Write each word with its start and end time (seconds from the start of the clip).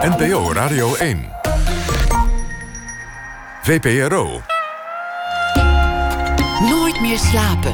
NPO 0.00 0.52
Radio 0.52 0.94
1. 0.94 1.30
VPRO. 3.62 4.42
Nooit 6.68 7.00
meer 7.00 7.18
slapen. 7.18 7.72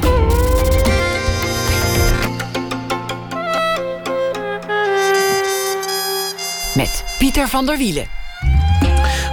Met 6.75 7.03
Pieter 7.17 7.47
van 7.47 7.65
der 7.65 7.77
Wielen. 7.77 8.07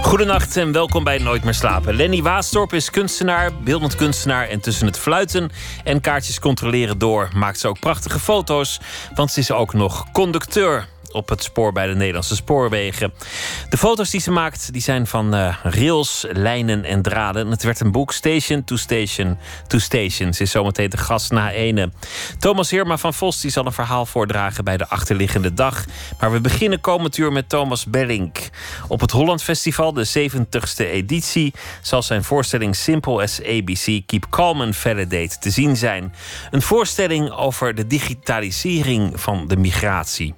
Goedenacht 0.01 0.57
en 0.57 0.71
welkom 0.71 1.03
bij 1.03 1.17
Nooit 1.17 1.43
meer 1.43 1.53
slapen. 1.53 1.95
Lenny 1.95 2.21
Waasdorp 2.21 2.73
is 2.73 2.89
kunstenaar, 2.89 3.51
beeldend 3.63 3.95
kunstenaar... 3.95 4.47
en 4.47 4.59
tussen 4.59 4.87
het 4.87 4.99
fluiten 4.99 5.49
en 5.83 6.01
kaartjes 6.01 6.39
controleren 6.39 6.97
door... 6.97 7.29
maakt 7.33 7.59
ze 7.59 7.67
ook 7.67 7.79
prachtige 7.79 8.19
foto's, 8.19 8.79
want 9.15 9.31
ze 9.31 9.39
is 9.39 9.51
ook 9.51 9.73
nog 9.73 10.11
conducteur 10.11 10.87
op 11.15 11.29
het 11.29 11.43
spoor 11.43 11.71
bij 11.71 11.87
de 11.87 11.95
Nederlandse 11.95 12.35
spoorwegen. 12.35 13.13
De 13.69 13.77
foto's 13.77 14.09
die 14.09 14.21
ze 14.21 14.31
maakt 14.31 14.73
die 14.73 14.81
zijn 14.81 15.07
van 15.07 15.35
uh, 15.35 15.55
rails, 15.63 16.25
lijnen 16.31 16.83
en 16.83 17.01
draden. 17.01 17.49
Het 17.49 17.63
werd 17.63 17.79
een 17.79 17.91
boek 17.91 18.11
Station 18.11 18.63
to 18.63 18.75
Station 18.75 19.37
to 19.67 19.79
Station. 19.79 20.33
Ze 20.33 20.43
is 20.43 20.51
zometeen 20.51 20.89
de 20.89 20.97
gast 20.97 21.31
na 21.31 21.51
ene. 21.51 21.91
Thomas 22.39 22.71
Heerma 22.71 22.97
van 22.97 23.13
Vos 23.13 23.39
zal 23.39 23.65
een 23.65 23.71
verhaal 23.71 24.05
voordragen 24.05 24.63
bij 24.63 24.77
de 24.77 24.87
achterliggende 24.87 25.53
dag. 25.53 25.85
Maar 26.19 26.31
we 26.31 26.41
beginnen 26.41 26.81
komend 26.81 27.17
uur 27.17 27.31
met 27.31 27.49
Thomas 27.49 27.85
Bellink. 27.85 28.49
Op 28.87 29.01
het 29.01 29.11
Holland 29.11 29.43
Festival, 29.43 29.93
de 29.93 30.29
70ste 30.29 30.85
editie, 30.85 31.53
zal 31.81 32.03
zijn 32.03 32.23
voorstelling 32.23 32.75
Simple 32.75 33.21
as 33.21 33.41
ABC 33.43 34.01
Keep 34.05 34.25
Calm 34.29 34.61
and 34.61 34.75
Validate 34.75 35.37
te 35.39 35.49
zien 35.49 35.77
zijn. 35.77 36.13
Een 36.51 36.61
voorstelling 36.61 37.31
over 37.31 37.75
de 37.75 37.87
digitalisering 37.87 39.21
van 39.21 39.47
de 39.47 39.57
migratie. 39.57 40.33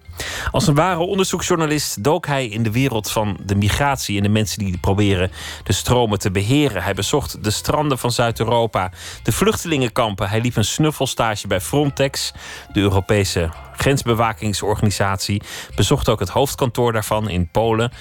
Als 0.51 0.66
een 0.67 0.75
ware 0.75 0.99
onderzoeksjournalist 0.99 2.03
dook 2.03 2.25
hij 2.25 2.47
in 2.47 2.63
de 2.63 2.71
wereld 2.71 3.11
van 3.11 3.37
de 3.45 3.55
migratie 3.55 4.17
en 4.17 4.23
de 4.23 4.29
mensen 4.29 4.59
die 4.59 4.77
proberen 4.77 5.31
de 5.63 5.73
stromen 5.73 6.19
te 6.19 6.31
beheren. 6.31 6.83
Hij 6.83 6.93
bezocht 6.93 7.43
de 7.43 7.51
stranden 7.51 7.97
van 7.97 8.11
Zuid-Europa, 8.11 8.91
de 9.23 9.31
vluchtelingenkampen. 9.31 10.29
Hij 10.29 10.41
liep 10.41 10.55
een 10.55 10.65
snuffelstage 10.65 11.47
bij 11.47 11.61
Frontex, 11.61 12.33
de 12.73 12.79
Europese 12.79 13.49
grensbewakingsorganisatie. 13.75 15.41
Bezocht 15.75 16.09
ook 16.09 16.19
het 16.19 16.29
hoofdkantoor 16.29 16.91
daarvan 16.93 17.29
in 17.29 17.49
Polen. 17.51 17.91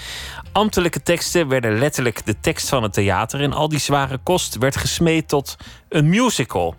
Ambtelijke 0.52 1.02
teksten 1.02 1.48
werden 1.48 1.78
letterlijk 1.78 2.26
de 2.26 2.41
tekst 2.41 2.69
van 2.69 2.82
het 2.82 2.92
theater. 2.92 3.41
En 3.41 3.52
al 3.52 3.69
die 3.69 3.78
zware 3.78 4.19
kost 4.19 4.58
werd 4.58 4.76
gesmeed 4.76 5.28
tot 5.28 5.56
een 5.88 6.08
musical. 6.08 6.74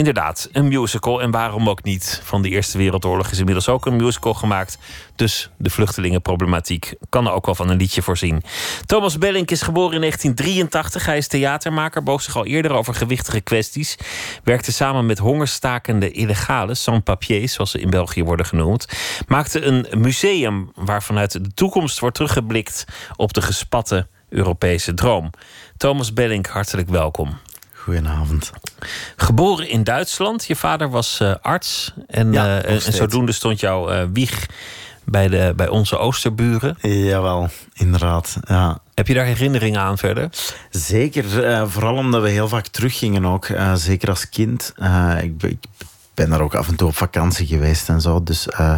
Inderdaad, 0.00 0.48
een 0.52 0.68
musical. 0.68 1.22
En 1.22 1.30
waarom 1.30 1.68
ook 1.68 1.82
niet? 1.82 2.20
Van 2.24 2.42
de 2.42 2.48
Eerste 2.48 2.78
Wereldoorlog 2.78 3.30
is 3.30 3.38
inmiddels 3.38 3.68
ook 3.68 3.86
een 3.86 3.96
musical 3.96 4.34
gemaakt. 4.34 4.78
Dus 5.16 5.50
de 5.56 5.70
vluchtelingenproblematiek 5.70 6.94
kan 7.08 7.26
er 7.26 7.32
ook 7.32 7.46
wel 7.46 7.54
van 7.54 7.68
een 7.68 7.76
liedje 7.76 8.02
voorzien. 8.02 8.42
Thomas 8.86 9.18
Bellink 9.18 9.50
is 9.50 9.62
geboren 9.62 9.94
in 9.94 10.00
1983. 10.00 11.06
Hij 11.06 11.16
is 11.16 11.26
theatermaker, 11.26 12.02
boog 12.02 12.22
zich 12.22 12.36
al 12.36 12.46
eerder 12.46 12.70
over 12.70 12.94
gewichtige 12.94 13.40
kwesties. 13.40 13.96
Werkte 14.44 14.72
samen 14.72 15.06
met 15.06 15.18
hongerstakende 15.18 16.10
illegale, 16.10 16.74
sans-papiers, 16.74 17.52
zoals 17.52 17.70
ze 17.70 17.80
in 17.80 17.90
België 17.90 18.24
worden 18.24 18.46
genoemd. 18.46 18.88
Maakte 19.26 19.62
een 19.64 19.86
museum 19.96 20.70
waarvanuit 20.74 21.32
de 21.32 21.54
toekomst 21.54 21.98
wordt 21.98 22.16
teruggeblikt 22.16 22.84
op 23.16 23.32
de 23.32 23.42
gespatte 23.42 24.06
Europese 24.28 24.94
droom. 24.94 25.30
Thomas 25.76 26.12
Bellink, 26.12 26.46
hartelijk 26.46 26.88
welkom. 26.88 27.38
Goedenavond. 27.90 28.50
Geboren 29.16 29.68
in 29.68 29.84
Duitsland. 29.84 30.44
Je 30.44 30.56
vader 30.56 30.90
was 30.90 31.18
uh, 31.22 31.34
arts. 31.42 31.94
En, 32.06 32.32
ja, 32.32 32.64
uh, 32.64 32.86
en 32.86 32.92
zodoende 32.92 33.32
stond 33.32 33.60
jouw 33.60 33.92
uh, 33.92 34.02
wieg 34.12 34.46
bij, 35.04 35.28
de, 35.28 35.52
bij 35.56 35.68
onze 35.68 35.98
oosterburen. 35.98 36.76
Jawel, 36.80 37.48
inderdaad. 37.72 38.36
Ja. 38.42 38.78
Heb 38.94 39.06
je 39.06 39.14
daar 39.14 39.24
herinneringen 39.24 39.80
aan 39.80 39.98
verder? 39.98 40.28
Zeker, 40.70 41.24
vooral 41.70 41.96
omdat 41.96 42.22
we 42.22 42.28
heel 42.28 42.48
vaak 42.48 42.66
teruggingen 42.66 43.24
ook. 43.24 43.46
zeker 43.74 44.08
als 44.08 44.28
kind. 44.28 44.74
ik, 45.20 45.42
ik 45.42 45.58
ben 46.14 46.30
daar 46.30 46.40
ook 46.40 46.54
af 46.54 46.68
en 46.68 46.76
toe 46.76 46.88
op 46.88 46.96
vakantie 46.96 47.46
geweest 47.46 47.88
en 47.88 48.00
zo. 48.00 48.22
Dus, 48.22 48.46
uh, 48.46 48.74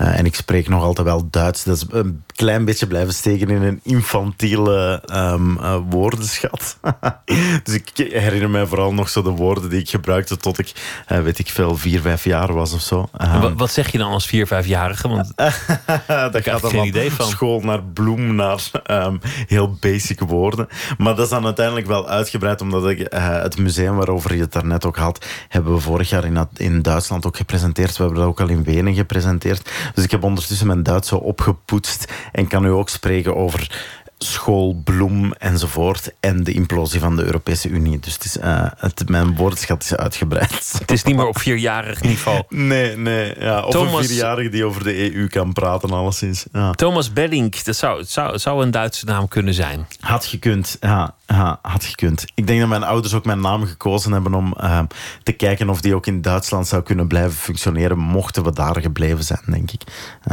uh, 0.00 0.18
en 0.18 0.24
ik 0.24 0.34
spreek 0.34 0.68
nog 0.68 0.82
altijd 0.82 1.06
wel 1.06 1.30
Duits. 1.30 1.64
Dat 1.64 1.76
is 1.76 1.84
een 1.90 2.24
klein 2.36 2.64
beetje 2.64 2.86
blijven 2.86 3.14
steken 3.14 3.48
in 3.48 3.62
een 3.62 3.80
infantiele 3.82 5.02
um, 5.12 5.58
uh, 5.58 5.76
woordenschat. 5.88 6.78
dus 7.64 7.74
ik 7.74 7.90
herinner 7.94 8.50
mij 8.50 8.66
vooral 8.66 8.94
nog 8.94 9.08
zo 9.08 9.22
de 9.22 9.30
woorden 9.30 9.70
die 9.70 9.80
ik 9.80 9.88
gebruikte 9.88 10.36
tot 10.36 10.58
ik, 10.58 10.72
weet 11.06 11.38
ik 11.38 11.48
veel, 11.48 11.76
vier, 11.76 12.00
vijf 12.00 12.24
jaar 12.24 12.54
was 12.54 12.72
of 12.72 12.80
zo. 12.80 13.08
Um, 13.22 13.56
wat, 13.56 13.70
zeg 13.70 13.92
je 13.92 13.98
dan 13.98 14.12
als 14.12 14.26
vier, 14.26 14.46
vijfjarige? 14.46 15.08
Want 15.08 15.32
daar 15.36 16.42
gaat 16.42 16.62
er 16.62 16.70
geen 16.70 16.86
idee 16.86 17.12
van. 17.12 17.26
School 17.26 17.60
naar 17.60 17.82
bloem, 17.82 18.34
naar 18.34 18.70
um, 18.90 19.20
heel 19.46 19.76
basic 19.80 20.20
woorden. 20.20 20.68
Maar 20.98 21.14
dat 21.14 21.24
is 21.24 21.30
dan 21.30 21.44
uiteindelijk 21.44 21.86
wel 21.86 22.08
uitgebreid, 22.08 22.60
omdat 22.60 22.88
ik 22.88 23.06
het 23.14 23.58
museum 23.58 23.96
waarover 23.96 24.34
je 24.34 24.40
het 24.40 24.52
daarnet 24.52 24.84
ook 24.84 24.96
had, 24.96 25.26
hebben 25.48 25.74
we 25.74 25.80
vorig 25.80 26.10
jaar 26.10 26.24
in, 26.24 26.48
in 26.56 26.82
Duitsland 26.82 27.26
ook 27.26 27.36
gepresenteerd. 27.36 27.96
We 27.96 28.02
hebben 28.02 28.20
dat 28.20 28.28
ook 28.28 28.40
al 28.40 28.48
in 28.48 28.64
Wenen 28.64 28.94
gepresenteerd. 28.94 29.70
Dus 29.94 30.04
ik 30.04 30.10
heb 30.10 30.24
ondertussen 30.24 30.66
mijn 30.66 30.82
Duits 30.82 31.08
zo 31.08 31.16
opgepoetst 31.16 32.12
en 32.32 32.46
kan 32.46 32.62
nu 32.62 32.70
ook 32.70 32.88
spreken 32.88 33.36
over 33.36 33.94
school, 34.18 34.80
bloem 34.84 35.32
enzovoort. 35.32 36.12
En 36.20 36.44
de 36.44 36.52
implosie 36.52 37.00
van 37.00 37.16
de 37.16 37.24
Europese 37.24 37.68
Unie. 37.68 37.98
Dus 37.98 38.12
het 38.12 38.24
is, 38.24 38.36
uh, 38.36 38.66
het, 38.76 39.08
mijn 39.08 39.34
woordenschat 39.34 39.82
is 39.82 39.96
uitgebreid. 39.96 40.74
Het 40.78 40.90
is 40.90 41.02
niet 41.02 41.16
meer 41.16 41.26
op 41.26 41.38
vierjarig 41.38 42.02
niveau. 42.02 42.42
Nee, 42.48 42.96
nee. 42.96 43.34
Ja, 43.38 43.62
of 43.62 43.72
Thomas, 43.72 44.00
een 44.00 44.04
vierjarige 44.04 44.48
die 44.48 44.64
over 44.64 44.84
de 44.84 45.14
EU 45.14 45.26
kan 45.26 45.52
praten, 45.52 45.90
alleszins. 45.90 46.46
Ja. 46.52 46.72
Thomas 46.72 47.12
Bellink, 47.12 47.64
dat 47.64 47.76
zou, 47.76 48.04
zou, 48.04 48.38
zou 48.38 48.62
een 48.62 48.70
Duitse 48.70 49.04
naam 49.04 49.28
kunnen 49.28 49.54
zijn. 49.54 49.86
Had 50.00 50.24
gekund, 50.24 50.76
ja. 50.80 51.14
ja. 51.26 51.58
Had 51.62 51.84
gekund. 51.84 52.24
Ik 52.34 52.46
denk 52.46 52.60
dat 52.60 52.68
mijn 52.68 52.84
ouders 52.84 53.14
ook 53.14 53.24
mijn 53.24 53.40
naam 53.40 53.66
gekozen 53.66 54.12
hebben 54.12 54.34
om 54.34 54.54
uh, 54.60 54.80
te 55.22 55.32
kijken 55.32 55.68
of 55.68 55.80
die 55.80 55.94
ook 55.94 56.06
in 56.06 56.22
Duitsland 56.22 56.66
zou 56.68 56.82
kunnen 56.82 57.06
blijven 57.06 57.36
functioneren. 57.36 57.98
Mochten 57.98 58.44
we 58.44 58.52
daar 58.52 58.80
gebleven 58.80 59.24
zijn, 59.24 59.42
denk 59.46 59.70
ik. 59.70 59.82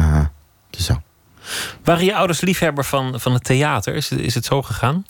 Uh, 0.00 0.20
dus 0.70 0.86
ja. 0.86 1.02
Waren 1.84 2.04
je 2.04 2.14
ouders 2.14 2.40
liefhebber 2.40 2.84
van, 2.84 3.20
van 3.20 3.32
het 3.32 3.44
theater? 3.44 3.94
Is, 3.94 4.10
is 4.10 4.34
het 4.34 4.44
zo 4.44 4.62
gegaan? 4.62 5.06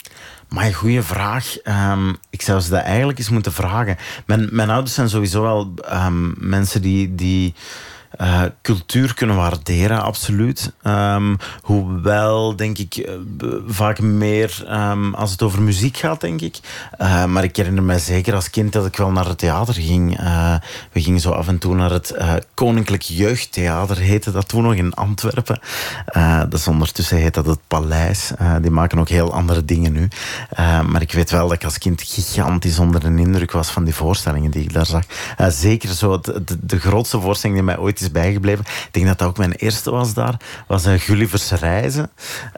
Maar 0.49 0.65
een 0.65 0.73
goede 0.73 1.03
vraag. 1.03 1.55
Um, 1.63 2.17
ik 2.29 2.41
zou 2.41 2.59
ze 2.59 2.69
dat 2.69 2.81
eigenlijk 2.81 3.17
eens 3.17 3.29
moeten 3.29 3.53
vragen. 3.53 3.97
Mijn, 4.25 4.47
mijn 4.51 4.69
ouders 4.69 4.93
zijn 4.93 5.09
sowieso 5.09 5.41
wel 5.41 5.73
um, 5.93 6.33
mensen 6.37 6.81
die. 6.81 7.15
die 7.15 7.53
uh, 8.21 8.41
cultuur 8.61 9.13
kunnen 9.13 9.35
waarderen, 9.35 10.03
absoluut. 10.03 10.73
Um, 10.83 11.37
hoewel, 11.61 12.55
denk 12.55 12.77
ik, 12.77 12.97
uh, 12.97 13.13
vaak 13.67 13.99
meer 13.99 14.65
um, 14.69 15.13
als 15.13 15.31
het 15.31 15.41
over 15.41 15.61
muziek 15.61 15.97
gaat, 15.97 16.21
denk 16.21 16.41
ik. 16.41 16.59
Uh, 17.01 17.25
maar 17.25 17.43
ik 17.43 17.55
herinner 17.55 17.83
me 17.83 17.99
zeker 17.99 18.35
als 18.35 18.49
kind 18.49 18.73
dat 18.73 18.85
ik 18.85 18.97
wel 18.97 19.11
naar 19.11 19.27
het 19.27 19.37
theater 19.37 19.73
ging. 19.73 20.17
we 20.91 21.01
gingen 21.01 21.19
zo 21.19 21.31
af 21.31 21.47
en 21.47 21.57
toe 21.57 21.75
naar 21.75 21.91
het 21.91 22.15
Koninklijk 22.53 23.01
Jeugdtheater, 23.01 23.97
heette 23.97 24.31
dat 24.31 24.47
toen 24.47 24.63
nog 24.63 24.73
in 24.73 24.93
Antwerpen. 24.93 25.59
dat 26.49 26.53
is 26.53 26.67
ondertussen 26.67 27.17
heet 27.17 27.33
dat 27.33 27.45
het 27.45 27.59
Paleis. 27.67 28.31
die 28.61 28.71
maken 28.71 28.99
ook 28.99 29.09
heel 29.09 29.33
andere 29.33 29.65
dingen 29.65 29.91
nu. 29.91 30.07
maar 30.87 31.01
ik 31.01 31.11
weet 31.11 31.31
wel 31.31 31.47
dat 31.47 31.55
ik 31.55 31.63
als 31.63 31.77
kind 31.77 32.01
gigantisch 32.01 32.79
onder 32.79 32.99
de 32.99 33.21
indruk 33.21 33.51
was 33.51 33.69
van 33.69 33.83
die 33.83 33.95
voorstellingen 33.95 34.51
die 34.51 34.63
ik 34.63 34.73
daar 34.73 34.85
zag. 34.85 35.03
zeker 35.47 35.89
zo 35.89 36.19
de, 36.19 36.43
de, 36.43 36.57
de 36.61 36.79
grootste 36.79 37.19
voorstelling 37.19 37.57
die 37.57 37.67
mij 37.67 37.77
ooit 37.77 38.01
is 38.01 38.04
bijgebleven. 38.11 38.65
Ik 38.65 38.89
denk 38.91 39.05
dat 39.05 39.17
dat 39.17 39.27
ook 39.27 39.37
mijn 39.37 39.51
eerste 39.51 39.91
was 39.91 40.13
daar. 40.13 40.37
Was 40.67 40.85
een 40.85 40.99
Gulliver's 40.99 41.51
Reizen. 41.51 42.11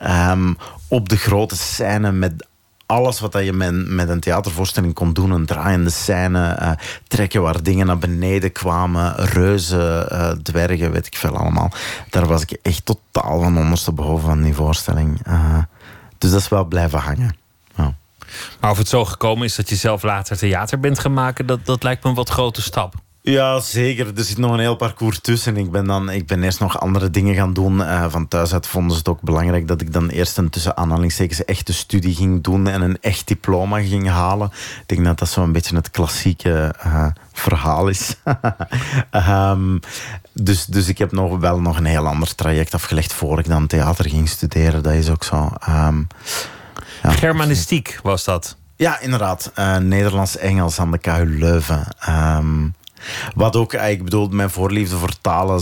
Um, 0.04 0.58
op 0.88 1.10
de 1.10 1.18
grote 1.18 1.56
scène 1.56 2.12
met 2.12 2.48
alles 2.86 3.20
wat 3.20 3.34
je 3.34 3.54
met, 3.54 3.88
met 3.88 4.10
een 4.10 4.20
theatervoorstelling 4.20 4.94
kon 4.94 5.14
doen. 5.14 5.32
Een 5.32 5.46
draaiende 5.46 5.90
scène, 5.90 6.58
uh, 6.62 6.72
trekken 7.08 7.42
waar 7.42 7.64
dingen 7.64 7.86
naar 7.86 7.98
beneden 7.98 8.52
kwamen. 8.52 9.16
Reuzen, 9.16 10.08
uh, 10.12 10.30
dwergen, 10.30 10.92
weet 10.92 11.08
ik 11.08 11.18
veel 11.18 11.38
allemaal. 11.38 11.72
Daar 12.10 12.28
was 12.28 12.42
ik 12.42 12.52
echt 12.62 12.86
totaal 12.86 13.42
van 13.42 13.58
ondersteboven 13.58 14.28
van 14.28 14.42
die 14.42 14.56
voorstelling. 14.56 15.22
Dus 16.18 16.32
dat 16.32 16.40
is 16.40 16.50
wel 16.50 16.66
blijven 16.66 17.00
hangen. 17.00 17.36
Maar 18.60 18.72
of 18.72 18.78
het 18.78 18.88
zo 18.88 19.06
gekomen 19.06 19.46
is 19.46 19.56
dat 19.56 19.70
je 19.70 19.76
zelf 19.76 20.04
later 20.04 20.38
theater 20.38 20.80
bent 20.80 21.00
gaan 21.00 21.14
maken... 21.14 21.46
dat, 21.46 21.66
dat 21.66 21.84
lijkt 21.84 22.04
me 22.04 22.10
een 22.10 22.16
wat 22.16 22.30
grote 22.30 22.62
stap. 22.62 22.94
Ja, 23.30 23.60
zeker. 23.60 24.08
Er 24.16 24.24
zit 24.24 24.38
nog 24.38 24.52
een 24.52 24.60
heel 24.60 24.76
parcours 24.76 25.20
tussen. 25.20 25.58
Ik 25.58 25.72
ben, 25.72 25.86
dan, 25.86 26.10
ik 26.10 26.28
ben 26.28 26.44
eerst 26.44 26.60
nog 26.60 26.80
andere 26.80 27.10
dingen 27.10 27.36
gaan 27.36 27.54
doen. 27.54 27.80
Uh, 27.80 28.06
van 28.10 28.28
thuis 28.28 28.54
uit 28.54 28.68
vonden 28.68 28.92
ze 28.92 28.98
het 28.98 29.08
ook 29.08 29.22
belangrijk 29.22 29.68
dat 29.68 29.82
ik 29.82 29.94
dan 29.94 30.10
eerst 30.10 30.38
een 30.38 30.50
tussen 30.50 30.78
aanhalingstekens 30.78 31.46
echte 31.46 31.74
studie 31.74 32.16
ging 32.16 32.44
doen 32.44 32.68
en 32.68 32.82
een 32.82 32.98
echt 33.02 33.28
diploma 33.28 33.82
ging 33.82 34.10
halen. 34.10 34.52
Ik 34.80 34.88
denk 34.88 35.06
dat 35.06 35.20
dat 35.20 35.30
zo'n 35.30 35.52
beetje 35.52 35.76
het 35.76 35.92
klassieke 35.92 36.76
uh, 36.86 37.08
verhaal 37.34 37.88
is. 37.88 38.16
um, 39.12 39.80
dus, 40.34 40.66
dus 40.66 40.88
ik 40.88 40.98
heb 40.98 41.12
nog 41.12 41.40
wel 41.40 41.60
nog 41.60 41.78
een 41.78 41.86
heel 41.86 42.08
ander 42.08 42.36
traject 42.36 42.74
afgelegd 42.74 43.14
voor 43.14 43.40
ik 43.40 43.48
dan 43.48 43.68
theater 43.68 44.10
ging 44.10 44.30
studeren. 44.30 44.84
Dat 44.84 44.94
is 44.94 45.10
ook 45.10 45.24
zo. 45.24 45.52
Um, 45.70 46.08
ja, 47.04 47.12
Germanistiek 47.12 48.00
was 48.04 48.24
dat? 48.24 48.56
Ja, 48.76 49.00
inderdaad. 49.00 49.52
Uh, 49.56 49.78
Nederlands-Engels 49.78 50.80
aan 50.80 50.92
de 50.92 50.98
KU 50.98 51.40
Leuven. 51.40 51.88
Um, 52.10 52.76
Wat 53.36 53.56
ook, 53.56 53.74
eh, 53.74 53.90
ik 53.90 54.04
bedoel, 54.04 54.28
mijn 54.28 54.50
voorliefde 54.50 54.98
voor 54.98 55.22
talen 55.22 55.62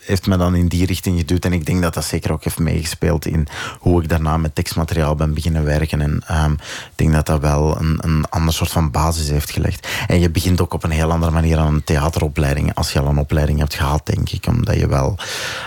heeft 0.00 0.26
me 0.26 0.36
dan 0.36 0.54
in 0.54 0.68
die 0.68 0.86
richting 0.86 1.18
geduwd. 1.18 1.44
En 1.44 1.52
ik 1.52 1.66
denk 1.66 1.82
dat 1.82 1.94
dat 1.94 2.04
zeker 2.04 2.32
ook 2.32 2.44
heeft 2.44 2.58
meegespeeld 2.58 3.26
in 3.26 3.46
hoe 3.78 4.02
ik 4.02 4.08
daarna 4.08 4.36
met 4.36 4.54
tekstmateriaal 4.54 5.14
ben 5.14 5.34
beginnen 5.34 5.64
werken. 5.64 6.00
En 6.00 6.22
um, 6.44 6.52
ik 6.52 6.92
denk 6.94 7.12
dat 7.12 7.26
dat 7.26 7.40
wel 7.40 7.80
een, 7.80 7.98
een 8.00 8.24
ander 8.28 8.54
soort 8.54 8.70
van 8.70 8.90
basis 8.90 9.28
heeft 9.28 9.50
gelegd. 9.50 9.88
En 10.06 10.20
je 10.20 10.30
begint 10.30 10.60
ook 10.60 10.74
op 10.74 10.84
een 10.84 10.90
heel 10.90 11.12
andere 11.12 11.32
manier 11.32 11.58
aan 11.58 11.74
een 11.74 11.84
theateropleiding. 11.84 12.74
Als 12.74 12.92
je 12.92 13.00
al 13.00 13.06
een 13.06 13.18
opleiding 13.18 13.58
hebt 13.58 13.74
gehad, 13.74 14.06
denk 14.06 14.30
ik. 14.30 14.46
Omdat 14.46 14.76
je 14.76 14.88
wel... 14.88 15.16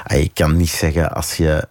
Eh, 0.06 0.22
ik 0.22 0.34
kan 0.34 0.58
niet 0.58 0.70
zeggen 0.70 1.14
als 1.14 1.38
je 1.38 1.68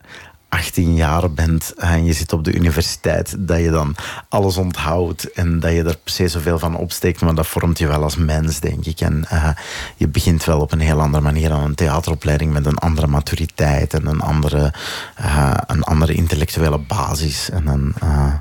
18 0.48 0.94
jaar 0.94 1.30
bent 1.30 1.74
en 1.76 2.04
je 2.04 2.12
zit 2.12 2.32
op 2.32 2.44
de 2.44 2.52
universiteit, 2.52 3.36
dat 3.38 3.58
je 3.58 3.70
dan 3.70 3.94
alles 4.28 4.56
onthoudt 4.56 5.32
en 5.32 5.60
dat 5.60 5.72
je 5.72 5.82
er 5.82 5.96
precies 5.96 6.32
zoveel 6.32 6.58
van 6.58 6.76
opsteekt, 6.76 7.20
maar 7.20 7.34
dat 7.34 7.46
vormt 7.46 7.78
je 7.78 7.86
wel 7.86 8.02
als 8.02 8.16
mens, 8.16 8.60
denk 8.60 8.84
ik. 8.84 9.00
En 9.00 9.24
uh, 9.32 9.48
je 9.96 10.08
begint 10.08 10.44
wel 10.44 10.60
op 10.60 10.72
een 10.72 10.80
heel 10.80 11.00
andere 11.00 11.22
manier 11.22 11.52
aan 11.52 11.64
een 11.64 11.74
theateropleiding 11.74 12.52
met 12.52 12.66
een 12.66 12.78
andere 12.78 13.06
maturiteit 13.06 13.94
en 13.94 14.06
een 14.06 14.20
andere, 14.20 14.72
uh, 15.20 15.54
een 15.66 15.82
andere 15.82 16.12
intellectuele 16.12 16.78
basis. 16.78 17.50
En 17.50 17.66
een, 17.66 17.94
uh, 18.04 18.34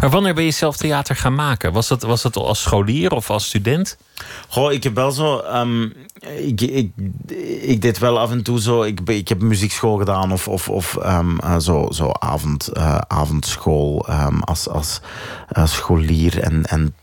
maar 0.00 0.10
wanneer 0.10 0.34
ben 0.34 0.44
je 0.44 0.50
zelf 0.50 0.76
theater 0.76 1.16
gaan 1.16 1.34
maken? 1.34 1.72
Was 1.72 1.88
dat, 1.88 2.02
was 2.02 2.22
dat 2.22 2.36
als 2.36 2.62
scholier 2.62 3.12
of 3.12 3.30
als 3.30 3.46
student? 3.46 3.96
Goh, 4.48 4.72
ik 4.72 4.82
heb 4.82 4.94
wel 4.94 5.10
zo. 5.10 5.42
Um, 5.54 5.92
ik, 6.36 6.60
ik, 6.60 6.90
ik 7.60 7.82
deed 7.82 7.98
wel 7.98 8.18
af 8.18 8.30
en 8.30 8.42
toe 8.42 8.60
zo. 8.60 8.82
Ik, 8.82 9.00
ik 9.00 9.28
heb 9.28 9.40
muziekschool 9.40 9.96
gedaan 9.96 10.32
of, 10.32 10.48
of, 10.48 10.68
of 10.68 10.96
um, 11.04 11.38
uh, 11.44 11.58
zo, 11.58 11.88
zo 11.90 12.10
avond, 12.18 12.70
uh, 12.76 12.98
avondschool 13.08 14.06
um, 14.10 14.42
als, 14.42 14.68
als 14.68 15.00
uh, 15.58 15.66
scholier. 15.66 16.40
En, 16.40 16.64
en 16.64 16.94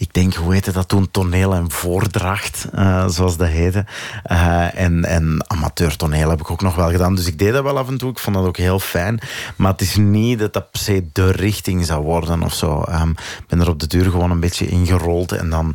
ik 0.00 0.14
denk, 0.14 0.34
hoe 0.34 0.52
heette 0.52 0.72
dat 0.72 0.88
toen? 0.88 1.10
Toneel 1.10 1.54
en 1.54 1.70
voordracht, 1.70 2.66
uh, 2.74 3.08
zoals 3.08 3.36
dat 3.36 3.48
heette. 3.48 3.84
Uh, 4.32 4.78
en, 4.78 5.04
en 5.04 5.44
amateurtoneel 5.46 6.30
heb 6.30 6.40
ik 6.40 6.50
ook 6.50 6.62
nog 6.62 6.74
wel 6.74 6.90
gedaan. 6.90 7.14
Dus 7.14 7.26
ik 7.26 7.38
deed 7.38 7.52
dat 7.52 7.62
wel 7.62 7.78
af 7.78 7.88
en 7.88 7.98
toe. 7.98 8.10
Ik 8.10 8.18
vond 8.18 8.36
dat 8.36 8.44
ook 8.44 8.56
heel 8.56 8.78
fijn. 8.78 9.20
Maar 9.56 9.72
het 9.72 9.80
is 9.80 9.96
niet 9.96 10.38
dat 10.38 10.52
dat 10.52 10.70
per 10.70 10.80
se 10.80 11.04
de 11.12 11.30
richting 11.30 11.86
zou 11.86 12.04
worden 12.04 12.42
of 12.42 12.54
zo. 12.54 12.84
Um, 12.88 13.10
ik 13.10 13.44
ben 13.48 13.60
er 13.60 13.68
op 13.68 13.80
de 13.80 13.86
duur 13.86 14.10
gewoon 14.10 14.30
een 14.30 14.40
beetje 14.40 14.68
ingerold. 14.68 15.32
En 15.32 15.50
dan 15.50 15.74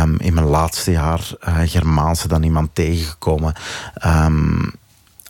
um, 0.00 0.16
in 0.18 0.34
mijn 0.34 0.46
laatste 0.46 0.90
jaar 0.90 1.30
uh, 1.48 1.58
Germaanse 1.64 2.28
dan 2.28 2.42
iemand 2.42 2.70
tegengekomen. 2.72 3.54
Um, 4.06 4.72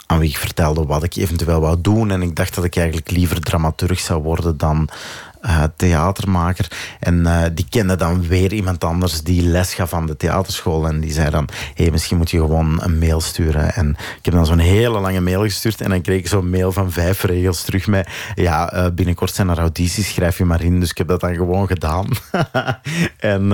aan 0.06 0.19
wie 0.19 0.29
ik 0.29 0.38
vertelde 0.38 0.87
wat 0.87 1.02
ik 1.02 1.17
eventueel 1.17 1.61
wou 1.61 1.81
doen. 1.81 2.11
En 2.11 2.23
ik 2.23 2.37
dacht 2.37 2.55
dat 2.55 2.64
ik 2.64 2.76
eigenlijk 2.76 3.11
liever 3.11 3.40
dramaturg 3.40 4.00
zou 4.00 4.23
worden 4.23 4.56
dan 4.56 4.88
uh, 5.42 5.62
theatermaker. 5.76 6.70
En 7.00 7.18
uh, 7.18 7.42
die 7.54 7.66
kende 7.68 7.96
dan 7.96 8.26
weer 8.26 8.52
iemand 8.52 8.84
anders 8.84 9.22
die 9.22 9.42
les 9.42 9.74
gaf 9.74 9.94
aan 9.94 10.06
de 10.06 10.16
theaterschool. 10.16 10.86
En 10.86 11.00
die 11.00 11.12
zei 11.12 11.30
dan, 11.30 11.48
hey, 11.74 11.90
misschien 11.90 12.16
moet 12.16 12.30
je 12.30 12.38
gewoon 12.38 12.82
een 12.82 12.98
mail 12.98 13.20
sturen. 13.20 13.74
En 13.74 13.88
ik 13.90 14.24
heb 14.24 14.34
dan 14.34 14.46
zo'n 14.46 14.58
hele 14.58 14.98
lange 14.98 15.20
mail 15.20 15.42
gestuurd. 15.42 15.80
En 15.80 15.90
dan 15.90 16.00
kreeg 16.00 16.18
ik 16.18 16.28
zo'n 16.28 16.50
mail 16.50 16.72
van 16.72 16.92
vijf 16.92 17.22
regels 17.22 17.62
terug 17.62 17.86
met... 17.86 18.08
Ja, 18.34 18.74
uh, 18.74 18.86
binnenkort 18.94 19.34
zijn 19.34 19.48
er 19.48 19.58
audities, 19.58 20.12
schrijf 20.12 20.38
je 20.38 20.44
maar 20.44 20.62
in. 20.62 20.80
Dus 20.80 20.90
ik 20.90 20.98
heb 20.98 21.08
dat 21.08 21.20
dan 21.20 21.34
gewoon 21.34 21.66
gedaan. 21.66 22.08
en 23.18 23.52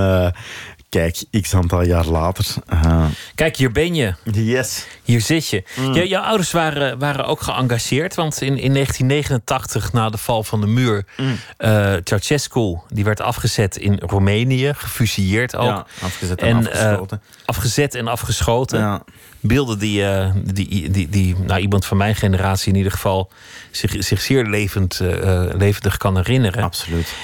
Kijk, 0.89 1.25
x 1.41 1.55
aantal 1.55 1.83
jaar 1.83 2.07
later. 2.07 2.45
Uh... 2.73 3.07
Kijk, 3.35 3.57
hier 3.57 3.73
ben 3.73 3.95
je. 3.95 4.15
Yes. 4.33 4.87
Hier 5.03 5.21
zit 5.21 5.49
je. 5.49 5.65
Mm. 5.77 5.93
Jouw 5.93 6.23
ouders 6.23 6.51
waren, 6.51 6.99
waren 6.99 7.27
ook 7.27 7.41
geëngageerd. 7.41 8.15
Want 8.15 8.41
in, 8.41 8.59
in 8.59 8.73
1989, 8.73 9.93
na 9.93 10.11
de 10.11 10.19
val 10.19 10.45
van 10.45 10.61
de 10.61 10.67
muur... 10.67 11.05
Mm. 11.17 11.37
Uh, 11.59 11.95
Ceausescu, 12.05 12.79
die 12.89 13.05
werd 13.05 13.21
afgezet 13.21 13.77
in 13.77 13.99
Roemenië. 14.07 14.73
Gefusilleerd 14.75 15.57
ook. 15.57 15.67
Ja, 15.67 15.87
afgezet 16.01 16.41
en, 16.41 16.49
en 16.49 16.57
afgeschoten. 16.57 17.21
Uh, 17.23 17.47
afgezet 17.47 17.95
en 17.95 18.09
afgeschoten. 18.09 18.79
Ja. 18.79 19.03
Beelden 19.41 19.79
die, 19.79 20.05
die, 20.53 20.91
die, 20.91 21.09
die 21.09 21.37
nou, 21.39 21.61
iemand 21.61 21.87
van 21.87 21.97
mijn 21.97 22.15
generatie 22.15 22.73
in 22.73 22.77
ieder 22.79 22.93
geval... 22.93 23.31
zich, 23.71 23.95
zich 23.99 24.21
zeer 24.21 24.45
levend, 24.45 25.01
levendig 25.53 25.97
kan 25.97 26.17
herinneren. 26.17 26.63
Absoluut 26.63 27.15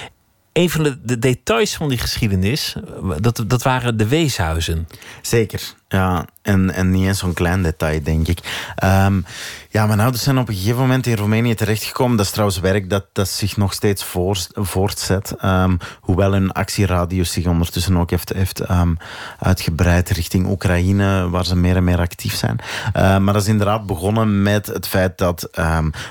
een 0.55 0.69
van 0.69 0.83
de, 0.83 0.97
de, 1.01 1.19
details 1.19 1.75
van 1.75 1.89
die 1.89 1.97
geschiedenis, 1.97 2.75
dat, 3.19 3.43
dat 3.47 3.63
waren 3.63 3.97
de 3.97 4.07
weeshuizen. 4.07 4.87
Zeker, 5.21 5.73
ja. 5.95 6.25
En, 6.41 6.73
en 6.73 6.91
niet 6.91 7.07
eens 7.07 7.19
zo'n 7.19 7.33
klein 7.33 7.63
detail, 7.63 8.03
denk 8.03 8.27
ik. 8.27 8.39
Um, 8.83 9.25
ja, 9.69 9.85
mijn 9.85 9.99
ouders 9.99 10.23
zijn 10.23 10.37
op 10.37 10.49
een 10.49 10.55
gegeven 10.55 10.79
moment 10.79 11.07
in 11.07 11.15
Roemenië 11.15 11.55
terechtgekomen. 11.55 12.17
Dat 12.17 12.25
is 12.25 12.31
trouwens 12.31 12.59
werk 12.59 12.89
dat, 12.89 13.05
dat 13.13 13.27
zich 13.27 13.57
nog 13.57 13.73
steeds 13.73 14.03
voort, 14.03 14.49
voortzet. 14.53 15.35
Um, 15.43 15.77
hoewel 15.99 16.31
hun 16.31 16.51
actieradius 16.51 17.31
zich 17.31 17.45
ondertussen 17.45 17.97
ook 17.97 18.09
heeft, 18.09 18.33
heeft 18.33 18.69
um, 18.69 18.97
uitgebreid 19.39 20.09
richting 20.09 20.47
Oekraïne, 20.47 21.29
waar 21.29 21.45
ze 21.45 21.55
meer 21.55 21.75
en 21.75 21.83
meer 21.83 21.99
actief 21.99 22.35
zijn. 22.35 22.59
Maar 22.93 23.33
dat 23.33 23.41
is 23.41 23.47
inderdaad 23.47 23.85
begonnen 23.85 24.41
met 24.41 24.67
het 24.67 24.87
feit 24.87 25.17
dat 25.17 25.49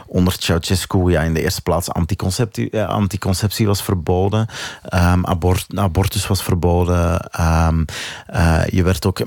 onder 0.07 0.35
Ceausescu 0.39 1.11
ja, 1.11 1.23
in 1.23 1.35
de 1.35 1.43
eerste 1.43 1.63
plaats 1.63 1.91
anticonceptie, 1.91 2.69
uh, 2.71 2.89
anticonceptie 2.89 3.67
was 3.67 3.83
verboden. 3.83 4.47
Abort, 5.23 5.67
abortus 5.75 6.27
was 6.27 6.43
verboden. 6.43 7.31
Uh, 7.41 8.67
je 8.67 8.83
werd 8.83 9.07
ook, 9.07 9.23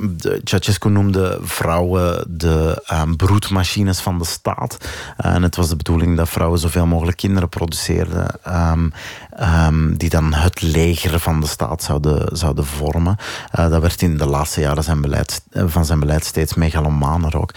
Ceausescu 0.47 0.89
noemde 0.89 1.39
vrouwen 1.41 2.25
de 2.27 2.83
broedmachines 3.17 3.99
van 3.99 4.17
de 4.17 4.25
staat. 4.25 4.77
En 5.17 5.43
het 5.43 5.55
was 5.55 5.69
de 5.69 5.75
bedoeling 5.75 6.17
dat 6.17 6.29
vrouwen 6.29 6.59
zoveel 6.59 6.85
mogelijk 6.85 7.17
kinderen 7.17 7.49
produceerden. 7.49 8.27
Um, 8.47 8.93
um, 9.41 9.97
die 9.97 10.09
dan 10.09 10.33
het 10.33 10.61
leger 10.61 11.19
van 11.19 11.41
de 11.41 11.47
staat 11.47 11.83
zouden, 11.83 12.37
zouden 12.37 12.65
vormen. 12.65 13.17
Uh, 13.59 13.69
dat 13.69 13.81
werd 13.81 14.01
in 14.01 14.17
de 14.17 14.25
laatste 14.25 14.61
jaren 14.61 14.83
zijn 14.83 15.01
beleid, 15.01 15.41
eh, 15.51 15.63
van 15.67 15.85
zijn 15.85 15.99
beleid 15.99 16.25
steeds 16.25 16.53
megalomaner 16.53 17.37
ook. 17.37 17.53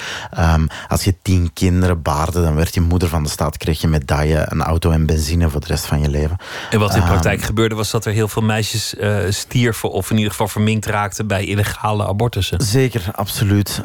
Als 0.89 1.05
je 1.05 1.15
tien 1.23 1.53
kinderen 1.53 2.03
baarde, 2.03 2.43
dan 2.43 2.55
werd 2.55 2.75
je 2.75 2.81
moeder 2.81 3.09
van 3.09 3.23
de 3.23 3.29
staat, 3.29 3.57
kreeg 3.57 3.81
je 3.81 3.89
medaille, 3.89 4.47
een 4.49 4.63
auto 4.63 4.91
en 4.91 5.07
benzine 5.07 5.51
voor 5.51 5.61
de 5.61 5.67
rest 5.67 5.87
van 5.87 6.01
je 6.01 6.09
leven. 6.09 6.37
En 6.71 6.79
wat 6.79 6.95
in 6.95 7.03
praktijk 7.03 7.43
gebeurde, 7.43 7.75
was 7.75 7.91
dat 7.91 8.05
er 8.05 8.13
heel 8.13 8.29
veel 8.29 8.43
meisjes 8.43 8.95
uh, 8.95 9.17
stierven 9.29 9.91
of 9.91 10.11
in 10.11 10.17
ieder 10.17 10.31
geval 10.31 10.49
verminkt 10.49 10.87
raakten 10.87 11.27
bij 11.27 11.45
illegale 11.45 12.07
abortussen. 12.07 12.61
Zeker, 12.71 13.11
absoluut. 13.15 13.83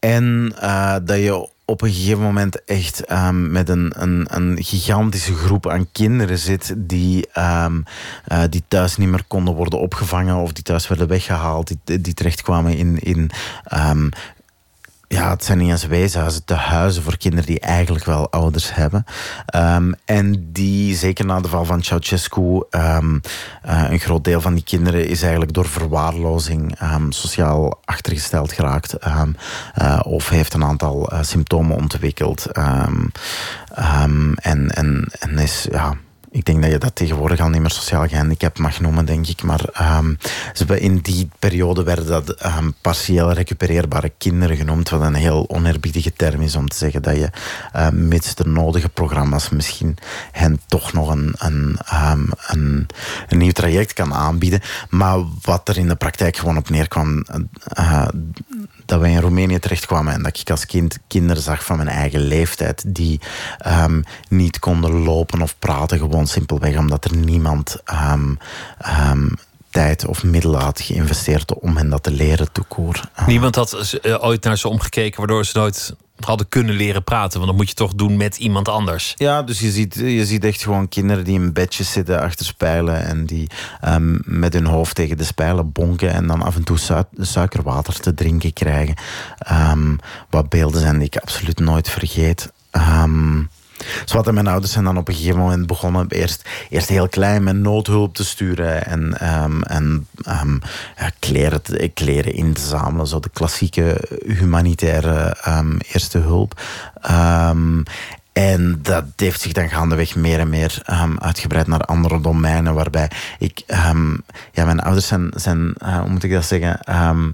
en 0.00 0.52
uh, 0.62 0.96
dat 1.04 1.18
je 1.18 1.48
op 1.64 1.82
een 1.82 1.92
gegeven 1.92 2.22
moment 2.22 2.64
echt 2.64 3.12
um, 3.12 3.50
met 3.50 3.68
een, 3.68 3.92
een, 4.02 4.26
een, 4.30 4.62
gigantische 4.62 5.34
groep 5.34 5.68
aan 5.68 5.92
kinderen 5.92 6.38
zit 6.38 6.74
die, 6.76 7.28
um, 7.38 7.84
uh, 8.32 8.42
die 8.50 8.62
thuis 8.68 8.96
niet 8.96 9.08
meer 9.08 9.24
konden 9.26 9.54
worden 9.54 9.78
opgevangen 9.78 10.36
of 10.36 10.52
die 10.52 10.62
thuis 10.62 10.88
werden 10.88 11.08
weggehaald, 11.08 11.72
die, 11.84 12.00
die 12.00 12.14
terechtkwamen 12.14 12.76
in, 12.76 12.98
in 12.98 13.30
ja, 15.08 15.30
het 15.30 15.44
zijn 15.44 15.58
niet 15.58 15.70
eens 15.70 15.86
weeshuizen, 15.86 16.44
te 16.44 16.54
huizen 16.54 17.02
voor 17.02 17.16
kinderen 17.16 17.46
die 17.46 17.60
eigenlijk 17.60 18.04
wel 18.04 18.30
ouders 18.30 18.74
hebben. 18.74 19.04
Um, 19.56 19.94
en 20.04 20.52
die, 20.52 20.96
zeker 20.96 21.26
na 21.26 21.40
de 21.40 21.48
val 21.48 21.64
van 21.64 21.82
Ceausescu, 21.82 22.62
um, 22.70 23.20
uh, 23.66 23.90
een 23.90 23.98
groot 23.98 24.24
deel 24.24 24.40
van 24.40 24.54
die 24.54 24.64
kinderen 24.64 25.08
is 25.08 25.22
eigenlijk 25.22 25.52
door 25.52 25.68
verwaarlozing 25.68 26.80
um, 26.82 27.12
sociaal 27.12 27.80
achtergesteld 27.84 28.52
geraakt. 28.52 28.96
Uh, 29.06 30.00
of 30.02 30.28
heeft 30.28 30.54
een 30.54 30.64
aantal 30.64 31.12
uh, 31.12 31.22
symptomen 31.22 31.76
ontwikkeld. 31.76 32.46
en, 32.46 33.12
en, 34.70 35.08
en 35.18 35.38
is, 35.38 35.66
ja, 35.70 35.96
ik 36.36 36.44
denk 36.44 36.62
dat 36.62 36.70
je 36.70 36.78
dat 36.78 36.94
tegenwoordig 36.94 37.40
al 37.40 37.48
niet 37.48 37.60
meer 37.60 37.70
sociaal 37.70 38.08
gehandicapt 38.08 38.58
mag 38.58 38.80
noemen, 38.80 39.04
denk 39.04 39.26
ik. 39.26 39.42
Maar 39.42 39.98
um, 39.98 40.18
in 40.78 40.98
die 40.98 41.28
periode 41.38 41.82
werden 41.82 42.06
dat 42.06 42.44
um, 42.46 42.74
partieel 42.80 43.32
recupereerbare 43.32 44.12
kinderen 44.18 44.56
genoemd. 44.56 44.88
Wat 44.88 45.02
een 45.02 45.14
heel 45.14 45.44
oneerbiedige 45.48 46.12
term 46.12 46.40
is 46.40 46.56
om 46.56 46.68
te 46.68 46.76
zeggen 46.76 47.02
dat 47.02 47.16
je 47.16 47.30
uh, 47.76 47.88
mits 47.88 48.34
de 48.34 48.46
nodige 48.46 48.88
programma's 48.88 49.48
misschien 49.48 49.96
hen 50.32 50.60
toch 50.66 50.92
nog 50.92 51.08
een, 51.08 51.34
een, 51.38 51.78
een, 51.86 52.86
een, 53.28 53.38
nieuw 53.38 53.52
traject 53.52 53.92
kan 53.92 54.14
aanbieden. 54.14 54.60
Maar 54.88 55.18
wat 55.42 55.68
er 55.68 55.78
in 55.78 55.88
de 55.88 55.96
praktijk 55.96 56.36
gewoon 56.36 56.56
op 56.56 56.70
neerkwam. 56.70 57.24
Uh, 57.78 58.08
dat 58.86 59.00
wij 59.00 59.10
in 59.10 59.20
Roemenië 59.20 59.58
terechtkwamen 59.58 60.12
en 60.12 60.22
dat 60.22 60.38
ik 60.38 60.50
als 60.50 60.66
kind 60.66 60.98
kinderen 61.06 61.42
zag 61.42 61.64
van 61.64 61.76
mijn 61.76 61.88
eigen 61.88 62.20
leeftijd 62.20 62.84
die 62.86 63.20
um, 63.66 64.04
niet 64.28 64.58
konden 64.58 65.02
lopen 65.02 65.42
of 65.42 65.58
praten, 65.58 65.98
gewoon 65.98 66.26
simpelweg 66.26 66.78
omdat 66.78 67.04
er 67.04 67.16
niemand 67.16 67.76
um, 68.12 68.38
um, 69.10 69.34
tijd 69.70 70.06
of 70.06 70.24
middelen 70.24 70.60
had 70.60 70.80
geïnvesteerd 70.80 71.54
om 71.54 71.76
hen 71.76 71.88
dat 71.88 72.02
te 72.02 72.10
leren 72.10 72.52
toekoor. 72.52 73.00
Niemand 73.26 73.54
had 73.54 73.98
uh, 74.02 74.24
ooit 74.24 74.44
naar 74.44 74.58
ze 74.58 74.68
omgekeken 74.68 75.18
waardoor 75.18 75.44
ze 75.44 75.58
nooit 75.58 75.94
hadden 76.24 76.48
kunnen 76.48 76.74
leren 76.74 77.04
praten. 77.04 77.38
Want 77.38 77.50
dat 77.50 77.60
moet 77.60 77.68
je 77.68 77.74
toch 77.74 77.94
doen 77.94 78.16
met 78.16 78.36
iemand 78.36 78.68
anders. 78.68 79.14
Ja, 79.16 79.42
dus 79.42 79.60
je 79.60 79.70
ziet, 79.70 79.94
je 79.94 80.26
ziet 80.26 80.44
echt 80.44 80.62
gewoon 80.62 80.88
kinderen 80.88 81.24
die 81.24 81.40
in 81.40 81.52
bedjes 81.52 81.92
zitten 81.92 82.20
achter 82.20 82.46
spijlen. 82.46 83.04
En 83.04 83.26
die 83.26 83.50
um, 83.84 84.20
met 84.24 84.52
hun 84.52 84.66
hoofd 84.66 84.94
tegen 84.94 85.16
de 85.16 85.24
spijlen 85.24 85.72
bonken. 85.72 86.12
En 86.12 86.26
dan 86.26 86.42
af 86.42 86.56
en 86.56 86.64
toe 86.64 86.78
su 86.78 86.94
suikerwater 87.18 88.00
te 88.00 88.14
drinken 88.14 88.52
krijgen. 88.52 88.94
Um, 89.52 89.98
wat 90.30 90.48
beelden 90.48 90.80
zijn 90.80 90.98
die 90.98 91.06
ik 91.06 91.16
absoluut 91.16 91.58
nooit 91.58 91.90
vergeet. 91.90 92.52
Um, 92.72 93.48
Zwart 94.04 94.26
en 94.26 94.34
mijn 94.34 94.46
ouders 94.46 94.72
zijn 94.72 94.84
dan 94.84 94.96
op 94.96 95.08
een 95.08 95.14
gegeven 95.14 95.38
moment 95.38 95.66
begonnen 95.66 96.08
eerst, 96.08 96.48
eerst 96.70 96.88
heel 96.88 97.08
klein 97.08 97.42
met 97.42 97.56
noodhulp 97.56 98.14
te 98.14 98.24
sturen 98.24 98.86
en, 98.86 99.18
ehm, 99.18 99.62
en 99.62 100.06
ja, 100.96 101.10
kleren, 101.18 101.60
kleren 101.94 102.34
in 102.34 102.52
te 102.52 102.60
zamelen. 102.60 103.06
Zo 103.06 103.20
de 103.20 103.28
klassieke 103.32 104.08
humanitaire 104.26 105.36
eerste 105.92 106.18
hulp. 106.18 106.60
En 108.36 108.78
dat 108.82 109.04
heeft 109.16 109.40
zich 109.40 109.52
dan 109.52 109.68
gaandeweg 109.68 110.16
meer 110.16 110.38
en 110.38 110.48
meer 110.48 110.82
uitgebreid 111.18 111.66
naar 111.66 111.80
andere 111.80 112.20
domeinen. 112.20 112.74
Waarbij 112.74 113.10
ik, 113.38 113.62
ja, 114.52 114.64
mijn 114.64 114.80
ouders 114.80 115.06
zijn, 115.06 115.30
zijn 115.34 115.74
uh, 115.82 115.98
hoe 115.98 116.08
moet 116.08 116.22
ik 116.22 116.32
dat 116.32 116.44
zeggen, 116.44 116.80
um, 117.08 117.32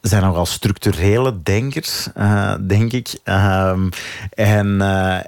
zijn 0.00 0.22
nogal 0.22 0.46
structurele 0.46 1.42
denkers, 1.42 2.08
uh, 2.16 2.54
denk 2.60 2.92
ik. 2.92 3.18
en 4.34 4.78
uh, 4.80 5.18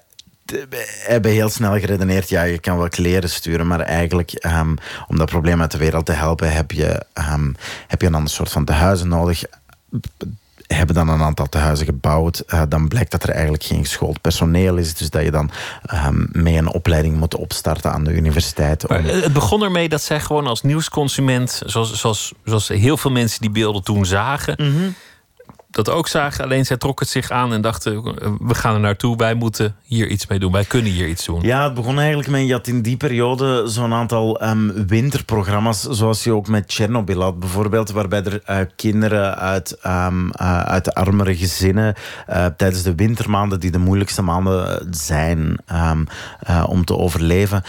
hebben 1.07 1.31
heel 1.31 1.49
snel 1.49 1.79
geredeneerd, 1.79 2.29
ja, 2.29 2.43
je 2.43 2.59
kan 2.59 2.79
wel 2.79 2.89
kleren 2.89 3.31
sturen, 3.31 3.67
maar 3.67 3.81
eigenlijk 3.81 4.47
om 5.09 5.19
dat 5.19 5.31
probleem 5.31 5.61
uit 5.61 5.71
de 5.71 5.79
wereld 5.79 6.07
te 6.07 6.13
helpen, 6.13 6.53
heb 6.53 6.71
je, 6.71 7.05
heb 7.87 8.01
je 8.01 8.07
een 8.07 8.15
ander 8.15 8.31
soort 8.31 8.51
van 8.51 8.65
tehuizen 8.65 9.09
nodig 9.09 9.45
hebben 10.75 10.95
dan 10.95 11.09
een 11.09 11.23
aantal 11.23 11.49
tehuizen 11.49 11.87
gebouwd. 11.87 12.43
Uh, 12.47 12.63
dan 12.69 12.89
blijkt 12.89 13.11
dat 13.11 13.23
er 13.23 13.31
eigenlijk 13.31 13.63
geen 13.63 13.85
geschoold 13.85 14.21
personeel 14.21 14.77
is. 14.77 14.95
Dus 14.95 15.11
dat 15.11 15.23
je 15.23 15.31
dan 15.31 15.51
um, 15.95 16.29
mee 16.33 16.57
een 16.57 16.73
opleiding 16.73 17.17
moet 17.17 17.35
opstarten 17.35 17.93
aan 17.93 18.05
de 18.05 18.13
universiteit. 18.13 18.89
Om... 18.89 18.97
het 19.05 19.33
begon 19.33 19.63
ermee 19.63 19.89
dat 19.89 20.03
zij 20.03 20.21
gewoon 20.21 20.47
als 20.47 20.63
nieuwsconsument, 20.63 21.63
zoals, 21.67 21.95
zoals, 21.95 22.33
zoals 22.45 22.69
heel 22.69 22.97
veel 22.97 23.11
mensen 23.11 23.41
die 23.41 23.51
beelden 23.51 23.83
toen 23.83 24.07
zagen. 24.07 24.55
Mm 24.59 24.77
-hmm 24.77 24.95
dat 25.73 25.91
ook 25.91 26.09
zagen. 26.09 26.45
Alleen 26.45 26.67
zij 26.67 26.77
trok 26.77 27.01
het 27.01 27.09
zich 27.09 27.31
aan 27.31 27.53
en 27.53 27.61
dachten: 27.61 28.03
we 28.41 28.55
gaan 28.55 28.75
er 28.75 28.81
naartoe. 28.81 29.17
Wij 29.17 29.35
moeten 29.35 29.77
hier 29.83 30.07
iets 30.07 30.27
mee 30.27 30.39
doen. 30.39 30.53
Wij 30.53 30.65
kunnen 30.65 30.93
hier 30.93 31.09
iets 31.09 31.25
doen. 31.25 31.41
Ja, 31.43 31.65
het 31.65 31.75
begon 31.75 31.99
eigenlijk 31.99 32.29
met 32.29 32.47
je 32.47 32.53
had 32.53 32.67
in 32.67 32.83
die 32.83 32.97
periode 32.97 33.63
zo'n 33.67 33.93
aantal 33.93 34.43
um, 34.43 34.87
winterprogramma's, 34.87 35.83
zoals 35.83 36.25
je 36.25 36.33
ook 36.33 36.49
met 36.49 36.73
Chernobyl 36.73 37.23
had, 37.23 37.39
bijvoorbeeld, 37.39 37.91
waarbij 37.91 38.23
er 38.25 38.43
uh, 38.51 38.67
kinderen 38.77 39.39
uit, 39.39 39.79
um, 39.87 40.27
uh, 40.27 40.63
uit 40.63 40.95
armere 40.95 41.37
gezinnen 41.37 41.95
tijdens 42.57 42.83
de 42.83 42.95
wintermaanden, 42.95 43.61
die 43.61 43.71
de 43.71 43.79
moeilijkste 43.79 44.23
maanden 44.23 44.89
zijn 44.91 45.57
um, 45.73 46.07
om 46.67 46.85
te 46.85 46.97
overleven, 46.97 47.63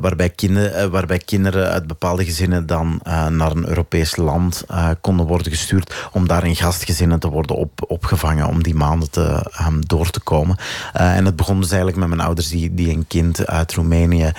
waarbij, 0.00 0.30
kinderen, 0.30 0.90
waarbij 0.90 1.18
kinderen 1.18 1.70
uit 1.70 1.86
bepaalde 1.86 2.24
gezinnen 2.24 2.66
dan 2.66 3.00
naar 3.28 3.50
een 3.50 3.68
Europees 3.68 4.16
land 4.16 4.64
konden 5.00 5.26
worden 5.26 5.52
gestuurd 5.52 5.94
om 6.12 6.26
daar 6.28 6.46
in 6.46 6.56
gastgezinnen 6.56 7.18
te 7.18 7.28
worden 7.28 7.35
worden 7.36 7.56
op, 7.56 7.84
opgevangen 7.88 8.46
om 8.46 8.62
die 8.62 8.74
maanden 8.74 9.10
te, 9.10 9.52
um, 9.66 9.86
door 9.86 10.10
te 10.10 10.20
komen. 10.20 10.56
Uh, 10.96 11.16
en 11.16 11.24
het 11.24 11.36
begon 11.36 11.60
dus 11.60 11.70
eigenlijk 11.70 11.98
met 11.98 12.08
mijn 12.08 12.20
ouders 12.20 12.48
die, 12.48 12.74
die 12.74 12.90
een 12.90 13.06
kind 13.06 13.46
uit 13.46 13.74
Roemenië 13.74 14.32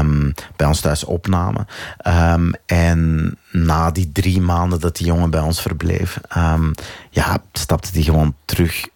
um, 0.00 0.34
bij 0.56 0.66
ons 0.66 0.80
thuis 0.80 1.04
opnamen. 1.04 1.66
Um, 2.06 2.52
en 2.66 3.32
na 3.50 3.90
die 3.90 4.12
drie 4.12 4.40
maanden 4.40 4.80
dat 4.80 4.96
die 4.96 5.06
jongen 5.06 5.30
bij 5.30 5.40
ons 5.40 5.60
verbleef, 5.60 6.20
ja, 7.10 7.38
stapte 7.52 7.92
die 7.92 8.04
gewoon 8.04 8.34
terug 8.44 8.88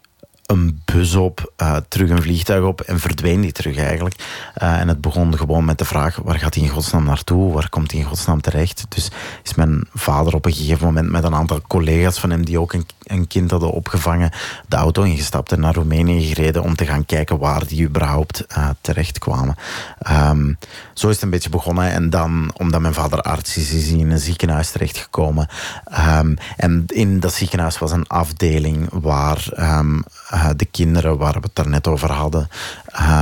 een 0.50 0.83
bus 0.85 1.14
op, 1.14 1.52
uh, 1.62 1.76
terug 1.88 2.11
een 2.11 2.23
vliegtuig 2.23 2.64
op 2.64 2.80
en 2.80 3.00
verdween 3.00 3.40
die 3.40 3.52
terug 3.52 3.76
eigenlijk. 3.76 4.14
Uh, 4.62 4.80
en 4.80 4.88
het 4.88 5.00
begon 5.00 5.37
gewoon 5.37 5.64
met 5.64 5.78
de 5.78 5.85
vraag, 5.85 6.16
waar 6.16 6.38
gaat 6.38 6.54
hij 6.54 6.62
in 6.62 6.69
godsnaam 6.69 7.04
naartoe? 7.04 7.52
Waar 7.52 7.69
komt 7.69 7.90
hij 7.90 8.00
in 8.00 8.07
godsnaam 8.07 8.40
terecht? 8.40 8.85
Dus 8.88 9.11
is 9.42 9.54
mijn 9.54 9.85
vader 9.95 10.35
op 10.35 10.47
een 10.47 10.52
gegeven 10.52 10.87
moment 10.87 11.11
met 11.11 11.25
een 11.25 11.35
aantal 11.35 11.61
collega's 11.66 12.19
van 12.19 12.30
hem 12.30 12.45
die 12.45 12.61
ook 12.61 12.73
een, 12.73 12.87
een 13.02 13.26
kind 13.26 13.50
hadden 13.50 13.71
opgevangen, 13.71 14.30
de 14.69 14.76
auto 14.76 15.02
ingestapt 15.02 15.52
en 15.52 15.61
naar 15.61 15.75
Roemenië 15.75 16.26
gereden 16.26 16.62
om 16.62 16.76
te 16.76 16.87
gaan 16.87 17.04
kijken 17.04 17.38
waar 17.38 17.66
die 17.66 17.85
überhaupt 17.87 18.45
uh, 18.57 18.69
terecht 18.80 19.19
kwamen. 19.19 19.57
Um, 20.11 20.59
zo 20.95 21.09
is 21.09 21.14
het 21.14 21.23
een 21.23 21.30
beetje 21.30 21.50
begonnen. 21.50 21.90
En 21.92 22.11
dan, 22.11 22.50
omdat 22.57 22.80
mijn 22.80 22.95
vader 22.95 23.21
arts 23.23 23.57
is, 23.57 23.73
is 23.73 23.88
hij 23.88 23.99
in 23.99 24.11
een 24.11 24.19
ziekenhuis 24.19 24.71
terechtgekomen. 24.71 25.49
Um, 26.19 26.37
en 26.57 26.85
in 26.87 27.21
dat 27.21 27.33
ziekenhuis 27.33 27.78
was 27.78 27.92
een 27.92 28.07
afdeling 28.07 28.88
waar 28.92 29.49
um, 29.78 30.04
uh, 30.33 30.49
de 30.57 30.65
kinderen 30.65 31.19
waar 31.19 31.33
we 31.33 31.41
het 31.41 31.55
daarnet 31.55 31.87
over 31.87 32.13
hadden, 32.13 32.49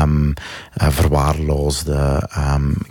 um, 0.01 0.35
uh, 0.83 0.89
verwaarloosde 0.89 2.29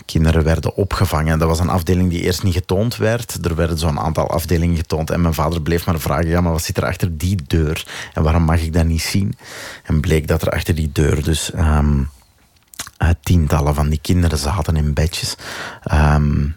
kinderen 0.06 0.44
werden 0.44 0.76
opgevangen. 0.76 1.40
Dat 1.40 1.48
was 1.48 1.60
een 1.60 1.70
afdeling 1.70 2.10
die 2.10 2.22
eerst 2.22 2.44
niet 2.44 2.54
getoond 2.54 2.96
werd. 2.96 3.46
Er 3.46 3.56
werden 3.56 3.78
zo'n 3.78 4.00
aantal 4.00 4.30
afdelingen 4.30 4.76
getoond. 4.76 5.10
En 5.10 5.22
mijn 5.22 5.34
vader 5.34 5.62
bleef 5.62 5.86
maar 5.86 6.00
vragen: 6.00 6.28
ja, 6.28 6.42
maar 6.42 6.52
wat 6.52 6.64
zit 6.64 6.78
er 6.78 6.86
achter 6.86 7.18
die 7.18 7.40
deur? 7.48 7.86
En 8.14 8.24
waarom 8.24 8.44
mag 8.44 8.62
ik 8.62 8.74
dat 8.74 8.86
niet 8.86 9.02
zien? 9.02 9.38
En 9.84 10.00
bleek 10.00 10.28
dat 10.28 10.42
er 10.42 10.50
achter 10.50 10.76
die 10.76 10.90
deur 10.92 11.24
dus. 11.24 11.52
Um, 11.54 12.10
uh, 13.02 13.10
tientallen 13.22 13.76
van 13.76 13.90
die 13.90 14.00
kinderen 14.02 14.38
zaten 14.38 14.76
in 14.76 14.94
bedjes. 14.94 15.36
Um, 15.94 16.56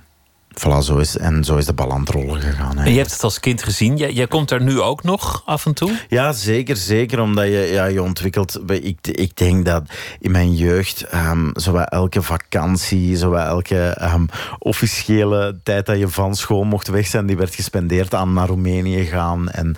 voilà, 0.54 0.82
zo 0.82 0.96
is, 0.96 1.16
en 1.16 1.44
zo 1.44 1.56
is 1.56 1.66
de 1.66 1.72
bal 1.72 1.92
aan 1.92 2.00
het 2.00 2.08
rollen 2.08 2.40
gegaan. 2.40 2.78
En 2.78 2.92
je 2.92 2.98
hebt 2.98 3.12
het 3.12 3.24
als 3.24 3.40
kind 3.40 3.62
gezien. 3.62 3.96
Jij, 3.96 4.12
jij 4.12 4.26
komt 4.26 4.50
er 4.50 4.62
nu 4.62 4.80
ook 4.80 5.02
nog 5.02 5.42
af 5.44 5.66
en 5.66 5.74
toe? 5.74 5.92
Ja, 6.08 6.32
zeker. 6.32 6.76
Zeker 6.76 7.20
omdat 7.20 7.44
je, 7.44 7.68
ja, 7.72 7.84
je 7.84 8.02
ontwikkelt... 8.02 8.60
Ik, 8.66 9.06
ik 9.06 9.36
denk 9.36 9.64
dat 9.64 9.82
in 10.20 10.30
mijn 10.30 10.54
jeugd... 10.54 11.06
Um, 11.14 11.50
zowel 11.54 11.84
elke 11.84 12.22
vakantie, 12.22 13.16
zowel 13.16 13.46
elke 13.46 13.98
um, 14.14 14.28
officiële 14.58 15.58
tijd 15.62 15.86
dat 15.86 15.98
je 15.98 16.08
van 16.08 16.34
school 16.34 16.64
mocht 16.64 16.88
weg 16.88 17.06
zijn... 17.06 17.26
die 17.26 17.36
werd 17.36 17.54
gespendeerd 17.54 18.14
aan 18.14 18.32
naar 18.32 18.48
Roemenië 18.48 19.04
gaan. 19.04 19.48
En 19.48 19.76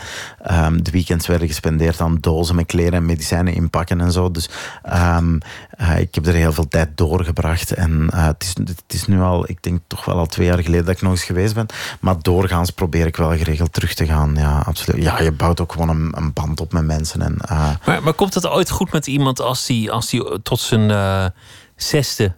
um, 0.50 0.82
de 0.82 0.90
weekends 0.90 1.26
werden 1.26 1.48
gespendeerd 1.48 2.00
aan 2.00 2.18
dozen 2.20 2.54
met 2.54 2.66
kleren 2.66 2.92
en 2.92 3.06
medicijnen 3.06 3.54
inpakken 3.54 4.00
en 4.00 4.12
zo. 4.12 4.30
Dus 4.30 4.48
uh, 4.86 5.98
ik 5.98 6.14
heb 6.14 6.26
er 6.26 6.34
heel 6.34 6.52
veel 6.52 6.68
tijd 6.68 6.88
doorgebracht. 6.94 7.72
En 7.72 8.10
uh, 8.14 8.26
het, 8.26 8.42
is, 8.42 8.54
het 8.64 8.92
is 8.92 9.06
nu 9.06 9.20
al, 9.20 9.48
ik 9.48 9.62
denk 9.62 9.80
toch 9.86 10.04
wel 10.04 10.18
al 10.18 10.26
twee 10.26 10.46
jaar 10.46 10.60
geleden 10.62 10.86
dat 10.86 10.94
ik 10.94 11.02
nog 11.02 11.10
eens 11.10 11.24
geweest 11.24 11.54
ben. 11.54 11.66
Maar 12.00 12.22
doorgaans 12.22 12.70
probeer 12.70 13.06
ik 13.06 13.16
wel 13.16 13.36
geregeld 13.36 13.72
terug 13.72 13.94
te 13.94 14.06
gaan. 14.06 14.34
Ja, 14.34 14.58
absoluut. 14.58 15.02
Ja, 15.02 15.22
je 15.22 15.32
bouwt 15.32 15.60
ook 15.60 15.72
gewoon 15.72 15.88
een, 15.88 16.12
een 16.16 16.32
band 16.32 16.60
op 16.60 16.72
met 16.72 16.84
mensen. 16.84 17.22
En, 17.22 17.36
uh... 17.50 17.70
maar, 17.86 18.02
maar 18.02 18.14
komt 18.14 18.34
het 18.34 18.46
ooit 18.46 18.70
goed 18.70 18.92
met 18.92 19.06
iemand 19.06 19.40
als 19.40 19.66
die, 19.66 19.90
als 19.90 20.10
die 20.10 20.42
tot 20.42 20.60
zijn 20.60 20.90
uh, 20.90 21.26
zesde 21.76 22.34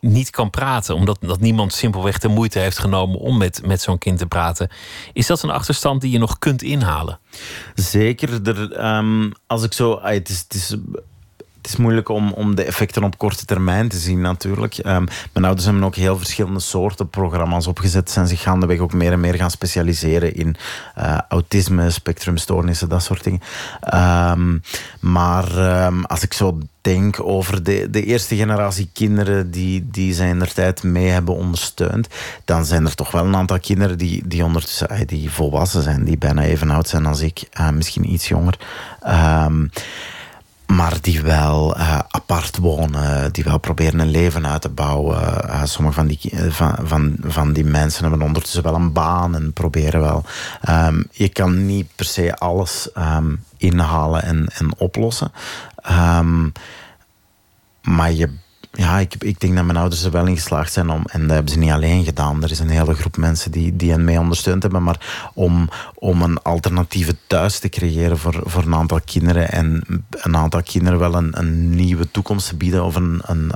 niet 0.00 0.30
kan 0.30 0.50
praten, 0.50 0.94
omdat 0.94 1.18
dat 1.20 1.40
niemand 1.40 1.72
simpelweg 1.72 2.18
de 2.18 2.28
moeite 2.28 2.58
heeft 2.58 2.78
genomen 2.78 3.18
om 3.18 3.38
met, 3.38 3.66
met 3.66 3.82
zo'n 3.82 3.98
kind 3.98 4.18
te 4.18 4.26
praten. 4.26 4.68
Is 5.12 5.26
dat 5.26 5.42
een 5.42 5.50
achterstand 5.50 6.00
die 6.00 6.10
je 6.10 6.18
nog 6.18 6.38
kunt 6.38 6.62
inhalen? 6.62 7.18
Zeker. 7.74 8.48
Er, 8.48 8.96
um, 8.96 9.32
als 9.46 9.62
ik 9.62 9.72
zo. 9.72 10.00
Het 10.02 10.28
is, 10.28 10.38
het 10.38 10.54
is 10.54 10.76
het 11.66 11.74
is 11.74 11.80
moeilijk 11.80 12.08
om, 12.08 12.32
om 12.32 12.54
de 12.54 12.64
effecten 12.64 13.04
op 13.04 13.18
korte 13.18 13.44
termijn 13.44 13.88
te 13.88 13.98
zien, 13.98 14.20
natuurlijk. 14.20 14.78
Um, 14.78 15.06
mijn 15.32 15.44
ouders 15.44 15.64
hebben 15.64 15.84
ook 15.84 15.94
heel 15.94 16.18
verschillende 16.18 16.60
soorten 16.60 17.10
programma's 17.10 17.66
opgezet. 17.66 18.10
Zijn 18.10 18.26
zich 18.26 18.40
gaandeweg 18.40 18.78
ook 18.78 18.92
meer 18.92 19.12
en 19.12 19.20
meer 19.20 19.34
gaan 19.34 19.50
specialiseren 19.50 20.34
in 20.34 20.56
uh, 20.98 21.18
autisme, 21.28 21.90
spectrumstoornissen, 21.90 22.88
dat 22.88 23.02
soort 23.02 23.24
dingen. 23.24 23.40
Um, 24.30 24.62
maar 25.00 25.84
um, 25.86 26.04
als 26.04 26.22
ik 26.22 26.32
zo 26.32 26.58
denk 26.80 27.22
over 27.22 27.62
de, 27.62 27.90
de 27.90 28.04
eerste 28.04 28.36
generatie 28.36 28.90
kinderen 28.92 29.50
die, 29.50 29.88
die 29.90 30.14
zij 30.14 30.28
in 30.28 30.38
der 30.38 30.52
tijd 30.52 30.82
mee 30.82 31.08
hebben 31.08 31.34
ondersteund, 31.34 32.08
dan 32.44 32.64
zijn 32.64 32.84
er 32.84 32.94
toch 32.94 33.10
wel 33.10 33.24
een 33.24 33.36
aantal 33.36 33.60
kinderen 33.60 33.98
die, 33.98 34.22
die 34.26 34.44
ondertussen 34.44 35.06
die 35.06 35.30
volwassen 35.30 35.82
zijn, 35.82 36.04
die 36.04 36.18
bijna 36.18 36.42
even 36.42 36.70
oud 36.70 36.88
zijn 36.88 37.06
als 37.06 37.20
ik, 37.20 37.48
uh, 37.60 37.70
misschien 37.70 38.12
iets 38.12 38.28
jonger. 38.28 38.58
Maar 40.66 40.96
die 41.00 41.22
wel 41.22 41.76
uh, 41.76 41.98
apart 42.08 42.56
wonen, 42.56 43.32
die 43.32 43.44
wel 43.44 43.58
proberen 43.58 44.00
een 44.00 44.10
leven 44.10 44.46
uit 44.46 44.60
te 44.60 44.68
bouwen. 44.68 45.18
Uh, 45.22 45.64
sommige 45.64 45.94
van 45.94 46.06
die, 46.06 46.32
van, 46.48 46.76
van, 46.82 47.16
van 47.20 47.52
die 47.52 47.64
mensen 47.64 48.02
hebben 48.02 48.26
ondertussen 48.26 48.62
wel 48.62 48.74
een 48.74 48.92
baan 48.92 49.34
en 49.34 49.52
proberen 49.52 50.00
wel. 50.00 50.24
Um, 50.68 51.06
je 51.10 51.28
kan 51.28 51.66
niet 51.66 51.86
per 51.94 52.04
se 52.04 52.36
alles 52.36 52.88
um, 52.98 53.44
inhalen 53.56 54.22
en, 54.22 54.46
en 54.58 54.78
oplossen. 54.78 55.32
Um, 55.90 56.52
maar 57.82 58.12
je 58.12 58.30
ja, 58.76 58.98
ik, 58.98 59.14
ik 59.18 59.40
denk 59.40 59.54
dat 59.54 59.64
mijn 59.64 59.78
ouders 59.78 60.04
er 60.04 60.10
wel 60.10 60.26
in 60.26 60.36
geslaagd 60.36 60.72
zijn 60.72 60.90
om, 60.90 61.02
en 61.06 61.20
dat 61.20 61.30
hebben 61.30 61.52
ze 61.52 61.58
niet 61.58 61.70
alleen 61.70 62.04
gedaan. 62.04 62.42
Er 62.42 62.50
is 62.50 62.58
een 62.58 62.68
hele 62.68 62.94
groep 62.94 63.16
mensen 63.16 63.50
die, 63.50 63.76
die 63.76 63.90
hen 63.90 64.04
mee 64.04 64.18
ondersteund 64.18 64.62
hebben, 64.62 64.82
maar 64.82 65.30
om, 65.34 65.68
om 65.94 66.22
een 66.22 66.42
alternatieve 66.42 67.16
thuis 67.26 67.58
te 67.58 67.68
creëren 67.68 68.18
voor, 68.18 68.40
voor 68.44 68.62
een 68.62 68.74
aantal 68.74 69.00
kinderen 69.04 69.52
en 69.52 69.84
een 70.10 70.36
aantal 70.36 70.62
kinderen 70.62 70.98
wel 70.98 71.14
een, 71.14 71.38
een 71.38 71.70
nieuwe 71.70 72.10
toekomst 72.10 72.48
te 72.48 72.56
bieden 72.56 72.84
of 72.84 72.94
een, 72.94 73.20
een, 73.24 73.50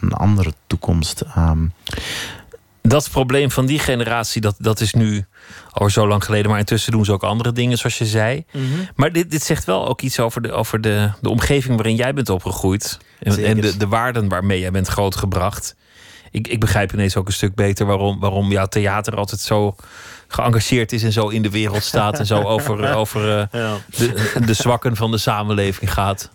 een, 0.00 0.12
andere 0.12 0.52
toekomst. 0.66 1.22
Um. 1.38 1.72
Dat 2.82 3.10
probleem 3.10 3.50
van 3.50 3.66
die 3.66 3.78
generatie, 3.78 4.40
dat, 4.40 4.54
dat 4.58 4.80
is 4.80 4.94
nu 4.94 5.24
al 5.70 5.90
zo 5.90 6.08
lang 6.08 6.24
geleden. 6.24 6.50
Maar 6.50 6.58
intussen 6.58 6.92
doen 6.92 7.04
ze 7.04 7.12
ook 7.12 7.22
andere 7.22 7.52
dingen, 7.52 7.78
zoals 7.78 7.98
je 7.98 8.06
zei. 8.06 8.44
Mm 8.52 8.72
-hmm. 8.72 8.88
Maar 8.94 9.12
dit, 9.12 9.30
dit 9.30 9.42
zegt 9.42 9.64
wel 9.64 9.88
ook 9.88 10.00
iets 10.00 10.20
over, 10.20 10.42
de, 10.42 10.52
over 10.52 10.80
de, 10.80 11.10
de 11.20 11.28
omgeving 11.28 11.74
waarin 11.74 11.96
jij 11.96 12.14
bent 12.14 12.28
opgegroeid. 12.28 12.98
En, 13.18 13.44
en 13.44 13.60
de, 13.60 13.76
de 13.76 13.86
waarden 13.86 14.28
waarmee 14.28 14.60
jij 14.60 14.70
bent 14.70 14.88
grootgebracht. 14.88 15.76
Ik, 16.30 16.48
ik 16.48 16.60
begrijp 16.60 16.92
ineens 16.92 17.16
ook 17.16 17.26
een 17.26 17.32
stuk 17.32 17.54
beter 17.54 17.86
waarom, 17.86 18.20
waarom 18.20 18.50
jouw 18.50 18.66
theater 18.66 19.16
altijd 19.16 19.40
zo 19.40 19.76
geëngageerd 20.28 20.92
is 20.92 21.02
en 21.02 21.12
zo 21.12 21.28
in 21.28 21.42
de 21.42 21.50
wereld 21.50 21.82
staat 21.82 22.18
en 22.18 22.26
zo 22.26 22.42
over, 22.54 22.94
over 22.94 23.38
uh, 23.38 23.60
ja. 23.62 23.76
de, 23.96 24.30
de 24.46 24.54
zwakken 24.54 24.96
van 24.96 25.10
de 25.10 25.18
samenleving 25.18 25.92
gaat. 25.92 26.30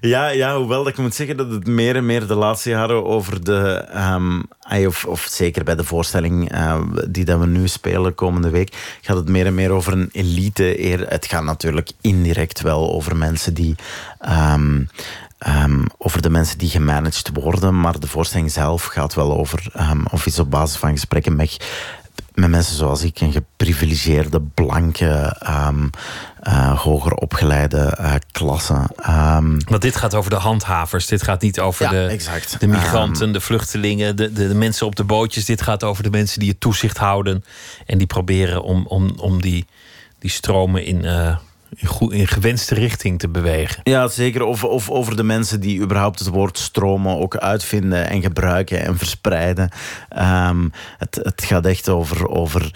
Ja, 0.00 0.28
ja, 0.28 0.56
hoewel 0.56 0.84
dat 0.84 0.92
ik 0.92 0.98
moet 0.98 1.14
zeggen 1.14 1.36
dat 1.36 1.50
het 1.50 1.66
meer 1.66 1.96
en 1.96 2.06
meer 2.06 2.26
de 2.26 2.34
laatste 2.34 2.70
jaren 2.70 3.04
over 3.04 3.44
de... 3.44 3.88
Um, 3.96 4.42
of, 4.86 5.04
of 5.04 5.26
zeker 5.30 5.64
bij 5.64 5.74
de 5.74 5.84
voorstelling 5.84 6.52
uh, 6.52 6.80
die 7.08 7.24
dat 7.24 7.38
we 7.38 7.46
nu 7.46 7.68
spelen 7.68 8.14
komende 8.14 8.50
week, 8.50 8.98
gaat 9.00 9.16
het 9.16 9.28
meer 9.28 9.46
en 9.46 9.54
meer 9.54 9.70
over 9.70 9.92
een 9.92 10.08
elite. 10.12 10.84
Eer, 10.84 11.08
het 11.08 11.26
gaat 11.26 11.44
natuurlijk 11.44 11.90
indirect 12.00 12.60
wel 12.60 12.92
over 12.92 13.16
mensen 13.16 13.54
die... 13.54 13.74
Um, 14.48 14.88
over 15.98 16.22
de 16.22 16.30
mensen 16.30 16.58
die 16.58 16.70
gemanaged 16.70 17.30
worden, 17.32 17.80
maar 17.80 18.00
de 18.00 18.06
voorstelling 18.06 18.50
zelf 18.50 18.84
gaat 18.84 19.14
wel 19.14 19.38
over, 19.38 19.72
of 20.10 20.26
is 20.26 20.38
op 20.38 20.50
basis 20.50 20.76
van 20.76 20.90
gesprekken 20.90 21.36
met 21.36 21.56
met 22.34 22.50
mensen 22.50 22.76
zoals 22.76 23.02
ik, 23.02 23.20
een 23.20 23.32
geprivilegeerde, 23.32 24.40
blanke, 24.40 25.36
uh, 26.48 26.78
hoger 26.80 27.12
opgeleide 27.12 27.98
uh, 28.00 28.14
klasse. 28.32 28.88
Um, 29.08 29.58
Want 29.64 29.82
dit 29.82 29.96
gaat 29.96 30.14
over 30.14 30.30
de 30.30 30.36
handhavers. 30.36 31.06
Dit 31.06 31.22
gaat 31.22 31.42
niet 31.42 31.60
over 31.60 31.84
ja, 31.84 31.90
de, 31.90 32.06
exact. 32.06 32.60
de 32.60 32.66
migranten, 32.66 33.26
um, 33.26 33.32
de 33.32 33.40
vluchtelingen, 33.40 34.16
de, 34.16 34.32
de, 34.32 34.48
de, 34.48 34.54
mensen 34.54 34.86
op 34.86 34.96
de 34.96 35.04
bootjes. 35.04 35.44
Dit 35.44 35.62
gaat 35.62 35.84
over 35.84 36.02
de 36.02 36.10
mensen 36.10 36.40
die 36.40 36.48
het 36.48 36.60
toezicht 36.60 36.96
houden. 36.96 37.44
En 37.86 37.98
die 37.98 38.06
proberen 38.06 38.62
om, 38.62 38.86
om, 38.86 39.12
om 39.16 39.40
die, 39.40 39.66
die 40.18 40.30
stromen 40.30 40.84
in. 40.84 41.04
Uh, 41.04 41.36
in, 41.70 42.10
in 42.10 42.26
gewenste 42.26 42.74
richting 42.74 43.18
te 43.18 43.28
bewegen. 43.28 43.80
Ja, 43.84 44.08
zeker. 44.08 44.42
Of, 44.42 44.64
of 44.64 44.90
over 44.90 45.16
de 45.16 45.22
mensen 45.22 45.60
die 45.60 45.80
überhaupt 45.80 46.18
het 46.18 46.28
woord 46.28 46.58
stromen 46.58 47.18
ook 47.18 47.36
uitvinden 47.36 48.08
en 48.08 48.22
gebruiken 48.22 48.84
en 48.84 48.98
verspreiden. 48.98 49.70
Um, 50.18 50.72
het, 50.98 51.20
het 51.22 51.44
gaat 51.44 51.66
echt 51.66 51.88
over, 51.88 52.28
over 52.28 52.70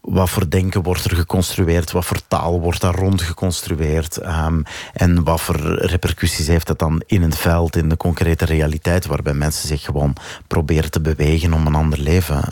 wat 0.00 0.30
voor 0.30 0.50
denken 0.50 0.82
wordt 0.82 1.04
er 1.04 1.16
geconstrueerd, 1.16 1.90
wat 1.90 2.04
voor 2.04 2.20
taal 2.28 2.60
wordt 2.60 2.80
daar 2.80 2.94
rond 2.94 3.22
geconstrueerd 3.22 4.26
um, 4.26 4.62
en 4.92 5.24
wat 5.24 5.40
voor 5.40 5.74
repercussies 5.74 6.46
heeft 6.46 6.66
dat 6.66 6.78
dan 6.78 7.02
in 7.06 7.22
het 7.22 7.36
veld, 7.36 7.76
in 7.76 7.88
de 7.88 7.96
concrete 7.96 8.44
realiteit, 8.44 9.06
waarbij 9.06 9.34
mensen 9.34 9.68
zich 9.68 9.82
gewoon 9.82 10.16
proberen 10.46 10.90
te 10.90 11.00
bewegen 11.00 11.52
om 11.52 11.66
een 11.66 11.74
ander 11.74 11.98
leven 11.98 12.44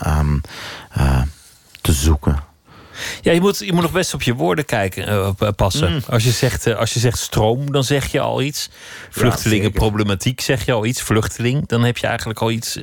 uh, 0.97 1.21
te 1.81 1.93
zoeken. 1.93 2.47
Ja, 3.21 3.31
je 3.31 3.41
moet, 3.41 3.57
je 3.57 3.73
moet 3.73 3.81
nog 3.81 3.91
best 3.91 4.13
op 4.13 4.21
je 4.21 4.33
woorden 4.33 4.65
kijken, 4.65 5.33
uh, 5.39 5.49
passen. 5.55 5.91
Mm. 5.91 6.01
Als, 6.09 6.23
je 6.23 6.31
zegt, 6.31 6.67
uh, 6.67 6.77
als 6.77 6.93
je 6.93 6.99
zegt 6.99 7.17
stroom, 7.17 7.71
dan 7.71 7.83
zeg 7.83 8.11
je 8.11 8.19
al 8.19 8.41
iets. 8.41 8.69
Vluchtelingenproblematiek 9.09 10.41
zeg 10.41 10.65
je 10.65 10.71
al 10.71 10.85
iets. 10.85 11.01
Vluchteling, 11.01 11.67
dan 11.67 11.83
heb 11.83 11.97
je 11.97 12.07
eigenlijk 12.07 12.39
al 12.39 12.51
iets. 12.51 12.79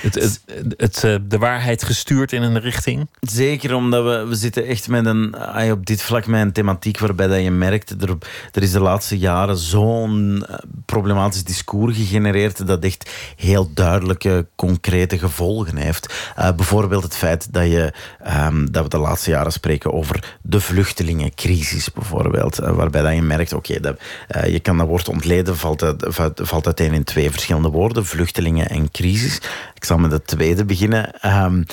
Het, 0.00 0.14
het, 0.14 0.40
het, 0.76 1.20
de 1.30 1.38
waarheid 1.38 1.84
gestuurd 1.84 2.32
in 2.32 2.42
een 2.42 2.60
richting. 2.60 3.08
Zeker, 3.20 3.74
omdat 3.74 4.04
we, 4.04 4.26
we 4.28 4.34
zitten 4.34 4.66
echt 4.66 4.88
met 4.88 5.06
een, 5.06 5.34
op 5.72 5.86
dit 5.86 6.02
vlak 6.02 6.26
met 6.26 6.40
een 6.40 6.52
thematiek 6.52 6.98
waarbij 6.98 7.26
dat 7.26 7.42
je 7.42 7.50
merkt, 7.50 7.90
er, 8.02 8.16
er 8.52 8.62
is 8.62 8.72
de 8.72 8.80
laatste 8.80 9.18
jaren 9.18 9.56
zo'n 9.56 10.44
problematisch 10.86 11.44
discours 11.44 11.96
gegenereerd 11.96 12.66
dat 12.66 12.84
echt 12.84 13.10
heel 13.36 13.70
duidelijke, 13.74 14.46
concrete 14.56 15.18
gevolgen 15.18 15.76
heeft. 15.76 16.32
bijvoorbeeld 16.56 17.02
het 17.02 17.16
feit 17.16 17.52
dat, 17.52 17.64
je, 17.64 17.92
um, 18.46 18.72
dat 18.72 18.82
we 18.82 18.88
de 18.88 18.98
laatste 18.98 19.30
jaren 19.30 19.52
spreken 19.52 19.92
over 19.92 20.36
de 20.42 20.60
vluchtelingencrisis 20.60 21.92
bijvoorbeeld. 21.92 22.56
Waarbij 22.56 23.02
dat 23.02 23.14
je 23.14 23.22
merkt, 23.22 23.52
oké, 23.52 23.96
je 24.46 24.60
kan 24.60 24.78
dat 24.78 24.86
woord 24.86 25.08
ontleden, 25.08 25.56
valt, 25.56 25.80
het, 25.80 26.04
valt 26.34 26.66
uiteen 26.66 26.92
in 26.92 27.04
twee 27.04 27.30
verschillende 27.30 27.68
woorden, 27.68 28.06
vluchtelingen 28.06 28.68
en 28.68 28.90
crisis. 28.90 29.40
Ik 29.78 29.84
zal 29.84 29.98
met 29.98 30.12
het 30.12 30.26
tweede 30.26 30.64
beginnen. 30.64 31.26
Um, 31.26 31.66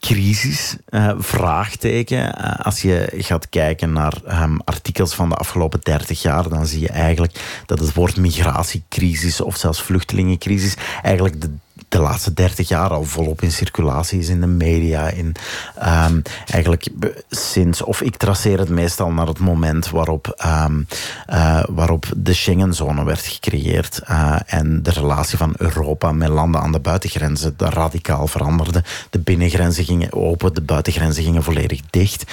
crisis, 0.00 0.76
uh, 0.90 1.12
vraagteken. 1.18 2.18
Uh, 2.18 2.60
als 2.60 2.82
je 2.82 3.12
gaat 3.16 3.48
kijken 3.48 3.92
naar 3.92 4.42
um, 4.42 4.60
artikels 4.64 5.14
van 5.14 5.28
de 5.28 5.34
afgelopen 5.34 5.80
30 5.82 6.22
jaar, 6.22 6.48
dan 6.48 6.66
zie 6.66 6.80
je 6.80 6.88
eigenlijk 6.88 7.62
dat 7.66 7.78
het 7.78 7.94
woord 7.94 8.16
migratiecrisis 8.16 9.40
of 9.40 9.56
zelfs 9.56 9.82
vluchtelingencrisis 9.82 10.74
eigenlijk 11.02 11.40
de 11.40 11.50
de 11.96 12.02
laatste 12.02 12.32
30 12.32 12.68
jaar 12.68 12.90
al 12.90 13.04
volop 13.04 13.42
in 13.42 13.52
circulatie 13.52 14.18
is 14.18 14.28
in 14.28 14.40
de 14.40 14.46
media. 14.46 15.08
In, 15.08 15.34
um, 15.82 16.22
eigenlijk 16.46 16.88
sinds, 17.30 17.82
of 17.82 18.00
ik 18.00 18.16
traceer 18.16 18.58
het 18.58 18.68
meestal 18.68 19.10
naar 19.10 19.26
het 19.26 19.38
moment 19.38 19.90
waarop, 19.90 20.44
um, 20.46 20.86
uh, 21.30 21.64
waarop 21.68 22.06
de 22.16 22.32
Schengenzone 22.32 23.04
werd 23.04 23.20
gecreëerd 23.20 24.00
uh, 24.10 24.36
en 24.46 24.82
de 24.82 24.90
relatie 24.90 25.38
van 25.38 25.54
Europa 25.56 26.12
met 26.12 26.28
landen 26.28 26.60
aan 26.60 26.72
de 26.72 26.80
buitengrenzen 26.80 27.54
radicaal 27.56 28.26
veranderde. 28.26 28.84
De 29.10 29.18
binnengrenzen 29.18 29.84
gingen 29.84 30.12
open, 30.12 30.54
de 30.54 30.62
buitengrenzen 30.62 31.22
gingen 31.24 31.42
volledig 31.42 31.80
dicht. 31.90 32.24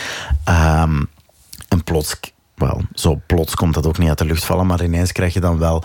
Um, 0.49 1.07
en 1.67 1.83
plots 1.83 2.19
wel, 2.63 2.82
zo 2.93 3.21
plots 3.28 3.56
komt 3.56 3.73
dat 3.73 3.88
ook 3.88 3.97
niet 3.97 4.10
uit 4.10 4.17
de 4.17 4.26
lucht 4.26 4.45
vallen, 4.45 4.67
maar 4.67 4.84
ineens 4.84 5.12
krijg 5.12 5.34
je 5.34 5.39
dan 5.39 5.58
wel 5.58 5.84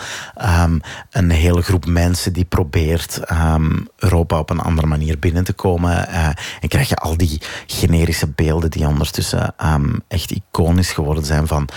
um, 0.63 0.81
een 1.11 1.31
hele 1.31 1.63
groep 1.63 1.87
mensen 1.87 2.33
die 2.33 2.45
probeert 2.45 3.21
um, 3.33 3.89
Europa 3.97 4.39
op 4.39 4.51
een 4.51 4.61
andere 4.61 4.87
manier 4.87 5.19
binnen 5.19 5.45
te 5.45 5.53
komen. 5.53 6.09
Uh, 6.09 6.27
en 6.61 6.69
krijg 6.69 6.89
je 6.89 6.97
al 6.97 7.17
die 7.17 7.41
generische 7.67 8.29
beelden 8.29 8.71
die 8.71 8.87
ondertussen 8.87 9.55
um, 9.65 10.03
echt 10.09 10.31
iconisch 10.31 10.93
geworden 10.93 11.25
zijn 11.25 11.47
van 11.47 11.69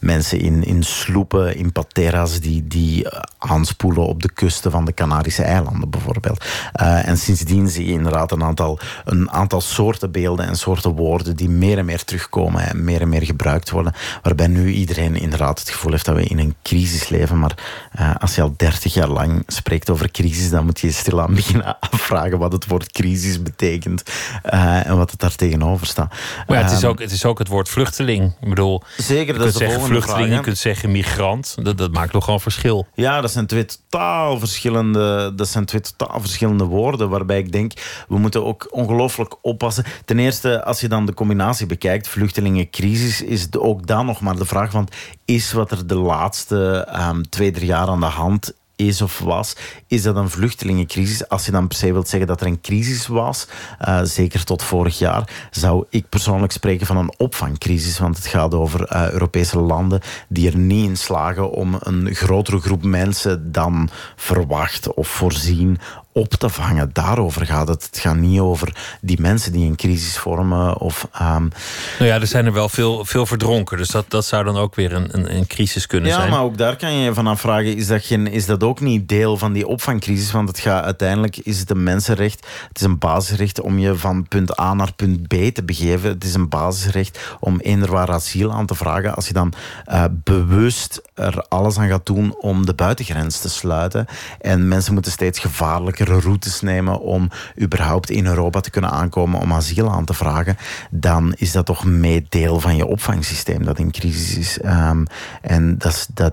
mensen 0.00 0.40
in, 0.40 0.64
in 0.64 0.82
sloepen, 0.82 1.56
in 1.56 1.72
pateras 1.72 2.40
die, 2.40 2.66
die 2.66 3.06
aanspoelen 3.38 4.06
op 4.06 4.22
de 4.22 4.32
kusten 4.32 4.70
van 4.70 4.84
de 4.84 4.94
Canarische 4.94 5.42
eilanden 5.42 5.90
bijvoorbeeld. 5.90 6.44
Uh, 6.80 7.08
en 7.08 7.18
sindsdien 7.18 7.68
zie 7.68 7.86
je 7.86 7.92
inderdaad 7.92 8.32
een 8.32 8.44
aantal, 8.44 8.78
een 9.04 9.30
aantal 9.30 9.60
soorten 9.60 10.12
beelden 10.12 10.46
en 10.46 10.56
soorten 10.56 10.90
woorden 10.90 11.36
die 11.36 11.48
meer 11.48 11.78
en 11.78 11.84
meer 11.84 12.04
terugkomen 12.04 12.68
en 12.68 12.84
meer 12.84 13.00
en 13.00 13.08
meer 13.08 13.24
gebruikt 13.24 13.70
worden. 13.70 13.92
Waarbij 14.22 14.46
nu 14.46 14.72
iedereen 14.72 15.16
inderdaad 15.16 15.58
het 15.58 15.70
gevoel 15.70 15.92
heeft 15.92 16.04
dat 16.04 16.16
we 16.16 16.24
in 16.24 16.38
een 16.38 16.54
crisis 16.62 17.08
leven. 17.08 17.38
Maar 17.38 17.54
uh, 18.00 18.14
als 18.18 18.34
je 18.34 18.42
al 18.42 18.54
dertig 18.56 18.94
jaar 18.94 19.08
lang 19.08 19.42
spreekt 19.46 19.90
over 19.90 20.10
crisis, 20.10 20.50
dan 20.50 20.64
moet 20.64 20.80
je 20.80 20.92
stilaan 20.92 21.34
beginnen 21.44 21.78
afvragen 21.80 22.38
wat 22.38 22.52
het 22.52 22.66
woord 22.66 22.92
crisis 22.92 23.42
betekent. 23.42 24.02
Uh, 24.44 24.86
en 24.86 24.96
wat 24.96 25.10
het 25.10 25.20
daar 25.20 25.34
tegenover 25.34 25.86
staat. 25.86 26.14
Maar 26.46 26.58
ja, 26.58 26.62
het, 26.62 26.72
is 26.72 26.84
ook, 26.84 26.98
het 26.98 27.10
is 27.10 27.24
ook 27.24 27.38
het 27.38 27.48
woord 27.48 27.68
vluchteling. 27.68 28.32
Ik 28.40 28.48
bedoel, 28.48 28.82
Zeker, 28.96 29.26
je 29.26 29.32
dat 29.32 29.42
kunt 29.42 29.54
is 29.54 29.56
zeggen 29.60 29.80
vluchteling, 29.80 30.26
vraag, 30.26 30.38
je 30.38 30.44
kunt 30.44 30.58
zeggen 30.58 30.90
migrant. 30.90 31.56
Dat, 31.62 31.78
dat 31.78 31.92
maakt 31.92 32.12
nogal 32.12 32.34
een 32.34 32.40
verschil. 32.40 32.86
Ja, 32.94 33.20
dat 33.20 33.30
zijn 33.30 33.46
twee 33.46 33.64
totaal 33.64 34.38
verschillende, 34.38 35.32
dat 35.34 35.48
zijn 35.48 35.64
twee 35.64 35.80
totaal 35.80 36.20
verschillende 36.20 36.64
woorden. 36.64 37.08
Waarbij 37.08 37.38
ik 37.38 37.52
denk, 37.52 37.72
we 38.08 38.18
moeten 38.18 38.44
ook 38.44 38.68
ongelooflijk 38.70 39.36
oppassen. 39.42 39.84
Ten 40.04 40.18
eerste, 40.18 40.64
als 40.64 40.80
je 40.80 40.88
dan 40.88 41.06
de 41.06 41.14
combinatie 41.14 41.66
bekijkt, 41.66 42.08
vluchtelingencrisis, 42.08 43.22
is 43.22 43.42
het 43.42 43.58
ook 43.58 43.86
dan 43.86 44.03
nog 44.04 44.20
maar 44.20 44.36
de 44.36 44.44
vraag 44.44 44.70
van 44.70 44.88
is 45.24 45.52
wat 45.52 45.70
er 45.70 45.86
de 45.86 45.94
laatste 45.94 46.88
um, 46.96 47.28
twee, 47.28 47.50
drie 47.50 47.66
jaar 47.66 47.88
aan 47.88 48.00
de 48.00 48.06
hand 48.06 48.52
is 48.76 49.02
of 49.02 49.18
was, 49.18 49.56
is 49.86 50.02
dat 50.02 50.16
een 50.16 50.30
vluchtelingencrisis. 50.30 51.28
Als 51.28 51.44
je 51.44 51.50
dan 51.50 51.68
per 51.68 51.76
se 51.76 51.92
wilt 51.92 52.08
zeggen 52.08 52.28
dat 52.28 52.40
er 52.40 52.46
een 52.46 52.60
crisis 52.60 53.06
was, 53.06 53.48
uh, 53.88 54.00
zeker 54.02 54.44
tot 54.44 54.62
vorig 54.62 54.98
jaar, 54.98 55.48
zou 55.50 55.84
ik 55.88 56.08
persoonlijk 56.08 56.52
spreken 56.52 56.86
van 56.86 56.96
een 56.96 57.14
opvangcrisis. 57.16 57.98
Want 57.98 58.16
het 58.16 58.26
gaat 58.26 58.54
over 58.54 58.92
uh, 58.92 59.10
Europese 59.10 59.58
landen 59.58 60.00
die 60.28 60.50
er 60.50 60.56
niet 60.56 60.88
in 60.88 60.96
slagen 60.96 61.50
om 61.50 61.76
een 61.78 62.14
grotere 62.14 62.60
groep 62.60 62.84
mensen 62.84 63.52
dan 63.52 63.88
verwacht 64.16 64.94
of 64.94 65.08
voorzien 65.08 65.78
op 66.14 66.34
te 66.34 66.48
vangen. 66.48 66.90
Daarover 66.92 67.46
gaat 67.46 67.68
het. 67.68 67.84
Het 67.84 67.98
gaat 67.98 68.16
niet 68.16 68.40
over 68.40 68.96
die 69.00 69.20
mensen 69.20 69.52
die 69.52 69.66
een 69.66 69.76
crisis 69.76 70.18
vormen. 70.18 70.78
Of, 70.78 71.08
um... 71.20 71.50
Nou 71.98 72.10
ja, 72.10 72.20
er 72.20 72.26
zijn 72.26 72.46
er 72.46 72.52
wel 72.52 72.68
veel, 72.68 73.04
veel 73.04 73.26
verdronken. 73.26 73.76
Dus 73.76 73.88
dat, 73.88 74.04
dat 74.08 74.24
zou 74.24 74.44
dan 74.44 74.56
ook 74.56 74.74
weer 74.74 74.92
een, 74.92 75.08
een, 75.10 75.36
een 75.36 75.46
crisis 75.46 75.86
kunnen 75.86 76.08
ja, 76.08 76.16
zijn. 76.16 76.28
Ja, 76.28 76.34
maar 76.34 76.44
ook 76.44 76.58
daar 76.58 76.76
kan 76.76 76.92
je 76.92 77.04
je 77.04 77.14
van 77.14 77.26
afvragen... 77.26 77.76
Is 77.76 77.86
dat, 77.86 78.04
geen, 78.04 78.26
is 78.26 78.46
dat 78.46 78.62
ook 78.62 78.80
niet 78.80 79.08
deel 79.08 79.36
van 79.36 79.52
die 79.52 79.66
opvangcrisis? 79.66 80.30
Want 80.30 80.48
het 80.48 80.58
gaat, 80.58 80.84
uiteindelijk 80.84 81.36
is 81.36 81.58
het 81.58 81.70
een 81.70 81.82
mensenrecht. 81.82 82.46
Het 82.68 82.78
is 82.78 82.86
een 82.86 82.98
basisrecht 82.98 83.60
om 83.60 83.78
je 83.78 83.96
van 83.96 84.28
punt 84.28 84.60
A 84.60 84.74
naar 84.74 84.92
punt 84.92 85.28
B 85.28 85.34
te 85.54 85.62
begeven. 85.64 86.10
Het 86.10 86.24
is 86.24 86.34
een 86.34 86.48
basisrecht 86.48 87.18
om 87.40 87.60
eender 87.60 87.90
waar 87.90 88.10
asiel 88.10 88.52
aan 88.52 88.66
te 88.66 88.74
vragen. 88.74 89.14
Als 89.14 89.26
je 89.26 89.32
dan 89.32 89.52
uh, 89.88 90.04
bewust 90.10 91.02
er 91.14 91.44
alles 91.48 91.78
aan 91.78 91.88
gaat 91.88 92.06
doen 92.06 92.36
om 92.36 92.66
de 92.66 92.74
buitengrens 92.74 93.38
te 93.38 93.48
sluiten... 93.48 94.06
en 94.40 94.68
mensen 94.68 94.92
moeten 94.92 95.12
steeds 95.12 95.38
gevaarlijker 95.38 96.02
routes 96.04 96.60
nemen 96.60 97.00
om 97.00 97.30
überhaupt 97.60 98.10
in 98.10 98.26
Europa 98.26 98.60
te 98.60 98.70
kunnen 98.70 98.90
aankomen 98.90 99.40
om 99.40 99.52
asiel 99.52 99.90
aan 99.90 100.04
te 100.04 100.14
vragen, 100.14 100.56
dan 100.90 101.34
is 101.36 101.52
dat 101.52 101.66
toch 101.66 101.84
mee 101.84 102.26
deel 102.28 102.60
van 102.60 102.76
je 102.76 102.86
opvangsysteem 102.86 103.64
dat 103.64 103.78
in 103.78 103.90
crisis 103.90 104.36
is. 104.36 104.58
Um, 104.64 105.06
en 105.40 105.78
dat 105.78 106.08
dat. 106.14 106.32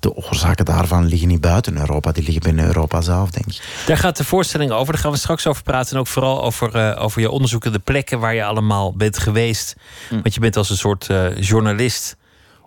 De, 0.00 0.14
oorzaken 0.14 0.64
daarvan 0.64 1.04
liggen 1.04 1.28
niet 1.28 1.40
buiten 1.40 1.76
Europa, 1.78 2.12
die 2.12 2.24
liggen 2.24 2.42
binnen 2.42 2.64
Europa 2.64 3.00
zelf, 3.00 3.30
denk 3.30 3.46
ik. 3.46 3.82
Daar 3.86 3.96
gaat 3.96 4.16
de 4.16 4.24
voorstelling 4.24 4.70
over, 4.70 4.92
daar 4.92 5.02
gaan 5.02 5.10
we 5.10 5.18
straks 5.18 5.46
over 5.46 5.62
praten. 5.62 5.94
En 5.94 6.00
ook 6.00 6.06
vooral 6.06 6.42
over, 6.42 6.76
uh, 6.76 7.02
over 7.02 7.20
je 7.20 7.30
onderzoeken, 7.30 7.72
de 7.72 7.78
plekken 7.78 8.18
waar 8.18 8.34
je 8.34 8.44
allemaal 8.44 8.96
bent 8.96 9.18
geweest. 9.18 9.76
Mm. 10.10 10.22
Want 10.22 10.34
je 10.34 10.40
bent 10.40 10.56
als 10.56 10.70
een 10.70 10.76
soort 10.76 11.08
uh, 11.10 11.36
journalist 11.36 12.16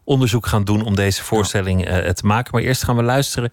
onderzoek 0.06 0.46
gaan 0.46 0.64
doen 0.64 0.86
om 0.86 0.96
deze 0.96 1.24
voorstelling 1.24 1.90
uh, 1.90 2.10
te 2.10 2.26
maken. 2.26 2.52
Maar 2.54 2.62
eerst 2.62 2.84
gaan 2.84 2.96
we 2.96 3.04
luisteren 3.04 3.52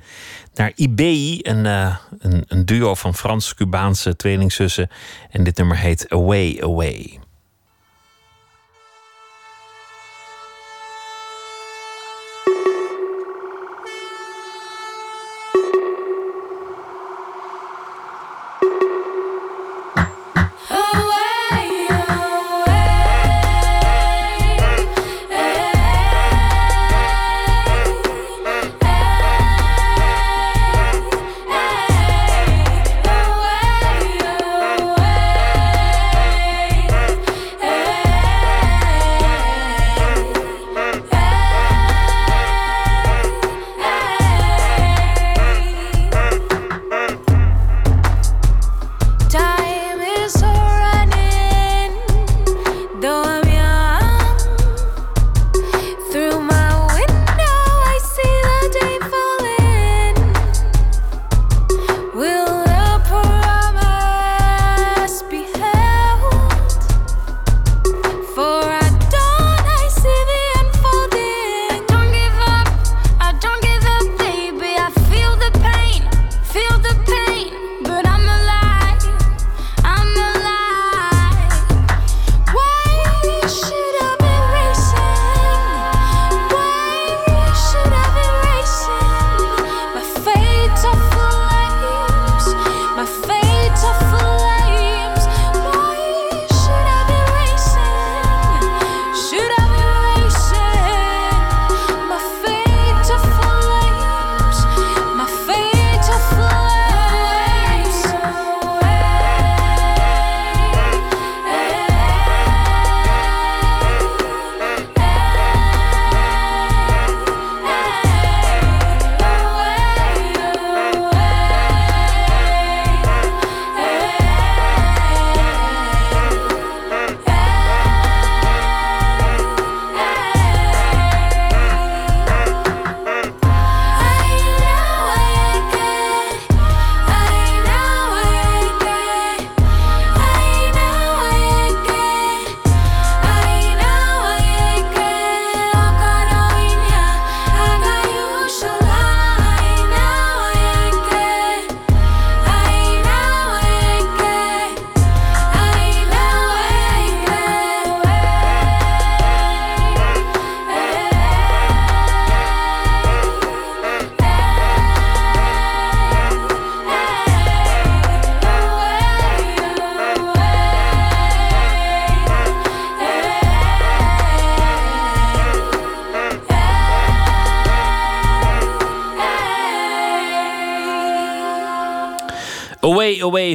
naar 0.54 0.72
IBEI, 0.74 1.38
een, 1.42 1.64
uh, 1.64 1.96
een, 2.18 2.44
een, 2.48 2.66
duo 2.66 2.94
van 2.94 3.14
Frans-Cubaanse 3.14 4.16
tweelingzussen. 4.16 4.88
En 5.30 5.44
dit 5.44 5.56
nummer 5.56 5.76
heet 5.76 6.08
Away 6.08 6.58
Away. 6.60 7.21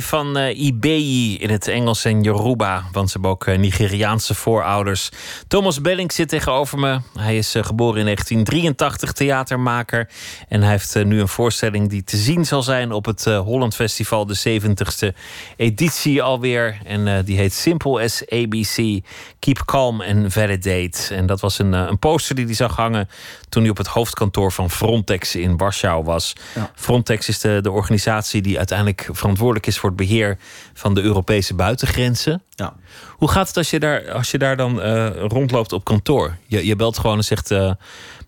Van 0.02 0.38
uh, 0.38 0.60
Ibeyi 0.60 1.38
in 1.38 1.50
het 1.50 1.68
Engels 1.68 2.06
en 2.06 2.24
Yoruba, 2.24 2.84
want 2.92 3.08
ze 3.08 3.14
hebben 3.14 3.32
ook 3.32 3.46
uh, 3.46 3.58
Nigeriaanse 3.58 4.36
voorouders. 4.36 5.10
Thomas 5.48 5.82
Belling 5.82 6.12
zit 6.12 6.30
tegenover 6.30 6.80
me. 6.80 7.00
Hij 7.20 7.38
is 7.38 7.56
uh, 7.56 7.64
geboren 7.64 8.00
in 8.00 8.06
1983, 8.06 9.12
theatermaker. 9.12 10.10
En 10.48 10.62
hij 10.62 10.72
heeft 10.72 11.06
nu 11.06 11.20
een 11.20 11.28
voorstelling 11.28 11.90
die 11.90 12.04
te 12.04 12.18
zien 12.18 12.46
zal 12.46 12.64
zijn 12.64 12.92
op 12.92 13.06
het 13.06 13.26
Holland 13.26 13.76
Festival, 13.76 14.26
de 14.26 14.62
70ste 14.62 15.18
editie 15.56 16.22
alweer. 16.22 16.78
En 16.86 17.26
die 17.26 17.38
heet 17.38 17.54
Simple 17.54 18.04
as 18.04 18.24
ABC, 18.30 19.04
Keep 19.40 19.66
Calm 19.66 20.02
and 20.02 20.34
Validate. 20.34 21.16
En 21.16 21.26
dat 21.26 21.40
was 21.40 21.60
een, 21.60 21.74
een 21.74 22.00
poster 22.00 22.36
die 22.36 22.46
hij 22.46 22.54
zag 22.54 22.76
hangen 22.76 23.10
toen 23.50 23.62
hij 23.62 23.72
op 23.72 23.78
het 23.78 23.88
hoofdkantoor 23.88 24.52
van 24.52 24.70
Frontex 24.70 25.36
in 25.36 25.58
Warschau 25.58 26.04
was. 26.04 26.36
Ja. 26.56 26.72
Frontex 26.76 27.28
is 27.28 27.40
de, 27.40 27.60
de 27.62 27.72
organisatie 27.72 28.42
die 28.42 28.58
uiteindelijk 28.58 29.10
verantwoordelijk 29.12 29.68
is 29.68 29.78
voor 29.78 29.87
het 29.88 29.96
beheer 29.96 30.38
van 30.74 30.94
de 30.94 31.02
Europese 31.02 31.54
buitengrenzen. 31.54 32.42
Ja. 32.50 32.74
Hoe 33.10 33.30
gaat 33.30 33.48
het 33.48 33.58
als 33.58 33.70
je 33.70 33.80
daar, 33.80 34.12
als 34.12 34.32
je 34.32 34.38
daar 34.38 34.58
dan 34.58 34.86
uh, 34.86 35.10
rondloopt 35.16 35.74
op 35.74 35.84
kantoor? 35.84 36.38
Je, 36.46 36.66
je 36.66 36.76
belt 36.76 36.98
gewoon 36.98 37.18
en 37.18 37.24
zegt: 37.24 37.52
uh, 37.52 37.72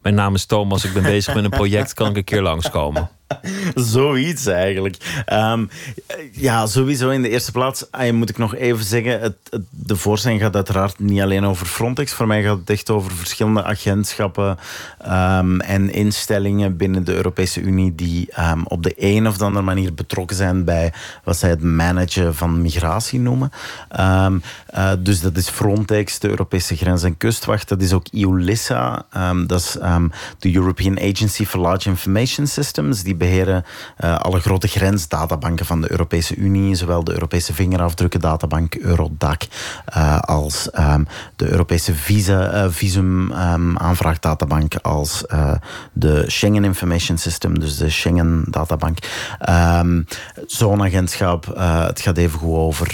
Mijn 0.02 0.16
naam 0.16 0.36
is 0.36 0.46
Thomas, 0.46 0.84
ik 0.84 0.94
ben 0.94 1.04
bezig 1.04 1.36
met 1.36 1.44
een 1.44 1.50
project, 1.50 1.94
kan 1.94 2.10
ik 2.10 2.16
een 2.16 2.24
keer 2.24 2.42
langskomen? 2.42 3.10
Zoiets 3.76 4.46
eigenlijk. 4.46 5.24
Ehm, 5.26 5.66
ja, 6.32 6.66
sowieso 6.66 7.10
in 7.10 7.22
de 7.22 7.30
eerste 7.30 7.52
plaats 7.52 7.86
uh, 8.02 8.12
moet 8.12 8.30
ik 8.30 8.38
nog 8.38 8.56
even 8.56 8.86
zeggen: 8.86 9.22
het, 9.22 9.36
de 9.70 9.96
voorstelling 9.96 10.42
gaat 10.42 10.56
uiteraard 10.56 11.00
niet 11.00 11.22
alleen 11.22 11.46
over 11.46 11.66
Frontex. 11.66 12.14
Voor 12.14 12.28
mij 12.28 12.44
gaat 12.44 12.58
het 12.58 12.70
echt 12.70 12.90
over 12.90 13.12
verschillende 13.12 13.64
agentschappen 13.64 14.58
um, 15.08 15.62
en 15.62 15.94
instellingen 15.94 16.78
binnen 16.78 17.04
de 17.04 17.16
Europese 17.16 17.62
Unie 17.62 17.96
die 17.96 18.30
um, 18.40 18.66
op 18.66 18.84
de 18.84 18.94
een 18.98 19.28
of 19.28 19.42
andere 19.42 19.66
manier 19.66 19.94
betrokken 19.94 20.36
zijn 20.36 20.64
bij 20.64 20.94
wat 21.24 21.38
zij 21.38 21.50
het 21.50 21.62
managen 21.62 22.36
van 22.36 22.62
migratie 22.62 23.20
noemen. 23.20 23.52
Uh, 24.00 24.92
dus 25.00 25.22
dat 25.22 25.38
is 25.38 25.50
Frontex, 25.50 26.20
de 26.20 26.30
Europese 26.30 26.76
Grens- 26.76 27.04
en 27.04 27.18
Kustwacht. 27.18 27.70
Dat 27.70 27.82
is 27.82 27.94
ook 27.94 28.08
EULISA, 28.12 29.06
dat 29.48 29.60
is 29.60 29.78
de 30.40 30.56
European 30.56 31.00
Agency 31.00 31.46
for 31.46 31.60
Large 31.60 31.90
Information 31.90 32.48
Systems. 32.48 33.04
Die 33.04 33.18
beheren 33.20 33.66
uh, 34.00 34.20
alle 34.20 34.40
grote 34.40 34.68
grensdatabanken 34.68 35.66
van 35.66 35.82
de 35.82 35.92
Europese 35.92 36.36
Unie, 36.36 36.76
zowel 36.76 37.04
de 37.04 37.14
Europese 37.14 37.54
vingerafdrukkendatabank 37.54 38.76
Eurodac 38.76 39.42
uh, 39.98 40.20
als 40.20 40.70
um, 40.80 41.08
de 41.36 41.50
Europese 41.50 41.96
visa, 41.96 42.54
uh, 42.54 42.72
visum 42.72 43.32
um, 43.32 43.78
aanvraagdatabank 43.78 44.76
als 44.76 45.24
de 45.94 46.24
Schengen 46.28 46.64
Information 46.64 47.18
System, 47.18 47.60
dus 47.60 47.78
de 47.78 47.90
Schengen 47.90 48.44
databank. 48.50 48.98
Um, 49.50 50.06
Zo'n 50.48 50.84
agentschap, 50.84 51.46
het 51.88 52.02
gaat 52.02 52.18
even 52.18 52.40
goed 52.40 52.56
over 52.56 52.88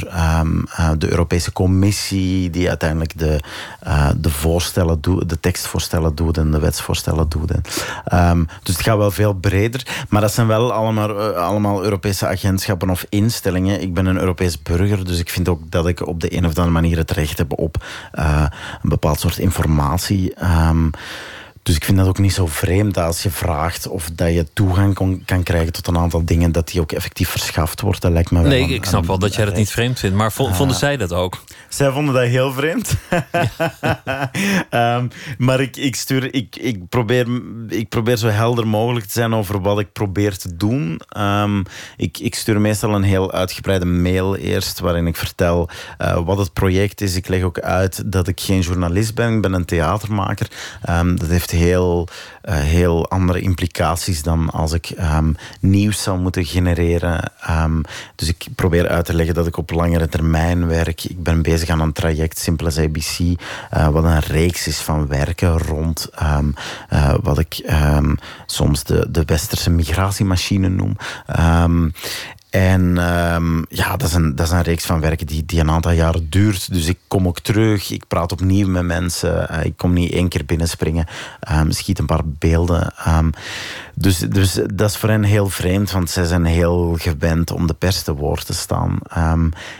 de 0.97 1.09
Europese 1.09 1.51
Commissie 1.51 2.49
die 2.49 2.69
uiteindelijk 2.69 3.17
de, 3.17 3.39
de 4.17 4.30
voorstellen 4.30 5.02
doet, 5.02 5.30
de 5.30 5.39
tekstvoorstellen 5.39 6.15
doet 6.15 6.38
en 6.38 6.52
de 6.52 6.60
wetsvoorstellen 6.60 7.30
doet. 7.30 7.52
dus 8.63 8.76
het 8.76 8.82
gaat 8.82 8.98
wel 8.98 9.12
veel 9.12 9.34
breder. 9.34 10.06
Maar 10.10 10.21
dat 10.21 10.34
zijn 10.34 10.48
wel 10.48 10.74
allemaal, 10.74 11.10
uh, 11.10 11.38
allemaal 11.38 11.84
Europese 11.84 12.28
agentschappen 12.28 12.89
of 12.89 13.06
instellingen. 13.10 13.82
Ik 13.82 13.93
ben 13.93 14.06
een 14.06 14.19
Europees 14.19 14.62
burger, 14.62 15.06
dus 15.06 15.19
ik 15.19 15.30
vind 15.30 15.50
ook 15.50 15.62
dat 15.69 15.88
ik 15.88 16.08
op 16.08 16.19
de 16.21 16.34
een 16.34 16.45
of 16.45 16.50
andere 16.50 16.69
manier 16.69 16.98
het 16.98 17.12
recht 17.12 17.38
heb 17.38 17.60
op 17.60 17.86
uh, 18.19 18.45
een 18.82 18.89
bepaald 18.89 19.19
soort 19.19 19.38
informatie. 19.38 20.34
Um, 20.43 20.91
dus 21.63 21.76
ik 21.76 21.84
vind 21.84 21.98
dat 21.98 22.08
ook 22.08 22.19
niet 22.19 22.34
zo 22.34 22.45
vreemd 22.45 22.98
als 22.98 23.24
je 23.24 23.30
vraagt 23.30 23.88
of 23.88 24.10
dat 24.13 24.34
je 24.34 24.48
toegang 24.54 24.93
kon, 24.93 25.24
kan 25.26 25.43
krijgen 25.43 25.74
tot 25.74 25.88
een 25.88 25.98
aantal 25.98 26.26
dingen, 26.26 26.52
dat 26.52 26.67
die 26.67 26.82
ook 26.82 26.91
effectief 26.91 27.30
verschaft 27.30 27.82
wordt. 27.82 28.02
Dat 28.02 28.12
lijkt 28.12 28.32
me 28.32 28.41
wel 28.41 28.50
nee, 28.50 28.67
ik 28.67 28.86
snap 28.86 29.06
wel 29.06 29.19
dat 29.19 29.36
jij 29.36 29.45
dat 29.45 29.56
niet 29.56 29.69
vreemd 29.69 30.00
vindt, 30.00 30.15
maar 30.15 30.32
vonden 30.32 30.69
uh, 30.69 30.74
zij 30.74 30.98
dat 30.98 31.13
ook? 31.13 31.43
Zij 31.75 31.91
vonden 31.91 32.13
dat 32.13 32.23
heel 32.23 32.53
vreemd. 32.53 32.95
um, 34.71 35.09
maar 35.47 35.59
ik, 35.59 35.77
ik, 35.77 35.95
stuur, 35.95 36.33
ik, 36.33 36.55
ik, 36.55 36.89
probeer, 36.89 37.27
ik 37.67 37.89
probeer 37.89 38.17
zo 38.17 38.27
helder 38.27 38.67
mogelijk 38.67 39.05
te 39.05 39.11
zijn 39.11 39.33
over 39.33 39.61
wat 39.61 39.79
ik 39.79 39.91
probeer 39.91 40.38
te 40.38 40.55
doen. 40.55 41.01
Um, 41.17 41.63
ik, 41.97 42.17
ik 42.17 42.35
stuur 42.35 42.61
meestal 42.61 42.95
een 42.95 43.03
heel 43.03 43.31
uitgebreide 43.31 43.85
mail 43.85 44.35
eerst, 44.35 44.79
waarin 44.79 45.07
ik 45.07 45.15
vertel 45.15 45.69
uh, 46.01 46.25
wat 46.25 46.38
het 46.38 46.53
project 46.53 47.01
is. 47.01 47.15
Ik 47.15 47.27
leg 47.27 47.43
ook 47.43 47.59
uit 47.59 48.11
dat 48.11 48.27
ik 48.27 48.39
geen 48.39 48.61
journalist 48.61 49.15
ben, 49.15 49.33
ik 49.33 49.41
ben 49.41 49.53
een 49.53 49.65
theatermaker. 49.65 50.47
Um, 50.89 51.19
dat 51.19 51.29
heeft 51.29 51.51
heel, 51.51 52.07
heel 52.53 53.10
andere 53.10 53.39
implicaties 53.39 54.23
dan 54.23 54.49
als 54.49 54.71
ik 54.73 54.91
um, 54.99 55.36
nieuws 55.60 56.03
zou 56.03 56.19
moeten 56.19 56.45
genereren. 56.45 57.31
Um, 57.49 57.81
dus 58.15 58.27
ik 58.27 58.47
probeer 58.55 58.88
uit 58.88 59.05
te 59.05 59.13
leggen 59.13 59.36
dat 59.36 59.47
ik 59.47 59.58
op 59.58 59.71
langere 59.71 60.08
termijn 60.10 60.67
werk. 60.67 61.03
Ik 61.03 61.23
ben 61.23 61.41
bezig 61.41 61.69
aan 61.69 61.79
een 61.79 61.93
traject, 61.93 62.39
Simple 62.39 62.67
as 62.67 62.77
ABC, 62.77 63.19
uh, 63.19 63.88
wat 63.88 64.03
een 64.03 64.19
reeks 64.19 64.67
is 64.67 64.79
van 64.79 65.08
werken 65.08 65.58
rond 65.58 66.10
um, 66.21 66.53
uh, 66.93 67.13
wat 67.21 67.39
ik 67.39 67.73
soms 68.45 68.84
de, 68.84 69.08
de 69.10 69.23
westerse 69.25 69.69
migratiemachine 69.69 70.69
noem. 70.69 70.97
En 72.56 72.98
um, 72.98 73.65
ja, 73.70 73.98
dat 73.98 74.08
is, 74.08 74.13
een, 74.13 74.36
dat 74.36 74.46
is 74.46 74.52
een 74.52 74.62
reeks 74.62 74.86
van 74.86 75.00
werken 75.00 75.28
die, 75.28 75.46
die 75.46 75.60
een 75.60 75.70
aantal 75.70 75.91
jaren 75.91 76.30
duurt. 76.30 76.74
Dus 76.74 76.88
ik 76.88 76.98
kom 77.08 77.28
ook 77.28 77.39
terug, 77.39 77.91
ik 77.91 78.08
praat 78.08 78.32
opnieuw 78.32 78.68
met 78.68 78.84
mensen. 78.84 79.48
Uh, 79.52 79.65
ik 79.65 79.78
kom 79.78 79.94
niet 79.94 80.12
één 80.12 80.30
keer 80.30 80.46
binnenspringen, 80.46 81.08
um, 81.52 81.72
schiet 81.72 82.00
een 82.00 82.06
paar 82.06 82.22
beelden. 82.26 82.94
Um, 83.08 83.30
dus, 83.95 84.17
dus 84.17 84.60
dat 84.73 84.89
is 84.89 84.97
voor 84.97 85.10
hen 85.10 85.23
heel 85.23 85.49
vreemd, 85.49 85.91
want 85.91 86.10
zij 86.10 86.25
zijn 86.25 86.45
heel 86.45 86.95
gewend 86.99 87.51
om 87.51 87.67
de 87.67 87.73
pers 87.73 88.01
te 88.01 88.15
woord 88.15 88.45
te 88.45 88.53
staan. 88.53 88.99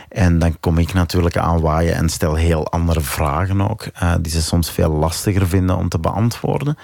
en 0.08 0.38
dan 0.38 0.60
kom 0.60 0.78
ik 0.78 0.94
natuurlijk 0.94 1.36
aanwaaien 1.36 1.94
en 1.94 2.08
stel 2.08 2.34
heel 2.34 2.66
andere 2.66 3.00
vragen 3.00 3.70
ook, 3.70 3.86
uh, 4.02 4.14
die 4.20 4.32
ze 4.32 4.42
soms 4.42 4.70
veel 4.70 4.90
lastiger 4.90 5.48
vinden 5.48 5.76
om 5.76 5.88
te 5.88 5.98
beantwoorden. 5.98 6.76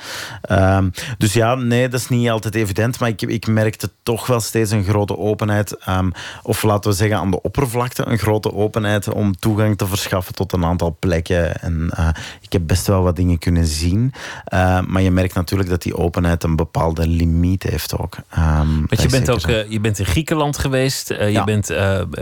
dus 1.19 1.33
ja, 1.33 1.55
nee, 1.55 1.89
dat 1.89 2.01
is 2.01 2.09
niet 2.09 2.31
altijd 2.31 2.55
evident, 2.55 3.01
maar 3.01 3.09
ik, 3.09 3.23
ik 3.23 3.47
merkte 3.47 3.91
toch 4.03 4.27
wel 4.27 4.41
steeds 4.41 4.71
een 4.71 4.85
grote 4.85 5.19
openheid 5.19 5.73
Um, 5.89 6.13
of 6.43 6.63
laten 6.63 6.91
we 6.91 6.97
zeggen 6.97 7.19
aan 7.19 7.31
de 7.31 7.43
oppervlakte 7.43 8.07
een 8.07 8.19
grote 8.19 8.55
openheid 8.55 9.09
om 9.09 9.37
toegang 9.37 9.79
te 9.79 9.87
verschaffen 9.87 10.35
tot 10.35 10.53
een 10.53 10.65
aantal 10.65 10.97
plekken. 10.99 11.61
En 11.61 11.91
uh, 11.99 12.09
ik 12.41 12.53
heb 12.53 12.63
best 12.67 12.87
wel 12.87 13.03
wat 13.03 13.17
dingen 13.17 13.39
kunnen 13.39 13.67
zien. 13.67 14.13
Uh, 14.55 14.81
maar 14.81 15.03
je 15.03 15.11
merkt 15.11 15.35
natuurlijk 15.35 15.71
dat 15.71 15.83
die 15.83 15.97
openheid 15.97 16.43
een 16.43 16.57
bepaalde 16.57 17.07
limiet 17.27 17.63
heeft 17.63 17.99
ook. 17.99 18.17
Um, 18.39 18.87
je 18.89 19.09
bent 19.09 19.31
ook 19.31 19.47
uh, 19.47 19.71
je 19.71 19.81
bent 19.81 19.99
in 19.99 20.07
Griekenland 20.07 20.59
geweest. 20.59 21.09
je 21.09 21.31
ja. 21.31 21.45
bent 21.45 21.67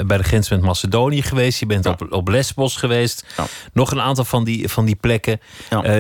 bij 0.07 0.17
de 0.17 0.23
grens 0.23 0.51
met 0.51 0.61
Macedonië 0.61 1.23
geweest. 1.23 1.61
Je 1.61 1.67
bent 1.67 1.85
ja. 1.85 1.91
op, 1.91 2.13
op 2.13 2.29
Lesbos 2.29 2.77
geweest. 2.77 3.25
Ja. 3.37 3.47
Nog 3.73 3.91
een 3.91 4.01
aantal 4.01 4.25
van 4.25 4.45
die, 4.45 4.69
van 4.69 4.85
die 4.85 4.95
plekken. 4.95 5.41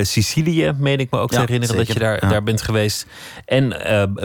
Sicilië, 0.02 0.72
meen 0.78 0.98
ik 0.98 1.10
me 1.10 1.18
ook 1.18 1.30
te 1.30 1.38
herinneren 1.38 1.76
dat 1.76 1.86
je 1.86 1.98
daar, 1.98 2.28
daar 2.28 2.42
bent 2.42 2.62
geweest. 2.62 3.06
En 3.44 3.68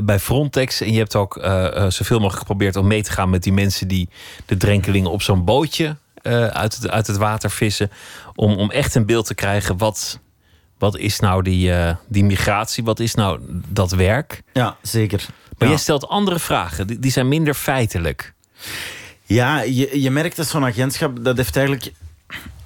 bij 0.06 0.20
Frontex. 0.20 0.82
En 0.82 0.92
je 0.92 0.98
hebt 0.98 1.16
ook 1.16 1.34
zoveel 1.88 2.18
mogelijk 2.18 2.40
geprobeerd 2.40 2.76
om 2.76 2.88
mee 2.88 3.04
te 3.04 3.12
gaan 3.12 3.30
met 3.30 3.44
die 3.44 3.54
mensen 3.54 3.88
die 3.88 4.10
de 4.46 4.58
drenkelingen 4.58 5.12
op 5.12 5.22
zo'n 5.22 5.44
bootje 5.46 5.96
uit, 6.52 6.76
het, 6.76 6.90
uit 6.90 7.08
het 7.08 7.18
water 7.18 7.52
vissen. 7.52 7.92
Om, 8.36 8.56
om 8.56 8.72
echt 8.72 8.96
een 8.96 9.06
beeld 9.06 9.26
te 9.26 9.36
krijgen 9.36 9.78
wat, 9.78 10.20
wat 10.78 10.98
is 10.98 11.20
nou 11.20 11.44
die, 11.44 11.70
uh, 11.70 11.96
die 12.08 12.24
migratie, 12.24 12.84
wat 12.84 13.00
is 13.00 13.16
nou 13.16 13.40
dat 13.68 13.92
werk. 13.92 14.42
Ja, 14.54 14.78
zeker. 14.82 15.26
Maar 15.30 15.68
ja. 15.68 15.74
jij 15.74 15.78
stelt 15.78 16.08
andere 16.08 16.40
vragen, 16.40 16.88
die, 16.88 17.00
die 17.00 17.12
zijn 17.12 17.28
minder 17.28 17.54
feitelijk. 17.54 18.34
Ja, 19.24 19.62
je, 19.62 20.02
je 20.02 20.12
merkt 20.12 20.36
dat 20.36 20.48
zo'n 20.48 20.66
agentschap, 20.66 21.24
dat 21.24 21.38
heeft 21.38 21.56
eigenlijk 21.56 21.92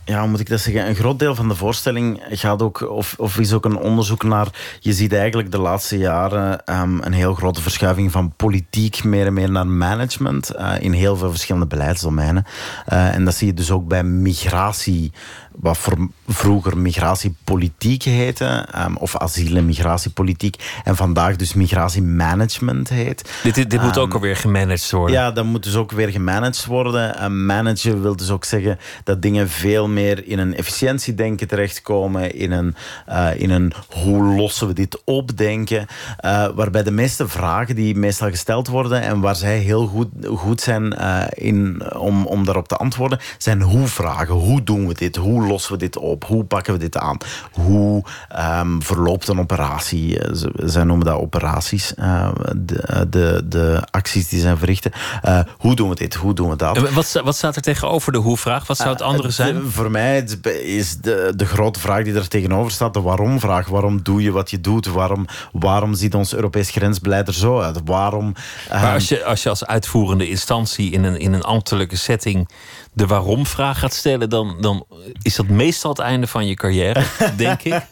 ja, 0.09 0.19
hoe 0.19 0.29
moet 0.29 0.39
ik 0.39 0.49
dat 0.49 0.59
zeggen? 0.59 0.87
Een 0.87 0.95
groot 0.95 1.19
deel 1.19 1.35
van 1.35 1.47
de 1.47 1.55
voorstelling 1.55 2.21
gaat 2.29 2.61
ook, 2.61 2.89
of, 2.89 3.15
of 3.17 3.37
is 3.37 3.53
ook 3.53 3.65
een 3.65 3.77
onderzoek 3.77 4.23
naar. 4.23 4.47
Je 4.79 4.93
ziet 4.93 5.13
eigenlijk 5.13 5.51
de 5.51 5.59
laatste 5.59 5.97
jaren 5.97 6.61
um, 6.65 7.01
een 7.01 7.13
heel 7.13 7.33
grote 7.33 7.61
verschuiving 7.61 8.11
van 8.11 8.33
politiek 8.35 9.03
meer 9.03 9.25
en 9.25 9.33
meer 9.33 9.51
naar 9.51 9.67
management 9.67 10.55
uh, 10.55 10.73
in 10.79 10.91
heel 10.91 11.15
veel 11.15 11.29
verschillende 11.29 11.67
beleidsdomeinen. 11.67 12.45
Uh, 12.93 13.15
en 13.15 13.25
dat 13.25 13.35
zie 13.35 13.47
je 13.47 13.53
dus 13.53 13.71
ook 13.71 13.87
bij 13.87 14.03
migratie 14.03 15.11
wat 15.59 15.77
voor 15.77 16.07
vroeger 16.27 16.77
migratiepolitiek 16.77 18.03
heette, 18.03 18.67
um, 18.77 18.97
of 18.97 19.17
asiel- 19.17 19.55
en 19.55 19.65
migratiepolitiek, 19.65 20.55
en 20.83 20.95
vandaag 20.95 21.35
dus 21.35 21.53
migratiemanagement 21.53 22.89
heet. 22.89 23.31
Dit, 23.43 23.55
dit, 23.55 23.69
dit 23.69 23.81
moet 23.81 23.95
um, 23.95 24.01
ook 24.01 24.13
alweer 24.13 24.35
gemanaged 24.35 24.91
worden. 24.91 25.15
Ja, 25.15 25.31
dat 25.31 25.45
moet 25.45 25.63
dus 25.63 25.75
ook 25.75 25.91
weer 25.91 26.09
gemanaged 26.09 26.65
worden. 26.65 27.23
Um, 27.23 27.45
managen 27.45 28.01
wil 28.01 28.15
dus 28.15 28.29
ook 28.29 28.45
zeggen 28.45 28.79
dat 29.03 29.21
dingen 29.21 29.49
veel 29.49 29.87
meer 29.87 30.27
in 30.27 30.39
een 30.39 30.55
efficiëntiedenken 30.55 31.47
terechtkomen, 31.47 32.35
in 32.35 32.51
een, 32.51 32.75
uh, 33.09 33.29
in 33.35 33.49
een 33.49 33.73
hoe 33.89 34.23
lossen 34.23 34.67
we 34.67 34.73
dit 34.73 35.01
op 35.03 35.37
denken, 35.37 35.87
uh, 36.25 36.47
waarbij 36.55 36.83
de 36.83 36.91
meeste 36.91 37.27
vragen 37.27 37.75
die 37.75 37.95
meestal 37.95 38.29
gesteld 38.29 38.67
worden 38.67 39.01
en 39.01 39.19
waar 39.19 39.35
zij 39.35 39.57
heel 39.57 39.87
goed, 39.87 40.07
goed 40.25 40.61
zijn 40.61 40.95
uh, 40.99 41.23
in, 41.29 41.81
om, 41.97 42.25
om 42.25 42.45
daarop 42.45 42.67
te 42.67 42.75
antwoorden, 42.75 43.19
zijn 43.37 43.61
hoe-vragen. 43.61 44.35
Hoe 44.35 44.63
doen 44.63 44.87
we 44.87 44.93
dit? 44.93 45.15
Hoe 45.15 45.47
lossen 45.49 45.71
we 45.71 45.77
dit 45.77 45.97
op? 45.97 46.23
Hoe 46.25 46.43
pakken 46.43 46.73
we 46.73 46.79
dit 46.79 46.97
aan? 46.97 47.17
Hoe 47.51 48.03
ehm, 48.29 48.79
verloopt 48.81 49.27
een 49.27 49.39
operatie? 49.39 50.19
Eh, 50.19 50.29
Zij 50.55 50.83
noemen 50.83 51.05
dat 51.05 51.17
operaties, 51.19 51.93
eh, 51.95 52.29
de, 52.57 53.05
de, 53.09 53.41
de 53.45 53.83
acties 53.91 54.27
die 54.27 54.39
zijn 54.39 54.57
verrichten. 54.57 54.91
Eh, 55.21 55.39
hoe 55.57 55.75
doen 55.75 55.89
we 55.89 55.95
dit? 55.95 56.13
Hoe 56.13 56.33
doen 56.33 56.49
we 56.49 56.55
dat? 56.55 56.89
Wat, 56.91 57.21
wat 57.23 57.35
staat 57.35 57.55
er 57.55 57.61
tegenover 57.61 58.11
de 58.11 58.17
hoe-vraag? 58.17 58.67
Wat 58.67 58.77
zou 58.77 58.89
het 58.89 59.01
andere 59.01 59.27
Eh, 59.27 59.33
zijn? 59.33 59.53
de- 59.55 59.69
voor 59.69 59.91
mij 59.91 60.17
is- 60.41 60.51
is 60.79 60.97
de, 60.97 61.33
de 61.35 61.45
grote 61.45 61.79
vraag 61.79 62.03
die 62.03 62.13
er 62.13 62.27
tegenover 62.27 62.71
staat 62.71 62.93
de 62.93 63.01
waarom-vraag. 63.01 63.67
Waarom 63.67 64.03
doe 64.03 64.21
je 64.21 64.31
wat 64.31 64.49
je 64.49 64.61
doet? 64.61 64.85
Waarom, 64.87 65.25
waarom 65.51 65.93
ziet 65.93 66.15
ons 66.15 66.33
Europees 66.33 66.69
grensbeleid 66.69 67.27
er 67.27 67.33
zo 67.33 67.59
uit? 67.59 67.79
Waarom... 67.85 68.33
Maar 68.69 68.83
ehm, 68.83 68.93
als 68.93 69.07
je, 69.09 69.23
als 69.23 69.43
je 69.43 69.49
als 69.49 69.65
uitvoerende 69.65 70.29
instantie 70.29 70.91
in 70.91 71.03
een, 71.03 71.19
in 71.19 71.33
een 71.33 71.43
ambtelijke 71.43 71.95
setting 71.95 72.49
de 72.93 73.07
waarom-vraag 73.07 73.79
gaat 73.79 73.93
stellen, 73.93 74.29
dan, 74.29 74.57
dan 74.61 74.85
is 75.21 75.35
dat 75.35 75.47
meestal 75.47 75.89
het 75.91 75.99
einde 75.99 76.27
van 76.27 76.47
je 76.47 76.53
carrière, 76.53 77.03
denk 77.37 77.61
ik. 77.61 77.85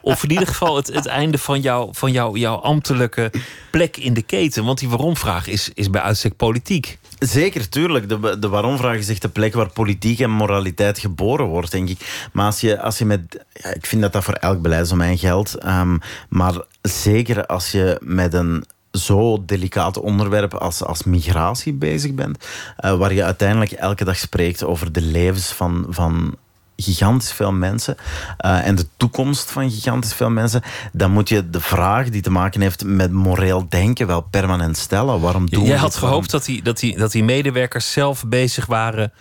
Of 0.00 0.22
in 0.22 0.30
ieder 0.30 0.46
geval 0.46 0.76
het, 0.76 0.86
het 0.86 1.06
einde 1.06 1.38
van, 1.38 1.60
jou, 1.60 1.88
van 1.92 2.12
jou, 2.12 2.38
jouw 2.38 2.56
ambtelijke 2.56 3.32
plek 3.70 3.96
in 3.96 4.14
de 4.14 4.22
keten. 4.22 4.64
Want 4.64 4.78
die 4.78 4.88
waarom-vraag 4.88 5.46
is, 5.46 5.70
is 5.74 5.90
bij 5.90 6.00
uitstek 6.00 6.36
politiek. 6.36 6.98
Zeker, 7.18 7.68
tuurlijk. 7.68 8.08
De, 8.08 8.38
de 8.38 8.48
waarom-vraag 8.48 8.96
is 8.96 9.08
echt 9.08 9.22
de 9.22 9.28
plek 9.28 9.54
waar 9.54 9.70
politiek 9.72 10.20
en 10.20 10.30
moraliteit 10.30 10.98
geboren 10.98 11.46
wordt, 11.46 11.70
denk 11.70 11.88
ik. 11.88 12.28
Maar 12.32 12.46
als 12.46 12.60
je, 12.60 12.80
als 12.80 12.98
je 12.98 13.04
met... 13.04 13.44
Ja, 13.52 13.68
ik 13.74 13.86
vind 13.86 14.02
dat 14.02 14.12
dat 14.12 14.24
voor 14.24 14.34
elk 14.34 14.62
beleidsdomein 14.62 15.18
geldt. 15.18 15.54
ehm, 15.54 15.98
maar 16.28 16.54
zeker 16.82 17.46
als 17.46 17.70
je 17.70 17.98
met 18.00 18.34
een 18.34 18.64
zo 18.92 19.44
delicaat 19.44 19.98
onderwerp 19.98 20.54
als, 20.54 20.84
als 20.84 21.02
migratie 21.04 21.72
bezig 21.72 22.12
bent, 22.14 22.46
eh, 22.76 22.94
waar 22.94 23.12
je 23.12 23.24
uiteindelijk 23.24 23.72
elke 23.72 24.04
dag 24.04 24.16
spreekt 24.16 24.64
over 24.64 24.92
de 24.92 25.00
levens 25.00 25.46
van... 25.46 25.86
van 25.88 26.36
gigantisch 26.76 27.32
veel 27.32 27.52
mensen 27.52 27.96
eh, 28.38 28.66
en 28.66 28.74
de 28.74 28.86
toekomst 28.96 29.50
van 29.50 29.70
gigantisch 29.70 30.14
veel 30.14 30.30
mensen, 30.30 30.62
dan 30.92 31.10
moet 31.10 31.28
je 31.28 31.50
de 31.50 31.60
vraag 31.60 32.08
die 32.08 32.22
te 32.22 32.30
maken 32.30 32.60
heeft 32.60 32.84
met 32.84 33.12
moreel 33.12 33.66
denken 33.68 34.06
wel 34.06 34.20
permanent 34.20 34.76
stellen. 34.76 35.20
Waarom 35.20 35.50
doen 35.50 35.64
Jij 35.64 35.74
we 35.74 35.80
had 35.80 35.96
gehoopt 35.96 36.30
dat 36.30 36.44
die, 36.44 36.62
dat, 36.62 36.78
die, 36.78 36.96
dat 36.96 37.12
die 37.12 37.24
medewerkers 37.24 37.92
zelf 37.92 38.24
bezig 38.26 38.66
waren 38.66 39.12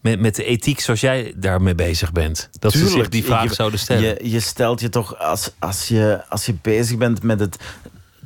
met, 0.00 0.20
met 0.20 0.36
de 0.36 0.44
ethiek 0.44 0.80
zoals 0.80 1.00
jij 1.00 1.32
daarmee 1.36 1.74
bezig 1.74 2.12
bent. 2.12 2.48
Dat 2.58 2.72
ze 2.72 2.78
zich 2.78 2.88
Tuurlijk, 2.88 3.10
die 3.10 3.24
vraag 3.24 3.48
je- 3.48 3.54
zouden 3.54 3.78
stellen. 3.78 4.02
Je, 4.02 4.30
je 4.30 4.40
stelt 4.40 4.80
je 4.80 4.88
toch, 4.88 5.18
als, 5.18 5.50
als, 5.58 5.88
je, 5.88 6.22
als 6.28 6.46
je 6.46 6.54
bezig 6.62 6.96
bent 6.96 7.22
met 7.22 7.40
het 7.40 7.56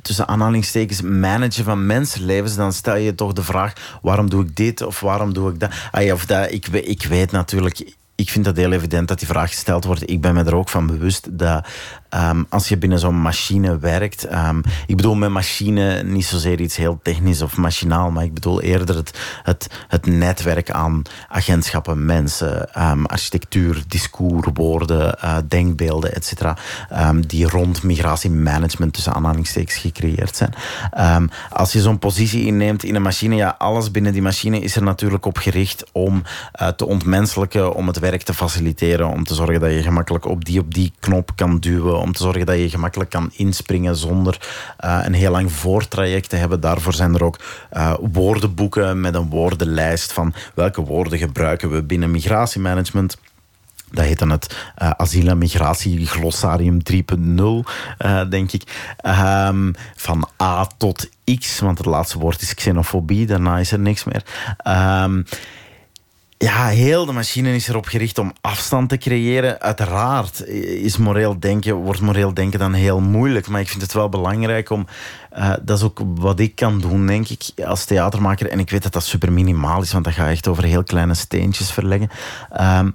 tussen 0.03 0.27
aanhalingstekens 0.27 1.01
managen 1.01 1.63
van 1.63 1.85
mensenlevens, 1.85 2.55
dan 2.55 2.73
stel 2.73 2.95
je 2.95 3.15
toch 3.15 3.33
de 3.33 3.43
vraag: 3.43 3.73
waarom 4.01 4.29
doe 4.29 4.43
ik 4.43 4.55
dit 4.55 4.81
of 4.81 4.99
waarom 4.99 5.33
doe 5.33 5.51
ik 5.51 5.59
dat? 5.59 5.71
Ah 5.91 6.13
of 6.13 6.25
dat 6.25 6.51
ik, 6.51 6.67
ik 6.67 7.03
weet 7.03 7.31
natuurlijk. 7.31 7.95
Ik 8.15 8.29
vind 8.29 8.45
dat 8.45 8.57
heel 8.57 8.71
evident 8.71 9.07
dat 9.07 9.19
die 9.19 9.27
vraag 9.27 9.49
gesteld 9.49 9.83
wordt. 9.83 10.09
Ik 10.09 10.21
ben 10.21 10.33
me 10.33 10.43
er 10.43 10.55
ook 10.55 10.69
van 10.69 10.87
bewust 10.87 11.37
dat 11.37 11.67
ehm, 12.13 12.43
als 12.49 12.67
je 12.67 12.77
binnen 12.77 12.99
zo'n 12.99 13.21
machine 13.21 13.77
werkt. 13.77 14.23
ehm, 14.23 14.61
ik 14.87 14.95
bedoel 14.95 15.15
met 15.15 15.29
machine 15.29 16.03
niet 16.03 16.25
zozeer 16.25 16.59
iets 16.59 16.75
heel 16.75 16.99
technisch 17.03 17.41
of 17.41 17.57
machinaal, 17.57 18.11
maar 18.11 18.23
ik 18.23 18.33
bedoel 18.33 18.61
eerder 18.61 18.95
het, 18.95 19.19
het, 19.43 19.69
het 19.87 20.05
netwerk 20.05 20.71
aan 20.71 21.01
agentschappen, 21.29 22.05
mensen, 22.05 22.73
ehm, 22.73 23.03
architectuur, 23.05 23.83
discours, 23.87 24.47
woorden, 24.53 25.19
eh, 25.19 25.37
denkbeelden, 25.47 26.15
et 26.15 26.25
cetera, 26.25 26.57
die 27.27 27.47
rond 27.49 27.83
migratiemanagement 27.83 28.93
tussen 28.93 29.13
aanhalingstekens 29.13 29.77
gecreëerd 29.77 30.35
zijn. 30.35 30.53
Als 31.49 31.71
je 31.71 31.81
zo'n 31.81 31.99
positie 31.99 32.45
inneemt 32.45 32.83
in 32.83 32.95
een 32.95 33.01
machine, 33.01 33.35
ja, 33.35 33.55
alles 33.57 33.91
binnen 33.91 34.13
die 34.13 34.21
machine 34.21 34.59
is 34.59 34.75
er 34.75 34.83
natuurlijk 34.83 35.25
op 35.25 35.37
gericht 35.37 35.83
om 35.91 36.23
eh, 36.51 36.67
te 36.67 36.85
ontmenselijken, 36.85 37.75
om 37.75 37.87
het 37.87 37.99
werk 37.99 38.21
te 38.21 38.33
faciliteren, 38.33 39.07
om 39.07 39.23
te 39.23 39.33
zorgen 39.33 39.59
dat 39.59 39.71
je 39.71 39.81
gemakkelijk 39.81 40.25
op 40.25 40.45
die 40.45 40.59
op 40.59 40.73
die 40.73 40.93
knop 40.99 41.31
kan 41.35 41.59
duwen, 41.59 41.99
om 42.03 42.11
te 42.13 42.23
zorgen 42.23 42.45
dat 42.45 42.57
je 42.57 42.69
gemakkelijk 42.69 43.09
kan 43.09 43.31
inspringen 43.33 43.95
zonder 43.95 44.37
eh, 44.77 44.99
een 45.03 45.13
heel 45.13 45.31
lang 45.31 45.51
voortraject 45.51 46.29
te 46.29 46.35
hebben. 46.35 46.59
Daarvoor 46.59 46.93
zijn 46.93 47.13
er 47.13 47.23
ook 47.23 47.39
eh, 47.69 47.93
woordenboeken 48.11 49.01
met 49.01 49.15
een 49.15 49.29
woordenlijst 49.29 50.13
van 50.13 50.33
welke 50.53 50.81
woorden 50.81 51.17
gebruiken 51.17 51.71
we 51.71 51.83
binnen 51.83 52.11
migratiemanagement. 52.11 53.17
Dat 53.91 54.05
heet 54.05 54.19
dan 54.19 54.29
het 54.29 54.55
eh 54.75 54.89
asiel- 54.89 55.27
en 55.27 55.37
migratieglosarium 55.37 56.83
3.0, 56.83 57.65
eh, 57.97 58.29
denk 58.29 58.51
ik. 58.51 58.93
Ehm, 58.97 59.71
van 59.95 60.27
A 60.41 60.67
tot 60.77 61.09
X, 61.39 61.59
want 61.59 61.77
het 61.77 61.87
laatste 61.87 62.19
woord 62.19 62.41
is 62.41 62.53
xenofobie, 62.53 63.25
daarna 63.25 63.57
is 63.57 63.71
er 63.71 63.79
niks 63.79 64.03
meer. 64.03 64.23
Ehm, 64.57 65.21
ja, 66.43 66.67
heel 66.67 67.05
de 67.05 67.11
machine 67.11 67.55
is 67.55 67.67
erop 67.67 67.85
gericht 67.85 68.17
om 68.17 68.33
afstand 68.41 68.89
te 68.89 68.97
creëren. 68.97 69.61
Uiteraard 69.61 70.47
is 70.47 70.97
moreel 70.97 71.39
denken, 71.39 71.75
wordt 71.75 72.01
moreel 72.01 72.33
denken 72.33 72.59
dan 72.59 72.73
heel 72.73 72.99
moeilijk. 72.99 73.47
Maar 73.47 73.61
ik 73.61 73.69
vind 73.69 73.81
het 73.81 73.93
wel 73.93 74.09
belangrijk 74.09 74.69
om... 74.69 74.87
eh, 75.29 75.53
dat 75.61 75.77
is 75.77 75.83
ook 75.83 76.01
wat 76.15 76.39
ik 76.39 76.55
kan 76.55 76.79
doen, 76.81 77.07
denk 77.07 77.27
ik, 77.27 77.65
als 77.65 77.85
theatermaker. 77.85 78.49
En 78.49 78.59
ik 78.59 78.69
weet 78.69 78.83
dat 78.83 78.93
dat 78.93 79.03
super 79.03 79.31
minimaal 79.31 79.81
is, 79.81 79.91
want 79.91 80.05
dat 80.05 80.13
gaat 80.13 80.29
echt 80.29 80.47
over 80.47 80.63
heel 80.63 80.83
kleine 80.83 81.13
steentjes 81.13 81.71
verleggen. 81.71 82.09
Ehm, 82.49 82.89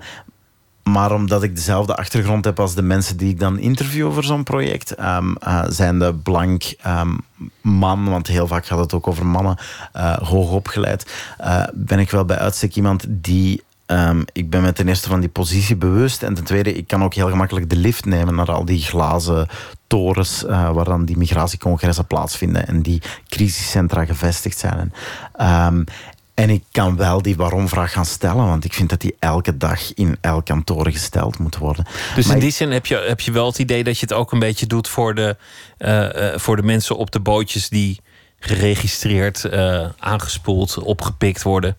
maar 0.91 1.13
omdat 1.13 1.43
ik 1.43 1.55
dezelfde 1.55 1.97
achtergrond 1.97 2.45
heb 2.45 2.61
als 2.61 2.75
de 2.75 2.83
mensen 2.83 3.17
die 3.17 3.31
ik 3.31 3.39
dan 3.39 3.59
interview 3.59 4.13
voor 4.13 4.25
zo'n 4.25 4.43
project, 4.43 4.95
eh, 4.95 5.65
zijn 5.69 5.99
de 5.99 6.15
blank 6.15 6.63
ehm, 6.83 7.11
man, 7.61 8.09
want 8.09 8.27
heel 8.27 8.47
vaak 8.47 8.67
gaat 8.67 8.79
het 8.79 8.95
ook 8.95 9.07
over 9.07 9.27
mannen, 9.27 9.57
eh, 9.93 10.17
hoog 10.17 10.51
opgeleid, 10.51 11.13
eh, 11.39 11.63
ben 11.75 11.99
ik 11.99 12.11
wel 12.11 12.25
bij 12.25 12.39
uitstek 12.39 12.75
iemand 12.75 13.05
die. 13.09 13.67
ehm, 13.87 14.23
ik 14.33 14.51
ben 14.51 14.63
me 14.63 14.73
ten 14.73 14.89
eerste 14.89 15.09
van 15.09 15.21
die 15.21 15.29
positie 15.29 15.77
bewust. 15.77 16.23
En 16.23 16.35
ten 16.35 16.45
tweede, 16.45 16.75
ik 16.75 16.87
kan 16.87 17.03
ook 17.03 17.15
heel 17.15 17.29
gemakkelijk 17.29 17.71
de 17.71 17.77
lift 17.77 18.05
nemen 18.05 18.35
naar 18.35 18.51
al 18.51 18.65
die 18.65 18.83
glazen 18.83 19.49
torens 19.87 20.45
eh, 20.45 20.71
waar 20.71 20.85
dan 20.85 21.05
die 21.05 21.17
migratiecongressen 21.17 22.07
plaatsvinden 22.07 22.67
en 22.67 22.83
die 22.83 23.03
crisiscentra 23.29 24.05
gevestigd 24.05 24.59
zijn. 24.59 24.93
En 26.39 26.51
ik 26.51 26.65
kan 26.73 26.97
wel 26.97 27.23
die 27.23 27.37
waarom-vraag 27.37 27.93
gaan 27.93 28.07
stellen, 28.07 28.47
want 28.47 28.65
ik 28.65 28.73
vind 28.73 28.89
dat 28.89 29.01
die 29.01 29.17
elke 29.19 29.57
dag 29.57 29.95
in 29.95 30.17
elk 30.21 30.45
kantoor 30.45 30.91
gesteld 30.91 31.39
moet 31.39 31.57
worden. 31.57 31.87
Dus 32.15 32.27
Maar 32.27 32.35
in 32.35 32.43
die 32.43 32.51
zin 32.51 32.71
heb 32.71 32.87
je, 32.87 32.97
heb 32.97 33.21
je 33.21 33.33
wel 33.33 33.47
het 33.47 33.59
idee 33.59 33.85
dat 33.85 33.99
je 33.99 34.07
het 34.07 34.15
ook 34.15 34.33
een 34.33 34.39
beetje 34.39 34.67
doet 34.67 34.89
voor 34.89 35.15
de, 35.15 35.37
eh, 35.79 36.33
eh, 36.33 36.39
voor 36.39 36.57
de 36.57 36.63
mensen 36.63 36.97
op 36.97 37.11
de 37.11 37.21
bootjes 37.21 37.69
die 37.69 38.01
geregistreerd, 38.39 39.45
eh, 39.45 39.87
aangespoeld, 39.99 40.79
opgepikt 40.79 41.43
worden. 41.43 41.77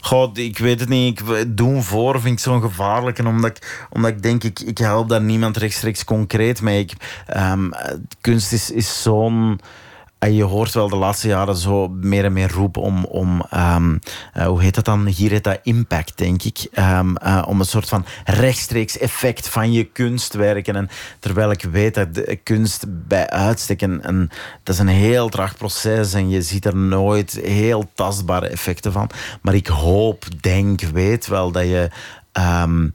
God, 0.00 0.38
ik 0.38 0.58
weet 0.58 0.80
het 0.80 0.88
niet. 0.88 1.20
Ik 1.20 1.56
doen 1.56 1.82
voor 1.82 2.20
vind 2.20 2.38
ik 2.38 2.44
zo'n 2.44 2.60
gevaarlijke, 2.60 3.26
omdat 3.26 3.50
ik, 3.50 3.86
omdat 3.90 4.10
ik 4.10 4.22
denk, 4.22 4.44
ik, 4.44 4.60
ik 4.60 4.78
help 4.78 5.08
daar 5.08 5.22
niemand 5.22 5.56
rechtstreeks 5.56 6.04
concreet 6.04 6.60
mee. 6.60 6.80
Ik, 6.80 6.92
ehm, 7.26 7.72
eh, 7.72 7.94
kunst 8.20 8.52
is, 8.52 8.70
is 8.70 9.02
zo'n... 9.02 9.60
Je 10.26 10.42
hoort 10.42 10.74
wel 10.74 10.88
de 10.88 10.96
laatste 10.96 11.28
jaren 11.28 11.56
zo 11.56 11.88
meer 11.88 12.24
en 12.24 12.32
meer 12.32 12.52
roepen 12.52 12.82
om, 12.82 13.04
om 13.04 13.44
ehm, 13.50 13.96
eh, 14.32 14.46
hoe 14.46 14.62
heet 14.62 14.74
dat 14.74 14.84
dan? 14.84 15.06
Hier 15.06 15.30
heet 15.30 15.44
dat 15.44 15.60
impact, 15.62 16.18
denk 16.18 16.42
ik. 16.42 16.66
Ehm, 16.72 17.16
eh, 17.16 17.42
om 17.46 17.60
een 17.60 17.66
soort 17.66 17.88
van 17.88 18.04
rechtstreeks 18.24 18.98
effect 18.98 19.48
van 19.48 19.72
je 19.72 19.84
kunstwerken. 19.84 20.76
En 20.76 20.88
terwijl 21.18 21.50
ik 21.50 21.62
weet 21.62 21.94
dat 21.94 22.14
de 22.14 22.38
kunst 22.42 22.84
bij 22.88 23.30
uitstek 23.30 23.82
een, 23.82 24.30
dat 24.62 24.74
is 24.74 24.80
een 24.80 24.88
heel 24.88 25.28
traag 25.28 25.56
proces 25.56 26.12
en 26.12 26.28
je 26.28 26.42
ziet 26.42 26.64
er 26.64 26.76
nooit 26.76 27.32
heel 27.42 27.90
tastbare 27.94 28.48
effecten 28.48 28.92
van. 28.92 29.10
Maar 29.42 29.54
ik 29.54 29.66
hoop, 29.66 30.24
denk, 30.40 30.80
weet 30.80 31.26
wel 31.26 31.50
dat 31.50 31.64
je. 31.64 31.90
ehm, 32.32 32.88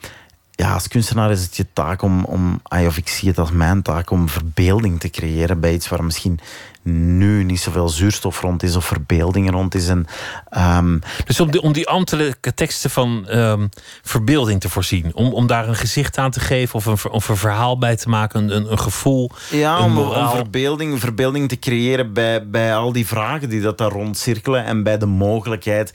ja, 0.56 0.74
als 0.74 0.88
kunstenaar 0.88 1.32
is 1.32 1.44
het 1.44 1.56
je 1.56 1.66
taak 1.74 2.02
om, 2.02 2.26
om 2.26 2.60
ah, 2.64 2.86
of 2.86 2.98
ik 2.98 3.08
zie 3.08 3.30
het 3.30 3.38
als 3.38 3.52
mijn 3.52 3.82
taak, 3.82 4.10
om 4.10 4.30
verbeelding 4.30 5.00
te 5.00 5.10
creëren 5.10 5.60
bij 5.60 5.74
iets 5.74 5.90
waar 5.90 6.04
misschien 6.04 6.40
nu 6.84 7.44
niet 7.44 7.60
zoveel 7.60 7.90
zuurstof 7.90 8.42
rond 8.42 8.64
is 8.64 8.76
of 8.76 8.86
verbeelding 8.86 9.52
rond 9.52 9.76
is. 9.76 9.88
En, 9.88 10.06
ehm, 10.50 11.00
Dus 11.26 11.40
om 11.40 11.52
die, 11.52 11.62
om 11.62 11.74
die 11.74 11.88
ambtelijke 11.88 12.54
teksten 12.54 12.90
van 12.90 13.28
ehm, 13.28 13.68
verbeelding 14.02 14.62
te 14.62 14.70
voorzien. 14.70 15.12
Om, 15.16 15.34
om 15.34 15.48
daar 15.48 15.68
een 15.68 15.76
gezicht 15.76 16.18
aan 16.18 16.32
te 16.32 16.40
geven 16.40 16.76
of 16.76 16.86
een, 16.86 17.12
of 17.12 17.30
een 17.30 17.38
verhaal 17.38 17.78
bij 17.78 17.96
te 17.96 18.10
maken, 18.10 18.50
een, 18.50 18.72
een, 18.72 18.80
gevoel. 18.80 19.32
Ja, 19.52 19.78
een 19.78 19.98
om, 19.98 20.30
verbeelding, 20.30 21.00
verbeelding 21.00 21.50
te 21.50 21.60
creëren 21.60 22.14
bij, 22.14 22.50
bij 22.50 22.76
al 22.76 22.92
die 22.92 23.08
vragen 23.08 23.50
die 23.50 23.62
dat 23.62 23.78
daar 23.78 23.92
rondcirkelen 23.92 24.66
en 24.66 24.84
bij 24.84 24.98
de 24.98 25.06
mogelijkheid 25.06 25.94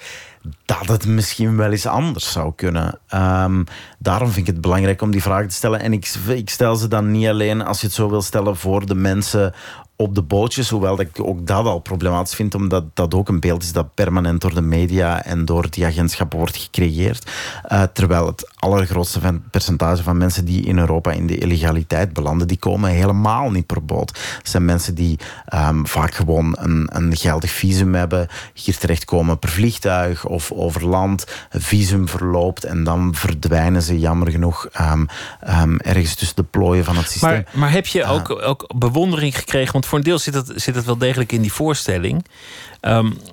dat 0.65 0.89
het 0.89 1.07
misschien 1.07 1.57
wel 1.57 1.71
eens 1.71 1.87
anders 1.87 2.33
zou 2.33 2.53
kunnen. 2.57 2.99
Ehm, 3.09 3.65
daarom 3.99 4.31
vind 4.31 4.49
ik 4.49 4.53
het 4.53 4.63
belangrijk 4.63 5.03
om 5.03 5.11
die 5.11 5.23
vragen 5.23 5.49
te 5.49 5.55
stellen. 5.55 5.81
En 5.81 5.93
ik, 5.93 6.15
ik 6.29 6.51
stel 6.51 6.77
ze 6.77 6.89
dan 6.89 7.11
niet 7.11 7.27
alleen 7.27 7.65
als 7.65 7.81
je 7.81 7.87
het 7.87 7.95
zo 7.95 8.11
wil 8.11 8.23
stellen 8.23 8.57
voor 8.57 8.87
de 8.87 8.95
mensen 8.95 9.55
op 10.01 10.15
de 10.15 10.23
bootjes. 10.23 10.71
Hoewel 10.71 11.01
ik 11.01 11.09
ook 11.21 11.47
dat 11.47 11.67
al 11.67 11.79
problematisch 11.79 12.35
vind, 12.35 12.55
omdat 12.55 12.85
dat 12.95 13.15
ook 13.15 13.29
een 13.29 13.41
beeld 13.41 13.63
is 13.63 13.73
dat 13.73 13.95
permanent 13.95 14.41
door 14.41 14.55
de 14.55 14.61
media 14.61 15.25
en 15.25 15.45
door 15.45 15.71
die 15.71 15.87
agentschappen 15.87 16.39
wordt 16.39 16.57
gecreëerd. 16.57 17.31
Uh, 17.73 17.83
terwijl 17.93 18.27
het 18.27 18.51
allergrootste 18.57 19.41
percentage 19.51 20.03
van 20.03 20.17
mensen 20.17 20.45
die 20.45 20.65
in 20.65 20.79
Europa 20.79 21.11
in 21.11 21.27
de 21.27 21.39
illegaliteit 21.39 22.13
belanden, 22.13 22.49
die 22.49 22.59
komen 22.59 22.91
helemaal 22.91 23.51
niet 23.51 23.67
per 23.67 23.85
boot. 23.85 24.09
Het 24.39 24.49
zijn 24.49 24.65
mensen 24.65 24.95
die 24.95 25.19
um, 25.55 25.87
vaak 25.87 26.15
gewoon 26.15 26.57
een, 26.59 26.89
een 26.93 27.17
geldig 27.17 27.51
visum 27.51 27.95
hebben, 27.95 28.29
hier 28.55 28.79
terechtkomen 28.79 29.39
per 29.39 29.49
vliegtuig 29.49 30.27
of 30.27 30.53
over 30.53 30.87
land, 30.87 31.27
visum 31.51 32.09
verloopt 32.09 32.65
en 32.65 32.85
dan 32.85 33.15
verdwijnen 33.15 33.83
ze 33.83 33.99
jammer 33.99 34.31
genoeg 34.31 34.69
um, 34.81 35.07
um, 35.49 35.81
ergens 35.81 36.15
tussen 36.15 36.37
de 36.37 36.43
plooien 36.43 36.85
van 36.85 36.97
het 36.97 37.11
systeem. 37.11 37.31
Maar, 37.31 37.45
maar 37.53 37.73
heb 37.73 37.87
je 37.87 38.05
ook, 38.05 38.43
ook 38.43 38.75
bewondering 38.77 39.37
gekregen? 39.37 39.73
Want 39.73 39.87
voor 39.89 39.99
een 39.99 40.05
deel 40.05 40.19
zit 40.19 40.35
het, 40.35 40.53
zit 40.55 40.75
het 40.75 40.85
wel 40.85 40.99
degelijk 40.99 41.33
in 41.33 41.43
die 41.43 41.53
voorstelling. 41.53 42.25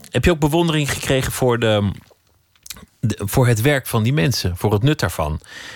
heb 0.10 0.26
je 0.26 0.32
ook 0.32 0.40
bewondering 0.40 0.92
gekregen 0.92 1.32
voor 1.32 1.60
de 1.60 1.92
voor 3.18 3.48
het 3.48 3.62
werk 3.62 3.88
van 3.88 4.04
die 4.04 4.14
mensen, 4.14 4.58
voor 4.58 4.74
het 4.74 4.84
nut 4.84 5.00
daarvan. 5.00 5.34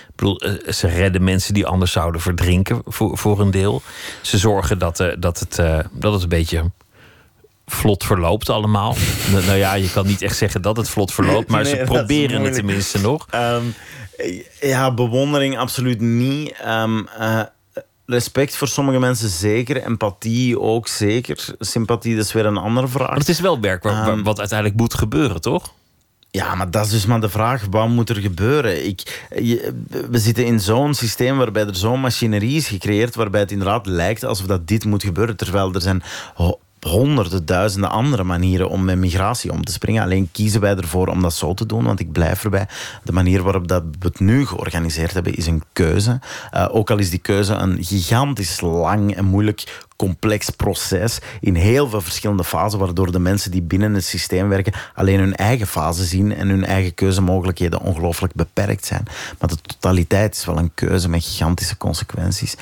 Ik 0.08 0.16
bedoel, 0.16 0.40
eh, 0.40 0.72
ze 0.72 0.88
redden 0.88 1.24
mensen 1.24 1.54
die 1.54 1.66
anders 1.66 1.92
zouden 1.92 2.22
verdrinken, 2.22 2.82
voor, 2.86 3.18
voor 3.18 3.40
een 3.40 3.52
deel. 3.52 3.82
Ze 4.22 4.38
zorgen 4.38 4.80
dat, 4.80 5.00
uh, 5.00 5.08
dat, 5.20 5.40
het, 5.40 5.58
uh, 5.58 5.80
dat 5.92 6.14
het 6.14 6.22
een 6.24 6.30
beetje 6.30 6.72
vlot 7.68 8.04
verloopt 8.04 8.50
allemaal. 8.50 8.96
nou, 9.32 9.46
nou, 9.46 9.58
ja, 9.58 9.74
je 9.74 9.92
kan 9.92 10.06
niet 10.06 10.22
echt 10.22 10.38
zeggen 10.38 10.62
dat 10.62 10.78
het 10.78 10.90
vlot 10.90 11.14
verloopt, 11.14 11.50
maar 11.50 11.66
ze 11.66 11.82
proberen 11.86 12.44
het 12.44 12.54
tenminste 12.54 13.02
nog. 13.02 13.28
Um, 13.36 13.74
ja, 14.62 14.94
bewondering 14.94 15.58
absoluut 15.58 16.02
niet. 16.02 16.54
Um, 16.68 17.08
respect 18.10 18.56
voor 18.56 18.68
sommige 18.68 19.00
mensen 19.00 19.30
zeker. 19.30 19.84
Empathie 19.84 20.60
ook 20.60 20.88
zeker. 20.88 21.56
Sympathie, 21.60 22.16
dat 22.16 22.26
is 22.26 22.34
weer 22.34 22.46
een 22.46 22.58
andere 22.58 22.88
vraag. 22.88 23.08
Maar 23.08 23.18
het 23.18 23.30
is 23.30 23.40
wel 23.40 23.60
werk 23.60 23.84
um, 23.84 24.24
wat 24.24 24.40
uiteindelijk 24.40 24.80
moet 24.80 24.94
gebeuren, 24.94 25.42
toch? 25.42 25.74
Ja, 26.32 26.56
maar 26.56 26.72
dat 26.72 26.86
is 26.86 26.92
dus 26.92 27.06
maar 27.06 27.22
de 27.22 27.30
vraag. 27.30 27.66
Wat 27.70 27.88
moet 27.88 28.10
er 28.10 28.16
gebeuren? 28.16 28.86
Ik, 28.88 29.28
we 30.10 30.20
zitten 30.20 30.46
in 30.46 30.60
zo'n 30.60 30.94
systeem 30.94 31.38
waarbij 31.38 31.66
er 31.66 31.76
zo'n 31.76 32.00
machinerie 32.00 32.56
is 32.56 32.68
gecreëerd... 32.68 33.16
waarbij 33.16 33.40
het 33.40 33.52
inderdaad 33.52 33.86
lijkt 33.86 34.24
alsof 34.24 34.46
dat 34.46 34.68
dit 34.68 34.86
moet 34.86 35.04
gebeuren. 35.04 35.36
Terwijl 35.36 35.74
er 35.74 35.82
zijn 35.82 36.04
honderden, 36.82 37.46
duizenden 37.46 37.90
andere 37.90 38.24
manieren 38.24 38.70
om 38.70 38.86
met 38.86 38.98
migratie 38.98 39.52
om 39.52 39.64
te 39.64 39.72
springen. 39.72 40.04
Alleen 40.04 40.30
kiezen 40.32 40.62
wij 40.62 40.76
ervoor 40.76 41.08
om 41.08 41.22
dat 41.22 41.34
zo 41.34 41.54
te 41.54 41.66
doen, 41.66 41.84
want 41.84 42.00
ik 42.00 42.12
blijf 42.12 42.44
erbij. 42.44 42.68
De 43.04 43.12
manier 43.12 43.44
waarop 43.44 43.68
dat 43.68 43.84
we 43.84 44.08
het 44.08 44.20
nu 44.20 44.46
georganiseerd 44.46 45.14
hebben, 45.14 45.36
is 45.36 45.48
een 45.48 45.64
keuze. 45.74 46.20
Uh, 46.54 46.68
ook 46.72 46.92
al 46.92 46.98
is 46.98 47.10
die 47.10 47.20
keuze 47.20 47.54
een 47.54 47.84
gigantisch 47.84 48.62
lang 48.62 49.16
en 49.16 49.26
moeilijk 49.26 49.88
complex 50.00 50.50
proces 50.50 51.20
in 51.42 51.56
heel 51.56 51.90
veel 51.90 52.02
verschillende 52.02 52.44
fasen, 52.44 52.80
waardoor 52.80 53.12
de 53.12 53.20
mensen 53.20 53.52
die 53.52 53.62
binnen 53.62 53.94
het 53.94 54.06
systeem 54.06 54.50
werken 54.50 54.74
alleen 54.96 55.20
hun 55.20 55.36
eigen 55.36 55.68
fase 55.68 56.04
zien 56.04 56.36
en 56.36 56.50
hun 56.50 56.66
eigen 56.66 56.94
keuzemogelijkheden 56.94 57.82
ongelooflijk 57.82 58.34
beperkt 58.34 58.86
zijn. 58.86 59.04
Maar 59.40 59.50
de 59.50 59.62
totaliteit 59.62 60.36
is 60.36 60.46
wel 60.46 60.58
een 60.58 60.72
keuze 60.74 61.10
met 61.10 61.24
gigantische 61.24 61.78
consequenties. 61.78 62.56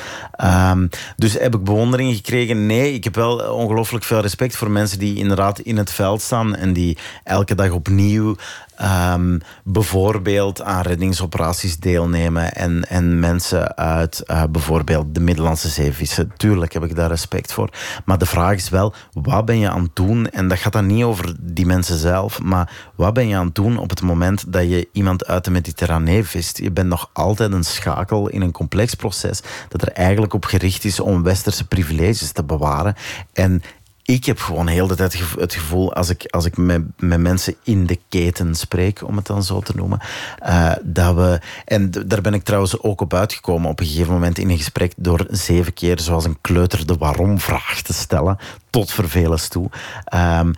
Um, 0.43 0.89
dus 1.15 1.33
heb 1.33 1.55
ik 1.55 1.63
bewondering 1.63 2.15
gekregen? 2.15 2.65
Nee, 2.65 2.93
ik 2.93 3.03
heb 3.03 3.15
wel 3.15 3.53
ongelooflijk 3.53 4.05
veel 4.05 4.21
respect 4.21 4.55
voor 4.55 4.71
mensen 4.71 4.99
die 4.99 5.15
inderdaad 5.15 5.59
in 5.59 5.77
het 5.77 5.91
veld 5.91 6.21
staan 6.21 6.55
en 6.55 6.73
die 6.73 6.97
elke 7.23 7.55
dag 7.55 7.71
opnieuw 7.71 8.35
Um, 8.81 9.41
bijvoorbeeld 9.63 10.61
aan 10.61 10.81
reddingsoperaties 10.81 11.77
deelnemen 11.77 12.53
en, 12.53 12.89
en 12.89 13.19
mensen 13.19 13.77
uit 13.77 14.23
uh, 14.27 14.43
bijvoorbeeld 14.49 15.15
de 15.15 15.19
Middellandse 15.19 15.69
Zeevissen. 15.69 16.31
Tuurlijk 16.37 16.73
heb 16.73 16.83
ik 16.83 16.95
daar 16.95 17.09
respect 17.09 17.53
voor. 17.53 17.69
Maar 18.05 18.17
de 18.17 18.25
vraag 18.25 18.55
is 18.55 18.69
wel, 18.69 18.93
wat 19.13 19.45
ben 19.45 19.59
je 19.59 19.69
aan 19.69 19.83
het 19.83 19.95
doen? 19.95 20.29
En 20.29 20.47
dat 20.47 20.57
gaat 20.57 20.73
dan 20.73 20.85
niet 20.85 21.03
over 21.03 21.35
die 21.39 21.65
mensen 21.65 21.97
zelf, 21.97 22.41
maar 22.41 22.71
wat 22.95 23.13
ben 23.13 23.27
je 23.27 23.35
aan 23.35 23.45
het 23.45 23.55
doen 23.55 23.77
op 23.77 23.89
het 23.89 24.01
moment 24.01 24.53
dat 24.53 24.69
je 24.69 24.89
iemand 24.91 25.25
uit 25.25 25.45
de 25.45 25.51
Mediterranee 25.51 26.23
vist? 26.23 26.57
Je 26.57 26.71
bent 26.71 26.87
nog 26.87 27.09
altijd 27.13 27.51
een 27.51 27.63
schakel 27.63 28.27
in 28.29 28.41
een 28.41 28.51
complex 28.51 28.93
proces 28.93 29.41
dat 29.69 29.81
er 29.81 29.91
eigenlijk 29.91 30.33
op 30.33 30.45
gericht 30.45 30.83
is 30.83 30.99
om 30.99 31.23
westerse 31.23 31.67
privileges 31.67 32.31
te 32.31 32.43
bewaren. 32.43 32.95
En 33.33 33.61
ik 34.07 34.25
heb 34.25 34.39
gewoon 34.39 34.67
heel 34.67 34.87
de 34.87 34.95
tijd 34.95 35.19
het 35.39 35.53
gevoel, 35.53 35.93
als 35.93 36.09
ik, 36.09 36.25
als 36.25 36.45
ik 36.45 36.57
met, 36.57 36.81
met 36.97 37.19
mensen 37.19 37.55
in 37.63 37.85
de 37.85 37.99
keten 38.09 38.55
spreek, 38.55 39.03
om 39.03 39.15
het 39.15 39.25
dan 39.25 39.43
zo 39.43 39.59
te 39.59 39.75
noemen, 39.75 39.99
uh, 40.45 40.71
dat 40.83 41.15
we, 41.15 41.39
en 41.65 41.91
daar 41.91 42.21
ben 42.21 42.33
ik 42.33 42.43
trouwens 42.43 42.81
ook 42.81 43.01
op 43.01 43.13
uitgekomen 43.13 43.69
op 43.69 43.79
een 43.79 43.85
gegeven 43.85 44.13
moment 44.13 44.37
in 44.37 44.49
een 44.49 44.57
gesprek, 44.57 44.93
door 44.97 45.25
zeven 45.29 45.73
keer 45.73 45.99
zoals 45.99 46.25
een 46.25 46.37
kleuter 46.41 46.85
de 46.85 46.95
waarom-vraag 46.95 47.81
te 47.81 47.93
stellen, 47.93 48.37
tot 48.77 48.91
vervelens 48.91 49.47
toe. 49.47 49.69
Um, 50.13 50.53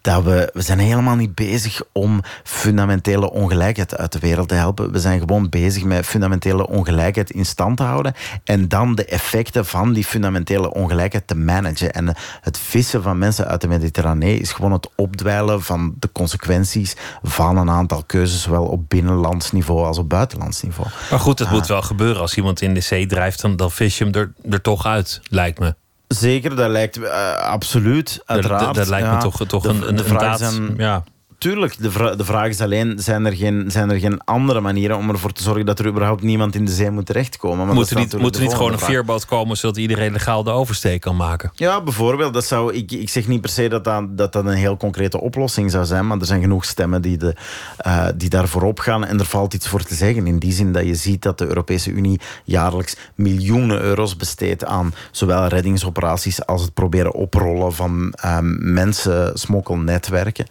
dat 0.00 0.22
we, 0.22 0.50
we 0.52 0.62
zijn 0.62 0.78
helemaal 0.78 1.16
niet 1.16 1.34
bezig 1.34 1.82
om 1.92 2.20
fundamentele 2.44 3.30
ongelijkheid 3.30 3.96
uit 3.96 4.12
de 4.12 4.18
wereld 4.18 4.48
te 4.48 4.54
helpen. 4.54 4.92
We 4.92 5.00
zijn 5.00 5.18
gewoon 5.18 5.48
bezig 5.48 5.84
met 5.84 6.06
fundamentele 6.06 6.68
ongelijkheid 6.68 7.30
in 7.30 7.46
stand 7.46 7.76
te 7.76 7.82
houden 7.82 8.14
en 8.44 8.68
dan 8.68 8.94
de 8.94 9.04
effecten 9.04 9.66
van 9.66 9.92
die 9.92 10.04
fundamentele 10.04 10.74
ongelijkheid 10.74 11.26
te 11.26 11.34
managen. 11.34 11.92
En 11.92 12.14
het 12.40 12.58
vissen 12.58 13.02
van 13.02 13.18
mensen 13.18 13.46
uit 13.46 13.60
de 13.60 13.68
Mediterranee 13.68 14.38
is 14.38 14.52
gewoon 14.52 14.72
het 14.72 14.88
opdwijlen 14.96 15.62
van 15.62 15.94
de 15.98 16.12
consequenties 16.12 16.96
van 17.22 17.56
een 17.56 17.70
aantal 17.70 18.02
keuzes, 18.06 18.42
zowel 18.42 18.64
op 18.64 18.88
binnenlands 18.88 19.52
niveau 19.52 19.86
als 19.86 19.98
op 19.98 20.08
buitenlands 20.08 20.62
niveau. 20.62 20.88
Maar 21.10 21.20
goed, 21.20 21.38
het 21.38 21.50
moet 21.50 21.66
wel 21.66 21.82
gebeuren. 21.82 22.20
Als 22.20 22.36
iemand 22.36 22.60
in 22.60 22.74
de 22.74 22.80
zee 22.80 23.06
drijft, 23.06 23.40
dan, 23.40 23.56
dan 23.56 23.70
vis 23.70 23.98
je 23.98 24.04
hem 24.04 24.14
er, 24.14 24.32
er 24.50 24.60
toch 24.60 24.86
uit, 24.86 25.20
lijkt 25.28 25.58
me. 25.58 25.74
Zeker, 26.14 26.56
dat 26.56 26.70
lijkt 26.70 26.98
uh, 26.98 27.36
absoluut, 27.36 28.22
uiteraard. 28.24 28.64
Dat, 28.64 28.74
dat 28.74 28.88
lijkt 28.88 29.10
me 29.10 29.16
toch, 29.16 29.46
toch 29.46 29.64
een, 29.64 29.88
een, 29.88 29.98
een 29.98 30.18
daad, 30.18 30.60
ja 30.76 31.04
tuurlijk, 31.40 31.82
de, 31.82 32.16
de 32.16 32.24
vraag 32.24 32.48
is 32.48 32.60
alleen, 32.60 32.98
zijn 32.98 33.26
er, 33.26 33.36
geen, 33.36 33.64
zijn 33.70 33.90
er 33.90 33.98
geen 33.98 34.24
andere 34.24 34.60
manieren 34.60 34.96
om 34.96 35.10
ervoor 35.10 35.32
te 35.32 35.42
zorgen 35.42 35.66
dat 35.66 35.78
er 35.78 35.86
überhaupt 35.86 36.22
niemand 36.22 36.54
in 36.54 36.64
de 36.64 36.72
zee 36.72 36.90
moet 36.90 37.06
terechtkomen? 37.06 37.66
Maar 37.66 37.74
moet 37.74 37.90
er 37.90 37.96
niet, 37.96 38.18
moet 38.18 38.36
er 38.36 38.42
niet 38.42 38.54
gewoon 38.54 38.72
een 38.72 38.78
veerboot 38.78 39.26
komen 39.26 39.56
zodat 39.56 39.76
iedereen 39.76 40.12
legaal 40.12 40.42
de 40.42 40.50
oversteek 40.50 41.00
kan 41.00 41.16
maken? 41.16 41.50
Ja, 41.54 41.82
bijvoorbeeld. 41.82 42.34
Dat 42.34 42.44
zou, 42.44 42.74
ik, 42.74 42.92
ik 42.92 43.08
zeg 43.08 43.26
niet 43.26 43.40
per 43.40 43.50
se 43.50 43.68
dat 43.68 43.84
dat, 43.84 44.16
dat 44.16 44.32
dat 44.32 44.44
een 44.44 44.54
heel 44.54 44.76
concrete 44.76 45.20
oplossing 45.20 45.70
zou 45.70 45.84
zijn, 45.84 46.06
maar 46.06 46.18
er 46.18 46.26
zijn 46.26 46.40
genoeg 46.40 46.64
stemmen 46.64 47.02
die, 47.02 47.16
de, 47.16 47.34
uh, 47.86 48.06
die 48.16 48.28
daar 48.28 48.48
voorop 48.48 48.78
gaan 48.78 49.04
en 49.04 49.18
er 49.18 49.24
valt 49.24 49.54
iets 49.54 49.68
voor 49.68 49.82
te 49.82 49.94
zeggen. 49.94 50.26
In 50.26 50.38
die 50.38 50.52
zin 50.52 50.72
dat 50.72 50.84
je 50.84 50.94
ziet 50.94 51.22
dat 51.22 51.38
de 51.38 51.46
Europese 51.46 51.90
Unie 51.90 52.20
jaarlijks 52.44 52.96
miljoenen 53.14 53.80
euro's 53.80 54.16
besteedt 54.16 54.64
aan 54.64 54.94
zowel 55.10 55.46
reddingsoperaties 55.46 56.46
als 56.46 56.62
het 56.62 56.74
proberen 56.74 57.12
oprollen 57.12 57.72
van 57.72 58.14
um, 58.24 58.72
mensen, 58.72 59.38
smokkelnetwerken. 59.38 60.46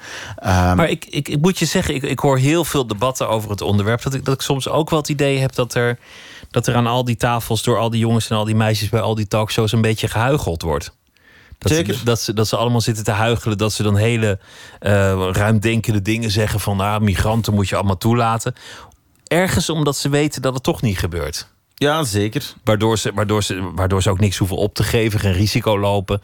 Um, 0.45 0.78
maar 0.79 0.89
ik, 0.89 1.05
ik, 1.05 1.27
ik, 1.27 1.41
moet 1.41 1.59
je 1.59 1.65
zeggen, 1.65 1.95
ik, 1.95 2.03
ik 2.03 2.19
hoor 2.19 2.37
heel 2.37 2.65
veel 2.65 2.87
debatten 2.87 3.29
over 3.29 3.49
het 3.49 3.61
onderwerp. 3.61 4.01
Dat 4.01 4.13
ik, 4.13 4.25
dat 4.25 4.33
ik 4.33 4.41
soms 4.41 4.67
ook 4.67 4.89
wel 4.89 4.99
het 4.99 5.09
idee 5.09 5.37
heb 5.37 5.55
dat 5.55 5.73
er, 5.73 5.99
dat 6.51 6.67
er 6.67 6.75
aan 6.75 6.87
al 6.87 7.03
die 7.03 7.15
tafels 7.15 7.63
door 7.63 7.77
al 7.77 7.89
die 7.89 7.99
jongens 7.99 8.29
en 8.29 8.37
al 8.37 8.45
die 8.45 8.55
meisjes 8.55 8.89
bij 8.89 9.01
al 9.01 9.15
die 9.15 9.27
talkshows 9.27 9.71
een 9.71 9.81
beetje 9.81 10.07
gehuigeld 10.07 10.61
wordt. 10.61 10.91
Dat 11.57 11.71
Zeker. 11.71 11.93
Ze, 11.93 12.03
dat, 12.03 12.21
ze, 12.21 12.33
dat 12.33 12.47
ze 12.47 12.57
allemaal 12.57 12.81
zitten 12.81 13.03
te 13.03 13.11
huigelen. 13.11 13.57
Dat 13.57 13.73
ze 13.73 13.83
dan 13.83 13.95
hele 13.95 14.39
uh, 14.81 15.29
ruimdenkende 15.31 16.01
dingen 16.01 16.31
zeggen 16.31 16.59
van 16.59 16.79
ah, 16.79 17.01
migranten 17.01 17.53
moet 17.53 17.69
je 17.69 17.75
allemaal 17.75 17.97
toelaten. 17.97 18.55
Ergens 19.27 19.69
omdat 19.69 19.97
ze 19.97 20.09
weten 20.09 20.41
dat 20.41 20.53
het 20.53 20.63
toch 20.63 20.81
niet 20.81 20.99
gebeurt. 20.99 21.47
Ja, 21.75 22.03
zeker. 22.03 22.53
Waardoor 22.63 22.97
ze, 22.97 23.11
waardoor, 23.13 23.43
ze, 23.43 23.71
waardoor 23.75 24.01
ze 24.01 24.09
ook 24.09 24.19
niks 24.19 24.37
hoeven 24.37 24.57
op 24.57 24.73
te 24.73 24.83
geven, 24.83 25.19
geen 25.19 25.33
risico 25.33 25.79
lopen. 25.79 26.21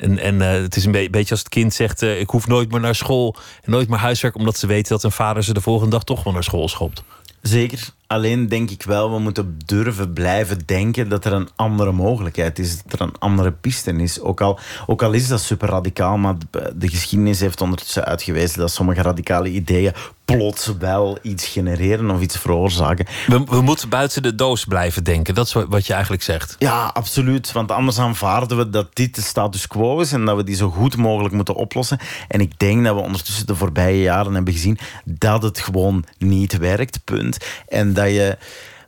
En, 0.00 0.18
en 0.18 0.34
uh, 0.34 0.50
het 0.50 0.76
is 0.76 0.84
een 0.84 0.92
beetje 0.92 1.30
als 1.30 1.38
het 1.38 1.48
kind 1.48 1.74
zegt: 1.74 2.02
uh, 2.02 2.20
Ik 2.20 2.30
hoef 2.30 2.46
nooit 2.46 2.70
meer 2.70 2.80
naar 2.80 2.94
school 2.94 3.36
en 3.62 3.70
nooit 3.70 3.88
meer 3.88 3.98
huiswerk, 3.98 4.36
omdat 4.36 4.56
ze 4.56 4.66
weten 4.66 4.92
dat 4.92 5.02
een 5.02 5.12
vader 5.12 5.44
ze 5.44 5.52
de 5.52 5.60
volgende 5.60 5.90
dag 5.90 6.04
toch 6.04 6.24
wel 6.24 6.32
naar 6.32 6.44
school 6.44 6.68
schopt. 6.68 7.02
Zeker. 7.42 7.94
Alleen 8.06 8.48
denk 8.48 8.70
ik 8.70 8.82
wel, 8.82 9.12
we 9.12 9.18
moeten 9.18 9.58
durven 9.64 10.12
blijven 10.12 10.58
denken 10.66 11.08
dat 11.08 11.24
er 11.24 11.32
een 11.32 11.48
andere 11.56 11.92
mogelijkheid 11.92 12.58
is, 12.58 12.82
dat 12.82 12.92
er 12.92 13.06
een 13.06 13.18
andere 13.18 13.52
piste 13.52 13.92
is. 13.92 14.20
Ook 14.20 14.40
al, 14.40 14.58
ook 14.86 15.02
al 15.02 15.12
is 15.12 15.28
dat 15.28 15.40
super 15.40 15.68
radicaal, 15.68 16.16
maar 16.16 16.34
de 16.74 16.88
geschiedenis 16.88 17.40
heeft 17.40 17.60
ondertussen 17.60 18.04
uitgewezen 18.04 18.58
dat 18.58 18.70
sommige 18.70 19.02
radicale 19.02 19.48
ideeën 19.48 19.92
plots 20.26 20.72
wel 20.78 21.18
iets 21.22 21.46
genereren 21.46 22.10
of 22.10 22.20
iets 22.20 22.38
veroorzaken. 22.38 23.06
We, 23.26 23.44
we, 23.44 23.60
moeten 23.60 23.88
buiten 23.88 24.22
de 24.22 24.34
doos 24.34 24.64
blijven 24.64 25.04
denken. 25.04 25.34
Dat 25.34 25.46
is 25.46 25.52
wat 25.52 25.86
je 25.86 25.92
eigenlijk 25.92 26.22
zegt. 26.22 26.56
Ja, 26.58 26.90
absoluut. 26.94 27.52
Want 27.52 27.70
anders 27.70 27.98
aanvaarden 27.98 28.56
we 28.56 28.70
dat 28.70 28.96
dit 28.96 29.14
de 29.14 29.22
status 29.22 29.66
quo 29.66 30.00
is 30.00 30.12
en 30.12 30.24
dat 30.24 30.36
we 30.36 30.44
die 30.44 30.56
zo 30.56 30.70
goed 30.70 30.96
mogelijk 30.96 31.34
moeten 31.34 31.54
oplossen. 31.54 31.98
En 32.28 32.40
ik 32.40 32.58
denk 32.58 32.84
dat 32.84 32.94
we 32.94 33.00
ondertussen 33.00 33.46
de 33.46 33.54
voorbije 33.54 34.00
jaren 34.00 34.34
hebben 34.34 34.52
gezien 34.52 34.78
dat 35.04 35.42
het 35.42 35.58
gewoon 35.58 36.04
niet 36.18 36.58
werkt. 36.58 37.04
Punt. 37.04 37.36
En 37.68 37.92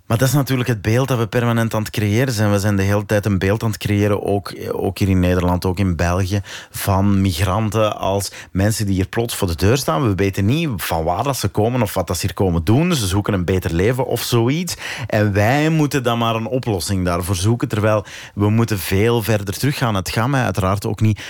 Maar 0.09 0.19
dat 0.19 0.29
is 0.29 0.35
natuurlijk 0.35 0.69
het 0.69 0.83
beeld 0.83 1.09
dat 1.09 1.19
we 1.19 1.27
permanent 1.27 1.75
aan 1.75 1.83
het 1.83 1.91
creëren 1.91 2.33
zijn. 2.33 2.51
We 2.51 2.59
zijn 2.59 2.77
de 2.77 2.83
hele 2.83 3.07
tijd 3.07 3.27
een 3.27 3.39
beeld 3.39 3.63
aan 3.63 3.71
het 3.71 3.79
creëren, 3.79 4.23
ook, 4.23 4.55
ook 4.73 4.99
hier 4.99 5.09
in 5.09 5.21
Nederland, 5.21 5.65
ook 5.65 5.79
in 5.79 5.97
België, 5.97 6.41
van 6.71 7.21
migranten 7.21 7.99
als 7.99 8.33
mensen 8.53 8.87
die 8.87 8.95
hier 8.95 9.09
plots 9.09 9.37
voor 9.37 9.49
de 9.49 9.55
deur 9.55 9.77
staan. 9.77 10.09
We 10.09 10.15
weten 10.15 10.45
niet 10.45 10.69
van 10.77 11.05
waar 11.05 11.23
dat 11.23 11.37
ze 11.37 11.49
komen 11.49 11.83
of 11.83 11.95
wat 11.95 12.07
dat 12.07 12.17
ze 12.19 12.27
hier 12.27 12.35
komen 12.35 12.65
doen. 12.65 12.95
Ze 12.95 13.07
zoeken 13.07 13.33
een 13.33 13.45
beter 13.45 13.75
leven 13.75 14.07
of 14.07 14.23
zoiets. 14.23 14.77
En 15.07 15.33
wij 15.33 15.69
moeten 15.69 16.03
dan 16.03 16.19
maar 16.19 16.35
een 16.35 16.47
oplossing 16.47 17.05
daarvoor 17.05 17.37
zoeken, 17.37 17.69
terwijl 17.69 18.05
we 18.35 18.51
moeten 18.51 18.79
veel 18.79 19.23
verder 19.23 19.59
teruggaan. 19.59 19.95
Het 19.95 20.11
gaat 20.11 20.29
mij 20.29 20.43
uiteraard 20.43 20.87
ook 20.87 21.01
niet 21.01 21.21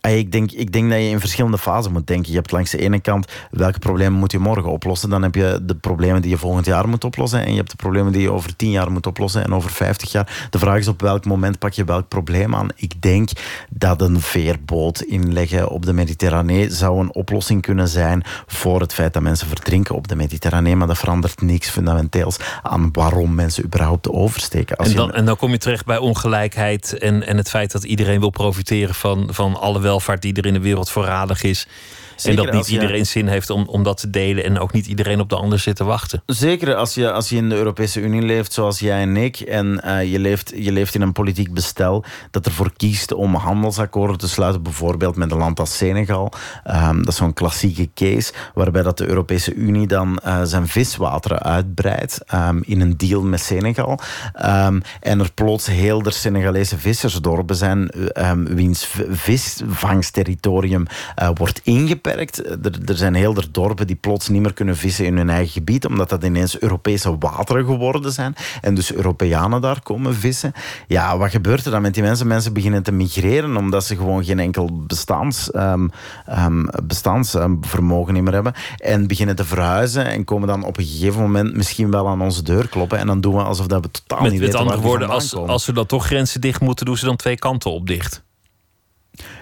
ik 0.00 0.32
denk, 0.32 0.52
ik 0.52 0.72
denk 0.72 0.90
dat 0.90 0.98
je 0.98 1.08
in 1.08 1.20
verschillende 1.20 1.58
fasen 1.58 1.92
moet 1.92 2.06
denken. 2.06 2.30
Je 2.30 2.36
hebt 2.36 2.52
langs 2.52 2.70
de 2.70 2.78
ene 2.78 3.00
kant 3.00 3.26
welke 3.50 3.78
problemen 3.78 4.18
moet 4.18 4.32
je 4.32 4.38
morgen 4.38 4.70
oplossen. 4.70 5.10
Dan 5.10 5.22
heb 5.22 5.34
je 5.34 5.58
de 5.62 5.74
problemen 5.74 6.22
die 6.22 6.30
je 6.30 6.36
volgend 6.38 6.66
jaar 6.66 6.88
moet 6.88 7.04
oplossen. 7.04 7.44
En 7.44 7.50
je 7.50 7.56
hebt 7.56 7.70
de 7.70 7.76
problemen 7.76 8.12
die 8.12 8.22
je 8.22 8.32
over 8.32 8.56
tien 8.56 8.70
jaar 8.70 8.92
moet 8.92 9.06
oplossen 9.06 9.44
en 9.44 9.54
over 9.54 9.70
vijftig 9.70 10.12
jaar. 10.12 10.48
De 10.50 10.58
vraag 10.58 10.78
is 10.78 10.88
op 10.88 11.00
welk 11.00 11.24
moment 11.24 11.58
pak 11.58 11.72
je 11.72 11.84
welk 11.84 12.08
probleem 12.08 12.54
aan. 12.54 12.68
Ik 12.76 13.02
denk 13.02 13.30
dat 13.70 14.00
een 14.00 14.20
veerboot 14.20 15.00
inleggen 15.00 15.68
op 15.68 15.86
de 15.86 15.92
Mediterranee 15.92 16.70
zou 16.70 17.00
een 17.00 17.14
oplossing 17.14 17.62
kunnen 17.62 17.88
zijn 17.88 18.22
voor 18.46 18.80
het 18.80 18.94
feit 18.94 19.12
dat 19.12 19.22
mensen 19.22 19.46
verdrinken 19.46 19.94
op 19.94 20.08
de 20.08 20.16
Mediterranee. 20.16 20.76
Maar 20.76 20.86
dat 20.86 20.98
verandert 20.98 21.40
niks 21.40 21.70
fundamenteels 21.70 22.36
aan 22.62 22.88
waarom 22.92 23.34
mensen 23.34 23.64
überhaupt 23.64 24.08
oversteken. 24.08 24.76
Als 24.76 24.88
en, 24.88 24.96
dan, 24.96 25.12
en 25.12 25.24
dan 25.24 25.36
kom 25.36 25.50
je 25.50 25.58
terecht 25.58 25.84
bij 25.84 25.98
ongelijkheid 25.98 26.98
en, 26.98 27.26
en 27.26 27.36
het 27.36 27.48
feit 27.48 27.72
dat 27.72 27.84
iedereen 27.84 28.20
wil 28.20 28.30
profiteren 28.30 28.94
van, 28.94 29.28
van 29.30 29.60
alle 29.60 29.80
welvaart 29.82 30.22
die 30.22 30.34
er 30.34 30.46
in 30.46 30.52
de 30.52 30.60
wereld 30.60 30.90
voorradig 30.90 31.42
is 31.42 31.66
en 32.24 32.36
dat 32.36 32.52
niet 32.52 32.68
iedereen 32.68 33.06
zin 33.06 33.26
heeft 33.26 33.50
om, 33.50 33.66
om 33.66 33.82
dat 33.82 33.96
te 33.96 34.10
delen 34.10 34.44
en 34.44 34.58
ook 34.58 34.72
niet 34.72 34.86
iedereen 34.86 35.20
op 35.20 35.28
de 35.28 35.36
ander 35.36 35.58
zit 35.58 35.76
te 35.76 35.84
wachten. 35.84 36.22
Zeker 36.26 36.74
als 36.74 36.94
je, 36.94 37.12
als 37.12 37.28
je 37.28 37.36
in 37.36 37.48
de 37.48 37.54
Europese 37.54 38.00
Unie 38.00 38.22
leeft, 38.22 38.52
zoals 38.52 38.78
jij 38.78 39.00
en 39.02 39.16
ik, 39.16 39.40
en 39.40 39.82
uh, 39.84 40.12
je, 40.12 40.18
leeft, 40.18 40.52
je 40.56 40.72
leeft 40.72 40.94
in 40.94 41.02
een 41.02 41.12
politiek 41.12 41.54
bestel 41.54 42.04
dat 42.30 42.46
ervoor 42.46 42.72
kiest 42.76 43.12
om 43.12 43.34
handelsakkoorden 43.34 44.18
te 44.18 44.28
sluiten, 44.28 44.62
bijvoorbeeld 44.62 45.16
met 45.16 45.30
een 45.30 45.38
land 45.38 45.60
als 45.60 45.76
Senegal. 45.76 46.32
Um, 46.66 46.98
dat 46.98 47.08
is 47.08 47.16
zo'n 47.16 47.32
klassieke 47.32 47.88
case, 47.94 48.32
waarbij 48.54 48.82
dat 48.82 48.98
de 48.98 49.06
Europese 49.06 49.54
Unie 49.54 49.86
dan 49.86 50.20
uh, 50.26 50.40
zijn 50.42 50.68
viswateren 50.68 51.42
uitbreidt 51.42 52.20
um, 52.34 52.62
in 52.64 52.80
een 52.80 52.96
deal 52.96 53.22
met 53.22 53.40
Senegal. 53.40 54.00
Um, 54.44 54.82
en 55.00 55.20
er 55.20 55.32
plots 55.34 55.66
heel 55.66 56.02
de 56.02 56.10
Senegalese 56.10 56.78
vissersdorpen 56.78 57.56
zijn, 57.56 57.90
wiens 58.44 58.88
visvangsterritorium 59.10 60.86
uh, 61.22 61.28
wordt 61.34 61.60
er, 62.18 62.78
er 62.86 62.96
zijn 62.96 63.14
heel 63.14 63.34
veel 63.34 63.50
dorpen 63.50 63.86
die 63.86 63.96
plots 63.96 64.28
niet 64.28 64.42
meer 64.42 64.52
kunnen 64.52 64.76
vissen 64.76 65.04
in 65.04 65.16
hun 65.16 65.30
eigen 65.30 65.52
gebied, 65.52 65.86
omdat 65.86 66.08
dat 66.08 66.24
ineens 66.24 66.60
Europese 66.60 67.18
wateren 67.18 67.64
geworden 67.64 68.12
zijn. 68.12 68.34
En 68.60 68.74
dus 68.74 68.94
Europeanen 68.94 69.60
daar 69.60 69.82
komen 69.82 70.14
vissen. 70.14 70.52
Ja, 70.86 71.18
wat 71.18 71.30
gebeurt 71.30 71.64
er 71.64 71.70
dan 71.70 71.82
met 71.82 71.94
die 71.94 72.02
mensen? 72.02 72.26
Mensen 72.26 72.52
beginnen 72.52 72.82
te 72.82 72.92
migreren 72.92 73.56
omdat 73.56 73.84
ze 73.84 73.96
gewoon 73.96 74.24
geen 74.24 74.38
enkel 74.38 74.84
bestaans, 74.86 75.54
um, 75.54 75.90
um, 76.38 76.68
bestaansvermogen 76.82 78.22
meer 78.22 78.32
hebben. 78.32 78.52
En 78.76 79.06
beginnen 79.06 79.36
te 79.36 79.44
verhuizen 79.44 80.06
en 80.06 80.24
komen 80.24 80.48
dan 80.48 80.64
op 80.64 80.78
een 80.78 80.84
gegeven 80.84 81.20
moment 81.20 81.54
misschien 81.54 81.90
wel 81.90 82.08
aan 82.08 82.22
onze 82.22 82.42
deur 82.42 82.68
kloppen. 82.68 82.98
En 82.98 83.06
dan 83.06 83.20
doen 83.20 83.34
we 83.34 83.42
alsof 83.42 83.66
dat 83.66 83.82
we 83.82 83.90
totaal 83.90 84.22
niet 84.22 84.30
weten 84.30 84.46
Met 84.46 84.54
andere 84.54 84.80
woorden, 84.80 85.08
als, 85.08 85.34
als 85.34 85.66
we 85.66 85.72
dan 85.72 85.86
toch 85.86 86.06
grenzen 86.06 86.40
dicht 86.40 86.60
moeten, 86.60 86.86
doen 86.86 86.96
ze 86.96 87.04
dan 87.04 87.16
twee 87.16 87.36
kanten 87.36 87.70
op 87.70 87.86
dicht. 87.86 88.22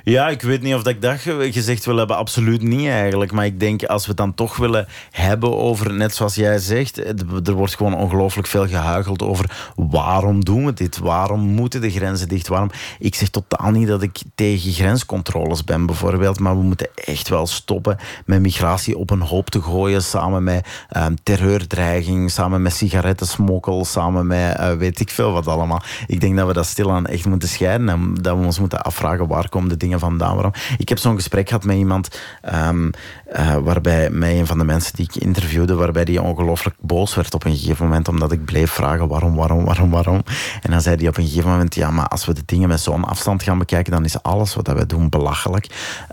Ja, 0.05 0.29
ik 0.29 0.43
weet 0.43 0.63
niet 0.63 0.75
of 0.75 0.83
dat 0.83 0.93
ik 0.93 1.03
dat 1.03 1.19
gezegd 1.51 1.85
wil 1.85 1.97
hebben. 1.97 2.17
Absoluut 2.17 2.63
niet 2.63 2.89
eigenlijk. 2.89 3.33
Maar 3.33 3.47
ik 3.47 3.61
denk 3.61 3.85
als 3.85 4.03
we 4.03 4.09
het 4.09 4.17
dan 4.17 4.35
toch 4.35 4.57
willen 4.57 4.87
hebben 5.11 5.57
over, 5.57 5.93
net 5.93 6.15
zoals 6.15 6.35
jij 6.35 6.59
zegt, 6.59 6.99
er 7.47 7.53
wordt 7.53 7.77
gewoon 7.77 7.95
ongelooflijk 7.95 8.49
veel 8.49 8.67
gehuigeld 8.67 9.23
over 9.23 9.73
waarom 9.77 10.45
doen 10.45 10.65
we 10.65 10.73
dit? 10.73 10.99
Waarom 10.99 11.41
moeten 11.41 11.81
de 11.81 11.91
grenzen 11.91 12.29
dicht? 12.29 12.49
Waarom? 12.49 12.71
Ik 12.99 13.15
zeg 13.15 13.29
totaal 13.29 13.71
niet 13.71 13.89
dat 13.89 14.03
ik 14.03 14.19
tegen 14.35 14.73
grenscontroles 14.73 15.65
ben, 15.65 15.87
bijvoorbeeld. 15.87 16.41
Maar 16.41 16.57
we 16.57 16.63
moeten 16.63 16.89
echt 16.95 17.29
wel 17.29 17.47
stoppen 17.47 17.97
met 18.25 18.41
migratie 18.41 18.99
op 18.99 19.11
een 19.11 19.21
hoop 19.21 19.51
te 19.51 19.63
gooien. 19.63 20.03
Samen 20.03 20.45
met 20.45 20.67
um, 20.97 21.17
terreurdreiging, 21.23 22.31
samen 22.31 22.63
met 22.63 22.73
sigarettensmokkel, 22.75 23.85
samen 23.85 24.27
met 24.27 24.57
uh, 24.59 24.73
weet 24.73 25.01
ik 25.01 25.11
veel 25.11 25.33
wat 25.33 25.47
allemaal. 25.47 25.83
Ik 26.07 26.21
denk 26.21 26.37
dat 26.37 26.47
we 26.47 26.53
dat 26.53 26.67
stilaan 26.67 27.07
echt 27.07 27.27
moeten 27.27 27.49
scheiden 27.49 27.89
en 27.89 28.15
dat 28.15 28.39
we 28.39 28.45
ons 28.45 28.59
moeten 28.59 28.83
afvragen 28.83 29.27
waar 29.27 29.49
komt 29.49 29.71
de 29.71 29.77
dingen 29.77 29.90
vandaan. 29.99 30.35
Waarom? 30.35 30.53
Ik 30.79 30.89
heb 30.89 30.99
zo'n 30.99 31.15
gesprek 31.15 31.49
gehad 31.49 31.65
met 31.65 31.77
iemand 31.77 32.21
um, 32.55 32.91
uh, 33.37 33.57
waarbij 33.57 34.11
mij 34.11 34.39
een 34.39 34.47
van 34.47 34.59
de 34.59 34.65
mensen 34.65 34.97
die 34.97 35.05
ik 35.13 35.23
interviewde, 35.23 35.75
waarbij 35.75 36.05
die 36.05 36.23
ongelooflijk 36.23 36.77
boos 36.81 37.15
werd 37.15 37.35
op 37.35 37.45
een 37.45 37.57
gegeven 37.57 37.85
moment, 37.85 38.09
omdat 38.09 38.33
ik 38.33 38.45
bleef 38.45 38.71
vragen 38.71 39.09
waarom, 39.09 39.35
waarom, 39.35 39.65
waarom, 39.65 39.91
waarom. 39.91 40.23
En 40.63 40.71
dan 40.71 40.81
zei 40.81 40.97
hij 40.97 41.09
op 41.09 41.17
een 41.17 41.27
gegeven 41.27 41.51
moment, 41.51 41.75
ja, 41.75 41.91
maar 41.91 42.09
als 42.09 42.27
we 42.27 42.35
de 42.35 42.43
dingen 42.47 42.69
met 42.69 42.81
zo'n 42.81 43.05
afstand 43.05 43.43
gaan 43.43 43.59
bekijken, 43.59 43.93
dan 43.93 44.05
is 44.05 44.23
alles 44.23 44.55
wat 44.55 44.67
wij 44.67 44.87
doen 44.87 45.09
belachelijk. 45.09 45.67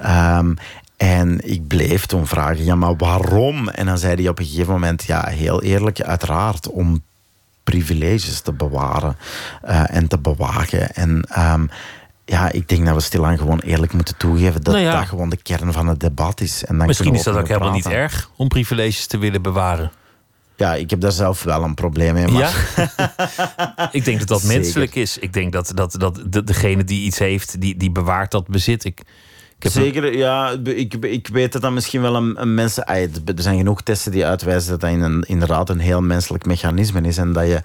Um, 0.06 0.56
en 0.98 1.50
ik 1.52 1.68
bleef 1.68 2.06
toen 2.06 2.28
vragen, 2.28 2.66
ja, 2.66 2.76
maar 2.76 2.96
waarom? 2.96 3.70
En 3.70 3.86
dan 3.86 3.98
zei 3.98 4.16
hij 4.16 4.28
op 4.28 4.40
een 4.40 4.46
gegeven 4.46 4.74
moment, 4.74 5.04
ja, 5.04 5.28
heel 5.28 5.62
eerlijk, 5.62 6.02
uiteraard, 6.02 6.70
om 6.70 7.02
privileges 7.64 8.42
te 8.42 8.54
bewaren 8.54 9.18
uh, 9.66 9.96
en 9.96 10.08
te 10.08 10.18
bewaken. 10.18 10.96
En 10.96 11.24
um, 11.38 11.70
ja, 12.30 12.52
ik 12.52 12.70
denk 12.70 12.86
dat 12.86 12.96
we 12.96 13.02
stilaan 13.02 13.38
gewoon 13.38 13.60
eerlijk 13.60 13.94
moeten 13.94 14.18
toegeven 14.18 14.64
dat 14.64 14.74
nou 14.74 14.92
dat 14.92 15.06
gewoon 15.06 15.30
de 15.30 15.38
kern 15.38 15.74
van 15.74 15.88
het 15.88 16.00
debat 16.00 16.42
is. 16.42 16.66
En 16.66 16.78
dan 16.78 16.88
Misschien 16.88 17.14
is 17.14 17.24
dat 17.24 17.36
ook 17.36 17.48
helemaal 17.48 17.72
niet 17.72 17.86
erg 17.86 18.30
om 18.36 18.48
privileges 18.48 19.06
te 19.06 19.18
willen 19.18 19.42
bewaren. 19.42 19.92
Ja, 20.56 20.76
ik 20.76 20.90
heb 20.90 21.02
daar 21.02 21.12
zelf 21.12 21.44
wel 21.44 21.64
een 21.64 21.74
probleem 21.74 22.14
mee. 22.14 22.28
Maar... 22.28 22.42
Ja? 22.76 23.90
ik 23.92 24.06
denk 24.06 24.20
dat 24.20 24.28
dat 24.28 24.44
menselijk 24.44 24.96
is. 24.96 25.18
Ik 25.18 25.34
denk 25.34 25.52
dat, 25.52 25.72
dat, 25.76 25.96
dat 26.00 26.24
de, 26.26 26.44
degene 26.44 26.84
die 26.84 27.06
iets 27.06 27.20
heeft, 27.20 27.62
die, 27.62 27.78
die 27.78 27.92
bewaart 27.92 28.32
dat 28.32 28.48
bezit. 28.48 28.84
Ik, 28.84 29.02
Zeker, 29.60 30.18
ja. 30.18 30.50
Ik, 30.64 30.94
ik 30.94 31.28
weet 31.28 31.52
dat 31.52 31.62
dat 31.62 31.72
misschien 31.72 32.02
wel 32.02 32.16
een, 32.16 32.42
een 32.42 32.54
mensen... 32.54 32.88
Er 32.88 33.12
zijn 33.36 33.58
genoeg 33.58 33.82
testen 33.82 34.12
die 34.12 34.26
uitwijzen 34.26 34.70
dat 34.70 34.80
dat 34.80 34.90
een, 34.90 35.22
inderdaad 35.22 35.70
een 35.70 35.80
heel 35.80 36.02
menselijk 36.02 36.46
mechanisme 36.46 37.02
is. 37.02 37.18
En 37.18 37.34
dat 37.34 37.48
je, 37.48 37.62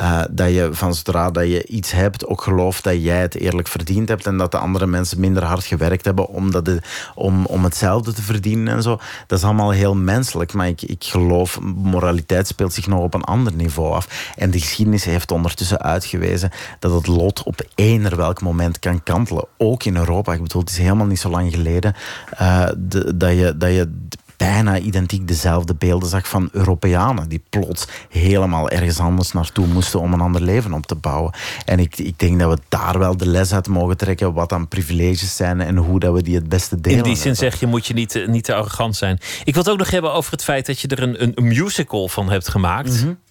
uh, 0.00 0.22
dat 0.30 0.48
je 0.48 0.68
van 0.72 0.94
zodra 0.94 1.30
dat 1.30 1.46
je 1.46 1.66
iets 1.66 1.90
hebt, 1.92 2.26
ook 2.26 2.42
gelooft 2.42 2.84
dat 2.84 3.02
jij 3.02 3.20
het 3.20 3.34
eerlijk 3.34 3.68
verdiend 3.68 4.08
hebt. 4.08 4.26
En 4.26 4.36
dat 4.36 4.50
de 4.50 4.58
andere 4.58 4.86
mensen 4.86 5.20
minder 5.20 5.44
hard 5.44 5.64
gewerkt 5.64 6.04
hebben 6.04 6.28
om, 6.28 6.50
dat 6.50 6.64
de, 6.64 6.80
om, 7.14 7.46
om 7.46 7.64
hetzelfde 7.64 8.12
te 8.12 8.22
verdienen 8.22 8.74
en 8.74 8.82
zo. 8.82 8.98
Dat 9.26 9.38
is 9.38 9.44
allemaal 9.44 9.70
heel 9.70 9.94
menselijk. 9.94 10.52
Maar 10.52 10.68
ik, 10.68 10.82
ik 10.82 11.04
geloof, 11.04 11.60
moraliteit 11.60 12.46
speelt 12.46 12.72
zich 12.72 12.86
nog 12.86 13.00
op 13.00 13.14
een 13.14 13.24
ander 13.24 13.52
niveau 13.54 13.94
af. 13.94 14.32
En 14.36 14.50
de 14.50 14.60
geschiedenis 14.60 15.04
heeft 15.04 15.30
ondertussen 15.30 15.82
uitgewezen 15.82 16.50
dat 16.78 16.92
het 16.92 17.06
lot 17.06 17.42
op 17.42 17.66
eender 17.74 18.16
welk 18.16 18.40
moment 18.40 18.78
kan 18.78 19.02
kantelen. 19.02 19.46
Ook 19.56 19.84
in 19.84 19.96
Europa. 19.96 20.32
Ik 20.32 20.42
bedoel, 20.42 20.60
het 20.60 20.70
is 20.70 20.78
helemaal 20.78 21.06
niet 21.06 21.20
zo 21.20 21.32
lang 21.34 21.54
geleden, 21.54 21.94
uh, 22.40 22.68
de, 22.76 23.16
dat, 23.16 23.30
je, 23.30 23.54
dat 23.56 23.70
je 23.70 23.88
bijna 24.36 24.78
identiek 24.78 25.28
dezelfde 25.28 25.74
beelden 25.74 26.08
zag 26.08 26.28
van 26.28 26.48
Europeanen 26.52 27.28
die 27.28 27.42
plots 27.50 27.86
helemaal 28.08 28.70
ergens 28.70 28.98
anders 28.98 29.32
naartoe 29.32 29.66
moesten 29.66 30.00
om 30.00 30.12
een 30.12 30.20
ander 30.20 30.42
leven 30.42 30.72
op 30.72 30.86
te 30.86 30.94
bouwen. 30.94 31.32
En 31.64 31.78
ik, 31.78 31.98
ik 31.98 32.18
denk 32.18 32.38
dat 32.38 32.50
we 32.50 32.64
daar 32.68 32.98
wel 32.98 33.16
de 33.16 33.26
les 33.26 33.52
uit 33.52 33.68
mogen 33.68 33.96
trekken 33.96 34.32
wat 34.32 34.48
dan 34.48 34.68
privileges 34.68 35.36
zijn 35.36 35.60
en 35.60 35.76
hoe 35.76 36.00
dat 36.00 36.14
we 36.14 36.22
die 36.22 36.34
het 36.34 36.48
beste 36.48 36.80
delen. 36.80 36.98
In 36.98 37.04
die 37.04 37.16
zin 37.16 37.36
zeg 37.36 37.60
je, 37.60 37.66
moet 37.66 37.86
je 37.86 37.94
niet, 37.94 38.14
eh, 38.14 38.28
niet 38.28 38.44
te 38.44 38.54
arrogant 38.54 38.96
zijn. 38.96 39.18
Ik 39.44 39.54
wil 39.54 39.62
het 39.62 39.72
ook 39.72 39.78
nog 39.78 39.90
hebben 39.90 40.12
over 40.12 40.32
het 40.32 40.44
feit 40.44 40.66
dat 40.66 40.80
je 40.80 40.88
er 40.88 41.02
een, 41.02 41.22
een 41.22 41.44
musical 41.44 42.08
van 42.08 42.30
hebt 42.30 42.48
gemaakt. 42.48 43.04
Mm 43.04 43.22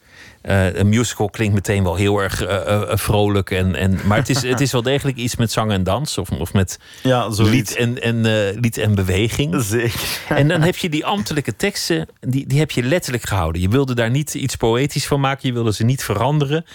uh, 0.43 0.73
een 0.73 0.89
musical 0.89 1.29
klinkt 1.29 1.53
meteen 1.53 1.83
wel 1.83 1.95
heel 1.95 2.19
erg 2.19 2.47
uh, 2.47 2.81
vrolijk. 2.85 3.51
En, 3.51 3.75
en, 3.75 3.99
maar 4.05 4.17
het 4.17 4.29
is, 4.29 4.41
het 4.41 4.61
is 4.61 4.71
wel 4.71 4.81
degelijk 4.81 5.17
iets 5.17 5.35
met 5.35 5.51
zang 5.51 5.71
en 5.71 5.83
dans. 5.83 6.17
Of, 6.17 6.29
of 6.29 6.53
met 6.53 6.79
ja, 7.03 7.27
lied, 7.27 7.75
en, 7.75 8.01
en, 8.01 8.21
lied 8.59 8.77
en 8.77 8.95
beweging. 8.95 9.63
Zeker. 9.63 10.19
En 10.29 10.47
dan 10.47 10.61
heb 10.61 10.75
je 10.75 10.89
die 10.89 11.05
ambtelijke 11.05 11.55
teksten, 11.55 12.07
die, 12.19 12.47
die 12.47 12.59
heb 12.59 12.71
je 12.71 12.83
letterlijk 12.83 13.23
gehouden. 13.23 13.61
Je 13.61 13.69
wilde 13.69 13.95
daar 13.95 14.09
niet 14.09 14.33
iets 14.33 14.55
poëtisch 14.55 15.07
van 15.07 15.19
maken. 15.19 15.47
Je 15.47 15.53
wilde 15.53 15.73
ze 15.73 15.83
niet 15.83 16.03
veranderen. 16.03 16.65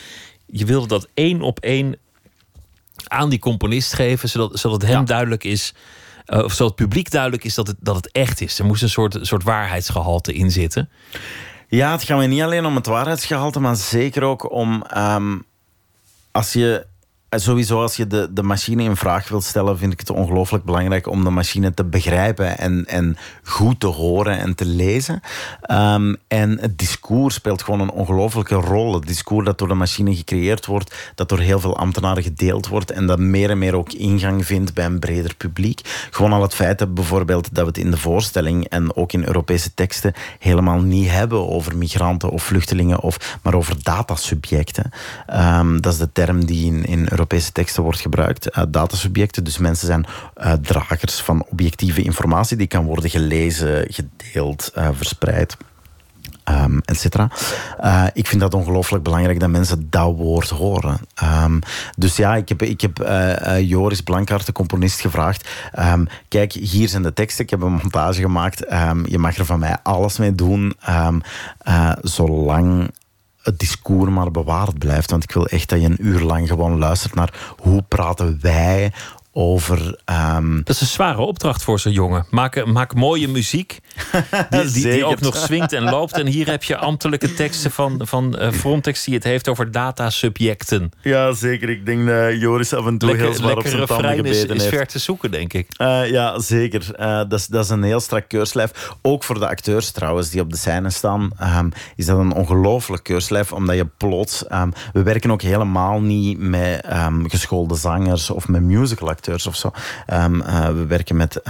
Je 0.46 0.64
wilde 0.64 0.86
dat 0.86 1.08
één 1.14 1.40
op 1.40 1.58
één 1.60 1.96
aan 3.06 3.28
die 3.28 3.38
componist 3.38 3.94
geven. 3.94 4.28
Zodat, 4.28 4.58
zodat 4.58 4.82
hem 4.82 5.04
duidelijk 5.04 5.44
is... 5.44 5.74
of 6.26 6.52
zodat 6.52 6.58
het 6.58 6.74
publiek 6.74 7.10
duidelijk 7.10 7.44
is 7.44 7.54
dat 7.54 7.66
het, 7.66 7.76
dat 7.80 7.96
het 7.96 8.10
echt 8.12 8.40
is. 8.40 8.58
Er 8.58 8.64
moest 8.64 8.82
een 8.82 8.88
soort, 8.88 9.18
soort 9.20 9.42
waarheidsgehalte 9.42 10.32
in 10.32 10.50
zitten. 10.50 10.88
Ja, 11.68 11.92
het 11.92 12.02
gaat 12.02 12.26
niet 12.26 12.42
alleen 12.42 12.66
om 12.66 12.74
het 12.74 12.86
waarheidsgehalte, 12.86 13.60
maar 13.60 13.76
zeker 13.76 14.22
ook 14.22 14.50
om 14.50 14.84
um, 14.96 15.44
als 16.30 16.52
je 16.52 16.86
sowieso 17.30 17.80
als 17.80 17.96
je 17.96 18.06
de, 18.06 18.28
de 18.32 18.42
machine 18.42 18.82
in 18.82 18.96
vraag 18.96 19.28
wilt 19.28 19.44
stellen, 19.44 19.78
vind 19.78 19.92
ik 19.92 20.00
het 20.00 20.10
ongelooflijk 20.10 20.64
belangrijk 20.64 21.06
om 21.06 21.24
de 21.24 21.30
machine 21.30 21.74
te 21.74 21.84
begrijpen 21.84 22.58
en, 22.58 22.86
en 22.86 23.16
goed 23.42 23.80
te 23.80 23.86
horen 23.86 24.38
en 24.38 24.54
te 24.54 24.64
lezen. 24.64 25.20
Ehm, 25.60 26.14
en 26.28 26.58
het 26.60 26.78
discours 26.78 27.34
speelt 27.34 27.62
gewoon 27.62 27.80
een 27.80 27.90
ongelooflijke 27.90 28.54
rol. 28.54 28.94
Het 28.94 29.06
discours 29.06 29.46
dat 29.46 29.58
door 29.58 29.68
de 29.68 29.74
machine 29.74 30.14
gecreëerd 30.14 30.66
wordt, 30.66 31.12
dat 31.14 31.28
door 31.28 31.38
heel 31.38 31.60
veel 31.60 31.76
ambtenaren 31.76 32.22
gedeeld 32.22 32.66
wordt 32.66 32.90
en 32.90 33.06
dat 33.06 33.18
meer 33.18 33.50
en 33.50 33.58
meer 33.58 33.74
ook 33.74 33.92
ingang 33.92 34.46
vindt 34.46 34.74
bij 34.74 34.84
een 34.84 34.98
breder 34.98 35.34
publiek. 35.34 35.80
Gewoon 36.10 36.32
al 36.32 36.42
het 36.42 36.54
feit 36.54 36.78
dat 36.78 36.94
bijvoorbeeld 36.94 37.54
dat 37.54 37.64
we 37.64 37.70
het 37.70 37.78
in 37.78 37.90
de 37.90 37.96
voorstelling 37.96 38.68
en 38.68 38.96
ook 38.96 39.12
in 39.12 39.26
Europese 39.26 39.74
teksten 39.74 40.12
helemaal 40.38 40.80
niet 40.80 41.10
hebben 41.10 41.48
over 41.48 41.76
migranten 41.76 42.30
of 42.30 42.42
vluchtelingen, 42.42 43.00
of, 43.00 43.38
maar 43.42 43.54
over 43.54 43.82
datasubjecten. 43.82 44.90
Um, 45.34 45.80
dat 45.80 45.92
is 45.92 45.98
de 45.98 46.12
term 46.12 46.44
die 46.44 46.66
in, 46.66 46.84
in 46.84 47.17
Europese 47.18 47.52
teksten 47.52 47.82
wordt 47.82 48.00
gebruikt. 48.00 48.56
Uh, 48.56 48.64
datasubjecten, 48.68 49.44
dus 49.44 49.58
mensen 49.58 49.86
zijn 49.86 50.06
uh, 50.36 50.52
dragers 50.52 51.20
van 51.20 51.44
objectieve 51.50 52.02
informatie 52.02 52.56
die 52.56 52.66
kan 52.66 52.84
worden 52.84 53.10
gelezen, 53.10 53.86
gedeeld, 53.88 54.72
uh, 54.78 54.88
verspreid. 54.92 55.56
Um, 56.50 56.80
et 56.84 56.98
cetera. 56.98 57.30
Uh, 57.84 58.04
ik 58.12 58.26
vind 58.26 58.40
dat 58.40 58.54
ongelooflijk 58.54 59.04
belangrijk 59.04 59.40
dat 59.40 59.48
mensen 59.48 59.86
dat 59.90 60.14
woord 60.16 60.48
horen. 60.48 61.00
Um, 61.44 61.58
dus 61.96 62.16
ja, 62.16 62.36
ik 62.36 62.48
heb, 62.48 62.62
ik 62.62 62.80
heb 62.80 62.98
Joris 63.60 64.00
Blankaart, 64.00 64.46
de 64.46 64.52
componist, 64.52 65.00
gevraagd. 65.00 65.48
Um, 65.78 66.06
kijk, 66.28 66.52
hier 66.52 66.88
zijn 66.88 67.02
de 67.02 67.12
teksten. 67.12 67.44
Ik 67.44 67.50
heb 67.50 67.62
een 67.62 67.72
montage 67.72 68.20
gemaakt. 68.20 68.58
je 69.04 69.18
mag 69.18 69.36
er 69.36 69.44
van 69.46 69.58
mij 69.58 69.76
alles 69.82 70.18
mee 70.18 70.34
doen. 70.34 70.76
zolang 72.00 72.90
het 73.48 73.58
discours 73.58 74.10
maar 74.10 74.30
bewaard 74.30 74.78
blijft. 74.78 75.10
Want 75.10 75.22
ik 75.22 75.32
wil 75.32 75.46
echt 75.46 75.68
dat 75.68 75.80
je 75.80 75.86
een 75.86 76.06
uur 76.06 76.20
lang 76.20 76.48
gewoon 76.48 76.78
luistert 76.78 77.14
naar 77.14 77.54
hoe 77.56 77.82
praten 77.82 78.38
wij 78.40 78.92
over. 79.32 80.00
Um... 80.36 80.56
Dat 80.64 80.74
is 80.74 80.80
een 80.80 80.86
zware 80.86 81.20
opdracht 81.20 81.62
voor 81.62 81.80
zo'n 81.80 81.92
jongen. 81.92 82.26
Maak, 82.30 82.66
maak 82.66 82.94
mooie 82.94 83.28
muziek. 83.28 83.80
Die, 84.50 84.70
die, 84.70 84.82
die, 84.82 85.04
ook 85.04 85.20
nog 85.20 85.36
swingt 85.36 85.72
en 85.72 85.82
loopt. 85.82 86.12
En 86.12 86.26
hier 86.26 86.46
heb 86.46 86.62
je 86.62 86.76
ambtelijke 86.76 87.34
teksten 87.34 87.70
van, 87.70 88.00
van 88.04 88.36
uh, 88.38 88.50
Frontex 88.50 89.04
die 89.04 89.14
het 89.14 89.24
heeft 89.24 89.48
over 89.48 89.70
datasubjecten. 89.70 90.90
Ja, 91.02 91.32
zeker. 91.32 91.68
Ik 91.68 91.86
denk 91.86 92.06
dat 92.06 92.40
Joris 92.40 92.72
af 92.72 92.86
en 92.86 92.98
toe 92.98 93.08
lekker, 93.08 93.26
heel 93.26 93.36
zwaar 93.36 93.56
op 93.56 93.66
zijn 93.66 93.86
tanden 93.86 94.10
gebeten 94.10 94.30
is, 94.30 94.38
heeft. 94.38 94.54
is 94.54 94.66
ver 94.66 94.86
te 94.86 94.98
zoeken, 94.98 95.30
denk 95.30 95.52
ik. 95.52 95.66
Uh, 95.80 96.10
ja, 96.10 96.38
zeker. 96.38 96.86
Uh, 97.00 97.06
dat, 97.06 97.32
is, 97.32 97.46
dat 97.46 97.64
is 97.64 97.70
een 97.70 97.82
heel 97.82 98.00
strak 98.00 98.28
keurslijf. 98.28 98.92
Ook 99.02 99.24
voor 99.24 99.38
de 99.38 99.48
acteurs 99.48 99.90
trouwens, 99.90 100.30
die 100.30 100.40
op 100.40 100.50
de 100.50 100.56
scène 100.56 100.90
staan, 100.90 101.30
um, 101.58 101.72
is 101.96 102.06
dat 102.06 102.18
een 102.18 102.32
ongelooflijk 102.32 103.02
keurslijf. 103.02 103.52
Omdat 103.52 103.76
je 103.76 103.86
plots... 103.96 104.44
Um, 104.52 104.72
we 104.92 105.02
werken 105.02 105.30
ook 105.30 105.42
helemaal 105.42 106.00
niet 106.00 106.38
met 106.38 106.84
um, 106.92 107.30
geschoolde 107.30 107.74
zangers 107.74 108.30
of 108.30 108.48
met 108.48 108.62
musicalacteurs 108.62 109.46
of 109.46 109.56
zo. 109.56 109.70
we 110.06 110.84
werken 110.88 111.16
met, 111.16 111.40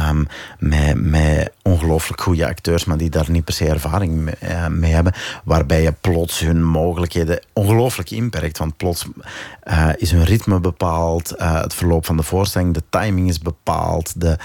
met, 0.58 0.94
met 0.94 1.52
ongelooflijk 1.68 2.20
goede 2.20 2.46
acteurs, 2.46 2.84
maar 2.84 2.96
die 2.96 3.10
daar 3.10 3.30
niet 3.30 3.44
per 3.44 3.54
se 3.54 3.66
ervaring 3.66 4.12
mee, 4.12 4.34
uh, 4.42 4.66
mee 4.66 4.92
hebben. 4.92 5.12
Waarbij 5.44 5.82
je 5.82 5.92
plots 6.00 6.40
hun 6.40 6.64
mogelijkheden 6.64 7.40
ongelooflijk 7.52 8.10
inperkt. 8.10 8.58
Want 8.58 8.76
plots 8.76 9.06
uh, 9.64 9.88
is 9.96 10.10
hun 10.10 10.24
ritme 10.24 10.60
bepaald, 10.60 11.34
uh, 11.38 11.60
het 11.60 11.74
verloop 11.74 12.06
van 12.06 12.16
de 12.16 12.22
voorstelling, 12.22 12.74
de 12.74 12.82
timing 12.90 13.28
is 13.28 13.38
bepaald. 13.38 14.20
De, 14.20 14.38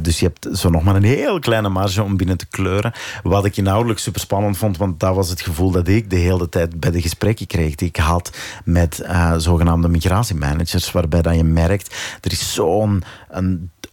dus 0.00 0.20
je 0.20 0.26
hebt 0.26 0.58
zo 0.58 0.70
nog 0.70 0.82
maar 0.82 0.96
een 0.96 1.02
heel 1.02 1.38
kleine 1.38 1.68
marge 1.68 2.02
om 2.02 2.16
binnen 2.16 2.36
te 2.36 2.46
kleuren. 2.46 2.92
Wat 3.22 3.44
ik 3.44 3.56
inhoudelijk 3.56 4.00
super 4.00 4.20
spannend 4.20 4.56
vond, 4.56 4.76
want 4.76 5.00
dat 5.00 5.14
was 5.14 5.28
het 5.28 5.40
gevoel 5.40 5.70
dat 5.70 5.88
ik 5.88 6.10
de 6.10 6.16
hele 6.16 6.48
tijd 6.48 6.80
bij 6.80 6.90
de 6.90 7.02
gesprekken 7.02 7.46
kreeg 7.46 7.74
die 7.74 7.88
ik 7.88 7.96
had 7.96 8.36
met 8.64 9.04
zogenaamde 9.36 9.88
migratiemanagers. 9.88 10.92
Waarbij 10.92 11.22
dat 11.22 11.34
je 11.34 11.44
merkt, 11.44 11.94
er 12.20 12.32
is 12.32 12.54
zo'n 12.54 13.02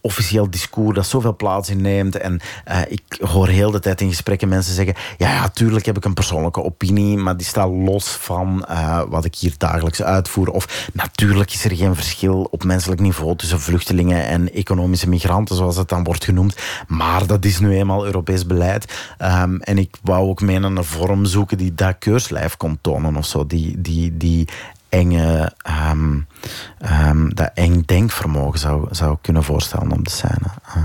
officieel 0.00 0.50
discours 0.50 0.94
dat 0.94 1.06
zoveel 1.06 1.36
plaats 1.36 1.70
inneemt. 1.70 2.16
En 2.16 2.40
uh, 2.68 2.80
ik 2.88 3.02
hoor 3.20 3.48
heel 3.48 3.70
de 3.70 3.80
tijd 3.80 4.00
in 4.00 4.08
gesprekken 4.08 4.48
mensen 4.48 4.74
zeggen: 4.74 4.94
Ja, 5.16 5.32
ja, 5.32 5.48
tuurlijk 5.48 5.86
heb 5.86 5.96
ik 5.96 6.04
een 6.04 6.14
persoonlijke 6.14 6.62
opinie, 6.62 7.16
maar 7.16 7.36
die 7.36 7.46
staat 7.46 7.68
los 7.68 8.08
van 8.08 8.66
uh, 8.70 9.02
wat 9.08 9.24
ik 9.24 9.34
hier 9.34 9.54
dagelijks 9.56 10.02
uitvoer. 10.02 10.50
Of 10.50 10.90
natuurlijk 10.92 11.52
is 11.52 11.64
er 11.64 11.76
geen 11.76 11.94
verschil 11.94 12.48
op 12.50 12.64
menselijk 12.64 13.00
niveau 13.00 13.36
tussen 13.36 13.60
vluchtelingen 13.60 14.26
en 14.26 14.52
economische 14.52 15.08
migranten, 15.08 15.56
zoals 15.56 15.76
het 15.76 15.88
dan 15.88 16.04
wordt 16.04 16.24
genoemd. 16.24 16.56
Maar 16.86 17.26
dat 17.26 17.44
is 17.44 17.58
nu 17.58 17.74
eenmaal 17.74 18.04
Europees 18.04 18.46
beleid. 18.46 19.14
Um, 19.22 19.60
en 19.60 19.78
ik 19.78 19.96
wou 20.02 20.28
ook 20.28 20.40
mee 20.40 20.58
naar 20.58 20.70
een 20.70 20.84
vorm 20.84 21.24
zoeken 21.24 21.58
die 21.58 21.74
dat 21.74 21.96
keurslijf 21.98 22.56
kon 22.56 22.78
tonen 22.80 23.16
of 23.16 23.26
zo. 23.26 23.46
Die, 23.46 23.80
die, 23.80 24.16
die 24.16 24.48
enge, 24.88 25.52
um, 25.90 26.26
um, 27.08 27.34
dat 27.34 27.50
eng 27.54 27.82
denkvermogen 27.86 28.58
zou, 28.58 28.88
zou 28.90 29.16
kunnen 29.20 29.42
voorstellen 29.42 29.92
op 29.92 30.04
de 30.04 30.10
scène. 30.10 30.50
Uh. 30.76 30.84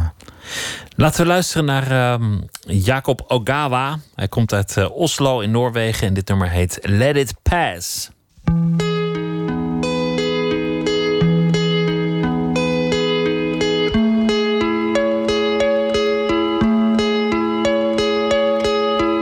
Laten 0.95 1.21
we 1.21 1.27
luisteren 1.27 1.65
naar 1.65 2.13
um, 2.13 2.45
Jacob 2.59 3.23
Ogawa. 3.27 3.99
Hij 4.15 4.27
komt 4.27 4.53
uit 4.53 4.75
uh, 4.77 4.91
Oslo 4.91 5.39
in 5.39 5.51
Noorwegen 5.51 6.07
en 6.07 6.13
dit 6.13 6.27
nummer 6.27 6.49
heet 6.49 6.79
Let 6.81 7.15
It 7.15 7.33
Pass. 7.41 8.09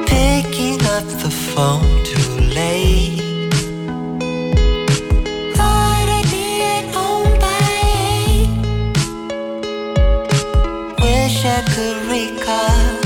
Picking 0.05 0.81
up 0.81 1.19
the 1.19 1.31
phone 1.31 2.01
too 2.01 2.30
I 11.33 11.63
could 11.63 12.11
recall 12.11 13.00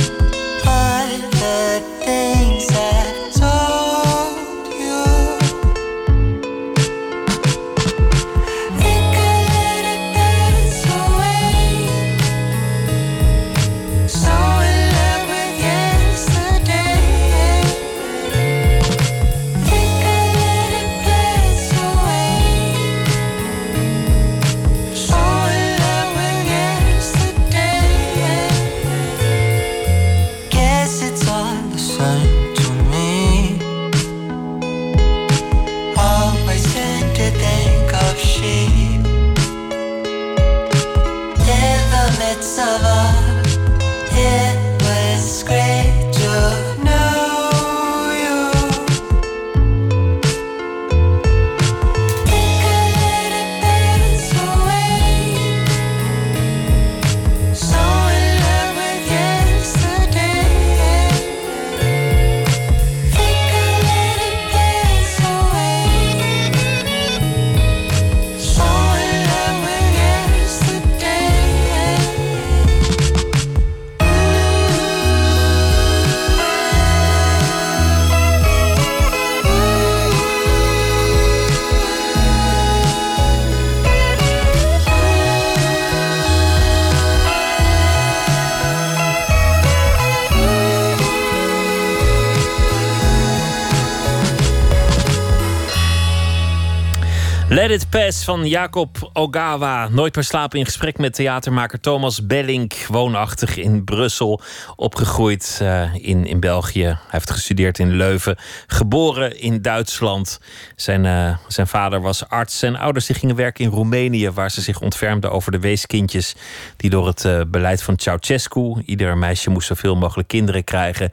Let 97.68 97.92
It 97.94 98.24
van 98.24 98.48
Jacob 98.48 99.10
Ogawa. 99.14 99.88
Nooit 99.88 100.16
meer 100.16 100.24
slapen 100.24 100.60
in 100.60 100.66
gesprek 100.66 100.98
met 100.98 101.14
theatermaker 101.14 101.80
Thomas 101.80 102.26
Bellink. 102.26 102.74
Woonachtig 102.88 103.58
in 103.58 103.84
Brussel. 103.84 104.42
Opgegroeid 104.76 105.60
eh, 105.62 105.96
in, 105.96 106.26
in 106.26 106.40
België. 106.40 106.84
Hij 106.84 106.98
heeft 107.08 107.32
gestudeerd 107.32 107.80
in 107.80 107.92
Leuven. 107.92 108.38
Geboren 108.68 109.40
in 109.40 109.62
Duitsland. 109.62 110.40
Zijn, 110.76 111.06
eh, 111.06 111.38
zijn 111.48 111.68
vader 111.68 112.02
was 112.02 112.30
arts. 112.30 112.60
Zijn 112.60 112.78
ouders 112.78 113.06
die 113.06 113.16
gingen 113.16 113.36
werken 113.36 113.66
in 113.66 113.72
Roemenië. 113.72 114.30
Waar 114.30 114.52
ze 114.52 114.62
zich 114.62 114.82
ontfermden 114.82 115.32
over 115.32 115.52
de 115.52 115.60
weeskindjes. 115.60 116.36
Die 116.78 116.90
door 116.90 117.08
het 117.08 117.26
eh, 117.26 117.42
beleid 117.48 117.84
van 117.84 117.98
Ceausescu. 117.98 118.82
Ieder 118.86 119.18
meisje 119.18 119.50
moest 119.50 119.68
zoveel 119.68 119.96
mogelijk 119.96 120.28
kinderen 120.28 120.64
krijgen. 120.64 121.12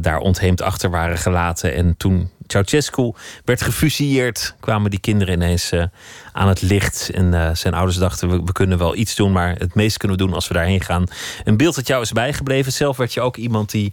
daar 0.00 0.18
ontheemd 0.18 0.62
achter 0.62 0.90
waren 0.90 1.18
gelaten. 1.18 1.74
En 1.74 1.96
toen 1.96 2.30
Ceausescu 2.50 3.12
werd 3.44 3.62
gefusilleerd, 3.62 4.54
kwamen 4.60 4.90
die 4.90 5.00
kinderen 5.00 5.34
ineens 5.34 5.70
eh, 5.70 5.84
aan 6.32 6.48
het 6.48 6.62
licht. 6.62 7.10
En 7.10 7.34
eh, 7.34 7.54
zijn 7.54 7.74
ouders 7.74 7.98
dachten, 7.98 8.28
we, 8.28 8.42
we 8.44 8.52
kunnen 8.52 8.78
wel 8.78 8.96
iets 8.96 9.14
doen, 9.14 9.32
maar 9.32 9.54
het 9.58 9.74
meest 9.74 9.96
kunnen 9.96 10.16
we 10.16 10.24
doen 10.24 10.34
als 10.34 10.48
we 10.48 10.54
daarheen 10.54 10.80
gaan. 10.80 11.06
Een 11.44 11.56
beeld 11.56 11.74
dat 11.74 11.86
jou 11.86 12.02
is 12.02 12.12
bijgebleven. 12.12 12.72
Zelf 12.72 12.96
werd 12.96 13.14
je 13.14 13.20
ook 13.20 13.36
iemand 13.36 13.70
die, 13.70 13.92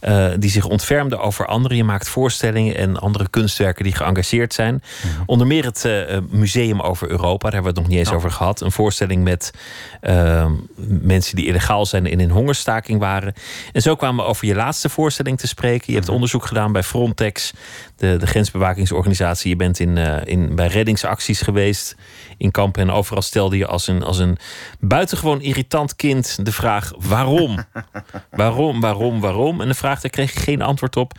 eh, 0.00 0.28
die 0.38 0.50
zich 0.50 0.64
ontfermde 0.64 1.18
over 1.18 1.46
anderen. 1.46 1.76
Je 1.76 1.84
maakt 1.84 2.08
voorstellingen 2.08 2.76
en 2.76 2.96
andere 2.96 3.28
kunstwerken 3.28 3.84
die 3.84 3.94
geëngageerd 3.94 4.54
zijn. 4.54 4.82
Onder 5.26 5.46
meer 5.46 5.64
het 5.64 5.88
Museum 6.30 6.80
over 6.80 7.10
Europa, 7.10 7.42
daar 7.42 7.52
hebben 7.52 7.72
we 7.72 7.78
het 7.78 7.78
nog 7.78 7.88
niet 7.88 7.98
eens 7.98 8.16
over 8.16 8.30
gehad. 8.30 8.60
Een 8.60 8.72
voorstelling 8.72 9.24
met 9.24 9.52
eh, 10.00 10.50
mensen 10.86 11.36
die 11.36 11.46
illegaal 11.46 11.86
zijn 11.86 12.06
en 12.06 12.20
in 12.20 12.30
hongerstaking 12.30 13.00
waren. 13.00 13.34
En 13.72 13.82
zo 13.82 13.96
kwamen 13.96 14.24
we 14.24 14.30
over 14.30 14.46
je 14.46 14.54
laatste 14.54 14.88
voorstelling 14.88 15.38
te 15.38 15.46
spreken. 15.46 15.84
Je 15.86 15.98
hebt 15.98 16.08
onderzoek 16.08 16.46
gedaan 16.46 16.72
bij 16.72 16.82
Frontex, 16.82 17.52
de, 17.96 18.16
de 18.16 18.26
grensbewakingsorganisatie. 18.26 19.50
Je 19.50 19.56
bent 19.56 19.78
in, 19.80 19.98
eh, 19.98 20.16
in, 20.24 20.54
bij 20.54 20.66
reddingsacties 20.66 21.40
geweest 21.40 21.96
in 22.36 22.50
kampen. 22.50 22.82
En 22.82 22.90
overal 22.90 23.22
stelde 23.22 23.56
je 23.56 23.66
als 23.66 23.86
een, 23.86 24.02
als 24.02 24.18
een 24.18 24.38
buitengewoon 24.80 25.40
irritant 25.40 25.96
kind 25.96 26.44
de 26.44 26.52
vraag: 26.52 26.92
waarom? 26.98 27.58
waarom, 28.30 28.80
waarom, 28.80 29.20
waarom? 29.20 29.60
En 29.60 29.68
de 29.68 29.74
vraag, 29.74 30.00
daar 30.00 30.10
kreeg 30.10 30.32
je 30.32 30.40
geen 30.40 30.62
antwoord 30.62 30.96
op. 30.96 31.12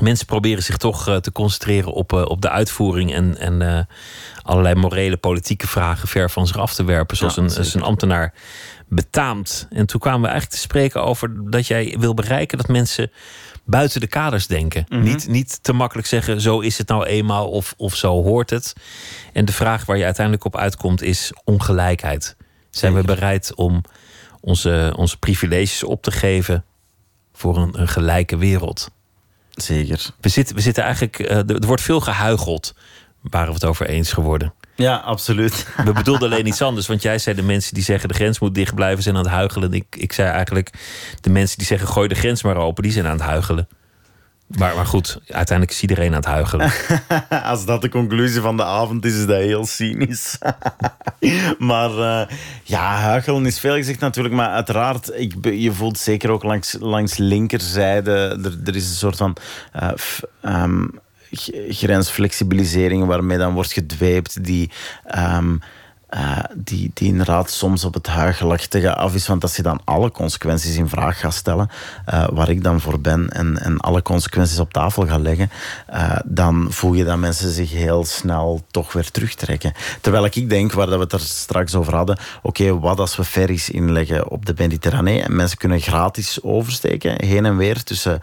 Mensen 0.00 0.26
proberen 0.26 0.62
zich 0.62 0.76
toch 0.76 1.08
eh, 1.08 1.16
te 1.16 1.32
concentreren 1.32 1.92
op, 1.92 2.12
eh, 2.12 2.24
op 2.24 2.40
de 2.40 2.50
uitvoering 2.50 3.14
en, 3.14 3.38
en 3.38 3.88
allerlei 4.42 4.74
morele, 4.74 5.16
politieke 5.16 5.66
vragen 5.66 6.08
ver 6.08 6.30
van 6.30 6.46
zich 6.46 6.58
af 6.58 6.74
te 6.74 6.84
werpen, 6.84 7.16
zoals 7.16 7.34
Ja, 7.34 7.42
een, 7.42 7.56
als 7.56 7.74
een 7.74 7.82
ambtenaar 7.82 8.34
betaamt. 8.88 9.66
En 9.70 9.86
toen 9.86 10.00
kwamen 10.00 10.20
we 10.20 10.28
eigenlijk 10.28 10.56
te 10.56 10.62
spreken 10.66 11.04
over 11.04 11.50
dat 11.50 11.66
jij 11.66 11.96
wil 11.98 12.14
bereiken 12.14 12.58
dat 12.58 12.68
mensen 12.68 13.10
buiten 13.64 14.00
de 14.00 14.06
kaders 14.06 14.46
denken. 14.46 14.86
niet, 14.88 15.28
niet 15.28 15.62
te 15.62 15.72
makkelijk 15.72 16.08
zeggen, 16.08 16.40
zo 16.40 16.60
is 16.60 16.78
het 16.78 16.88
nou 16.88 17.04
eenmaal 17.04 17.50
of, 17.50 17.74
of 17.76 17.96
zo 17.96 18.22
hoort 18.22 18.50
het. 18.50 18.72
En 19.32 19.44
de 19.44 19.52
vraag 19.52 19.84
waar 19.84 19.96
je 19.96 20.04
uiteindelijk 20.04 20.44
op 20.44 20.56
uitkomt 20.56 21.02
is 21.02 21.32
ongelijkheid. 21.44 22.36
Zijn 22.70 22.94
we 22.94 23.02
bereid 23.02 23.54
om 23.54 23.82
onze, 24.40 24.94
onze 24.96 25.18
privileges 25.18 25.82
op 25.82 26.02
te 26.02 26.10
geven 26.10 26.64
voor 27.32 27.56
een, 27.56 27.80
een 27.80 27.88
gelijke 27.88 28.36
wereld? 28.36 28.90
Zeker. 29.50 30.10
We 30.20 30.28
zitten, 30.28 30.54
we 30.54 30.60
zitten 30.60 30.82
eigenlijk, 30.82 31.18
eh, 31.18 31.36
er 31.36 31.54
er 31.54 31.66
wordt 31.66 31.82
veel 31.82 32.00
gehuigeld. 32.00 32.74
Waren 33.30 33.48
we 33.48 33.54
het 33.54 33.64
over 33.64 33.86
eens 33.86 34.12
geworden. 34.12 34.54
Ja, 34.76 34.96
absoluut. 34.96 35.66
We 35.84 35.92
bedoelden 36.02 36.30
alleen 36.32 36.46
iets 36.46 36.62
anders. 36.62 36.86
Want 36.86 37.02
jij 37.02 37.18
zei 37.18 37.36
de 37.36 37.42
mensen 37.42 37.74
die 37.74 37.82
zeggen 37.82 38.08
de 38.08 38.14
grens 38.14 38.38
moet 38.38 38.54
dicht 38.54 38.74
blijven 38.74 39.02
zijn 39.02 39.16
aan 39.16 39.22
het 39.22 39.30
huigelen. 39.32 39.72
Ik, 39.72 39.96
ik 39.96 40.12
zei 40.12 40.28
eigenlijk 40.28 40.70
de 41.20 41.30
mensen 41.30 41.58
die 41.58 41.66
zeggen 41.66 41.88
gooi 41.88 42.08
de 42.08 42.14
grens 42.14 42.42
maar 42.42 42.56
open, 42.56 42.82
die 42.82 42.92
zijn 42.92 43.06
aan 43.06 43.12
het 43.12 43.20
huigelen. 43.20 43.68
Maar, 44.46 44.74
maar 44.74 44.86
goed, 44.86 45.20
uiteindelijk 45.28 45.76
is 45.76 45.82
iedereen 45.82 46.08
aan 46.10 46.16
het 46.16 46.24
huigelen. 46.24 46.72
Als 47.44 47.64
dat 47.66 47.82
de 47.82 47.88
conclusie 47.88 48.40
van 48.40 48.56
de 48.56 48.64
avond 48.64 49.04
is, 49.04 49.14
is 49.14 49.26
dat 49.26 49.36
heel 49.36 49.66
cynisch. 49.66 50.38
maar 51.58 51.90
eh, 51.90 52.36
ja, 52.62 52.94
huichelen 52.96 53.46
is 53.46 53.58
veel 53.60 53.74
gezegd 53.74 54.00
natuurlijk. 54.00 54.34
Maar 54.34 54.48
uiteraard, 54.48 55.10
ik, 55.14 55.34
je 55.44 55.72
voelt 55.72 55.98
zeker 55.98 56.30
ook 56.30 56.42
langs, 56.42 56.76
langs 56.80 57.16
linkerzijde... 57.16 58.10
Er, 58.44 58.58
er 58.64 58.76
is 58.76 58.88
een 58.88 58.94
soort 58.96 59.16
van... 59.16 59.36
eh, 59.72 59.88
f- 59.96 60.22
ehm, 60.42 60.84
grensflexibilisering 61.68 63.06
waarmee 63.06 63.38
dan 63.38 63.54
wordt 63.54 63.72
gedweept 63.72 64.44
die... 64.44 64.70
ehm, 65.04 65.56
eh, 66.14 66.38
die, 66.54 66.90
die 66.94 67.08
inderdaad 67.08 67.50
soms 67.50 67.84
op 67.84 67.94
het 67.94 68.06
huigelachtige 68.06 68.94
af 68.94 69.14
is. 69.14 69.26
Want 69.26 69.42
als 69.42 69.56
je 69.56 69.62
dan 69.62 69.80
alle 69.84 70.10
consequenties 70.10 70.76
in 70.76 70.88
vraag 70.88 71.20
gaat 71.20 71.34
stellen, 71.34 71.70
eh, 72.04 72.26
waar 72.32 72.48
ik 72.48 72.62
dan 72.62 72.80
voor 72.80 73.00
ben, 73.00 73.30
en, 73.30 73.58
en 73.58 73.78
alle 73.78 74.02
consequenties 74.02 74.58
op 74.58 74.72
tafel 74.72 75.06
gaat 75.06 75.20
leggen, 75.20 75.50
eh, 75.86 76.16
dan 76.24 76.66
voel 76.70 76.92
je 76.92 77.04
dat 77.04 77.18
mensen 77.18 77.50
zich 77.50 77.70
heel 77.70 78.04
snel 78.04 78.64
toch 78.70 78.92
weer 78.92 79.10
terugtrekken. 79.10 79.72
Terwijl 80.00 80.24
ik 80.24 80.50
denk, 80.50 80.72
waar 80.72 80.86
dat 80.86 80.96
we 80.96 81.02
het 81.02 81.12
er 81.12 81.20
straks 81.20 81.74
over 81.74 81.94
hadden, 81.94 82.18
oké, 82.42 82.78
wat 82.78 83.00
als 83.00 83.16
we 83.16 83.24
ferries 83.24 83.70
inleggen 83.70 84.30
op 84.30 84.46
de 84.46 84.54
Mediterranee 84.56 85.22
en 85.22 85.36
mensen 85.36 85.58
kunnen 85.58 85.80
gratis 85.80 86.42
oversteken, 86.42 87.24
heen 87.24 87.44
en 87.44 87.56
weer 87.56 87.82
tussen, 87.82 88.20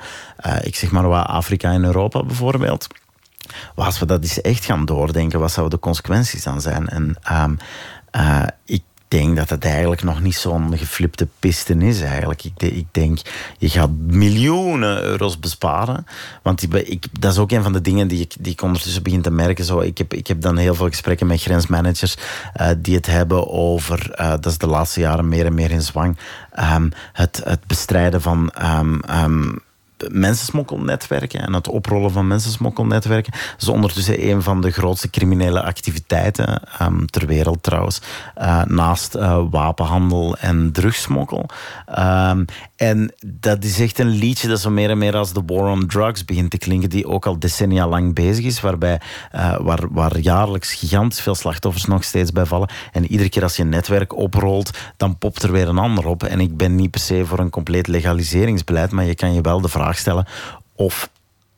ik 0.62 0.76
zeg 0.76 0.92
maar 0.92 1.08
wat, 1.08 1.26
Afrika 1.26 1.72
en 1.72 1.84
Europa 1.84 2.24
bijvoorbeeld. 2.24 2.88
Maar 3.76 3.86
als 3.86 4.00
we 4.00 4.06
dat 4.06 4.22
eens 4.22 4.42
echt 4.42 4.66
gaan 4.66 4.86
doordenken, 4.86 5.40
wat 5.40 5.52
zouden 5.52 5.80
de 5.80 5.86
consequenties 5.86 6.44
dan 6.44 6.62
zijn? 6.62 6.88
En 6.88 7.16
ehm, 7.22 7.56
eh, 8.12 8.44
ik 8.66 8.82
denk 9.12 9.36
dat 9.36 9.50
het 9.50 9.66
eigenlijk 9.66 10.04
nog 10.04 10.22
niet 10.22 10.36
zo'n 10.36 10.78
geflipte 10.78 11.28
piste 11.40 11.74
is 11.78 12.02
eigenlijk. 12.02 12.44
Ik, 12.44 12.62
ik 12.62 12.86
denk, 12.92 13.20
je 13.58 13.70
gaat 13.70 13.90
miljoenen 14.08 15.04
euro's 15.04 15.40
besparen. 15.40 16.06
Want 16.42 16.74
ik, 16.74 17.06
dat 17.20 17.32
is 17.32 17.38
ook 17.38 17.52
een 17.52 17.64
van 17.64 17.74
de 17.74 17.82
dingen 17.82 18.08
die 18.08 18.22
ik, 18.22 18.34
die 18.40 18.62
ondertussen 18.62 19.04
begin 19.04 19.22
te 19.22 19.32
merken. 19.32 19.66
Zo, 19.66 19.80
ik, 19.80 19.98
heb, 19.98 20.14
ik 20.14 20.28
heb 20.28 20.42
dan 20.42 20.58
heel 20.58 20.76
veel 20.76 20.88
gesprekken 20.88 21.28
met 21.28 21.42
grensmanagers 21.42 22.18
eh, 22.54 22.70
die 22.78 22.96
het 22.96 23.06
hebben 23.06 23.50
over, 23.50 24.12
eh, 24.12 24.30
dat 24.30 24.46
is 24.46 24.58
de 24.58 24.68
laatste 24.68 25.00
jaren 25.00 25.28
meer 25.28 25.46
en 25.46 25.54
meer 25.54 25.72
in 25.72 25.82
zwang, 25.82 26.18
ehm, 26.52 26.90
het, 27.14 27.42
het 27.44 27.68
bestrijden 27.68 28.22
van... 28.22 28.50
ehm, 28.50 29.54
mensensmokkelnetwerken 30.12 31.42
en 31.42 31.54
het 31.54 31.68
oprollen 31.68 32.12
van 32.12 32.28
mensensmokkelnetwerken. 32.28 33.32
Dat 33.32 33.62
is 33.62 33.68
ondertussen 33.68 34.30
een 34.30 34.42
van 34.42 34.62
de 34.62 34.72
grootste 34.72 35.10
criminele 35.10 35.64
activiteiten 35.64 36.62
ehm, 36.80 37.06
ter 37.06 37.28
wereld 37.28 37.64
trouwens. 37.64 38.02
Eh, 38.36 38.64
naast 38.64 39.16
eh, 39.16 39.44
wapenhandel 39.50 40.38
en 40.38 40.72
drugsmokkel. 40.72 41.46
Ehm, 41.86 42.46
en 42.76 43.14
dat 43.26 43.64
is 43.64 43.80
echt 43.80 44.00
een 44.00 44.10
liedje 44.10 44.48
dat 44.48 44.60
zo 44.60 44.70
meer 44.70 44.90
en 44.90 44.98
meer 44.98 45.16
als 45.16 45.34
de 45.34 45.42
war 45.46 45.70
on 45.70 45.88
drugs 45.88 46.26
begint 46.26 46.52
te 46.52 46.58
klinken, 46.58 46.90
die 46.90 47.08
ook 47.08 47.26
al 47.26 47.40
decennia 47.40 47.88
lang 47.88 48.14
bezig 48.14 48.46
is, 48.46 48.62
waarbij, 48.62 49.02
eh, 49.32 49.58
waar, 49.60 49.84
waar 49.92 50.20
jaarlijks 50.20 50.74
gigantisch 50.74 51.22
veel 51.22 51.36
slachtoffers 51.36 51.86
nog 51.86 52.04
steeds 52.04 52.32
bij 52.32 52.46
vallen. 52.46 52.70
En 52.92 53.12
iedere 53.12 53.30
keer 53.30 53.44
als 53.44 53.56
je 53.56 53.64
een 53.64 53.70
netwerk 53.70 54.16
oprolt, 54.16 54.72
dan 54.98 55.18
popt 55.18 55.44
er 55.44 55.52
weer 55.52 55.68
een 55.68 55.78
ander 55.78 56.08
op. 56.08 56.24
En 56.24 56.40
ik 56.40 56.58
ben 56.58 56.76
niet 56.76 56.92
per 56.92 57.00
se 57.00 57.26
voor 57.26 57.40
een 57.40 57.50
compleet 57.50 57.88
legaliseringsbeleid, 57.88 58.92
maar 58.92 59.06
je 59.06 59.16
kan 59.16 59.34
je 59.34 59.42
wel 59.42 59.62
de 59.62 59.70
vraag 59.70 59.91
stellen 59.98 60.28
of 60.76 61.10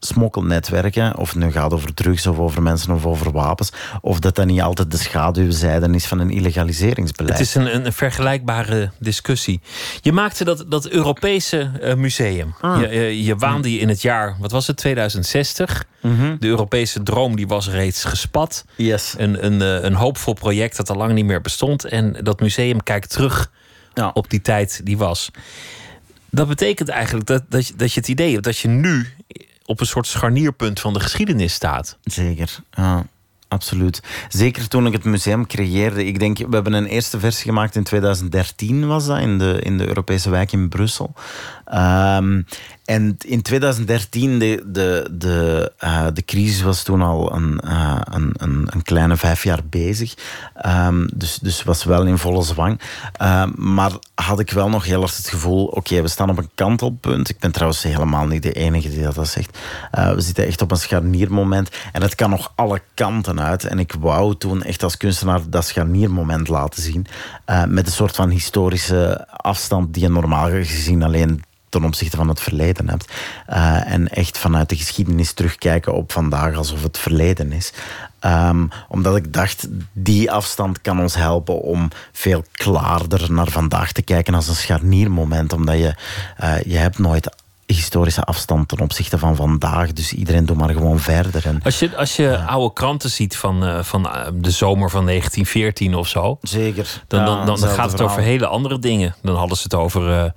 smokkelnetwerken, 0.06 1.18
of 1.18 1.30
het 1.30 1.44
nu 1.44 1.52
gaat 1.52 1.74
over 1.74 1.94
drugs 1.94 2.28
of 2.28 2.38
over 2.40 2.62
mensen 2.62 2.94
of 2.94 3.06
over 3.06 3.32
wapens, 3.32 3.72
of 4.02 4.20
dat 4.20 4.36
dat 4.36 4.46
niet 4.46 4.62
altijd 4.62 4.92
de 4.92 4.98
schaduwzijde 4.98 5.90
is 5.94 6.06
van 6.06 6.20
een 6.20 6.30
illegaliseringsbeleid. 6.30 7.38
Het 7.38 7.48
is 7.48 7.56
een, 7.56 7.86
een 7.86 7.94
vergelijkbare 7.94 8.92
discussie. 9.00 9.62
Je 10.02 10.12
maakte 10.12 10.44
dat, 10.44 10.66
dat 10.68 10.88
Europese 10.88 11.72
eh, 11.82 11.94
museum. 11.96 12.56
Je, 12.62 12.88
je, 12.92 13.24
je 13.24 13.36
waande 13.36 13.74
je 13.74 13.80
in 13.80 13.90
het 13.90 14.02
jaar, 14.02 14.36
wat 14.40 14.52
was 14.52 14.68
het, 14.68 14.78
2060. 14.78 15.86
De 16.40 16.48
Europese 16.48 17.04
droom 17.04 17.36
die 17.36 17.48
was 17.48 17.70
reeds 17.70 18.04
gespat. 18.04 18.66
Yes. 18.76 19.14
Een, 19.18 19.46
een, 19.46 19.62
eh, 19.62 19.84
een 19.84 19.94
hoopvol 19.94 20.34
project 20.34 20.78
dat 20.78 20.90
al 20.90 20.96
lang 20.96 21.14
niet 21.14 21.26
meer 21.26 21.42
bestond. 21.42 21.86
En 21.86 22.16
dat 22.22 22.40
museum 22.40 22.84
kijkt 22.84 23.10
terug 23.10 23.52
Ja. 23.94 24.12
op 24.14 24.30
die 24.30 24.42
tijd 24.42 24.82
die 24.84 24.98
was. 24.98 25.32
Dat 26.36 26.48
betekent 26.48 26.90
eigenlijk 26.90 27.26
dat, 27.26 27.44
dat, 27.50 27.68
je, 27.68 27.76
dat 27.76 27.94
je 27.94 28.00
het 28.00 28.10
idee 28.10 28.32
hebt 28.32 28.44
dat 28.44 28.58
je 28.58 28.68
nu 28.68 29.08
op 29.66 29.80
een 29.80 29.86
soort 29.86 30.08
scharnierpunt 30.08 30.80
van 30.80 30.94
de 30.94 31.00
geschiedenis 31.00 31.54
staat. 31.54 31.98
Zeker, 32.04 32.60
ja, 32.72 33.08
absoluut. 33.54 34.04
Zeker 34.30 34.68
toen 34.68 34.86
ik 34.86 34.94
het 34.94 35.04
museum 35.04 35.48
creëerde. 35.48 36.06
Ik 36.06 36.20
denk, 36.20 36.38
we 36.38 36.48
hebben 36.50 36.74
een 36.74 36.86
eerste 36.86 37.20
versie 37.20 37.44
gemaakt 37.44 37.76
in 37.76 37.84
2013, 37.84 38.88
was 38.88 39.06
dat, 39.06 39.20
in 39.20 39.38
de, 39.38 39.60
in 39.62 39.78
de 39.78 39.88
Europese 39.88 40.30
wijk 40.30 40.52
in 40.52 40.70
Brussel. 40.70 41.14
Ehm, 41.66 42.42
en 42.86 43.18
in 43.26 43.42
2013, 43.42 44.40
de, 44.40 44.64
de, 44.66 45.10
de, 45.12 45.72
eh, 45.78 46.08
de 46.14 46.26
crisis 46.26 46.62
was 46.62 46.84
toen 46.84 47.02
al 47.02 47.36
een, 47.36 47.60
eh, 47.60 48.02
een, 48.04 48.34
een, 48.38 48.68
een 48.70 48.84
kleine 48.84 49.18
vijf 49.18 49.44
jaar 49.44 49.62
bezig. 49.70 50.14
Ehm, 50.56 51.08
dus, 51.14 51.40
dus 51.40 51.64
was 51.64 51.84
wel 51.84 52.06
in 52.06 52.18
volle 52.18 52.44
zwang. 52.44 52.80
Ehm, 53.14 53.50
maar 53.56 53.92
had 54.16 54.40
ik 54.40 54.52
wel 54.52 54.70
nog 54.70 54.86
heel 54.86 55.02
erg 55.02 55.18
het 55.18 55.30
gevoel, 55.30 55.66
oké, 55.66 56.02
we 56.02 56.08
staan 56.08 56.30
op 56.30 56.38
een 56.38 56.50
kantelpunt. 56.56 57.30
Ik 57.30 57.40
ben 57.40 57.52
trouwens 57.52 57.84
helemaal 57.84 58.26
niet 58.26 58.44
de 58.44 58.52
enige 58.52 58.90
die 58.90 59.02
dat 59.02 59.28
zegt. 59.28 59.58
Eh, 59.92 60.12
we 60.12 60.22
zitten 60.22 60.46
echt 60.46 60.62
op 60.62 60.72
een 60.72 60.78
scharniermoment. 60.78 61.70
En 61.92 62.02
het 62.02 62.16
kan 62.16 62.30
nog 62.30 62.52
alle 62.56 62.82
kanten 62.94 63.40
En 63.52 63.80
ik 63.80 63.94
wou 64.00 64.36
toen 64.38 64.64
echt 64.64 64.84
als 64.84 64.98
kunstenaar 64.98 65.42
dat 65.50 65.66
scharniermoment 65.66 66.48
laten 66.48 66.82
zien. 66.82 67.06
eh, 67.46 67.64
met 67.64 67.86
een 67.86 67.94
soort 67.94 68.16
van 68.16 68.30
historische 68.30 69.28
afstand 69.28 69.94
die 69.94 70.04
je 70.04 70.10
normaal 70.10 70.50
gezien 70.50 71.04
alleen 71.04 71.44
ten 71.70 71.84
opzichte 71.84 72.18
van 72.18 72.28
het 72.28 72.40
verleden 72.40 72.90
hebt. 72.90 73.12
Eh, 73.46 73.92
en 73.92 74.08
echt 74.08 74.38
vanuit 74.38 74.70
de 74.70 74.76
geschiedenis 74.76 75.34
terugkijken 75.34 75.94
op 75.94 76.12
vandaag 76.12 76.56
alsof 76.56 76.84
het 76.84 76.98
verleden 76.98 77.52
is. 77.52 77.74
Ehm, 78.20 78.66
omdat 78.88 79.16
ik 79.16 79.34
dacht, 79.34 79.68
die 79.94 80.32
afstand 80.32 80.82
kan 80.82 81.00
ons 81.00 81.16
helpen 81.16 81.62
om 81.62 81.90
veel 82.12 82.44
klaarder 82.52 83.32
naar 83.32 83.50
vandaag 83.50 83.92
te 83.92 84.02
kijken 84.02 84.34
als 84.34 84.48
een 84.48 84.56
scharniermoment. 84.56 85.54
Omdat 85.54 85.78
je, 85.78 85.96
eh, 86.38 86.62
je 86.62 86.78
hebt 86.78 87.00
nooit 87.00 87.36
historische 87.74 88.24
afstand 88.24 88.68
ten 88.68 88.80
opzichte 88.80 89.18
van 89.18 89.36
vandaag. 89.36 89.94
Dus 89.94 90.14
iedereen 90.14 90.46
doet 90.46 90.58
maar 90.58 90.70
gewoon 90.70 91.00
verder. 91.00 91.46
En, 91.46 91.60
Als 91.64 91.80
je, 91.80 91.96
als 91.98 92.16
je 92.16 92.38
oude 92.38 92.74
kranten 92.74 93.10
ziet 93.10 93.38
van, 93.38 93.66
eh, 93.66 93.84
van 93.84 94.10
eh, 94.10 94.28
de 94.34 94.52
zomer 94.52 94.90
van 94.90 95.06
1914 95.06 95.96
of 95.96 96.08
zo, 96.08 96.38
zeker. 96.42 97.04
dan, 97.08 97.26
dan, 97.26 97.46
dan, 97.46 97.58
gaat 97.58 97.92
het 97.92 98.02
over 98.02 98.22
hele 98.22 98.48
andere 98.48 98.80
dingen. 98.80 99.16
Dan 99.22 99.36
hadden 99.36 99.58
ze 99.58 99.64
het 99.64 99.74
over, 99.74 100.12
eh, 100.12 100.32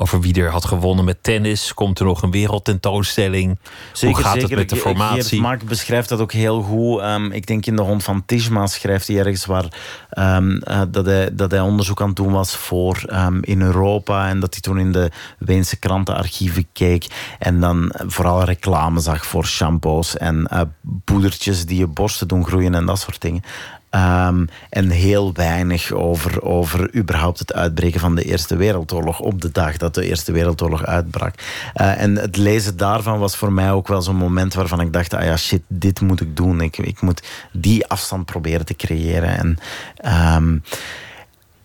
over 0.00 0.20
wie 0.20 0.42
er 0.42 0.50
had 0.50 0.64
gewonnen 0.64 1.04
met 1.04 1.22
tennis. 1.22 1.74
Komt 1.74 1.98
er 1.98 2.04
nog 2.04 2.22
een 2.22 2.30
wereldtentoonstelling? 2.30 3.58
Hoe 4.00 4.16
gaat 4.16 4.42
het 4.42 4.54
met 4.54 4.68
de 4.68 4.76
formatie? 4.76 5.40
Mark 5.40 5.64
beschrijft 5.64 6.08
dat 6.08 6.20
ook 6.20 6.32
heel 6.32 6.62
goed. 6.62 7.00
Ehm, 7.00 7.30
ik 7.30 7.46
denk 7.46 7.66
in 7.66 7.76
De 7.76 7.82
Hond 7.82 8.04
van 8.04 8.22
Tishma 8.26 8.66
schrijft 8.66 9.06
hij 9.06 9.18
ergens 9.18 9.46
waar 9.46 9.64
ehm, 10.10 10.56
eh, 10.56 10.82
dat, 10.88 11.06
hij, 11.06 11.34
dat 11.34 11.50
hij 11.50 11.60
onderzoek 11.60 12.00
aan 12.00 12.06
het 12.06 12.16
doen 12.16 12.32
was 12.32 12.56
voor 12.56 13.02
ehm, 13.06 13.38
in 13.40 13.60
Europa. 13.60 14.28
En 14.28 14.40
dat 14.40 14.52
hij 14.52 14.60
toen 14.60 14.78
in 14.78 14.92
de 14.92 15.10
Weense 15.38 15.76
krantenarchieven 15.76 16.66
keek. 16.72 17.06
En 17.38 17.60
dan 17.60 17.92
vooral 18.06 18.44
reclame 18.44 19.00
zag 19.00 19.26
voor 19.26 19.46
shampoos 19.46 20.16
en 20.16 20.46
eh, 20.46 20.60
poedertjes 21.04 21.66
die 21.66 21.78
je 21.78 21.86
borsten 21.86 22.28
doen 22.28 22.46
groeien 22.46 22.74
en 22.74 22.86
dat 22.86 22.98
soort 22.98 23.20
dingen. 23.20 23.42
Ehm, 23.90 24.44
en 24.70 24.90
heel 24.90 25.32
weinig 25.32 25.92
over, 25.92 26.42
over 26.42 26.94
überhaupt 26.94 27.38
het 27.38 27.52
uitbreken 27.52 28.00
van 28.00 28.14
de 28.14 28.24
Eerste 28.24 28.56
Wereldoorlog 28.56 29.20
op 29.20 29.42
de 29.42 29.50
dag 29.52 29.76
dat 29.76 29.94
de 29.94 30.04
Eerste 30.04 30.32
Wereldoorlog 30.32 30.84
uitbrak. 30.84 31.34
Eh, 31.74 32.02
en 32.02 32.16
het 32.16 32.36
lezen 32.36 32.76
daarvan 32.76 33.18
was 33.18 33.36
voor 33.36 33.52
mij 33.52 33.72
ook 33.72 33.88
wel 33.88 34.02
zo'n 34.02 34.16
moment 34.16 34.54
waarvan 34.54 34.80
ik 34.80 34.92
dacht: 34.92 35.14
ah 35.14 35.24
ja, 35.24 35.36
shit, 35.36 35.62
dit 35.66 36.00
moet 36.00 36.20
ik 36.20 36.36
doen. 36.36 36.60
Ik, 36.60 36.78
ik 36.78 37.00
moet 37.00 37.22
die 37.52 37.86
afstand 37.86 38.24
proberen 38.24 38.66
te 38.66 38.74
creëren. 38.74 39.38
En. 39.38 39.58
ehm, 39.96 40.56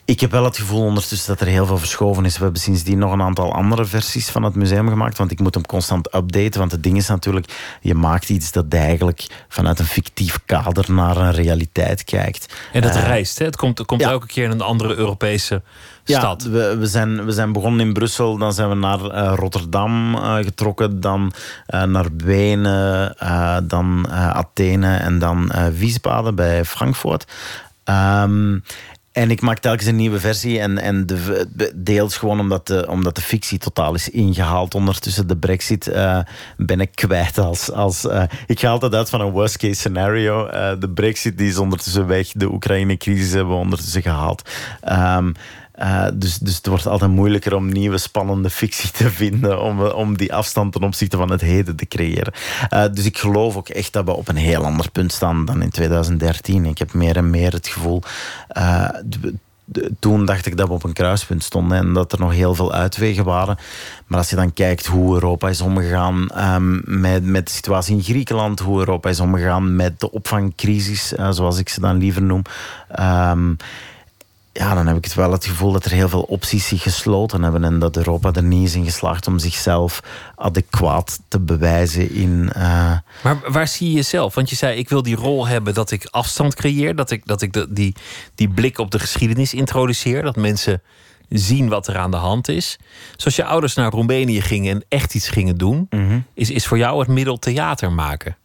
ik 0.05 0.19
heb 0.19 0.31
wel 0.31 0.43
het 0.43 0.57
gevoel 0.57 0.83
ondertussen 0.83 1.27
dat 1.27 1.41
er 1.41 1.53
heel 1.53 1.65
veel 1.65 1.77
verschoven 1.77 2.25
is. 2.25 2.37
We 2.37 2.43
hebben 2.43 2.61
sindsdien 2.61 2.97
nog 2.97 3.11
een 3.11 3.21
aantal 3.21 3.53
andere 3.53 3.85
versies 3.85 4.29
van 4.29 4.43
het 4.43 4.55
museum 4.55 4.89
gemaakt. 4.89 5.17
Want 5.17 5.31
ik 5.31 5.39
moet 5.39 5.53
hem 5.53 5.65
constant 5.65 6.15
updaten. 6.15 6.59
Want 6.59 6.71
het 6.71 6.83
ding 6.83 6.97
is 6.97 7.07
natuurlijk, 7.07 7.77
je 7.81 7.95
maakt 7.95 8.29
iets 8.29 8.51
dat 8.51 8.65
eigenlijk 8.69 9.45
vanuit 9.47 9.79
een 9.79 9.85
fictief 9.85 10.39
kader 10.45 10.91
naar 10.91 11.17
een 11.17 11.31
realiteit 11.31 12.03
kijkt. 12.03 12.53
En 12.73 12.81
dat 12.81 12.95
Eh, 12.95 13.03
reist, 13.03 13.39
hè? 13.39 13.45
Het 13.45 13.55
komt, 13.55 13.77
het 13.77 13.87
komt 13.87 14.01
ja. 14.01 14.09
elke 14.09 14.27
keer 14.27 14.43
in 14.43 14.51
een 14.51 14.61
andere 14.61 14.95
Europese 14.95 15.61
stad. 16.03 16.43
ja, 16.43 16.49
we, 16.49 16.77
we, 16.77 16.85
zijn, 16.85 17.25
we 17.25 17.31
zijn 17.31 17.51
begonnen 17.51 17.85
in 17.85 17.93
Brussel, 17.93 18.37
dan 18.37 18.53
zijn 18.53 18.69
we 18.69 18.75
naar 18.75 19.09
eh, 19.09 19.33
Rotterdam 19.35 20.15
eh, 20.15 20.35
getrokken, 20.35 20.99
dan 20.99 21.33
naar 21.67 22.05
Wenen, 22.17 23.15
dan 23.67 24.07
Athene 24.11 24.95
en 24.95 25.19
dan 25.19 25.51
Wiesbaden 25.73 26.35
bij 26.35 26.65
Frankfurt. 26.65 27.25
Ehm, 27.83 28.57
en 29.13 29.31
ik 29.31 29.41
maak 29.41 29.59
telkens 29.59 29.87
een 29.87 29.95
nieuwe 29.95 30.19
versie. 30.19 30.59
En, 30.59 30.77
en 30.77 31.05
de, 31.05 31.47
de- 31.53 31.71
deels 31.75 32.17
gewoon 32.17 32.39
omdat 32.39 32.67
de, 32.67 32.87
omdat 32.89 33.15
de 33.15 33.21
fictie 33.21 33.57
totaal 33.57 33.93
is 33.93 34.09
ingehaald. 34.09 34.75
Ondertussen 34.75 35.27
de 35.27 35.37
brexit 35.37 35.87
eh, 35.87 36.19
ben 36.57 36.79
ik 36.79 36.91
kwijt. 36.95 37.37
Als, 37.37 37.71
als, 37.71 38.07
eh, 38.07 38.23
ik 38.47 38.59
ga 38.59 38.69
altijd 38.69 38.93
uit 38.95 39.09
van 39.09 39.21
een 39.21 39.31
worst 39.31 39.57
case 39.57 39.73
scenario. 39.73 40.47
Eh, 40.47 40.71
de 40.79 40.89
brexit 40.89 41.37
die 41.37 41.47
is 41.47 41.57
ondertussen 41.57 42.07
weg. 42.07 42.27
De 42.31 42.51
Oekraïne-crisis 42.51 43.31
hebben 43.31 43.53
we 43.53 43.59
ondertussen 43.61 44.01
gehaald. 44.01 44.49
Ehm, 44.81 45.31
eh, 45.73 46.05
dus, 46.13 46.37
dus 46.37 46.55
het 46.55 46.65
wordt 46.67 46.87
altijd 46.87 47.11
moeilijker 47.11 47.55
om 47.55 47.71
nieuwe 47.71 47.97
spannende 47.97 48.49
fictie 48.49 48.91
te 48.91 49.09
vinden. 49.09 49.61
Om, 49.61 49.81
om 49.81 50.17
die 50.17 50.33
afstand 50.33 50.73
ten 50.73 50.83
opzichte 50.83 51.17
van 51.17 51.31
het 51.31 51.41
heden 51.41 51.75
te 51.75 51.85
creëren. 51.85 52.33
Eh, 52.69 52.85
dus 52.93 53.05
ik 53.05 53.17
geloof 53.17 53.55
ook 53.57 53.69
echt 53.69 53.93
dat 53.93 54.05
we 54.05 54.11
op 54.11 54.27
een 54.27 54.35
heel 54.35 54.63
ander 54.63 54.91
punt 54.91 55.11
staan 55.11 55.45
dan 55.45 55.61
in 55.61 55.69
2013. 55.69 56.65
Ik 56.65 56.77
heb 56.77 56.93
meer 56.93 57.15
en 57.15 57.29
meer 57.29 57.51
het 57.51 57.67
gevoel. 57.67 58.01
eh, 58.47 58.89
toen 59.99 60.25
dacht 60.25 60.45
ik 60.45 60.57
dat 60.57 60.67
we 60.67 60.73
op 60.73 60.83
een 60.83 60.93
kruispunt 60.93 61.43
stonden 61.43 61.77
en 61.77 61.93
dat 61.93 62.11
er 62.11 62.19
nog 62.19 62.31
heel 62.33 62.55
veel 62.55 62.73
uitwegen 62.73 63.23
waren. 63.23 63.57
Maar 64.07 64.17
als 64.17 64.29
je 64.29 64.35
dan 64.35 64.53
kijkt 64.53 64.85
hoe 64.85 65.13
Europa 65.13 65.49
is 65.49 65.61
omgegaan 65.61 66.29
ehm, 66.29 66.99
met, 66.99 67.23
met 67.23 67.45
de 67.47 67.53
situatie 67.53 67.95
in 67.95 68.03
Griekenland, 68.03 68.59
hoe 68.59 68.79
Europa 68.79 69.09
is 69.09 69.19
omgegaan 69.19 69.75
met 69.75 69.99
de 69.99 70.11
opvangcrisis, 70.11 71.07
zoals 71.29 71.59
ik 71.59 71.69
ze 71.69 71.79
dan 71.79 71.97
liever 71.97 72.21
noem. 72.21 72.41
ehm, 72.89 73.53
ja, 74.53 74.73
dan 74.73 74.87
heb 74.87 74.97
ik 74.97 75.03
het 75.03 75.13
wel 75.13 75.31
het 75.31 75.45
gevoel 75.45 75.71
dat 75.71 75.85
er 75.85 75.91
heel 75.91 76.09
veel 76.09 76.21
opties 76.21 76.67
zich 76.67 76.81
gesloten 76.81 77.43
hebben 77.43 77.63
en 77.63 77.79
dat 77.79 77.97
Europa 77.97 78.31
er 78.33 78.43
niet 78.43 78.67
is 78.67 78.75
in 78.75 78.83
geslaagd 78.85 79.27
om 79.27 79.39
zichzelf 79.39 79.99
adequaat 80.35 81.19
te 81.27 81.39
bewijzen 81.39 82.11
in. 82.11 82.49
eh, 82.53 82.97
Maar 83.23 83.51
waar 83.51 83.67
zie 83.67 83.87
je 83.87 83.93
jezelf? 83.93 84.35
Want 84.35 84.49
je 84.49 84.55
zei, 84.55 84.77
ik 84.77 84.89
wil 84.89 85.03
die 85.03 85.15
rol 85.15 85.47
hebben 85.47 85.73
dat 85.73 85.91
ik 85.91 86.07
afstand 86.11 86.55
creëer. 86.55 86.95
Dat 86.95 87.11
ik, 87.11 87.25
dat 87.25 87.41
ik 87.41 87.53
de, 87.53 87.67
die, 87.69 87.95
die 88.35 88.49
blik 88.49 88.77
op 88.77 88.91
de 88.91 88.99
geschiedenis 88.99 89.53
introduceer. 89.53 90.21
Dat 90.21 90.35
mensen 90.35 90.81
zien 91.29 91.69
wat 91.69 91.87
er 91.87 91.97
aan 91.97 92.11
de 92.11 92.17
hand 92.17 92.47
is. 92.47 92.77
Zoals 93.17 93.35
je 93.35 93.45
ouders 93.45 93.73
naar 93.73 93.91
Roemenië 93.91 94.41
gingen 94.41 94.75
en 94.75 94.85
echt 94.89 95.15
iets 95.15 95.29
gingen 95.29 95.57
doen... 95.57 95.87
is, 96.33 96.49
is 96.49 96.67
voor 96.67 96.77
jou 96.77 96.99
het 96.99 97.07
middel 97.07 97.39
theater 97.39 97.91
maken. 97.91 98.37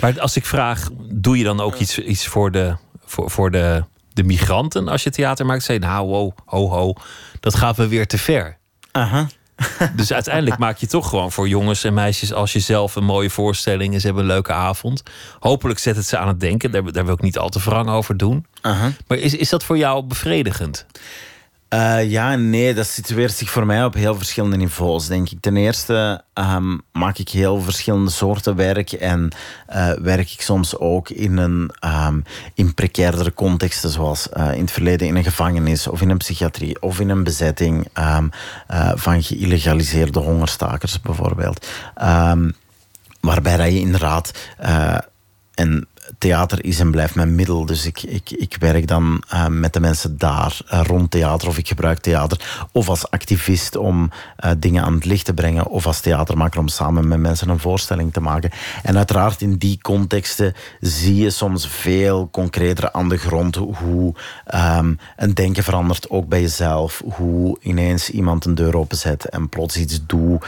Maar 0.00 0.20
als 0.20 0.36
ik 0.36 0.46
vraag, 0.46 0.88
doe 1.12 1.38
je 1.38 1.44
dan 1.44 1.60
ook 1.60 1.74
iets, 1.74 1.98
iets 1.98 2.26
voor, 2.26 2.50
de, 2.50 2.76
voor, 3.04 3.30
voor 3.30 3.50
de, 3.50 3.84
de 4.14 4.24
migranten 4.24 4.88
als 4.88 5.02
je 5.02 5.10
theater 5.10 5.46
maakt? 5.46 5.62
Zeg 5.62 5.76
je, 5.76 5.82
nou, 5.82 6.06
wow, 6.06 6.30
ho, 6.44 6.68
ho, 6.68 6.94
dat 7.40 7.54
gaat 7.54 7.76
me 7.76 7.86
weer 7.86 8.06
te 8.06 8.18
ver. 8.18 8.56
aha. 8.92 9.26
Dus 9.96 10.12
uiteindelijk 10.12 10.58
maak 10.58 10.76
je 10.76 10.86
toch 10.86 11.08
gewoon 11.08 11.32
voor 11.32 11.48
jongens 11.48 11.84
en 11.84 11.94
meisjes 11.94 12.32
als 12.32 12.52
jezelf 12.52 12.96
een 12.96 13.04
mooie 13.04 13.30
voorstelling 13.30 13.94
en 13.94 14.00
ze 14.00 14.06
hebben 14.06 14.24
een 14.24 14.30
leuke 14.30 14.52
avond. 14.52 15.02
Hopelijk 15.38 15.78
zet 15.78 15.96
het 15.96 16.06
ze 16.06 16.18
aan 16.18 16.28
het 16.28 16.40
denken. 16.40 16.70
Daar, 16.70 16.92
daar 16.92 17.04
wil 17.04 17.14
ik 17.14 17.20
niet 17.20 17.38
al 17.38 17.48
te 17.48 17.60
wrang 17.60 17.88
over 17.88 18.16
doen. 18.16 18.46
Maar 19.06 19.18
is, 19.18 19.34
is 19.34 19.48
dat 19.48 19.64
voor 19.64 19.78
jou 19.78 20.02
bevredigend? 20.02 20.86
Eh, 21.74 22.10
ja 22.10 22.36
nee, 22.36 22.74
dat 22.74 22.86
situeert 22.86 23.32
zich 23.32 23.50
voor 23.50 23.66
mij 23.66 23.84
op 23.84 23.94
heel 23.94 24.16
verschillende 24.16 24.56
niveaus, 24.56 25.06
denk 25.06 25.30
ik. 25.30 25.40
Ten 25.40 25.56
eerste 25.56 26.24
ehm, 26.32 26.78
maak 26.92 27.18
ik 27.18 27.28
heel 27.28 27.60
verschillende 27.60 28.10
soorten 28.10 28.56
werk 28.56 28.92
en 28.92 29.32
eh, 29.66 29.92
werk 29.92 30.32
ik 30.32 30.40
soms 30.40 30.78
ook 30.78 31.08
in, 31.08 31.36
een, 31.36 31.70
ehm, 31.80 32.20
in 32.54 32.74
precairdere 32.74 33.34
contexten, 33.34 33.90
zoals 33.90 34.28
eh, 34.28 34.52
in 34.52 34.60
het 34.60 34.70
verleden 34.70 35.06
in 35.06 35.16
een 35.16 35.24
gevangenis 35.24 35.86
of 35.86 36.00
in 36.00 36.10
een 36.10 36.16
psychiatrie 36.16 36.82
of 36.82 37.00
in 37.00 37.08
een 37.08 37.24
bezetting 37.24 37.88
ehm, 37.92 38.28
eh, 38.66 38.92
van 38.94 39.22
geïllegaliseerde 39.22 40.18
hongerstakers 40.18 41.00
bijvoorbeeld. 41.00 41.66
Waarbij 43.20 43.56
dat 43.56 43.66
je 43.66 43.80
inderdaad... 43.80 44.32
en 45.54 45.88
theater 46.18 46.64
is 46.64 46.78
en 46.78 46.90
blijft 46.90 47.14
mijn 47.14 47.34
middel. 47.34 47.66
Dus 47.66 47.86
ik, 47.86 48.02
ik, 48.02 48.30
ik 48.30 48.56
werk 48.60 48.88
dan 48.88 49.22
eh, 49.28 49.46
met 49.46 49.72
de 49.72 49.80
mensen 49.80 50.18
daar 50.18 50.58
eh, 50.66 50.80
rond 50.86 51.10
theater. 51.10 51.48
Of 51.48 51.58
ik 51.58 51.68
gebruik 51.68 51.98
theater. 51.98 52.66
Of 52.72 52.88
als 52.88 53.10
activist 53.10 53.76
om 53.76 54.10
eh, 54.36 54.50
dingen 54.58 54.84
aan 54.84 54.94
het 54.94 55.04
licht 55.04 55.24
te 55.24 55.34
brengen. 55.34 55.66
Of 55.66 55.86
als 55.86 56.00
theatermaker 56.00 56.60
om 56.60 56.68
samen 56.68 57.08
met 57.08 57.18
mensen 57.18 57.48
een 57.48 57.58
voorstelling 57.58 58.12
te 58.12 58.20
maken. 58.20 58.50
En 58.82 58.96
uiteraard 58.96 59.40
in 59.40 59.56
die 59.56 59.78
contexten 59.82 60.54
zie 60.80 61.16
je 61.16 61.30
soms 61.30 61.68
veel 61.68 62.28
concreter 62.30 62.92
aan 62.92 63.08
de 63.08 63.16
grond 63.16 63.56
hoe 63.56 64.14
ehm, 64.46 64.94
een 65.16 65.34
denken 65.34 65.62
verandert. 65.62 66.10
Ook 66.10 66.28
bij 66.28 66.40
jezelf. 66.40 67.02
Hoe 67.14 67.58
ineens 67.60 68.10
iemand 68.10 68.44
een 68.44 68.54
deur 68.54 68.76
openzet 68.76 69.24
en 69.24 69.48
plots 69.48 69.76
iets 69.76 70.06
doet 70.06 70.46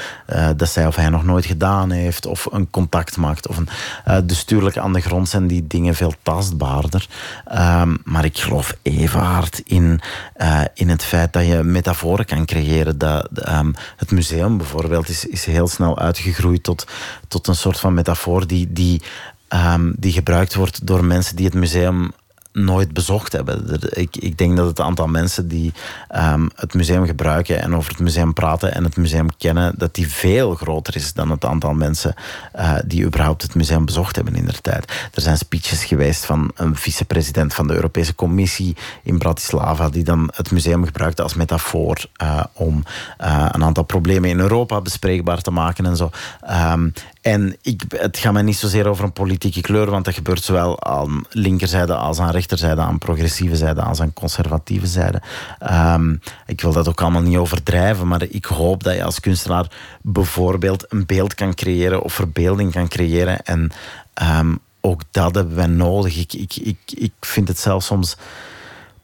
dat 0.56 0.68
zij 0.68 0.86
of 0.86 0.96
hij 0.96 1.08
nog 1.08 1.24
nooit 1.24 1.46
gedaan 1.46 1.90
heeft. 1.90 2.26
Of 2.26 2.46
een 2.50 2.70
contact 2.70 3.16
maakt. 3.16 3.48
Of 3.48 3.56
een, 3.56 4.26
dus 4.26 4.44
tuurlijk 4.44 4.78
aan 4.78 4.92
de 4.92 5.00
grond 5.00 5.28
zijn 5.28 5.45
die 5.46 5.66
dingen 5.66 5.94
veel 5.94 6.12
tastbaarder. 6.22 7.08
Ehm, 7.44 7.96
maar 8.04 8.24
ik 8.24 8.38
geloof 8.38 8.76
even 8.82 9.20
hard 9.20 9.62
in, 9.64 10.00
eh, 10.34 10.60
in 10.74 10.88
het 10.88 11.04
feit 11.04 11.32
dat 11.32 11.46
je 11.46 11.62
metaforen 11.62 12.24
kan 12.24 12.44
creëren. 12.44 12.98
Dat, 12.98 13.28
ehm, 13.34 13.72
het 13.96 14.10
museum 14.10 14.56
bijvoorbeeld 14.56 15.08
is, 15.08 15.26
is 15.26 15.44
heel 15.44 15.68
snel 15.68 15.98
uitgegroeid 15.98 16.62
tot, 16.62 16.86
tot 17.28 17.46
een 17.46 17.54
soort 17.54 17.80
van 17.80 17.94
metafoor 17.94 18.46
die, 18.46 18.72
die, 18.72 19.02
ehm, 19.48 19.92
die 19.96 20.12
gebruikt 20.12 20.54
wordt 20.54 20.86
door 20.86 21.04
mensen 21.04 21.36
die 21.36 21.46
het 21.46 21.54
museum 21.54 22.12
nooit 22.56 22.92
bezocht 22.92 23.32
hebben. 23.32 23.80
Ik, 23.90 24.16
ik 24.16 24.38
denk 24.38 24.56
dat 24.56 24.66
het 24.66 24.80
aantal 24.80 25.06
mensen 25.06 25.48
die 25.48 25.72
ehm, 26.08 26.48
het 26.54 26.74
museum 26.74 27.06
gebruiken 27.06 27.62
en 27.62 27.76
over 27.76 27.90
het 27.90 28.00
museum 28.00 28.32
praten 28.32 28.74
en 28.74 28.84
het 28.84 28.96
museum 28.96 29.28
kennen, 29.38 29.74
dat 29.76 29.94
die 29.94 30.08
veel 30.08 30.54
groter 30.54 30.96
is 30.96 31.12
dan 31.12 31.30
het 31.30 31.44
aantal 31.44 31.74
mensen 31.74 32.14
eh, 32.52 32.74
die 32.86 33.04
überhaupt 33.04 33.42
het 33.42 33.54
museum 33.54 33.84
bezocht 33.84 34.16
hebben 34.16 34.34
in 34.34 34.44
der 34.44 34.60
tijd. 34.60 34.92
Er 35.14 35.20
zijn 35.20 35.38
speeches 35.38 35.84
geweest 35.84 36.24
van 36.24 36.50
een 36.54 36.76
vicepresident 36.76 37.54
van 37.54 37.66
de 37.66 37.74
Europese 37.74 38.14
Commissie 38.14 38.76
in 39.02 39.18
Bratislava, 39.18 39.88
die 39.88 40.04
dan 40.04 40.30
het 40.34 40.50
museum 40.50 40.84
gebruikte 40.84 41.22
als 41.22 41.34
metafoor 41.34 42.06
eh, 42.16 42.44
om 42.52 42.82
eh, 43.18 43.46
een 43.50 43.64
aantal 43.64 43.84
problemen 43.84 44.30
in 44.30 44.38
Europa 44.38 44.80
bespreekbaar 44.80 45.40
te 45.40 45.50
maken 45.50 45.86
en 45.86 45.96
zo. 45.96 46.10
Ehm, 46.40 46.88
en 47.26 47.56
ik, 47.62 47.82
het 47.88 48.18
gaat 48.18 48.32
mij 48.32 48.42
niet 48.42 48.56
zozeer 48.56 48.86
over 48.88 49.04
een 49.04 49.12
politieke 49.12 49.60
kleur, 49.60 49.90
want 49.90 50.04
dat 50.04 50.14
gebeurt 50.14 50.42
zowel 50.42 50.84
aan 50.84 51.24
linkerzijde 51.30 51.94
als 51.94 52.18
aan 52.18 52.30
rechterzijde, 52.30 52.80
aan 52.80 52.98
progressieve 52.98 53.56
zijde 53.56 53.82
als 53.82 54.00
aan 54.00 54.12
conservatieve 54.12 54.86
zijde. 54.86 55.22
Ehm, 55.58 56.16
ik 56.46 56.60
wil 56.60 56.72
dat 56.72 56.88
ook 56.88 57.00
allemaal 57.00 57.22
niet 57.22 57.36
overdrijven, 57.36 58.08
maar 58.08 58.22
ik 58.22 58.44
hoop 58.44 58.82
dat 58.82 58.94
je 58.94 59.04
als 59.04 59.20
kunstenaar 59.20 59.70
bijvoorbeeld 60.02 60.84
een 60.88 61.06
beeld 61.06 61.34
kan 61.34 61.54
creëren 61.54 62.02
of 62.02 62.12
verbeelding 62.12 62.72
kan 62.72 62.88
creëren 62.88 63.44
en 63.44 63.70
ehm, 64.14 64.54
ook 64.80 65.02
dat 65.10 65.34
hebben 65.34 65.56
wij 65.56 65.66
nodig. 65.66 66.16
Ik, 66.16 66.32
ik, 66.32 66.56
ik, 66.56 66.78
ik 66.94 67.12
vind 67.20 67.48
het 67.48 67.58
zelfs 67.58 67.86
soms 67.86 68.16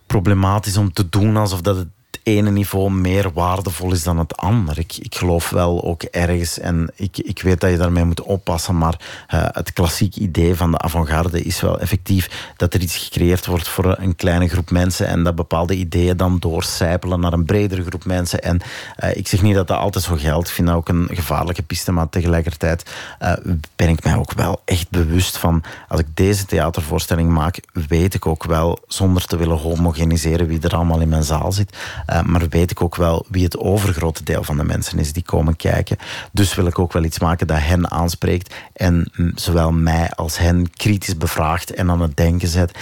problematisch 0.06 0.76
om 0.76 0.92
te 0.92 1.08
doen 1.08 1.36
alsof 1.36 1.60
dat 1.60 1.76
het 1.76 1.88
ene 2.22 2.50
niveau 2.50 2.90
meer 2.90 3.32
waardevol 3.32 3.92
is 3.92 4.02
dan 4.02 4.18
het 4.18 4.36
ander. 4.36 4.78
Ik, 4.78 4.96
ik 4.96 5.14
geloof 5.14 5.50
wel 5.50 5.84
ook 5.84 6.02
ergens, 6.02 6.58
en 6.58 6.90
ik, 6.94 7.18
ik 7.18 7.42
weet 7.42 7.60
dat 7.60 7.70
je 7.70 7.76
daarmee 7.76 8.04
moet 8.04 8.22
oppassen, 8.22 8.78
maar 8.78 9.24
eh, 9.28 9.44
het 9.52 9.72
klassiek 9.72 10.16
idee 10.16 10.54
van 10.54 10.70
de 10.70 10.78
avant-garde 10.78 11.42
is 11.42 11.60
wel 11.60 11.80
effectief 11.80 12.52
dat 12.56 12.74
er 12.74 12.80
iets 12.80 12.96
gecreëerd 12.96 13.46
wordt 13.46 13.68
voor 13.68 13.96
een 13.98 14.16
kleine 14.16 14.48
groep 14.48 14.70
mensen 14.70 15.06
en 15.06 15.22
dat 15.22 15.34
bepaalde 15.34 15.74
ideeën 15.74 16.16
dan 16.16 16.38
doorcijpelen 16.38 17.20
naar 17.20 17.32
een 17.32 17.44
bredere 17.44 17.84
groep 17.84 18.04
mensen. 18.04 18.42
En 18.42 18.60
eh, 18.96 19.16
ik 19.16 19.28
zeg 19.28 19.42
niet 19.42 19.54
dat 19.54 19.68
dat 19.68 19.78
altijd 19.78 20.04
zo 20.04 20.14
geldt. 20.16 20.48
Ik 20.48 20.54
vind 20.54 20.68
dat 20.68 20.76
ook 20.76 20.88
een 20.88 21.08
gevaarlijke 21.10 21.62
piste, 21.62 21.92
maar 21.92 22.08
tegelijkertijd 22.08 22.90
eh, 23.18 23.32
ben 23.76 23.88
ik 23.88 24.04
mij 24.04 24.16
ook 24.16 24.32
wel 24.32 24.62
echt 24.64 24.90
bewust 24.90 25.38
van, 25.38 25.62
als 25.88 26.00
ik 26.00 26.06
deze 26.14 26.44
theatervoorstelling 26.44 27.30
maak, 27.30 27.60
weet 27.72 28.14
ik 28.14 28.26
ook 28.26 28.44
wel, 28.44 28.78
zonder 28.86 29.24
te 29.24 29.36
willen 29.36 29.58
homogeniseren 29.58 30.46
wie 30.46 30.60
er 30.60 30.74
allemaal 30.74 31.00
in 31.00 31.08
mijn 31.08 31.24
zaal 31.24 31.52
zit, 31.52 31.76
uh, 32.10 32.22
maar 32.22 32.48
weet 32.48 32.70
ik 32.70 32.82
ook 32.82 32.96
wel 32.96 33.26
wie 33.28 33.44
het 33.44 33.58
overgrote 33.58 34.24
deel 34.24 34.44
van 34.44 34.56
de 34.56 34.64
mensen 34.64 34.98
is 34.98 35.12
die 35.12 35.22
komen 35.22 35.56
kijken. 35.56 35.96
Dus 36.32 36.54
wil 36.54 36.66
ik 36.66 36.78
ook 36.78 36.92
wel 36.92 37.04
iets 37.04 37.18
maken 37.18 37.46
dat 37.46 37.58
hen 37.60 37.90
aanspreekt 37.90 38.54
en 38.72 39.10
zowel 39.34 39.72
mij 39.72 40.10
als 40.10 40.38
hen 40.38 40.70
kritisch 40.70 41.16
bevraagt 41.16 41.74
en 41.74 41.90
aan 41.90 42.00
het 42.00 42.16
denken 42.16 42.48
zet. 42.48 42.78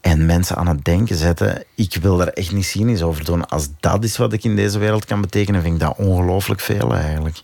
En 0.00 0.26
mensen 0.26 0.56
aan 0.56 0.68
het 0.68 0.84
denken 0.84 1.16
zetten. 1.16 1.64
Ik 1.74 1.98
wil 2.00 2.16
daar 2.16 2.28
echt 2.28 2.52
niet 2.52 2.64
cynisch 2.64 3.02
over 3.02 3.24
doen. 3.24 3.48
Als 3.48 3.68
dat 3.80 4.04
is 4.04 4.16
wat 4.16 4.32
ik 4.32 4.44
in 4.44 4.56
deze 4.56 4.78
wereld 4.78 5.04
kan 5.04 5.20
betekenen, 5.20 5.62
vind 5.62 5.74
ik 5.74 5.80
dat 5.80 5.96
ongelooflijk 5.96 6.60
veel 6.60 6.94
eigenlijk. 6.94 7.42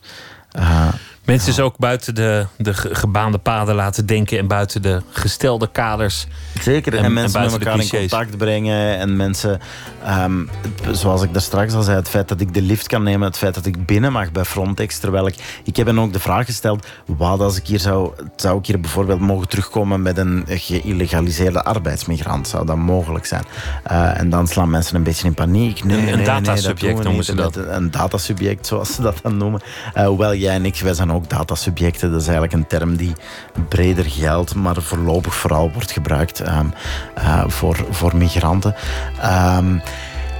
Uh, 0.58 0.88
Mensen 1.30 1.48
dus 1.54 1.60
ook 1.60 1.78
buiten 1.78 2.14
de, 2.14 2.46
de 2.56 2.74
ge- 2.74 2.94
gebaande 2.94 3.38
paden 3.38 3.74
laten 3.74 4.06
denken 4.06 4.38
en 4.38 4.46
buiten 4.46 4.82
de 4.82 5.02
gestelde 5.10 5.68
kaders. 5.72 6.26
Zeker, 6.60 6.92
en, 6.92 6.98
En- 6.98 7.04
en 7.04 7.12
mensen 7.12 7.40
met 7.40 7.52
elkaar 7.52 7.78
in 7.80 7.88
contact 7.88 8.36
brengen. 8.36 8.98
En 8.98 9.16
mensen, 9.16 9.60
ehm, 10.04 10.44
zoals 10.90 11.22
ik 11.22 11.32
daar 11.32 11.42
straks 11.42 11.74
al 11.74 11.82
zei, 11.82 11.96
het 11.96 12.08
feit 12.08 12.28
dat 12.28 12.40
ik 12.40 12.54
de 12.54 12.62
lift 12.62 12.86
kan 12.86 13.02
nemen, 13.02 13.26
het 13.28 13.36
feit 13.38 13.54
dat 13.54 13.66
ik 13.66 13.86
binnen 13.86 14.12
mag 14.12 14.32
bij 14.32 14.44
Frontex. 14.44 14.98
Terwijl 14.98 15.26
ik, 15.26 15.34
ik 15.64 15.76
heb 15.76 15.86
hen 15.86 15.98
ook 15.98 16.12
de 16.12 16.20
vraag 16.20 16.44
gesteld, 16.46 16.86
wat 17.06 17.40
als 17.40 17.56
ik 17.56 17.66
hier 17.66 17.78
zou, 17.80 18.12
zou 18.36 18.58
ik 18.58 18.66
hier 18.66 18.80
bijvoorbeeld 18.80 19.20
mogen 19.20 19.48
terugkomen 19.48 20.02
met 20.02 20.18
een 20.18 20.44
geïllegaliseerde 20.48 21.62
arbeidsmigrant? 21.64 22.48
Zou 22.48 22.66
dat 22.66 22.76
mogelijk 22.76 23.26
zijn? 23.26 23.44
Eh, 23.84 24.18
en 24.18 24.30
dan 24.30 24.46
slaan 24.46 24.70
mensen 24.70 24.96
een 24.96 25.02
beetje 25.02 25.26
in 25.26 25.34
paniek. 25.34 25.84
Nee, 25.84 25.96
Een- 25.96 26.02
een 26.02 26.06
nee, 26.06 26.16
nee, 26.16 26.24
datasubject 26.24 26.98
we 26.98 27.04
noemen 27.04 27.24
ze 27.24 27.34
dat. 27.34 27.56
Een 27.56 27.90
datasubject, 27.90 28.66
zoals 28.66 28.94
ze 28.94 29.02
dat 29.02 29.16
dan 29.22 29.36
noemen. 29.36 29.60
Eh, 29.94 30.06
hoewel 30.06 30.34
jij 30.34 30.54
en 30.54 30.64
ik, 30.64 30.80
wij 30.80 30.94
zijn 30.94 31.12
ook 31.12 31.18
datasubjecten. 31.28 32.10
Dat 32.10 32.20
is 32.20 32.26
eigenlijk 32.26 32.56
een 32.56 32.66
term 32.66 32.96
die 32.96 33.12
breder 33.68 34.04
geldt, 34.04 34.54
maar 34.54 34.82
voorlopig 34.82 35.34
vooral 35.34 35.72
wordt 35.72 35.90
gebruikt 35.90 36.40
ehm, 36.40 36.66
eh, 37.14 37.44
voor, 37.46 37.86
voor 37.90 38.16
migranten. 38.16 38.74
Ehm, 39.20 39.74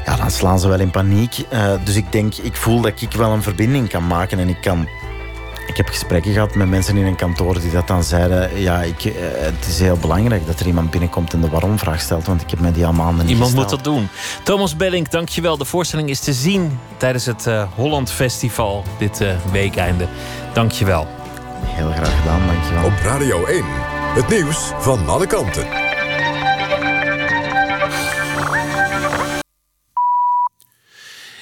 ja, 0.05 0.17
dan 0.17 0.31
slaan 0.31 0.61
ze 0.61 0.69
wel 0.69 0.81
in 0.81 0.91
paniek. 0.91 1.39
Eh, 1.49 1.73
dus 1.85 1.97
ik 1.97 2.13
denk, 2.13 2.35
ik 2.35 2.57
voel 2.57 2.81
dat 2.81 3.01
ik 3.01 3.13
wel 3.13 3.33
een 3.33 3.43
verbinding 3.43 3.89
kan 3.89 4.07
maken 4.07 4.39
en 4.39 4.49
ik 4.49 4.61
kan. 4.61 4.89
Ik 5.71 5.77
heb 5.77 5.89
gesprekken 5.89 6.33
gehad 6.33 6.55
met 6.55 6.69
mensen 6.69 6.97
in 6.97 7.07
een 7.07 7.17
kantoor 7.17 7.61
die 7.61 7.71
dat 7.71 7.87
dan 7.87 8.05
zeiden. 8.05 8.61
Ja, 8.61 8.83
ik, 8.83 9.05
eh, 9.05 9.13
het 9.23 9.67
is 9.67 9.79
heel 9.79 9.97
belangrijk 9.97 10.47
dat 10.47 10.61
er 10.61 10.67
iemand 10.67 10.91
binnenkomt 10.91 11.33
en 11.33 11.41
de 11.41 11.49
waarom-vraag 11.49 12.01
stelt, 12.01 12.27
want 12.27 12.43
ik 12.43 12.51
heb 12.51 12.61
met 12.61 12.75
die 12.75 12.87
al 12.87 12.93
maanden 12.93 13.25
niet 13.25 13.35
Iemand 13.35 13.55
moet 13.55 13.69
dat 13.69 13.85
doen. 13.85 14.09
Thomas 14.43 14.77
Bellink, 14.77 15.11
dankjewel. 15.11 15.57
De 15.57 15.65
voorstelling 15.65 16.09
is 16.09 16.21
te 16.21 16.33
zien 16.33 16.79
tijdens 16.97 17.27
het 17.27 17.47
eh, 17.47 17.63
Holland 17.75 18.11
Festival 18.11 18.85
dit 18.99 19.21
eh, 19.21 19.35
weekeinde. 19.53 20.07
Dankjewel. 20.53 21.07
Heel 21.65 21.91
graag 21.91 22.19
gedaan, 22.21 22.41
dankjewel. 22.47 22.85
Op 22.85 22.93
Radio 23.03 23.45
1. 23.45 23.65
Het 24.15 24.29
nieuws 24.29 24.73
van 24.79 25.09
alle 25.09 25.27
kanten. 25.27 25.90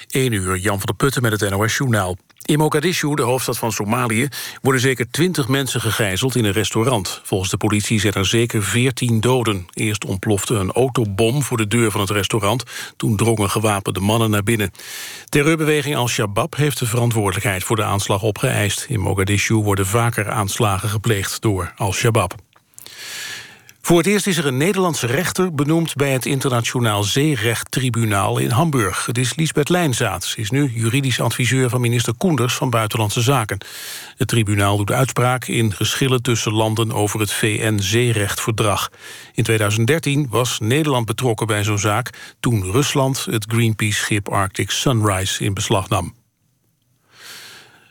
Eén 0.09 0.31
uur, 0.31 0.57
Jan 0.57 0.77
van 0.77 0.85
der 0.85 0.95
Putten 0.95 1.21
met 1.21 1.39
het 1.39 1.49
NOS-journaal. 1.49 2.17
In 2.45 2.57
Mogadishu, 2.57 3.15
de 3.15 3.21
hoofdstad 3.21 3.57
van 3.57 3.71
Somalië, 3.71 4.27
worden 4.61 4.81
zeker 4.81 5.11
twintig 5.11 5.47
mensen 5.47 5.81
gegijzeld 5.81 6.35
in 6.35 6.45
een 6.45 6.51
restaurant. 6.51 7.21
Volgens 7.23 7.49
de 7.49 7.57
politie 7.57 7.99
zijn 7.99 8.13
er 8.13 8.25
zeker 8.25 8.63
veertien 8.63 9.19
doden. 9.19 9.65
Eerst 9.73 10.05
ontplofte 10.05 10.53
een 10.53 10.71
autobom 10.71 11.43
voor 11.43 11.57
de 11.57 11.67
deur 11.67 11.91
van 11.91 12.01
het 12.01 12.09
restaurant. 12.09 12.63
Toen 12.97 13.15
drongen 13.15 13.49
gewapende 13.49 13.99
mannen 13.99 14.29
naar 14.29 14.43
binnen. 14.43 14.71
Terreurbeweging 15.25 15.95
Al-Shabaab 15.95 16.55
heeft 16.55 16.79
de 16.79 16.85
verantwoordelijkheid 16.85 17.63
voor 17.63 17.75
de 17.75 17.83
aanslag 17.83 18.21
opgeëist. 18.21 18.85
In 18.89 18.99
Mogadishu 18.99 19.53
worden 19.53 19.85
vaker 19.85 20.29
aanslagen 20.29 20.89
gepleegd 20.89 21.41
door 21.41 21.73
Al-Shabaab. 21.75 22.35
Voor 23.89 23.97
het 23.97 24.07
eerst 24.07 24.27
is 24.27 24.37
er 24.37 24.45
een 24.45 24.57
Nederlandse 24.57 25.07
rechter 25.07 25.53
benoemd 25.53 25.95
bij 25.95 26.11
het 26.11 26.25
Internationaal 26.25 27.03
Zeerechttribunaal 27.03 28.37
in 28.37 28.49
Hamburg. 28.49 29.05
Het 29.05 29.17
is 29.17 29.35
Lisbeth 29.35 29.69
Lijnzaad. 29.69 30.23
Ze 30.23 30.39
is 30.39 30.49
nu 30.49 30.71
juridisch 30.73 31.19
adviseur 31.19 31.69
van 31.69 31.81
minister 31.81 32.13
Koenders 32.17 32.53
van 32.53 32.69
Buitenlandse 32.69 33.21
Zaken. 33.21 33.57
Het 34.17 34.27
tribunaal 34.27 34.77
doet 34.77 34.91
uitspraak 34.91 35.45
in 35.45 35.73
geschillen 35.73 36.21
tussen 36.21 36.53
landen 36.53 36.91
over 36.91 37.19
het 37.19 37.33
VN-zeerechtverdrag. 37.33 38.89
In 39.33 39.43
2013 39.43 40.27
was 40.29 40.59
Nederland 40.59 41.05
betrokken 41.05 41.47
bij 41.47 41.63
zo'n 41.63 41.79
zaak 41.79 42.35
toen 42.39 42.71
Rusland 42.71 43.25
het 43.25 43.45
Greenpeace-schip 43.47 44.29
Arctic 44.29 44.69
Sunrise 44.71 45.43
in 45.43 45.53
beslag 45.53 45.89
nam. 45.89 46.18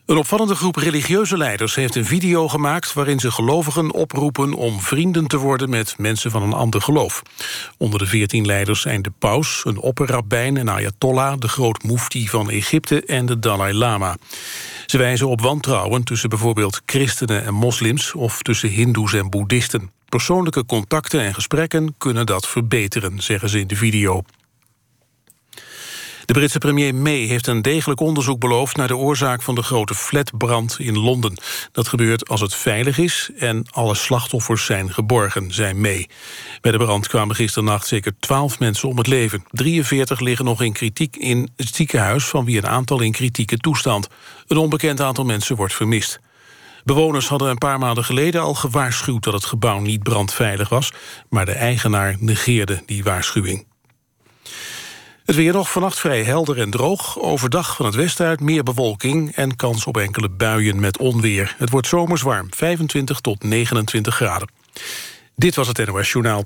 Een 0.09 0.17
opvallende 0.17 0.55
groep 0.55 0.77
religieuze 0.77 1.37
leiders 1.37 1.75
heeft 1.75 1.95
een 1.95 2.05
video 2.05 2.49
gemaakt... 2.49 2.93
waarin 2.93 3.21
ze 3.21 3.31
gelovigen 3.31 3.93
oproepen 3.93 4.55
om 4.55 4.81
vrienden 4.81 5.27
te 5.27 5.37
worden... 5.37 5.71
met 5.71 5.95
mensen 5.99 6.31
van 6.31 6.43
een 6.43 6.53
ander 6.53 6.83
geloof. 6.83 7.23
Onder 7.77 7.99
de 7.99 8.07
veertien 8.07 8.47
leiders 8.47 8.81
zijn 8.81 9.03
de 9.03 9.13
paus, 9.19 9.61
een 9.65 9.79
opperrabijn... 9.79 10.57
en 10.57 10.69
ayatollah, 10.69 11.39
de 11.39 11.49
groot 11.49 11.83
mufti 11.83 12.29
van 12.29 12.51
Egypte 12.51 13.05
en 13.05 13.27
de 13.27 13.39
Dalai 13.39 13.75
Lama. 13.75 14.17
Ze 14.87 14.99
wijzen 14.99 15.29
op 15.29 15.41
wantrouwen 15.41 16.05
tussen 16.05 16.29
bijvoorbeeld 16.29 16.83
christenen 16.87 17.45
en 17.45 17.55
moslims... 17.55 18.15
of 18.15 18.43
tussen 18.43 18.69
hindoes 18.69 19.13
en 19.13 19.31
boeddhisten. 19.31 19.91
Persoonlijke 20.09 20.65
contacten 20.67 21.21
en 21.21 21.35
gesprekken 21.35 21.95
kunnen 21.99 22.27
dat 22.27 22.49
verbeteren, 22.49 23.23
zeggen 23.23 23.49
ze 23.49 23.61
in 23.61 23.67
de 23.67 23.77
video. 23.77 24.23
De 26.29 26.35
Britse 26.35 26.59
premier 26.59 26.95
May 26.95 27.19
heeft 27.19 27.47
een 27.47 27.63
degelijk 27.63 28.01
onderzoek 28.01 28.41
beloofd... 28.41 28.77
naar 28.77 28.89
de 28.89 28.97
oorzaak 28.97 29.43
van 29.43 29.55
de 29.55 29.63
grote 29.63 29.95
flatbrand 29.95 30.77
in 30.79 30.99
Londen. 30.99 31.35
Dat 31.73 31.89
gebeurt 31.89 32.29
als 32.29 32.41
het 32.41 32.55
veilig 32.55 32.99
is 32.99 33.31
en 33.39 33.67
alle 33.71 33.95
slachtoffers 33.95 34.65
zijn 34.65 34.93
geborgen, 34.93 35.53
zei 35.53 35.75
May. 35.75 36.09
Bij 36.61 36.73
de 36.73 36.79
brand 36.79 37.09
kwamen 37.09 37.35
gisternacht 37.35 37.87
zeker 37.87 38.13
12 38.19 38.59
mensen 38.59 38.89
om 38.89 38.97
het 38.97 39.07
leven. 39.07 39.45
43 39.51 40.21
liggen 40.21 40.45
nog 40.45 40.63
in 40.63 40.73
kritiek 40.73 41.17
in 41.17 41.49
het 41.57 41.75
ziekenhuis... 41.75 42.25
van 42.25 42.45
wie 42.45 42.59
een 42.59 42.69
aantal 42.69 43.01
in 43.01 43.13
kritieke 43.13 43.57
toestand. 43.57 44.09
Een 44.47 44.57
onbekend 44.57 45.01
aantal 45.01 45.25
mensen 45.25 45.57
wordt 45.57 45.75
vermist. 45.75 46.21
Bewoners 46.85 47.29
hadden 47.29 47.51
een 47.51 47.59
paar 47.59 47.79
maanden 47.79 48.05
geleden 48.05 48.43
al 48.43 48.55
gewaarschuwd... 48.55 49.23
dat 49.25 49.35
het 49.35 49.45
gebouw 49.45 49.81
niet 49.81 50.03
brandveilig 50.03 50.69
was... 50.69 50.93
maar 51.29 51.47
de 51.47 51.53
eigenaar 51.53 52.17
negeerde 52.19 52.83
die 52.87 53.05
waarschuwing. 53.05 53.68
Het 55.29 55.37
weer 55.37 55.53
nog 55.53 55.71
vannacht 55.71 55.99
vrij 55.99 56.23
helder 56.25 56.59
en 56.59 56.71
droog. 56.71 57.19
Overdag 57.19 57.77
van 57.77 57.87
het 57.87 57.95
westen 57.95 58.27
uit 58.27 58.41
meer 58.41 58.63
bewolking... 58.63 59.35
en 59.35 59.57
kans 59.57 59.87
op 59.87 59.97
enkele 59.97 60.29
buien 60.29 60.81
met 60.81 60.99
onweer. 60.99 61.55
Het 61.59 61.71
wordt 61.71 61.87
zomers 61.87 62.23
warm, 62.23 62.47
25 62.51 63.21
tot 63.21 63.43
29 63.43 64.15
graden. 64.15 64.49
Dit 65.35 65.55
was 65.55 65.69
het 65.69 65.87
NOS 65.87 66.13
Journaal. 66.13 66.45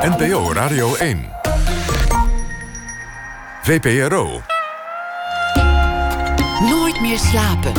NPO 0.00 0.52
Radio 0.52 0.94
1. 0.94 1.30
VPRO. 3.62 4.42
Nooit 6.60 7.00
meer 7.00 7.18
slapen. 7.18 7.72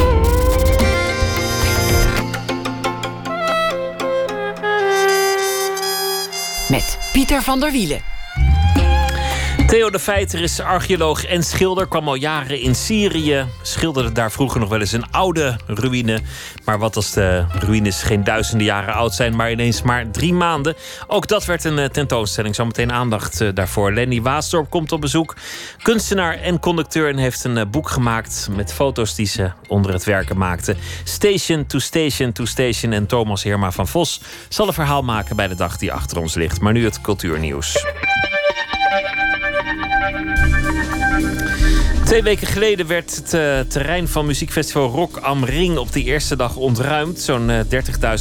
Met 6.69 6.97
Pieter 7.11 7.41
van 7.41 7.59
der 7.59 7.71
Wielen. 7.71 8.12
Theo 9.67 9.89
de 9.89 9.99
Feiter 9.99 10.41
is 10.41 10.59
archeoloog 10.59 11.25
en 11.25 11.43
schilder. 11.43 11.87
Kwam 11.87 12.07
al 12.07 12.15
jaren 12.15 12.59
in 12.59 12.75
Syrië. 12.75 13.45
Schilderde 13.61 14.11
daar 14.11 14.31
vroeger 14.31 14.59
nog 14.59 14.69
wel 14.69 14.79
eens 14.79 14.91
een 14.91 15.11
oude 15.11 15.55
ruïne. 15.67 16.19
Maar 16.65 16.79
wat 16.79 16.95
als 16.95 17.11
de 17.11 17.45
ruïnes 17.59 18.03
geen 18.03 18.23
duizenden 18.23 18.65
jaren 18.65 18.93
oud 18.93 19.13
zijn, 19.13 19.35
maar 19.35 19.51
ineens 19.51 19.81
maar 19.81 20.11
drie 20.11 20.33
maanden. 20.33 20.75
Ook 21.07 21.27
dat 21.27 21.45
werd 21.45 21.63
een 21.63 21.79
eh, 21.79 21.89
tentoonstelling. 21.89 22.55
Zometeen 22.55 22.91
aandacht 22.91 23.41
eh, 23.41 23.49
daarvoor. 23.53 23.93
Lenny 23.93 24.21
Waasdorp 24.21 24.69
komt 24.69 24.91
op 24.91 25.01
bezoek. 25.01 25.35
Kunstenaar 25.81 26.37
en 26.37 26.59
conducteur 26.59 27.09
en 27.09 27.17
heeft 27.17 27.43
een 27.43 27.57
eh, 27.57 27.65
boek 27.65 27.89
gemaakt 27.89 28.47
met 28.51 28.73
foto's 28.73 29.15
die 29.15 29.27
ze 29.27 29.51
onder 29.67 29.93
het 29.93 30.03
werken 30.03 30.37
maakte. 30.37 30.75
Station 31.03 31.65
to 31.65 31.79
Station 31.79 32.31
to 32.31 32.45
Station. 32.45 32.91
En 32.91 33.05
Thomas 33.05 33.43
Herma 33.43 33.71
van 33.71 33.87
Vos 33.87 34.21
zal 34.49 34.67
een 34.67 34.73
verhaal 34.73 35.03
maken 35.03 35.35
bij 35.35 35.47
de 35.47 35.55
dag 35.55 35.77
die 35.77 35.93
achter 35.93 36.17
ons 36.17 36.33
ligt. 36.33 36.61
Maar 36.61 36.73
nu 36.73 36.83
het 36.83 37.01
cultuurnieuws. 37.01 37.85
Twee 42.13 42.25
weken 42.25 42.47
geleden 42.47 42.87
werd 42.87 43.15
het 43.15 43.33
eh, 43.33 43.59
terrein 43.59 44.07
van 44.07 44.25
muziekfestival 44.25 44.89
Rock 44.89 45.17
am 45.17 45.45
Ring 45.45 45.77
op 45.77 45.91
de 45.91 46.03
eerste 46.03 46.35
dag 46.35 46.55
ontruimd. 46.55 47.19
Zo'n 47.19 47.49
eh, 47.49 47.59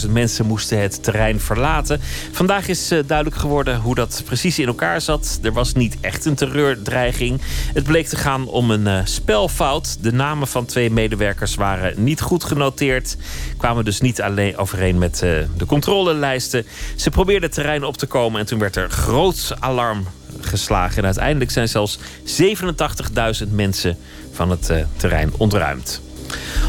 30.000 0.05 0.11
mensen 0.11 0.47
moesten 0.47 0.81
het 0.81 1.03
terrein 1.03 1.41
verlaten. 1.41 2.01
Vandaag 2.33 2.69
is 2.69 2.91
eh, 2.91 2.99
duidelijk 3.07 3.37
geworden 3.41 3.81
hoe 3.81 3.95
dat 3.95 4.23
precies 4.25 4.59
in 4.59 4.67
elkaar 4.67 5.01
zat. 5.01 5.39
Er 5.43 5.53
was 5.53 5.73
niet 5.73 5.97
echt 6.01 6.25
een 6.25 6.35
terreurdreiging. 6.35 7.41
Het 7.75 7.85
bleek 7.85 8.07
te 8.07 8.17
gaan 8.17 8.49
om 8.49 8.71
een 8.71 8.87
eh, 8.87 9.01
spelfout. 9.05 10.03
De 10.03 10.13
namen 10.13 10.49
van 10.49 10.65
twee 10.65 10.91
medewerkers 10.91 11.55
waren 11.55 12.05
niet 12.05 12.21
goed 12.21 12.45
genoteerd. 12.45 13.17
Kwamen 13.57 13.85
dus 13.85 14.01
niet 14.01 14.23
alleen 14.23 14.57
overeen 14.57 14.99
met 14.99 15.23
eh, 15.23 15.31
de 15.57 15.67
controlelijsten. 15.67 16.67
Ze 16.97 17.11
probeerden 17.11 17.45
het 17.45 17.53
terrein 17.53 17.85
op 17.85 17.97
te 17.97 18.07
komen 18.07 18.41
en 18.41 18.47
toen 18.47 18.59
werd 18.59 18.77
er 18.77 18.91
groot 18.91 19.55
alarm 19.59 20.07
geslagen. 20.41 20.97
En 20.99 21.05
uiteindelijk 21.05 21.51
zijn 21.51 21.69
zelfs 21.69 21.99
87.000 23.45 23.49
mensen 23.51 23.97
van 24.33 24.51
het 24.51 24.71
eh, 24.71 24.85
terrein 24.97 25.33
ontruimd. 25.37 26.01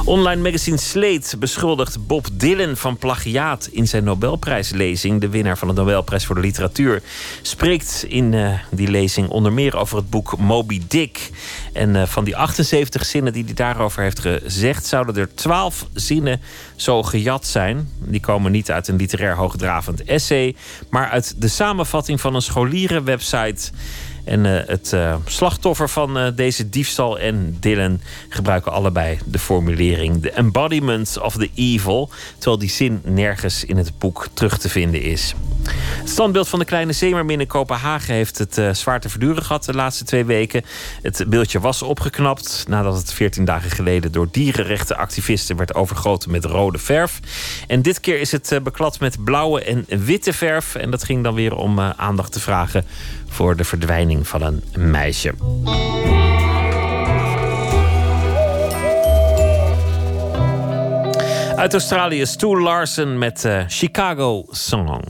Online 0.05 0.41
magazine 0.41 0.77
Slate 0.77 1.37
beschuldigt 1.37 2.07
Bob 2.07 2.27
Dylan 2.33 2.77
van 2.77 2.97
plagiaat 2.97 3.69
in 3.71 3.87
zijn 3.87 4.03
Nobelprijslezing. 4.03 5.21
De 5.21 5.29
winnaar 5.29 5.57
van 5.57 5.67
de 5.67 5.73
Nobelprijs 5.73 6.25
voor 6.25 6.35
de 6.35 6.41
literatuur 6.41 7.01
spreekt 7.41 8.05
in 8.07 8.33
eh, 8.33 8.53
die 8.71 8.87
lezing 8.87 9.29
onder 9.29 9.53
meer 9.53 9.77
over 9.77 9.97
het 9.97 10.09
boek 10.09 10.37
Moby 10.37 10.81
Dick. 10.87 11.29
En 11.73 11.95
eh, 11.95 12.05
van 12.05 12.23
die 12.23 12.35
78 12.35 13.05
zinnen 13.05 13.33
die 13.33 13.43
hij 13.43 13.53
daarover 13.53 14.01
heeft 14.01 14.19
gezegd, 14.19 14.85
zouden 14.85 15.15
er 15.15 15.35
12 15.35 15.85
zinnen 15.93 16.41
zo 16.75 17.03
gejat 17.03 17.47
zijn. 17.47 17.89
Die 17.99 18.19
komen 18.19 18.51
niet 18.51 18.71
uit 18.71 18.87
een 18.87 18.95
literair 18.95 19.35
hoogdravend 19.35 20.03
essay, 20.03 20.55
maar 20.89 21.09
uit 21.09 21.41
de 21.41 21.47
samenvatting 21.47 22.21
van 22.21 22.35
een 22.35 22.41
scholierenwebsite. 22.41 23.71
En 24.23 24.45
eh, 24.45 24.67
het 24.67 24.93
eh, 24.93 25.15
slachtoffer 25.25 25.89
van 25.89 26.17
eh, 26.17 26.27
deze 26.35 26.69
diefstal 26.69 27.19
en 27.19 27.57
Dylan 27.59 28.01
gebruiken 28.29 28.71
allebei 28.71 29.19
de 29.25 29.39
formulering 29.39 30.21
The 30.21 30.31
embodiment 30.31 31.19
of 31.21 31.35
the 31.37 31.49
evil, 31.55 32.09
terwijl 32.33 32.57
die 32.57 32.69
zin 32.69 33.01
nergens 33.03 33.65
in 33.65 33.77
het 33.77 33.97
boek 33.97 34.27
terug 34.33 34.57
te 34.57 34.69
vinden 34.69 35.01
is. 35.01 35.35
Het 35.99 36.09
standbeeld 36.09 36.47
van 36.47 36.59
de 36.59 36.65
kleine 36.65 36.91
zeemermin 36.91 37.39
in 37.39 37.47
Kopenhagen 37.47 38.13
heeft 38.13 38.37
het 38.37 38.77
zwaar 38.77 38.99
te 38.99 39.09
verduren 39.09 39.43
gehad 39.43 39.65
de 39.65 39.73
laatste 39.73 40.03
twee 40.03 40.25
weken. 40.25 40.63
Het 41.01 41.25
beeldje 41.27 41.59
was 41.59 41.81
opgeknapt 41.81 42.65
nadat 42.67 42.97
het 42.97 43.13
14 43.13 43.45
dagen 43.45 43.71
geleden 43.71 44.11
door 44.11 44.27
dierenrechtenactivisten 44.31 45.55
werd 45.55 45.75
overgoten 45.75 46.31
met 46.31 46.45
rode 46.45 46.77
verf. 46.77 47.19
En 47.67 47.81
dit 47.81 47.99
keer 47.99 48.19
is 48.19 48.31
het 48.31 48.59
beklad 48.63 48.99
met 48.99 49.23
blauwe 49.23 49.63
en 49.63 49.85
witte 49.87 50.33
verf. 50.33 50.75
En 50.75 50.91
dat 50.91 51.03
ging 51.03 51.23
dan 51.23 51.33
weer 51.33 51.55
om 51.55 51.79
aandacht 51.79 52.31
te 52.31 52.39
vragen 52.39 52.85
voor 53.33 53.55
de 53.55 53.63
verdwijning 53.63 54.27
van 54.27 54.41
een 54.41 54.63
meisje. 54.77 55.33
Uit 61.55 61.73
Australië, 61.73 62.25
Stu 62.25 62.61
Larsen 62.61 63.17
met 63.17 63.45
eh, 63.45 63.63
Chicago 63.67 64.45
Song. 64.49 65.03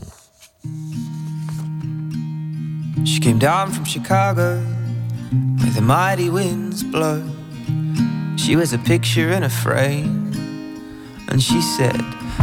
She 3.04 3.18
came 3.18 3.38
down 3.38 3.72
from 3.72 3.84
Chicago 3.84 4.58
where 5.56 5.72
the 5.74 5.82
mighty 5.82 6.30
winds 6.30 6.82
blow. 6.82 7.22
She 8.36 8.56
was 8.56 8.72
a 8.72 8.78
picture 8.78 9.36
in 9.36 9.42
a 9.42 9.50
frame. 9.50 10.32
And 11.28 11.42
she 11.42 11.60
said, 11.60 12.00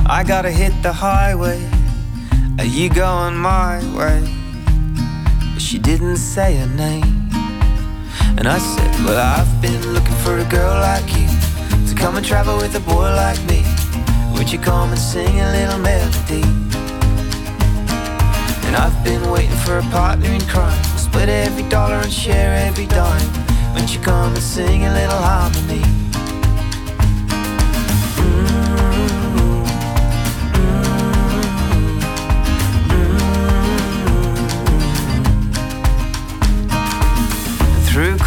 I 0.07 0.23
gotta 0.23 0.51
hit 0.51 0.73
the 0.81 0.93
highway. 0.93 1.61
Are 2.57 2.65
you 2.65 2.89
going 2.89 3.35
my 3.35 3.79
way? 3.95 4.40
She 5.61 5.77
didn't 5.77 6.17
say 6.17 6.57
her 6.57 6.67
name. 6.75 7.29
And 8.37 8.47
I 8.47 8.57
said, 8.57 9.05
Well, 9.05 9.17
I've 9.17 9.61
been 9.61 9.93
looking 9.93 10.15
for 10.15 10.37
a 10.37 10.45
girl 10.45 10.73
like 10.81 11.07
you 11.15 11.27
to 11.87 11.95
come 11.95 12.17
and 12.17 12.25
travel 12.25 12.57
with 12.57 12.75
a 12.75 12.79
boy 12.81 13.13
like 13.15 13.39
me. 13.45 13.63
Would 14.33 14.51
you 14.51 14.59
come 14.59 14.89
and 14.89 14.99
sing 14.99 15.39
a 15.39 15.51
little 15.51 15.79
melody? 15.79 16.43
And 18.65 18.75
I've 18.75 19.03
been 19.05 19.29
waiting 19.29 19.55
for 19.57 19.77
a 19.77 19.83
partner 19.83 20.29
in 20.29 20.41
crime. 20.47 20.83
Split 20.97 21.29
every 21.29 21.63
dollar 21.69 21.95
and 21.95 22.11
share 22.11 22.53
every 22.67 22.87
dime. 22.87 23.29
When 23.73 23.87
you 23.87 23.99
come 23.99 24.33
and 24.33 24.43
sing 24.43 24.85
a 24.85 24.93
little 24.93 25.21
harmony. 25.21 25.90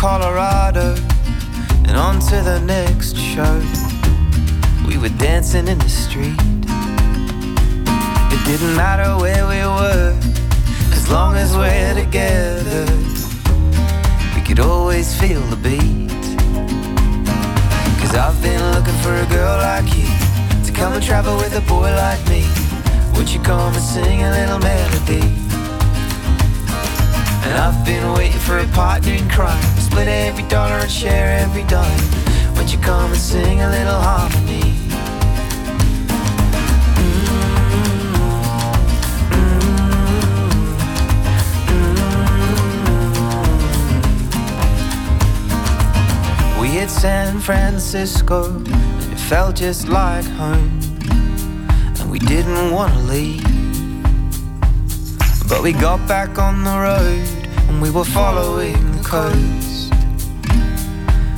Colorado 0.04 0.94
and 1.88 1.96
on 1.96 2.20
to 2.20 2.36
the 2.42 2.60
next 2.66 3.16
show. 3.16 3.56
We 4.86 4.98
were 4.98 5.08
dancing 5.16 5.66
in 5.66 5.78
the 5.78 5.88
street. 5.88 6.38
It 8.30 8.44
didn't 8.44 8.76
matter 8.76 9.16
where 9.16 9.48
we 9.48 9.64
were, 9.64 10.14
as 10.92 11.10
long 11.10 11.36
as 11.36 11.56
we're 11.56 11.94
together. 11.94 12.84
We 14.36 14.42
could 14.42 14.60
always 14.60 15.18
feel 15.18 15.40
the 15.48 15.56
beat. 15.56 16.10
Cause 18.00 18.14
I've 18.14 18.38
been 18.42 18.62
looking 18.74 18.98
for 19.00 19.14
a 19.16 19.26
girl 19.34 19.56
like 19.56 19.88
you 19.96 20.06
to 20.66 20.70
come 20.70 20.92
and 20.92 21.02
travel 21.02 21.34
with 21.38 21.56
a 21.56 21.62
boy 21.62 21.90
like 21.96 22.22
me. 22.28 22.44
Would 23.16 23.30
you 23.30 23.40
come 23.40 23.72
and 23.72 23.82
sing 23.82 24.22
a 24.22 24.30
little 24.30 24.58
melody? 24.58 25.43
And 27.46 27.58
I've 27.58 27.84
been 27.84 28.12
waiting 28.14 28.40
for 28.40 28.58
a 28.58 28.66
partner 28.68 29.12
in 29.12 29.28
crime. 29.28 29.62
Split 29.78 30.08
every 30.08 30.44
dollar 30.48 30.78
and 30.78 30.90
share 30.90 31.38
every 31.38 31.64
dime. 31.64 32.00
Would 32.56 32.72
you 32.72 32.78
come 32.78 33.12
and 33.12 33.20
sing 33.20 33.60
a 33.60 33.68
little 33.68 34.00
harmony? 34.00 34.72
We 46.58 46.68
hit 46.68 46.88
San 46.88 47.40
Francisco, 47.40 48.56
and 48.56 49.12
it 49.12 49.18
felt 49.18 49.56
just 49.56 49.88
like 49.88 50.24
home. 50.24 50.80
And 52.00 52.10
we 52.10 52.18
didn't 52.18 52.70
want 52.70 52.94
to 52.94 53.00
leave. 53.00 53.53
But 55.54 55.62
we 55.62 55.72
got 55.72 56.08
back 56.08 56.36
on 56.36 56.64
the 56.64 56.76
road, 56.76 57.28
and 57.68 57.80
we 57.80 57.88
were 57.88 58.04
following 58.04 58.74
the 58.96 59.04
coast 59.04 59.92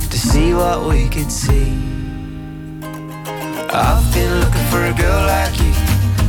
to 0.09 0.17
see 0.17 0.55
what 0.55 0.89
we 0.89 1.07
could 1.07 1.31
see. 1.31 1.77
I've 3.69 4.11
been 4.15 4.33
looking 4.41 4.65
for 4.73 4.81
a 4.81 4.93
girl 4.97 5.21
like 5.27 5.53
you 5.61 5.71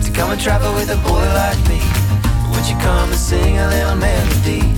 to 0.05 0.11
come 0.13 0.33
and 0.33 0.39
travel 0.39 0.75
with 0.75 0.91
a 0.91 1.01
boy 1.09 1.25
like 1.33 1.57
me. 1.67 1.81
Would 2.53 2.69
you 2.69 2.77
come 2.85 3.09
and 3.09 3.19
sing 3.19 3.57
a 3.57 3.67
little 3.69 3.97
melody? 3.97 4.69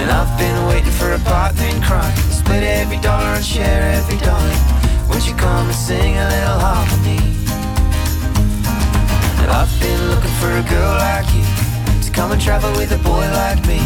And 0.00 0.10
I've 0.10 0.38
been 0.38 0.66
waiting 0.68 0.90
for 0.90 1.12
a 1.12 1.18
partner 1.18 1.64
in 1.64 1.82
crime. 1.82 2.16
Split 2.32 2.62
every 2.62 2.98
dollar 3.00 3.36
and 3.36 3.44
share 3.44 3.92
every 3.92 4.16
dime. 4.16 5.08
Would 5.10 5.26
you 5.26 5.34
come 5.34 5.66
and 5.66 5.76
sing 5.76 6.16
a 6.16 6.28
little 6.30 6.58
harmony? 6.58 7.33
And 9.44 9.52
I've 9.52 9.78
been 9.78 10.08
looking 10.08 10.32
for 10.40 10.48
a 10.48 10.62
girl 10.70 10.94
like 10.96 11.28
you 11.34 11.44
to 12.00 12.10
come 12.10 12.32
and 12.32 12.40
travel 12.40 12.72
with 12.80 12.92
a 12.92 12.98
boy 13.04 13.28
like 13.36 13.60
me. 13.66 13.76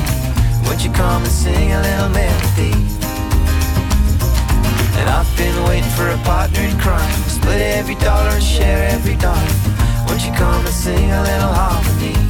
Won't 0.63 0.85
you 0.85 0.93
come 0.93 1.25
and 1.25 1.33
sing 1.33 1.73
a 1.73 1.83
little 1.83 2.11
melody? 2.11 2.75
And 4.99 5.11
I've 5.11 5.27
been 5.37 5.59
waiting 5.65 5.91
for 5.99 6.09
a 6.11 6.19
partner 6.19 6.61
in 6.61 6.79
crime. 6.79 7.11
Split 7.27 7.61
every 7.61 7.97
dollar 7.97 8.31
and 8.39 8.43
share 8.43 8.87
every 8.89 9.17
dime. 9.17 9.51
Would 10.07 10.23
you 10.23 10.31
come 10.35 10.65
and 10.65 10.75
sing 10.75 11.11
a 11.11 11.23
little 11.25 11.53
harmony? 11.53 12.28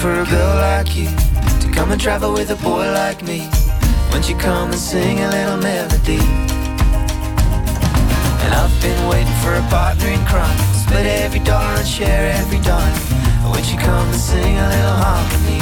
For 0.00 0.22
a 0.22 0.24
girl 0.24 0.56
like 0.56 0.96
you 0.96 1.10
to 1.60 1.70
come 1.70 1.90
and 1.90 2.00
travel 2.00 2.32
with 2.32 2.50
a 2.50 2.56
boy 2.64 2.90
like 2.90 3.22
me. 3.22 3.46
Won't 4.10 4.30
you 4.30 4.36
come 4.36 4.70
and 4.70 4.80
sing 4.80 5.20
a 5.20 5.28
little 5.28 5.58
melody? 5.58 6.20
And 8.42 8.54
I've 8.54 8.72
been 8.80 9.08
waiting 9.08 9.34
for 9.42 9.52
a 9.54 9.62
partner 9.68 10.06
in 10.06 10.24
crime. 10.24 10.56
Split 10.72 11.04
every 11.04 11.40
dollar 11.40 11.74
and 11.76 11.86
share 11.86 12.32
every 12.32 12.60
dime. 12.60 12.96
Won't 13.44 13.70
you 13.70 13.78
come 13.78 14.08
and 14.08 14.16
sing 14.16 14.56
a 14.56 14.68
little 14.70 14.96
harmony? 15.04 15.60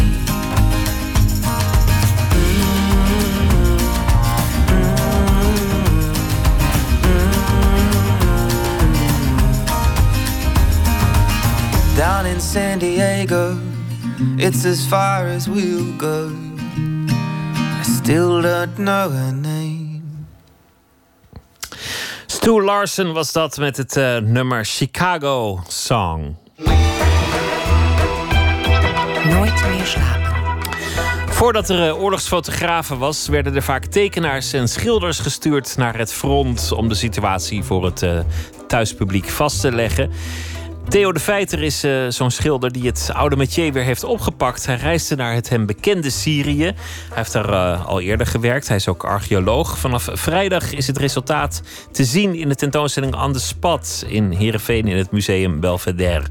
Down 11.96 12.26
in 12.26 12.40
San 12.40 12.78
San 12.78 12.78
Diego. 12.78 13.67
It's 14.36 14.64
as 14.64 14.86
far 14.86 15.26
as 15.26 15.46
we'll 15.46 15.96
go. 15.96 16.30
I 17.48 17.82
still 17.82 18.42
don't 18.42 18.76
know 18.76 19.10
her 19.10 19.32
name. 19.32 20.02
Stu 22.26 22.62
Larsen 22.62 23.12
was 23.12 23.32
dat 23.32 23.58
met 23.58 23.76
het 23.76 23.96
eh, 23.96 24.16
nummer 24.16 24.64
Chicago 24.64 25.62
Song. 25.68 26.36
Nooit 29.24 29.68
meer 29.68 29.84
slapen. 29.84 30.28
Voordat 31.28 31.68
er 31.68 31.88
eh, 31.88 32.02
oorlogsfotografen 32.02 32.98
was, 32.98 33.28
werden 33.28 33.54
er 33.54 33.62
vaak 33.62 33.84
tekenaars 33.84 34.52
en 34.52 34.68
schilders 34.68 35.18
gestuurd 35.18 35.76
naar 35.76 35.98
het 35.98 36.12
front 36.12 36.72
om 36.72 36.88
de 36.88 36.94
situatie 36.94 37.62
voor 37.62 37.84
het 37.84 38.02
eh, 38.02 38.18
thuispubliek 38.66 39.28
vast 39.28 39.60
te 39.60 39.72
leggen. 39.72 40.10
Theo 40.88 41.12
de 41.12 41.20
Feiter 41.20 41.62
is 41.62 41.84
eh, 41.84 42.08
zo'n 42.08 42.30
schilder 42.30 42.72
die 42.72 42.86
het 42.86 43.10
oude 43.12 43.36
métier 43.36 43.72
weer 43.72 43.82
heeft 43.82 44.04
opgepakt. 44.04 44.66
Hij 44.66 44.76
reisde 44.76 45.16
naar 45.16 45.34
het 45.34 45.48
hem 45.48 45.66
bekende 45.66 46.10
Syrië. 46.10 46.64
Hij 46.64 46.74
heeft 47.14 47.32
daar 47.32 47.48
eh, 47.52 47.86
al 47.86 48.00
eerder 48.00 48.26
gewerkt. 48.26 48.68
Hij 48.68 48.76
is 48.76 48.88
ook 48.88 49.04
archeoloog. 49.04 49.78
Vanaf 49.78 50.08
vrijdag 50.12 50.72
is 50.72 50.86
het 50.86 50.98
resultaat 50.98 51.62
te 51.92 52.04
zien 52.04 52.34
in 52.34 52.48
de 52.48 52.54
tentoonstelling 52.54 53.22
On 53.22 53.32
the 53.32 53.40
Spot 53.40 54.04
in 54.06 54.30
Heerenveen 54.30 54.86
in 54.86 54.96
het 54.96 55.10
museum 55.10 55.60
Belvedere. 55.60 56.24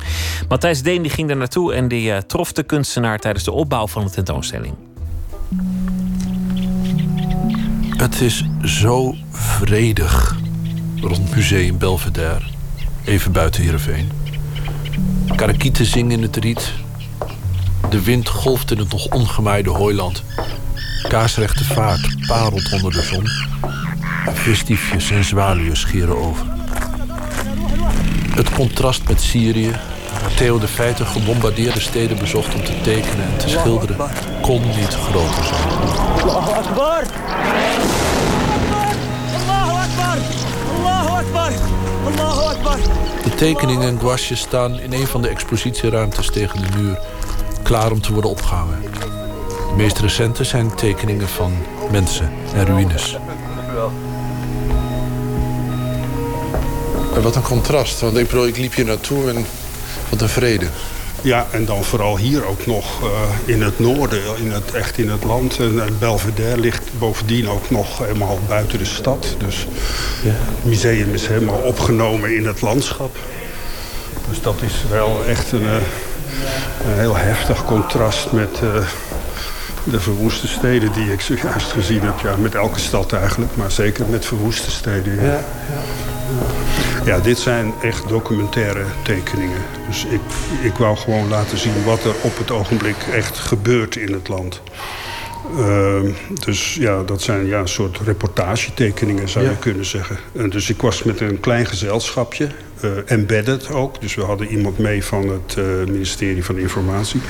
Matthijs 0.50 0.82
Deen 0.82 1.02
die 1.02 1.12
ging 1.12 1.28
daar 1.28 1.38
naartoe 1.38 1.74
en 1.74 1.88
die 1.88 2.12
eh, 2.12 2.18
trof 2.18 2.52
de 2.52 2.64
kunstenaar 2.64 3.20
tijdens 3.20 3.44
de 3.44 3.52
opbouw 3.52 3.88
van 3.88 4.04
de 4.04 4.12
tentoonstelling. 4.12 4.76
Het 7.98 8.22
is 8.22 8.44
zo 8.64 9.16
vredig 9.32 10.36
rond 11.02 11.36
Museum 11.36 11.78
Belvedere, 11.78 12.44
even 13.06 13.32
buiten 13.32 13.62
Heerenveen. 13.62 14.17
Karakieten 15.36 15.86
zingen 15.86 16.12
in 16.12 16.22
het 16.22 16.36
riet. 16.36 16.74
De 17.90 18.04
wind 18.04 18.30
golft 18.30 18.72
in 18.72 18.78
het 18.78 18.92
nog 18.92 19.08
ongemaaide 19.08 19.70
hooiland. 19.70 20.24
Kaarsrechte 21.08 21.64
vaart 21.64 22.28
parelt 22.28 22.74
onder 22.74 22.92
de 22.92 23.02
zon. 23.02 23.28
Visdiefjes 24.34 25.12
en 25.12 25.24
zwaluwen 25.24 25.78
scheren 25.78 26.18
over. 26.18 26.46
Het 28.36 28.50
contrast 28.50 29.08
met 29.08 29.22
Syrië, 29.22 29.72
Theo 30.36 30.60
de 30.60 30.68
Feiten 30.68 31.06
gebombardeerde 31.06 31.80
steden 31.80 32.18
bezocht 32.18 32.56
om 32.56 32.64
te 32.64 32.82
tekenen 32.82 33.26
en 33.26 33.38
te 33.38 33.50
schilderen, 33.50 33.98
kon 34.42 34.62
niet 34.62 34.94
groter 34.94 35.44
zijn. 35.44 35.68
De 43.24 43.36
tekeningen 43.36 43.88
en 43.88 44.00
gouaches 44.00 44.40
staan 44.40 44.80
in 44.80 44.94
een 44.94 45.08
van 45.08 45.22
de 45.22 45.28
expositieruimtes 45.28 46.32
tegen 46.32 46.62
de 46.62 46.78
muur, 46.78 47.00
klaar 47.64 47.92
om 47.92 48.02
te 48.02 48.14
worden 48.14 48.32
opgehangen. 48.32 48.82
De 48.82 49.74
meest 49.76 50.00
recente 50.00 50.44
zijn 50.44 50.76
tekeningen 50.76 51.28
van 51.28 51.54
mensen 51.92 52.32
en 52.54 52.66
ruïnes. 52.66 53.18
En 57.16 57.22
wat 57.22 57.36
een 57.36 57.42
contrast, 57.42 58.00
want 58.00 58.18
ik 58.18 58.28
bedoel, 58.28 58.48
ik 58.48 58.58
liep 58.58 58.74
hier 58.74 58.86
naartoe 58.86 59.30
en 59.30 59.46
wat 60.10 60.22
een 60.22 60.30
vrede. 60.30 60.68
Ja, 61.28 61.48
en 61.52 61.66
dan 61.66 61.84
vooral 61.84 62.18
hier 62.18 62.46
ook 62.46 62.66
nog 62.66 63.04
eh, 63.04 63.10
in 63.46 63.62
het 63.62 63.80
noorden, 63.80 64.22
in 64.38 64.52
het, 64.52 64.72
echt 64.72 64.98
in 64.98 65.10
het 65.10 65.24
land. 65.24 65.60
En, 65.60 65.82
en 65.82 66.00
Belvedere 66.00 66.60
ligt 66.60 66.84
bovendien 67.00 67.50
ook 67.50 67.70
nog 67.70 68.00
helemaal 68.00 68.40
buiten 68.48 68.78
de 68.78 68.86
stad. 68.86 69.36
Dus 69.38 69.68
het 70.22 70.66
museum 70.66 71.14
is 71.14 71.28
helemaal 71.28 71.60
opgenomen 71.60 72.36
in 72.36 72.46
het 72.46 72.62
landschap. 72.62 73.18
Dus 74.30 74.42
dat 74.42 74.62
is 74.62 74.84
wel 74.90 75.26
echt 75.26 75.52
een, 75.52 75.66
eh, 75.66 75.74
een 76.86 77.00
heel 77.00 77.16
heftig 77.16 77.66
contrast 77.66 78.32
met 78.32 78.60
eh, 78.62 78.86
de 79.84 80.00
verwoeste 80.00 80.48
steden 80.48 80.92
die 80.92 81.12
ik 81.12 81.22
zojuist 81.22 81.72
gezien 81.72 82.02
heb. 82.02 82.20
Ja, 82.24 82.36
met 82.36 82.56
elke 82.56 82.80
stad 82.80 83.14
eigenlijk, 83.14 83.56
maar 83.56 83.72
zeker 83.72 84.06
met 84.10 84.26
verwoeste 84.26 84.72
steden. 84.72 85.16
Ja. 85.16 85.32
Ja, 85.32 85.44
dit 87.24 87.38
zijn 87.38 87.74
echt 87.82 88.08
documentaire 88.10 88.84
tekeningen. 89.04 89.62
Dus 89.88 90.06
ik, 90.06 90.22
ik 90.62 90.74
wou 90.74 90.98
gewoon 90.98 91.28
laten 91.28 91.58
zien 91.58 91.84
wat 91.84 92.04
er 92.04 92.16
op 92.22 92.38
het 92.38 92.52
ogenblik 92.52 92.96
echt 93.12 93.38
gebeurt 93.38 93.96
in 93.96 94.14
het 94.14 94.28
land. 94.28 94.62
Ehm, 95.58 96.12
dus 96.46 96.74
ja, 96.74 97.04
dat 97.04 97.22
zijn 97.22 97.46
ja, 97.46 97.60
een 97.60 97.68
soort 97.68 98.00
reportagetekeningen 98.06 99.30
zou 99.30 99.46
je 99.46 99.58
kunnen 99.58 99.86
zeggen. 99.86 100.18
En 100.36 100.50
dus 100.50 100.70
ik 100.70 100.82
was 100.82 101.04
met 101.04 101.20
een 101.20 101.40
klein 101.40 101.66
gezelschapje, 101.66 102.48
eh, 102.80 102.90
embedded 103.06 103.72
ook. 103.72 104.02
Dus 104.02 104.16
we 104.16 104.22
hadden 104.22 104.48
iemand 104.48 104.78
mee 104.78 105.04
van 105.04 105.30
het 105.30 105.58
eh, 105.58 105.64
ministerie 105.88 106.44
van 106.44 106.58
Informatie. 106.58 107.22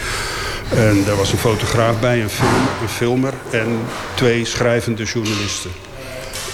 En 0.75 1.03
daar 1.05 1.15
was 1.15 1.31
een 1.31 1.37
fotograaf 1.37 1.99
bij, 1.99 2.21
een, 2.21 2.29
film, 2.29 2.67
een 2.81 2.89
filmer 2.89 3.33
en 3.49 3.79
twee 4.15 4.45
schrijvende 4.45 5.03
journalisten. 5.03 5.71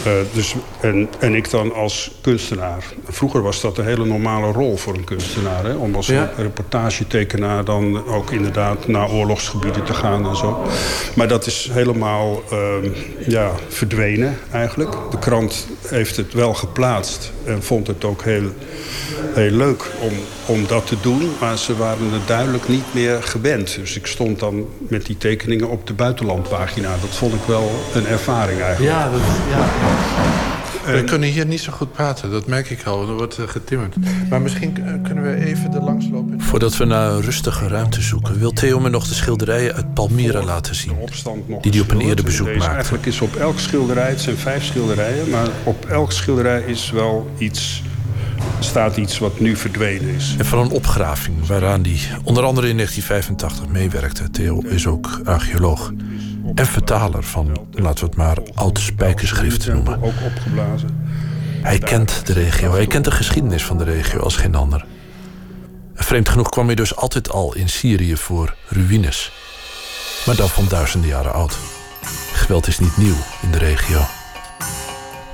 Uh, 0.08 0.12
dus, 0.34 0.56
en, 0.82 1.10
en 1.20 1.36
ik 1.36 1.50
dan 1.50 1.74
als 1.74 2.12
kunstenaar. 2.22 2.84
Vroeger 3.08 3.42
was 3.42 3.62
dat 3.62 3.78
een 3.78 3.86
hele 3.86 4.06
normale 4.06 4.52
rol 4.52 4.78
voor 4.78 4.94
een 4.94 5.04
kunstenaar. 5.04 5.64
Hè? 5.66 5.74
Om 5.74 5.96
als 5.96 6.08
Ja. 6.08 6.32
reportagetekenaar 6.38 7.66
dan 7.66 8.08
ook 8.08 8.32
inderdaad 8.32 8.88
naar 8.88 9.12
oorlogsgebieden 9.12 9.84
te 9.84 9.94
gaan 9.94 10.28
en 10.28 10.36
zo. 10.36 10.64
Maar 11.16 11.28
dat 11.28 11.46
is 11.46 11.70
helemaal 11.72 12.44
ehm, 12.52 12.90
ja, 13.28 13.52
verdwenen 13.68 14.38
eigenlijk. 14.52 14.92
De 15.12 15.20
krant 15.20 15.68
heeft 15.88 16.18
het 16.18 16.34
wel 16.34 16.54
geplaatst 16.54 17.32
en 17.46 17.64
vond 17.64 17.88
het 17.88 18.04
ook 18.04 18.24
heel, 18.24 18.44
heel 19.34 19.52
leuk 19.52 19.92
om, 20.00 20.14
om 20.46 20.68
dat 20.68 20.88
te 20.88 20.96
doen. 21.02 21.32
Maar 21.40 21.58
ze 21.58 21.78
waren 21.78 22.12
het 22.12 22.28
duidelijk 22.28 22.68
niet 22.68 22.94
meer 22.94 23.24
gewend. 23.24 23.76
Dus 23.76 23.96
ik 23.96 24.08
stond 24.08 24.40
dan 24.40 24.66
met 24.78 25.06
die 25.06 25.18
tekeningen 25.18 25.70
op 25.70 25.88
de 25.88 25.94
buitenlandpagina. 25.94 26.90
Dat 27.02 27.10
vond 27.16 27.34
ik 27.34 27.42
wel 27.46 27.72
een 27.94 28.08
ervaring 28.08 28.62
eigenlijk. 28.62 28.94
Ja, 28.96 29.10
dat, 29.12 29.22
ja. 29.50 29.66
We 30.86 31.04
kunnen 31.04 31.30
hier 31.30 31.46
niet 31.46 31.60
zo 31.60 31.72
goed 31.72 31.92
praten, 31.92 32.32
dat 32.32 32.48
merk 32.48 32.70
ik 32.70 32.84
al. 32.84 33.08
Er 33.08 33.14
wordt 33.14 33.38
eh, 33.38 33.48
getimmerd. 33.48 33.96
Maar 34.30 34.42
misschien 34.42 34.78
eh, 34.78 34.94
kunnen 35.04 35.24
we 35.24 35.46
even 35.46 35.74
er 35.74 35.82
langs 35.82 36.08
lopen. 36.12 36.42
Voordat 36.42 36.78
we 36.78 36.86
naar 36.86 37.12
een 37.12 37.22
rustige 37.22 37.68
ruimte 37.68 38.02
zoeken, 38.02 38.40
wil 38.40 38.52
Theo 38.52 38.80
me 38.80 38.90
nog 38.90 39.08
de 39.08 39.14
schilderijen 39.14 39.74
uit 39.74 39.94
Palmyra 39.94 40.44
laten 40.44 40.76
zien. 40.76 40.96
Die 41.62 41.72
hij 41.72 41.80
op 41.80 41.92
een 41.92 42.02
eerder 42.02 42.26
bezoek 42.26 42.46
Deze 42.46 42.60
maakte. 42.60 42.74
Eigenlijk 42.74 43.06
is 43.06 43.22
op 43.22 43.36
elk 43.36 43.60
schilderij, 43.60 44.10
het 44.10 44.22
zijn 44.22 44.38
vijf 44.38 44.64
schilderijen, 44.64 45.30
maar 45.30 45.48
op 45.64 45.86
elk 45.86 46.12
schilderij 46.12 46.62
is 46.62 46.92
wel 46.92 47.32
iets, 47.38 47.84
staat 48.60 48.98
iets 48.98 49.20
wat 49.20 49.40
nu 49.40 49.56
verdwenen 49.56 50.10
is. 50.16 50.36
En 50.38 50.46
van 50.46 50.60
een 50.60 50.72
opgraving 50.72 51.48
waaraan 51.48 51.82
hij 51.82 52.00
onder 52.24 52.44
andere 52.44 52.70
in 52.70 52.76
1985 52.76 53.68
meewerkte. 53.68 54.30
Theo 54.30 54.62
is 54.62 54.88
ook 54.88 55.22
archeoloog. 55.24 55.92
En 56.56 56.66
vertaler 56.66 57.24
van, 57.24 57.68
laten 57.72 58.00
we 58.00 58.06
het 58.06 58.16
maar, 58.16 58.38
oud 58.54 58.80
spijkerschrift 58.80 59.68
noemen. 59.68 60.04
Ook 60.04 60.22
opgeblazen. 60.26 61.08
Hij 61.62 61.80
kent 61.80 62.26
de 62.26 62.34
regio, 62.34 62.72
hij 62.72 62.88
kent 62.88 63.06
de 63.06 63.12
geschiedenis 63.12 63.66
van 63.66 63.78
de 63.78 63.84
regio 63.84 64.20
als 64.20 64.36
geen 64.36 64.56
ander. 64.56 64.86
Vreemd 65.96 66.30
genoeg 66.30 66.50
kwam 66.50 66.66
hij 66.66 66.76
dus 66.76 66.96
altijd 66.96 67.30
al 67.30 67.56
in 67.56 67.70
Syrië 67.70 68.18
voor 68.18 68.56
ruïnes. 68.68 69.32
Maar 70.26 70.36
dan 70.36 70.50
van 70.50 70.66
duizenden 70.68 71.10
jaren 71.10 71.34
oud. 71.34 71.58
Geweld 72.34 72.68
is 72.68 72.80
niet 72.80 72.98
nieuw 72.98 73.18
in 73.42 73.52
de 73.52 73.58
regio. 73.58 74.02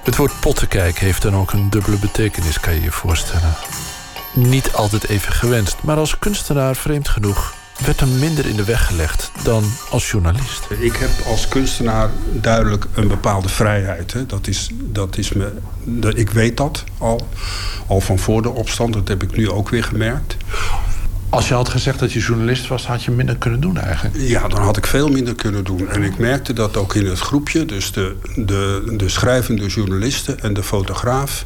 Het 0.04 0.16
woord 0.16 0.40
pottenkijk 0.40 0.98
heeft 0.98 1.22
dan 1.22 1.36
ook 1.36 1.52
een 1.52 1.70
dubbele 1.70 1.98
betekenis, 1.98 2.60
kan 2.60 2.74
je 2.74 2.82
je 2.82 2.92
voorstellen. 2.92 3.54
Niet 4.34 4.74
altijd 4.74 5.08
even 5.08 5.34
gewenst, 5.34 5.84
maar 5.84 5.98
als 5.98 6.20
kunstenaar 6.20 6.76
vreemd 6.76 7.08
genoeg 7.08 7.54
werd 7.86 8.00
hem 8.00 8.20
minder 8.20 8.46
in 8.46 8.56
de 8.56 8.64
weg 8.64 8.86
gelegd 8.86 9.32
dan 9.44 9.64
als 9.90 10.12
journalist. 10.12 10.68
Ik 10.80 10.96
heb 10.96 11.10
als 11.26 11.48
kunstenaar 11.48 12.10
duidelijk 12.34 12.86
een 12.94 13.08
bepaalde 13.08 13.50
vrijheid. 13.50 14.14
Hè. 14.14 14.26
Dat 14.26 14.48
is, 14.48 14.70
dat 14.74 15.18
is 15.18 15.34
me, 15.34 15.52
dat, 15.84 16.18
ik 16.18 16.30
weet 16.30 16.58
dat 16.58 16.84
al, 16.98 17.28
al 17.88 18.02
van 18.02 18.20
voor 18.20 18.42
de 18.42 18.50
opstand. 18.50 18.94
Dat 18.94 19.08
heb 19.08 19.24
ik 19.24 19.38
nu 19.38 19.50
ook 19.50 19.70
weer 19.70 19.84
gemerkt. 19.84 20.38
Als 21.30 21.48
je 21.48 21.54
had 21.54 21.70
gezegd 21.70 22.00
dat 22.00 22.12
je 22.12 22.20
journalist 22.20 22.68
was, 22.68 22.86
had 22.86 23.04
je 23.04 23.12
minder 23.12 23.38
kunnen 23.38 23.60
doen 23.60 23.78
eigenlijk. 23.78 24.18
Ja, 24.18 24.48
dan 24.48 24.62
had 24.62 24.78
ik 24.78 24.86
veel 24.88 25.10
minder 25.10 25.36
kunnen 25.36 25.64
doen. 25.64 25.90
En 25.90 26.04
ik 26.04 26.18
merkte 26.18 26.54
dat 26.54 26.78
ook 26.78 26.96
in 26.96 27.06
het 27.06 27.20
groepje. 27.20 27.66
Dus 27.66 27.92
de, 27.92 28.16
de, 28.36 28.94
de 28.98 29.10
schrijvende 29.10 29.68
journalisten 29.68 30.40
en 30.42 30.54
de 30.54 30.64
fotograaf. 30.64 31.46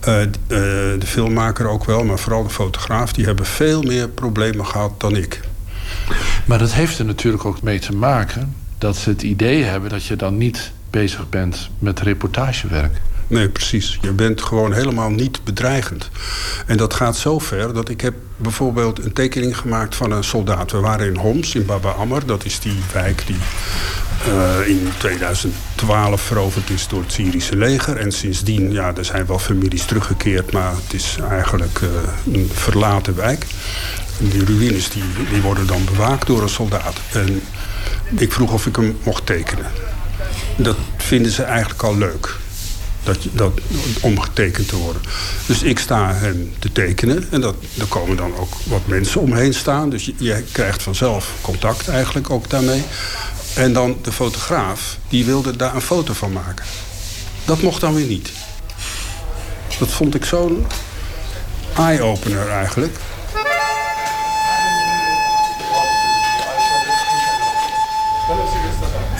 eh, 0.00 0.22
eh, 0.22 0.28
de 0.48 1.06
filmmaker 1.06 1.66
ook 1.68 1.84
wel, 1.84 2.04
maar 2.04 2.18
vooral 2.18 2.42
de 2.42 2.50
fotograaf. 2.50 3.12
Die 3.12 3.24
hebben 3.24 3.46
veel 3.46 3.82
meer 3.82 4.08
problemen 4.08 4.66
gehad 4.66 5.00
dan 5.00 5.16
ik. 5.16 5.40
Maar 6.44 6.58
dat 6.58 6.72
heeft 6.72 6.98
er 6.98 7.04
natuurlijk 7.04 7.44
ook 7.44 7.62
mee 7.62 7.78
te 7.78 7.94
maken 7.94 8.54
dat 8.78 8.96
ze 8.96 9.10
het 9.10 9.22
idee 9.22 9.62
hebben 9.62 9.90
dat 9.90 10.04
je 10.04 10.16
dan 10.16 10.36
niet 10.36 10.72
bezig 10.90 11.28
bent 11.28 11.70
met 11.78 12.00
reportagewerk. 12.00 13.00
Nee, 13.28 13.48
precies. 13.48 13.98
Je 14.00 14.12
bent 14.12 14.42
gewoon 14.42 14.72
helemaal 14.72 15.10
niet 15.10 15.44
bedreigend. 15.44 16.10
En 16.66 16.76
dat 16.76 16.94
gaat 16.94 17.16
zo 17.16 17.38
ver 17.38 17.74
dat 17.74 17.88
ik 17.88 18.00
heb 18.00 18.14
bijvoorbeeld 18.36 19.04
een 19.04 19.12
tekening 19.12 19.58
gemaakt 19.58 19.94
van 19.94 20.10
een 20.10 20.24
soldaat. 20.24 20.72
We 20.72 20.80
waren 20.80 21.06
in 21.06 21.16
Homs, 21.16 21.54
in 21.54 21.66
Baba 21.66 21.90
Ammer. 21.90 22.26
Dat 22.26 22.44
is 22.44 22.60
die 22.60 22.78
wijk 22.92 23.26
die 23.26 23.36
eh, 24.26 24.68
in 24.68 24.88
2012 24.98 26.20
veroverd 26.20 26.70
is 26.70 26.88
door 26.88 27.00
het 27.00 27.12
Syrische 27.12 27.56
leger. 27.56 27.96
En 27.96 28.12
sindsdien, 28.12 28.72
ja, 28.72 28.92
er 28.96 29.04
zijn 29.04 29.26
wel 29.26 29.38
families 29.38 29.84
teruggekeerd... 29.84 30.52
maar 30.52 30.72
het 30.84 30.94
is 30.94 31.16
eigenlijk 31.30 31.80
eh, 31.82 32.34
een 32.34 32.50
verlaten 32.52 33.16
wijk. 33.16 33.46
Die 34.18 34.44
ruïnes 34.44 34.90
die, 34.90 35.02
die 35.30 35.42
worden 35.42 35.66
dan 35.66 35.84
bewaakt 35.84 36.26
door 36.26 36.42
een 36.42 36.48
soldaat. 36.48 36.96
En 37.12 37.42
ik 38.16 38.32
vroeg 38.32 38.52
of 38.52 38.66
ik 38.66 38.76
hem 38.76 38.98
mocht 39.02 39.26
tekenen. 39.26 39.66
Dat 40.56 40.76
vinden 40.96 41.32
ze 41.32 41.42
eigenlijk 41.42 41.82
al 41.82 41.96
leuk. 41.96 42.36
Dat, 43.02 43.18
dat, 43.32 43.60
om 44.00 44.20
getekend 44.20 44.68
te 44.68 44.76
worden. 44.76 45.02
Dus 45.46 45.62
ik 45.62 45.78
sta 45.78 46.14
hem 46.14 46.52
te 46.58 46.72
tekenen. 46.72 47.26
En 47.30 47.40
dat, 47.40 47.54
er 47.78 47.86
komen 47.86 48.16
dan 48.16 48.36
ook 48.36 48.54
wat 48.64 48.86
mensen 48.86 49.20
omheen 49.20 49.54
staan. 49.54 49.90
Dus 49.90 50.04
je, 50.04 50.14
je 50.18 50.44
krijgt 50.52 50.82
vanzelf 50.82 51.32
contact 51.40 51.88
eigenlijk 51.88 52.30
ook 52.30 52.50
daarmee. 52.50 52.82
En 53.54 53.72
dan 53.72 53.96
de 54.02 54.12
fotograaf, 54.12 54.98
die 55.08 55.24
wilde 55.24 55.56
daar 55.56 55.74
een 55.74 55.80
foto 55.80 56.12
van 56.12 56.32
maken. 56.32 56.64
Dat 57.44 57.62
mocht 57.62 57.80
dan 57.80 57.94
weer 57.94 58.06
niet. 58.06 58.30
Dat 59.78 59.88
vond 59.88 60.14
ik 60.14 60.24
zo'n 60.24 60.66
eye-opener 61.76 62.48
eigenlijk. 62.48 62.96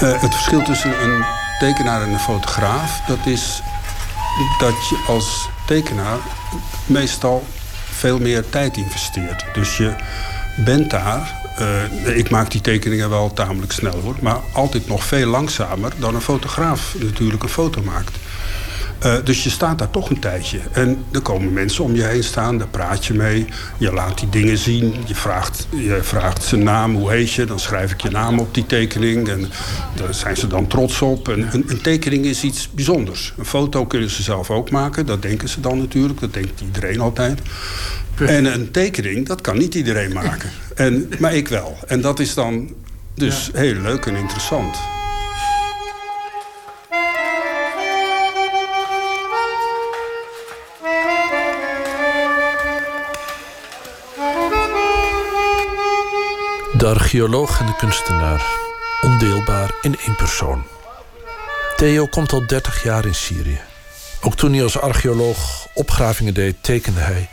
Eh, 0.00 0.20
het 0.20 0.34
verschil 0.34 0.62
tussen 0.62 1.02
een 1.02 1.24
tekenaar 1.58 2.02
en 2.02 2.12
een 2.12 2.18
fotograaf... 2.18 3.00
dat 3.06 3.26
is 3.26 3.62
dat 4.58 4.88
je 4.88 5.04
als 5.06 5.48
tekenaar 5.66 6.18
meestal 6.86 7.46
veel 7.90 8.18
meer 8.18 8.48
tijd 8.48 8.76
investeert. 8.76 9.44
Dus 9.54 9.76
je 9.76 9.94
bent 10.56 10.90
daar... 10.90 11.34
eh, 11.56 12.16
ik 12.16 12.30
maak 12.30 12.50
die 12.50 12.60
tekeningen 12.60 13.10
wel 13.10 13.32
tamelijk 13.32 13.72
snel 13.72 14.00
hoor... 14.00 14.16
maar 14.20 14.38
altijd 14.52 14.86
nog 14.88 15.04
veel 15.04 15.26
langzamer 15.26 15.92
dan 15.98 16.14
een 16.14 16.20
fotograaf 16.20 16.94
natuurlijk 16.98 17.42
een 17.42 17.48
foto 17.48 17.82
maakt. 17.82 18.16
Eh, 18.98 19.14
dus 19.24 19.44
je 19.44 19.50
staat 19.50 19.78
daar 19.78 19.90
toch 19.90 20.10
een 20.10 20.18
tijdje. 20.18 20.58
En 20.72 21.04
er 21.12 21.20
komen 21.20 21.52
mensen 21.52 21.84
om 21.84 21.94
je 21.94 22.02
heen 22.02 22.24
staan, 22.24 22.58
daar 22.58 22.68
praat 22.68 23.04
je 23.04 23.14
mee. 23.14 23.46
Je 23.78 23.92
laat 23.92 24.18
die 24.18 24.28
dingen 24.28 24.58
zien. 24.58 24.94
Je 25.06 25.14
vraagt, 25.14 25.66
je 25.70 25.98
vraagt 26.02 26.42
zijn 26.42 26.62
naam, 26.62 26.94
hoe 26.94 27.10
heet 27.10 27.32
je? 27.32 27.44
Dan 27.44 27.58
schrijf 27.58 27.92
ik 27.92 28.00
je 28.00 28.10
naam 28.10 28.38
op 28.38 28.54
die 28.54 28.66
tekening. 28.66 29.28
En 29.28 29.48
daar 29.94 30.14
zijn 30.14 30.36
ze 30.36 30.46
dan 30.46 30.66
trots 30.66 31.02
op. 31.02 31.28
En 31.28 31.48
een, 31.52 31.64
een 31.66 31.80
tekening 31.80 32.24
is 32.24 32.42
iets 32.42 32.70
bijzonders. 32.70 33.34
Een 33.38 33.44
foto 33.44 33.86
kunnen 33.86 34.10
ze 34.10 34.22
zelf 34.22 34.50
ook 34.50 34.70
maken. 34.70 35.06
Dat 35.06 35.22
denken 35.22 35.48
ze 35.48 35.60
dan 35.60 35.78
natuurlijk. 35.78 36.20
Dat 36.20 36.34
denkt 36.34 36.60
iedereen 36.60 37.00
altijd. 37.00 37.40
En 38.14 38.44
een 38.44 38.70
tekening, 38.70 39.26
dat 39.26 39.40
kan 39.40 39.58
niet 39.58 39.74
iedereen 39.74 40.12
maken. 40.12 40.50
En, 40.74 41.10
maar 41.18 41.34
ik 41.34 41.48
wel. 41.48 41.78
En 41.86 42.00
dat 42.00 42.20
is 42.20 42.34
dan 42.34 42.74
dus 43.14 43.50
heel 43.52 43.74
leuk 43.74 44.06
en 44.06 44.16
interessant. 44.16 44.95
Archeoloog 56.86 57.60
en 57.60 57.66
de 57.66 57.76
kunstenaar. 57.76 58.46
Ondeelbaar 59.00 59.70
in 59.82 59.96
één 60.06 60.16
persoon. 60.16 60.62
Theo 61.76 62.06
komt 62.06 62.32
al 62.32 62.46
30 62.46 62.82
jaar 62.82 63.06
in 63.06 63.14
Syrië. 63.14 63.60
Ook 64.20 64.34
toen 64.34 64.52
hij 64.52 64.62
als 64.62 64.78
archeoloog 64.78 65.66
opgravingen 65.74 66.34
deed, 66.34 66.56
tekende 66.60 67.00
hij. 67.00 67.28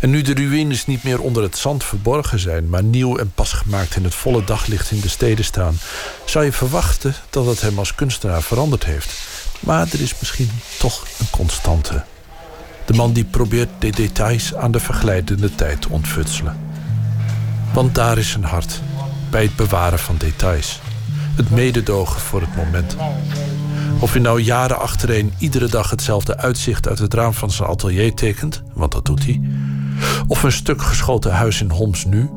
En 0.00 0.10
nu 0.10 0.22
de 0.22 0.34
ruïnes 0.34 0.86
niet 0.86 1.02
meer 1.02 1.20
onder 1.20 1.42
het 1.42 1.56
zand 1.56 1.84
verborgen 1.84 2.38
zijn, 2.38 2.68
maar 2.68 2.82
nieuw 2.82 3.16
en 3.16 3.32
pas 3.34 3.52
gemaakt 3.52 3.96
in 3.96 4.04
het 4.04 4.14
volle 4.14 4.44
daglicht 4.44 4.90
in 4.90 5.00
de 5.00 5.08
steden 5.08 5.44
staan, 5.44 5.78
zou 6.24 6.44
je 6.44 6.52
verwachten 6.52 7.14
dat 7.30 7.46
het 7.46 7.60
hem 7.60 7.78
als 7.78 7.94
kunstenaar 7.94 8.42
veranderd 8.42 8.84
heeft. 8.84 9.12
Maar 9.60 9.86
er 9.92 10.00
is 10.00 10.18
misschien 10.18 10.50
toch 10.78 11.06
een 11.18 11.30
constante. 11.30 12.04
De 12.84 12.92
man 12.92 13.12
die 13.12 13.24
probeert 13.24 13.70
de 13.78 13.90
details 13.90 14.54
aan 14.54 14.70
de 14.70 14.80
verglijdende 14.80 15.54
tijd 15.54 15.82
te 15.82 15.88
ontfutselen. 15.88 16.67
Want 17.72 17.94
daar 17.94 18.18
is 18.18 18.30
zijn 18.30 18.44
hart, 18.44 18.80
bij 19.30 19.42
het 19.42 19.56
bewaren 19.56 19.98
van 19.98 20.16
details. 20.16 20.80
Het 21.36 21.50
mededogen 21.50 22.20
voor 22.20 22.40
het 22.40 22.56
moment. 22.56 22.96
Of 24.00 24.12
hij 24.12 24.20
nou 24.20 24.40
jaren 24.40 24.78
achtereen 24.78 25.32
iedere 25.38 25.66
dag 25.66 25.90
hetzelfde 25.90 26.36
uitzicht 26.36 26.88
uit 26.88 26.98
het 26.98 27.14
raam 27.14 27.34
van 27.34 27.50
zijn 27.50 27.68
atelier 27.68 28.14
tekent, 28.14 28.62
want 28.74 28.92
dat 28.92 29.04
doet 29.04 29.24
hij. 29.24 29.40
Of 30.26 30.42
een 30.42 30.52
stuk 30.52 30.82
geschoten 30.82 31.32
huis 31.32 31.60
in 31.60 31.70
Homs 31.70 32.04
nu. 32.04 32.30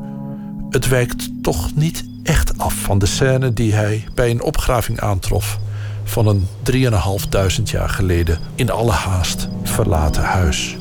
Het 0.70 0.88
wijkt 0.88 1.28
toch 1.42 1.74
niet 1.74 2.04
echt 2.22 2.58
af 2.58 2.74
van 2.74 2.98
de 2.98 3.06
scène 3.06 3.52
die 3.52 3.74
hij 3.74 4.04
bij 4.14 4.30
een 4.30 4.42
opgraving 4.42 5.00
aantrof 5.00 5.58
van 6.04 6.26
een 6.26 6.48
3.500 6.72 7.62
jaar 7.64 7.88
geleden 7.88 8.38
in 8.54 8.70
alle 8.70 8.92
haast 8.92 9.48
verlaten 9.62 10.22
huis. 10.22 10.76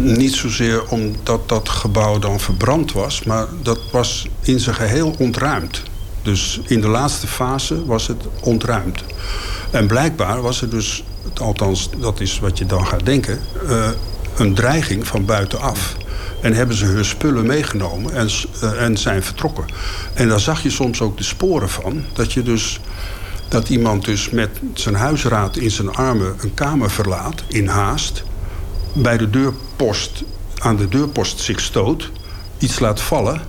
Niet 0.00 0.34
zozeer 0.34 0.88
omdat 0.88 1.48
dat 1.48 1.68
gebouw 1.68 2.18
dan 2.18 2.40
verbrand 2.40 2.92
was, 2.92 3.22
maar 3.22 3.46
dat 3.62 3.78
was 3.92 4.28
in 4.42 4.60
zijn 4.60 4.76
geheel 4.76 5.14
ontruimd. 5.18 5.82
Dus 6.22 6.60
in 6.66 6.80
de 6.80 6.88
laatste 6.88 7.26
fase 7.26 7.86
was 7.86 8.06
het 8.06 8.24
ontruimd. 8.40 9.04
En 9.70 9.86
blijkbaar 9.86 10.42
was 10.42 10.62
er 10.62 10.70
dus, 10.70 11.04
althans 11.34 11.90
dat 11.98 12.20
is 12.20 12.38
wat 12.38 12.58
je 12.58 12.66
dan 12.66 12.86
gaat 12.86 13.04
denken, 13.04 13.40
eh, 13.68 13.88
een 14.36 14.54
dreiging 14.54 15.06
van 15.06 15.24
buitenaf. 15.24 15.96
En 16.40 16.52
hebben 16.52 16.76
ze 16.76 16.84
hun 16.84 17.04
spullen 17.04 17.46
meegenomen 17.46 18.12
en, 18.12 18.28
eh, 18.60 18.84
en 18.84 18.96
zijn 18.96 19.22
vertrokken. 19.22 19.64
En 20.14 20.28
daar 20.28 20.40
zag 20.40 20.62
je 20.62 20.70
soms 20.70 21.00
ook 21.00 21.16
de 21.16 21.24
sporen 21.24 21.68
van. 21.68 22.04
Dat 22.12 22.32
je 22.32 22.42
dus 22.42 22.80
dat 23.48 23.68
iemand 23.68 24.04
dus 24.04 24.30
met 24.30 24.50
zijn 24.74 24.94
huisraad 24.94 25.56
in 25.56 25.70
zijn 25.70 25.90
armen 25.90 26.34
een 26.40 26.54
kamer 26.54 26.90
verlaat 26.90 27.42
in 27.48 27.66
haast 27.66 28.24
bij 28.96 29.16
de 29.16 29.30
deurpost, 29.30 30.22
aan 30.58 30.76
de 30.76 30.88
deurpost 30.88 31.40
zich 31.40 31.60
stoot, 31.60 32.10
iets 32.58 32.78
laat 32.78 33.00
vallen, 33.00 33.40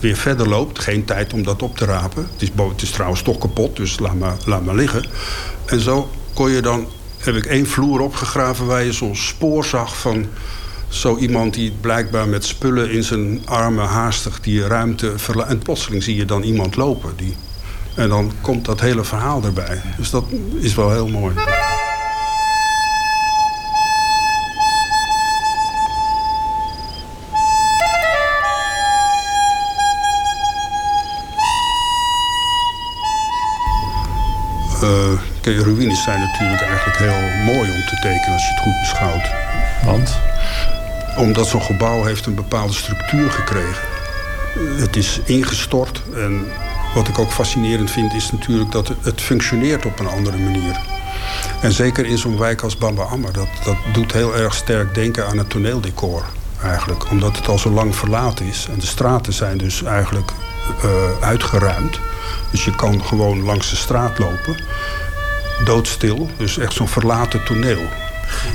weer 0.00 0.16
verder 0.16 0.48
loopt, 0.48 0.78
geen 0.78 1.04
tijd 1.04 1.32
om 1.32 1.42
dat 1.42 1.62
op 1.62 1.76
te 1.76 1.84
rapen. 1.84 2.28
Het 2.32 2.42
is, 2.42 2.48
het 2.70 2.82
is 2.82 2.90
trouwens 2.90 3.22
toch 3.22 3.38
kapot, 3.38 3.76
dus 3.76 3.98
laat 3.98 4.14
maar, 4.14 4.36
laat 4.44 4.64
maar 4.64 4.74
liggen. 4.74 5.04
En 5.66 5.80
zo 5.80 6.10
kon 6.32 6.50
je 6.50 6.62
dan, 6.62 6.86
heb 7.18 7.34
ik 7.34 7.46
één 7.46 7.66
vloer 7.66 8.00
opgegraven 8.00 8.66
waar 8.66 8.84
je 8.84 8.92
zo'n 8.92 9.16
spoor 9.16 9.64
zag 9.64 10.00
van 10.00 10.26
zo 10.88 11.16
iemand 11.16 11.54
die 11.54 11.72
blijkbaar 11.80 12.28
met 12.28 12.44
spullen 12.44 12.90
in 12.90 13.02
zijn 13.02 13.42
armen 13.44 13.86
haastig 13.86 14.40
die 14.40 14.66
ruimte 14.66 15.18
verlaat. 15.18 15.48
En 15.48 15.58
plotseling 15.58 16.02
zie 16.02 16.16
je 16.16 16.24
dan 16.24 16.42
iemand 16.42 16.76
lopen. 16.76 17.12
Die, 17.16 17.36
en 17.94 18.08
dan 18.08 18.32
komt 18.40 18.64
dat 18.64 18.80
hele 18.80 19.04
verhaal 19.04 19.44
erbij. 19.44 19.82
Dus 19.96 20.10
dat 20.10 20.24
is 20.60 20.74
wel 20.74 20.90
heel 20.90 21.08
mooi. 21.08 21.34
Eh, 34.82 35.58
ruïnes 35.58 36.02
zijn 36.02 36.20
natuurlijk 36.20 36.62
eigenlijk 36.62 36.98
heel 36.98 37.44
mooi 37.54 37.70
om 37.70 37.84
te 37.86 37.98
tekenen 38.02 38.32
als 38.32 38.42
je 38.42 38.54
het 38.54 38.62
goed 38.62 38.80
beschouwt. 38.80 39.30
Want? 39.84 40.18
Omdat 41.16 41.46
zo'n 41.46 41.62
gebouw 41.62 42.04
heeft 42.04 42.26
een 42.26 42.34
bepaalde 42.34 42.72
structuur 42.72 43.30
gekregen. 43.30 43.82
Het 44.76 44.96
is 44.96 45.20
ingestort 45.24 46.02
en 46.14 46.46
wat 46.94 47.08
ik 47.08 47.18
ook 47.18 47.32
fascinerend 47.32 47.90
vind 47.90 48.12
is 48.12 48.32
natuurlijk 48.32 48.70
dat 48.70 48.88
het, 48.88 49.04
het 49.04 49.20
functioneert 49.20 49.86
op 49.86 49.98
een 49.98 50.08
andere 50.08 50.38
manier. 50.38 50.80
En 51.60 51.72
zeker 51.72 52.06
in 52.06 52.18
zo'n 52.18 52.38
wijk 52.38 52.62
als 52.62 52.76
Bamba 52.76 53.02
Ammer, 53.02 53.32
dat, 53.32 53.48
dat 53.64 53.76
doet 53.92 54.12
heel 54.12 54.36
erg 54.36 54.54
sterk 54.54 54.94
denken 54.94 55.26
aan 55.26 55.38
het 55.38 55.50
toneeldecor 55.50 56.24
eigenlijk. 56.62 57.10
Omdat 57.10 57.36
het 57.36 57.48
al 57.48 57.58
zo 57.58 57.70
lang 57.70 57.96
verlaten 57.96 58.46
is 58.46 58.66
en 58.70 58.78
de 58.78 58.86
straten 58.86 59.32
zijn 59.32 59.58
dus 59.58 59.82
eigenlijk 59.82 60.32
eh, 60.82 60.90
uitgeruimd. 61.20 61.98
Dus 62.50 62.64
je 62.64 62.74
kan 62.74 63.04
gewoon 63.04 63.42
langs 63.42 63.70
de 63.70 63.76
straat 63.76 64.18
lopen, 64.18 64.56
doodstil, 65.64 66.30
dus 66.36 66.58
echt 66.58 66.72
zo'n 66.72 66.88
verlaten 66.88 67.44
toneel. 67.44 67.82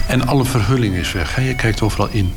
En 0.08 0.28
alle 0.28 0.46
verhulling 0.46 0.96
is 0.96 1.12
weg. 1.12 1.36
Hè? 1.36 1.42
Je 1.42 1.56
kijkt 1.56 1.82
overal 1.82 2.10
in. 2.12 2.34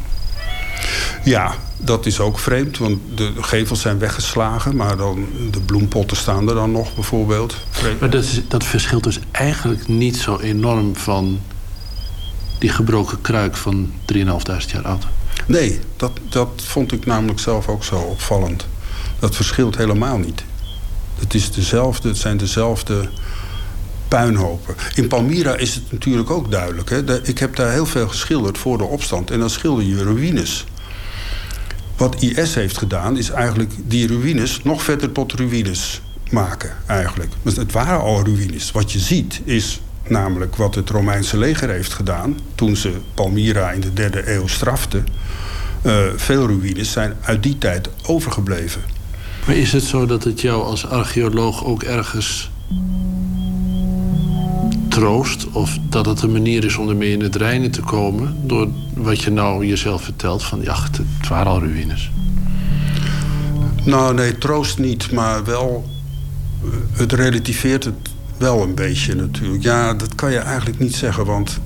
Ja, 1.24 1.54
dat 1.76 2.06
is 2.06 2.20
ook 2.20 2.38
vreemd, 2.38 2.78
want 2.78 2.98
de 3.14 3.32
gevels 3.40 3.80
zijn 3.80 3.98
weggeslagen, 3.98 4.76
maar 4.76 4.96
dan, 4.96 5.26
de 5.50 5.60
bloempotten 5.60 6.16
staan 6.16 6.48
er 6.48 6.54
dan 6.54 6.72
nog 6.72 6.94
bijvoorbeeld. 6.94 7.56
Maar 8.00 8.10
dat, 8.10 8.24
is, 8.24 8.40
dat 8.48 8.64
verschilt 8.64 9.04
dus 9.04 9.18
eigenlijk 9.30 9.88
niet 9.88 10.16
zo 10.16 10.38
enorm 10.38 10.96
van 10.96 11.40
die 12.58 12.70
gebroken 12.70 13.20
kruik 13.20 13.56
van 13.56 13.92
3.500 14.14 14.22
jaar 14.66 14.84
oud. 14.84 15.06
Nee, 15.50 15.80
dat, 15.96 16.12
dat 16.28 16.48
vond 16.56 16.92
ik 16.92 17.06
namelijk 17.06 17.38
zelf 17.38 17.68
ook 17.68 17.84
zo 17.84 17.96
opvallend. 17.96 18.66
Dat 19.18 19.36
verschilt 19.36 19.76
helemaal 19.76 20.18
niet. 20.18 20.44
Het, 21.18 21.34
is 21.34 21.52
dezelfde, 21.52 22.08
het 22.08 22.16
zijn 22.16 22.36
dezelfde 22.36 23.08
puinhopen. 24.08 24.74
In 24.94 25.08
Palmyra 25.08 25.56
is 25.56 25.74
het 25.74 25.92
natuurlijk 25.92 26.30
ook 26.30 26.50
duidelijk. 26.50 26.90
Hè? 26.90 27.26
Ik 27.26 27.38
heb 27.38 27.56
daar 27.56 27.72
heel 27.72 27.86
veel 27.86 28.08
geschilderd 28.08 28.58
voor 28.58 28.78
de 28.78 28.84
opstand. 28.84 29.30
En 29.30 29.38
dan 29.38 29.50
schilder 29.50 29.84
je 29.84 30.02
ruïnes. 30.02 30.64
Wat 31.96 32.22
IS 32.22 32.54
heeft 32.54 32.78
gedaan, 32.78 33.16
is 33.16 33.30
eigenlijk 33.30 33.72
die 33.84 34.06
ruïnes 34.06 34.62
nog 34.62 34.82
verder 34.82 35.12
tot 35.12 35.32
ruïnes 35.32 36.02
maken. 36.30 36.76
Eigenlijk. 36.86 37.32
Het 37.42 37.72
waren 37.72 38.00
al 38.00 38.24
ruïnes. 38.24 38.70
Wat 38.70 38.92
je 38.92 38.98
ziet 38.98 39.40
is 39.44 39.80
namelijk 40.08 40.56
wat 40.56 40.74
het 40.74 40.90
Romeinse 40.90 41.38
leger 41.38 41.68
heeft 41.68 41.92
gedaan... 41.92 42.38
toen 42.54 42.76
ze 42.76 42.92
Palmyra 43.14 43.70
in 43.70 43.80
de 43.80 43.92
derde 43.92 44.32
eeuw 44.34 44.46
straften. 44.46 45.06
eh, 45.82 45.98
veel 46.16 46.46
ruïnes 46.46 46.90
zijn 46.92 47.14
uit 47.20 47.42
die 47.42 47.58
tijd 47.58 47.88
overgebleven. 48.06 48.82
Maar 49.46 49.56
is 49.56 49.72
het 49.72 49.82
zo 49.82 50.06
dat 50.06 50.24
het 50.24 50.40
jou 50.40 50.62
als 50.64 50.86
archeoloog 50.86 51.64
ook 51.64 51.82
ergens 51.82 52.50
troost? 54.88 55.46
Of 55.50 55.78
dat 55.88 56.06
het 56.06 56.22
een 56.22 56.32
manier 56.32 56.64
is 56.64 56.76
om 56.76 56.88
ermee 56.88 57.12
in 57.12 57.20
het 57.22 57.36
reinen 57.36 57.70
te 57.70 57.80
komen? 57.80 58.36
Door 58.46 58.68
wat 58.94 59.20
je 59.22 59.30
nou 59.30 59.66
jezelf 59.66 60.02
vertelt 60.02 60.42
van 60.42 60.60
ja, 60.62 60.82
het, 60.82 61.28
waren 61.28 61.52
al 61.52 61.60
ruïnes. 61.60 62.10
Nou, 63.84 64.14
nee, 64.14 64.38
troost 64.38 64.78
niet, 64.78 65.10
maar 65.12 65.44
wel. 65.44 65.84
eh, 66.62 66.68
Het 66.98 67.12
relativeert 67.12 67.84
het 67.84 67.94
wel 68.40 68.62
een 68.62 68.74
beetje 68.74 69.14
natuurlijk. 69.14 69.62
Ja, 69.62 69.94
dat 69.94 70.14
kan 70.14 70.32
je 70.32 70.38
eigenlijk 70.38 70.78
niet 70.78 70.94
zeggen, 70.94 71.24
want 71.24 71.60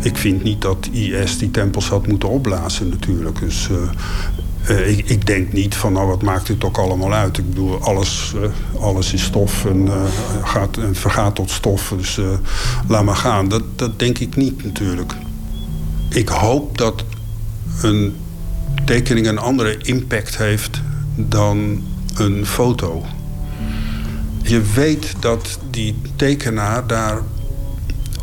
ik 0.00 0.16
vind 0.16 0.42
niet 0.42 0.60
dat 0.60 0.88
IS 0.92 1.38
die 1.38 1.50
tempels 1.50 1.88
had 1.88 2.06
moeten 2.06 2.28
opblazen 2.28 2.88
natuurlijk. 2.88 3.40
Dus 3.40 3.68
eh, 3.70 4.78
eh, 4.78 4.98
ik, 4.98 5.08
ik 5.08 5.26
denk 5.26 5.52
niet 5.52 5.74
van, 5.74 5.92
nou, 5.92 6.06
wat 6.06 6.22
maakt 6.22 6.46
dit 6.46 6.64
ook 6.64 6.78
allemaal 6.78 7.12
uit? 7.12 7.38
Ik 7.38 7.48
bedoel, 7.48 7.80
alles, 7.80 8.32
eh, 8.42 8.80
alles 8.80 9.12
is 9.12 9.22
stof 9.22 9.64
en, 9.64 9.88
gaat, 10.44 10.76
en 10.76 10.94
vergaat 10.94 11.34
tot 11.34 11.50
stof. 11.50 11.94
Dus 11.96 12.20
laat 12.88 13.04
maar 13.04 13.16
gaan. 13.16 13.48
Dat, 13.48 13.62
dat 13.76 13.98
denk 13.98 14.18
ik 14.18 14.36
niet 14.36 14.64
natuurlijk. 14.64 15.12
Ik 16.08 16.28
hoop 16.28 16.78
dat 16.78 17.04
een 17.82 18.16
tekening 18.84 19.26
een 19.26 19.38
andere 19.38 19.78
impact 19.82 20.36
heeft 20.36 20.80
dan 21.16 21.82
een 22.14 22.46
foto. 22.46 23.04
Je 24.42 24.62
weet 24.74 25.14
dat 25.20 25.58
die 25.70 25.94
tekenaar 26.16 26.86
daar 26.86 27.20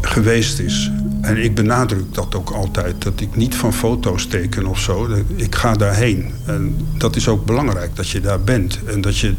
geweest 0.01 0.59
is. 0.59 0.91
En 1.21 1.43
ik 1.43 1.55
benadruk 1.55 2.13
dat 2.13 2.35
ook 2.35 2.49
altijd, 2.49 3.01
dat 3.01 3.21
ik 3.21 3.35
niet 3.35 3.55
van 3.55 3.73
foto's 3.73 4.27
teken 4.27 4.65
of 4.65 4.79
zo. 4.79 5.07
Ik 5.35 5.55
ga 5.55 5.73
daarheen. 5.73 6.31
En 6.45 6.87
dat 6.97 7.15
is 7.15 7.27
ook 7.27 7.45
belangrijk, 7.45 7.95
dat 7.95 8.09
je 8.09 8.21
daar 8.21 8.41
bent. 8.41 8.79
En 8.85 9.01
dat 9.01 9.17
je 9.17 9.33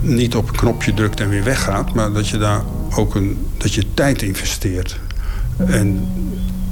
niet 0.00 0.34
op 0.34 0.48
een 0.48 0.56
knopje 0.56 0.94
drukt 0.94 1.20
en 1.20 1.28
weer 1.28 1.44
weggaat... 1.44 1.94
maar 1.94 2.12
dat 2.12 2.28
je 2.28 2.38
daar 2.38 2.62
ook 2.94 3.14
een, 3.14 3.46
dat 3.56 3.74
je 3.74 3.84
tijd 3.94 4.22
investeert. 4.22 5.00
En, 5.56 6.08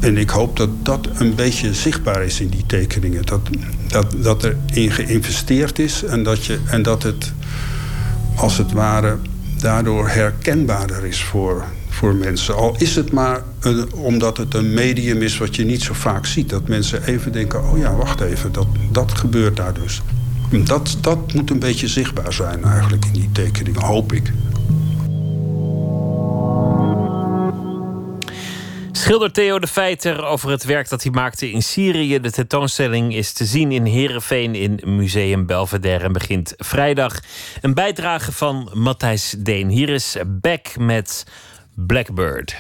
en 0.01 0.17
ik 0.17 0.31
hoop 0.31 0.57
dat 0.57 0.71
dat 0.83 1.09
een 1.15 1.35
beetje 1.35 1.75
zichtbaar 1.75 2.25
is 2.25 2.41
in 2.41 2.49
die 2.49 2.67
tekeningen. 2.67 3.27
Dat, 3.27 3.41
dat, 3.89 4.15
dat 4.23 4.45
er 4.45 4.57
in 4.73 4.91
geïnvesteerd 4.91 5.79
is 5.79 6.05
en 6.05 6.23
dat, 6.23 6.45
je, 6.45 6.59
en 6.67 6.83
dat 6.83 7.03
het 7.03 7.33
als 8.41 8.59
het 8.59 8.73
ware 8.73 9.17
daardoor 9.59 10.09
herkenbaarder 10.09 11.05
is 11.05 11.25
voor, 11.25 11.65
voor 11.89 12.15
mensen. 12.15 12.57
Al 12.57 12.75
is 12.79 12.97
het 12.97 13.13
maar 13.13 13.43
omdat 13.95 14.37
het 14.37 14.55
een 14.55 14.75
medium 14.75 15.23
is 15.23 15.39
wat 15.39 15.57
je 15.57 15.65
niet 15.65 15.83
zo 15.83 15.95
vaak 15.95 16.27
ziet. 16.27 16.49
Dat 16.49 16.69
mensen 16.69 17.05
even 17.05 17.33
denken, 17.33 17.71
oh 17.71 17.79
ja, 17.79 17.95
wacht 17.95 18.21
even, 18.21 18.53
dat, 18.53 18.67
dat 18.91 19.13
gebeurt 19.13 19.57
daar 19.57 19.75
dus. 19.75 20.03
Dat, 20.65 20.97
dat 21.01 21.35
moet 21.35 21.51
een 21.51 21.59
beetje 21.59 21.89
zichtbaar 21.89 22.33
zijn 22.33 22.65
eigenlijk 22.65 23.05
in 23.05 23.13
die 23.13 23.29
tekening, 23.33 23.79
hoop 23.79 24.13
ik. 24.13 24.33
Schilder 29.11 29.33
Theo 29.33 29.59
de 29.59 29.67
Feiter 29.67 30.25
over 30.25 30.51
het 30.51 30.65
werk 30.65 30.89
dat 30.89 31.03
hij 31.03 31.13
maakte 31.13 31.51
in 31.51 31.63
Syrië. 31.63 32.21
De 32.21 32.31
tentoonstelling 32.31 33.15
is 33.15 33.33
te 33.33 33.45
zien 33.45 33.73
in 33.73 33.85
Heerenveen 33.85 34.55
in 34.55 34.81
Museum 34.85 35.47
Belvedere 35.47 36.05
en 36.05 36.13
begint 36.13 36.55
vrijdag. 36.57 37.21
Een 37.61 37.75
bijdrage 37.75 38.33
van 38.33 38.71
Matthijs 38.75 39.35
Deen. 39.39 39.69
Hier 39.69 39.89
is 39.89 40.17
Beck 40.27 40.77
met 40.79 41.27
Blackbird. 41.75 42.57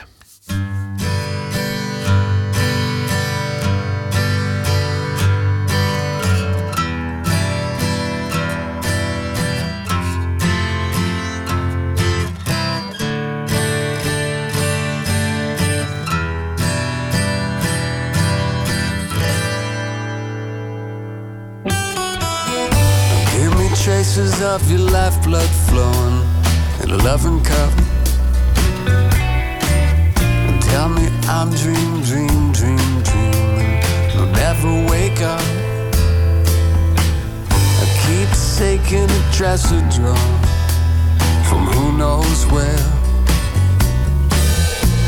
Traces 24.03 24.41
of 24.41 24.71
your 24.71 24.79
lifeblood 24.79 25.51
flowing 25.69 26.25
in 26.83 26.91
a 26.91 26.97
loving 27.05 27.39
cup. 27.45 27.73
And 30.17 30.63
tell 30.63 30.89
me 30.89 31.07
I'm 31.29 31.51
dream, 31.51 32.01
dream, 32.01 32.51
dream, 32.51 33.03
dreaming. 33.03 33.83
I'll 34.17 34.33
never 34.33 34.73
wake 34.91 35.21
up. 35.21 35.45
A 37.85 37.87
keepsake 38.03 38.91
in 38.91 39.11
a 39.11 39.33
dresser 39.33 39.83
drawer 39.95 40.17
from 41.47 41.67
who 41.67 41.99
knows 41.99 42.47
where. 42.47 42.87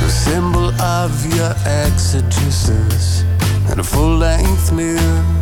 A 0.05 0.11
symbol 0.11 0.69
of 0.83 1.13
your 1.35 1.55
exegesis 1.83 3.23
and 3.71 3.81
a 3.81 3.85
full 3.85 4.19
length 4.19 4.71
mirror. 4.71 5.42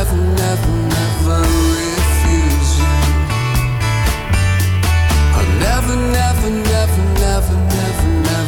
Never, 0.00 0.16
never, 0.16 0.70
never, 0.88 0.88
never 0.88 1.40
refuse 1.76 2.72
you. 2.80 2.96
I'll 5.36 5.50
never, 5.60 5.96
never, 5.96 6.50
never, 6.50 7.02
never, 7.20 7.56
never, 7.68 8.39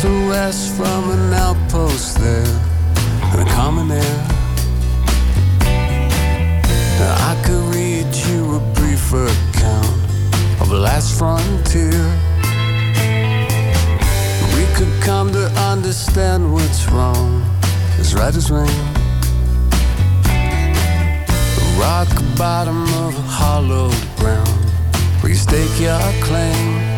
SOS 0.00 0.76
from 0.76 1.10
an 1.10 1.32
outpost 1.32 2.18
there, 2.18 2.60
and 3.32 3.40
a 3.40 3.50
common 3.52 3.90
air. 3.90 4.26
I 7.30 7.40
could 7.44 7.74
read 7.74 8.06
you 8.26 8.56
a 8.56 8.60
brief 8.74 9.12
account 9.12 9.96
of 10.60 10.68
the 10.68 10.78
last 10.78 11.18
frontier. 11.18 12.04
We 14.56 14.64
could 14.76 14.94
come 15.02 15.32
to 15.32 15.46
understand 15.72 16.52
what's 16.52 16.86
wrong, 16.90 17.42
as 17.98 18.14
right 18.14 18.34
as 18.34 18.50
rain. 18.50 18.84
The 21.58 21.76
rock 21.78 22.08
bottom 22.36 22.82
of 23.04 23.16
a 23.16 23.26
hollowed 23.40 23.96
ground, 24.16 24.48
where 25.20 25.30
you 25.30 25.38
stake 25.38 25.80
your 25.80 26.00
claim. 26.20 26.93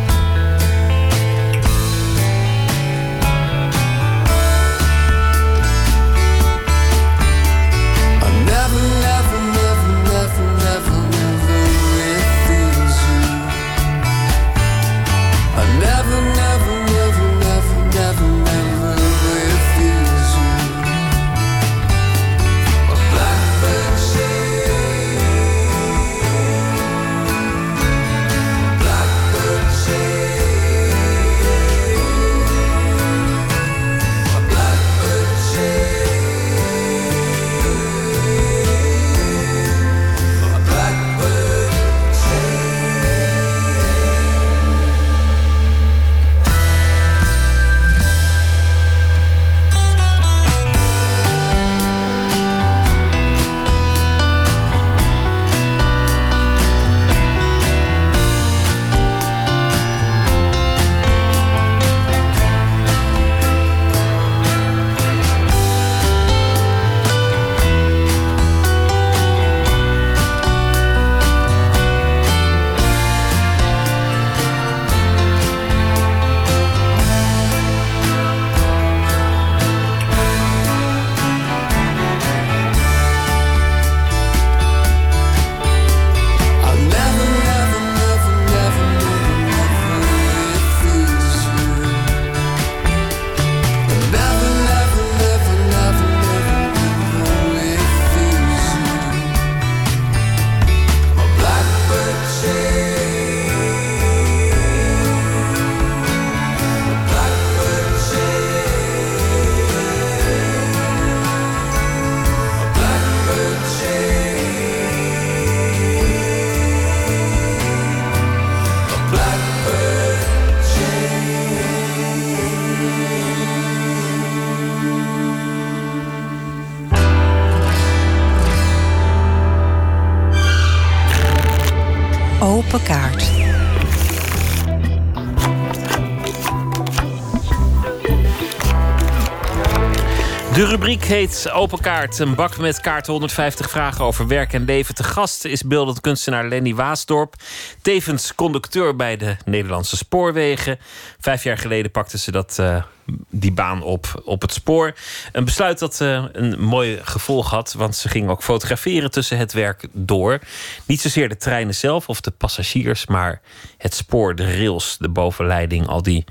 Open 141.51 141.79
Kaart. 141.79 142.19
Een 142.19 142.35
bak 142.35 142.57
met 142.57 142.81
kaarten 142.81 143.11
150 143.11 143.69
vragen 143.69 144.05
over 144.05 144.27
werk 144.27 144.53
en 144.53 144.65
leven. 144.65 144.95
Te 144.95 145.03
gast 145.03 145.45
is 145.45 145.63
beeldend 145.63 146.01
kunstenaar 146.01 146.47
Lenny 146.47 146.75
Waasdorp. 146.75 147.33
Tevens 147.81 148.35
conducteur 148.35 148.95
bij 148.95 149.17
de 149.17 149.35
Nederlandse 149.45 149.97
Spoorwegen. 149.97 150.79
Vijf 151.19 151.43
jaar 151.43 151.57
geleden 151.57 151.91
pakte 151.91 152.17
ze 152.17 152.31
dat, 152.31 152.59
eh, 152.59 152.83
die 153.29 153.51
baan 153.51 153.81
op, 153.83 154.21
op 154.25 154.41
het 154.41 154.53
spoor. 154.53 154.93
Een 155.31 155.45
besluit 155.45 155.79
dat 155.79 156.01
eh, 156.01 156.23
een 156.31 156.59
mooi 156.59 156.99
gevolg 157.03 157.49
had. 157.49 157.73
Want 157.73 157.95
ze 157.95 158.09
ging 158.09 158.29
ook 158.29 158.43
fotograferen 158.43 159.11
tussen 159.11 159.37
het 159.37 159.53
werk 159.53 159.87
door. 159.91 160.39
Niet 160.85 161.01
zozeer 161.01 161.29
de 161.29 161.37
treinen 161.37 161.75
zelf 161.75 162.09
of 162.09 162.21
de 162.21 162.31
passagiers. 162.31 163.05
Maar 163.07 163.41
het 163.77 163.93
spoor, 163.93 164.35
de 164.35 164.57
rails, 164.57 164.97
de 164.99 165.09
bovenleiding. 165.09 165.87
Al 165.87 166.01
die 166.01 166.23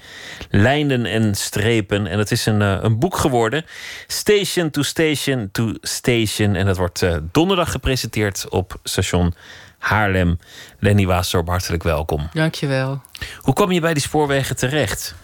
lijnen 0.50 1.06
en 1.06 1.34
strepen. 1.34 2.06
En 2.06 2.18
het 2.18 2.30
is 2.30 2.46
een, 2.46 2.62
eh, 2.62 2.78
een 2.80 2.98
boek 2.98 3.16
geworden. 3.16 3.64
Station 4.06 4.70
to 4.70 4.82
Station 4.82 5.48
to 5.52 5.72
Station. 5.80 6.54
En 6.54 6.66
dat 6.66 6.76
wordt 6.76 7.02
eh, 7.02 7.16
donderdag 7.32 7.70
gepresenteerd 7.70 8.48
op 8.48 8.78
station 8.82 9.34
Haarlem. 9.78 10.38
Lenny 10.78 11.06
Waasdorp, 11.06 11.48
hartelijk 11.48 11.82
welkom. 11.82 12.28
Dankjewel. 12.32 13.02
Hoe 13.38 13.54
kwam 13.54 13.72
je 13.72 13.80
bij 13.80 13.94
die 13.94 14.02
spoorwegen 14.02 14.56
terecht? 14.56 15.14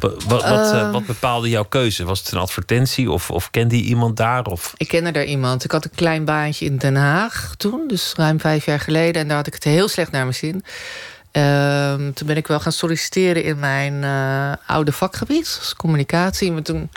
Wa- 0.00 0.08
Wat, 0.26 0.48
wat, 0.48 0.72
eh, 0.72 0.80
Eh. 0.80 0.90
wat 0.92 1.06
bepaalde 1.06 1.48
jouw 1.48 1.64
keuze? 1.64 2.04
Was 2.04 2.18
het 2.18 2.32
een 2.32 2.38
advertentie 2.38 3.10
of, 3.10 3.30
of 3.30 3.50
kende 3.50 3.76
je 3.76 3.82
iemand 3.82 4.16
daar? 4.16 4.44
Of... 4.44 4.72
Ik 4.76 4.88
kende 4.88 5.10
daar 5.10 5.24
iemand. 5.24 5.64
Ik 5.64 5.70
had 5.70 5.84
een 5.84 5.90
klein 5.94 6.24
baantje 6.24 6.64
in 6.64 6.76
Den 6.76 6.96
Haag 6.96 7.54
toen, 7.56 7.88
dus 7.88 8.12
ruim 8.16 8.40
vijf 8.40 8.64
jaar 8.64 8.80
geleden. 8.80 9.22
En 9.22 9.28
daar 9.28 9.36
had 9.36 9.46
ik 9.46 9.54
het 9.54 9.64
heel 9.64 9.88
slecht 9.88 10.10
naar 10.10 10.22
mijn 10.22 10.34
zin. 10.34 10.64
Ehm, 11.32 12.12
toen 12.12 12.26
ben 12.26 12.36
ik 12.36 12.46
wel 12.46 12.60
gaan 12.60 12.72
solliciteren 12.72 13.42
in 13.44 13.58
mijn 13.58 14.04
eh, 14.04 14.52
oude 14.66 14.92
vakgebied, 14.92 15.56
als 15.60 15.74
communicatie. 15.76 16.52
Maar 16.52 16.62
toen, 16.62 16.90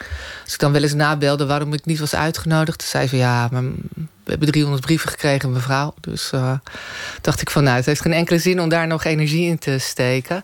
als 0.43 0.53
ik 0.53 0.59
dan 0.59 0.71
wel 0.71 0.81
eens 0.81 0.93
nabelde 0.93 1.45
waarom 1.45 1.73
ik 1.73 1.85
niet 1.85 1.99
was 1.99 2.15
uitgenodigd, 2.15 2.79
toen 2.79 2.87
zei 2.87 3.07
ze 3.07 3.17
ja, 3.17 3.47
maar 3.51 3.61
we 4.23 4.29
hebben 4.33 4.47
300 4.51 4.85
brieven 4.85 5.09
gekregen, 5.09 5.51
mevrouw. 5.51 5.93
Dus 6.01 6.31
eh, 6.31 6.53
dacht 7.21 7.41
ik 7.41 7.49
van 7.49 7.63
nou, 7.63 7.75
het 7.75 7.85
heeft 7.85 8.01
geen 8.01 8.13
enkele 8.13 8.39
zin 8.39 8.61
om 8.61 8.69
daar 8.69 8.87
nog 8.87 9.03
energie 9.03 9.47
in 9.47 9.59
te 9.59 9.77
steken. 9.77 10.43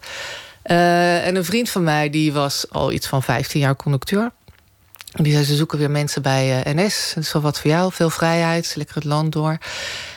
Eh, 0.63 1.27
en 1.27 1.35
een 1.35 1.45
vriend 1.45 1.69
van 1.69 1.83
mij, 1.83 2.09
die 2.09 2.33
was 2.33 2.65
al 2.69 2.91
iets 2.91 3.07
van 3.07 3.23
15 3.23 3.59
jaar 3.59 3.75
conducteur. 3.75 4.31
En 5.11 5.23
die 5.23 5.33
zei, 5.33 5.45
ze 5.45 5.55
zoeken 5.55 5.77
weer 5.77 5.91
mensen 5.91 6.21
bij 6.21 6.63
eh, 6.63 6.73
NS. 6.75 7.11
Dat 7.15 7.23
is 7.23 7.33
wel 7.33 7.41
wat 7.41 7.59
voor 7.59 7.71
jou, 7.71 7.91
veel 7.91 8.09
vrijheid, 8.09 8.73
lekker 8.75 8.95
het 8.95 9.03
land 9.03 9.31
door. 9.31 9.57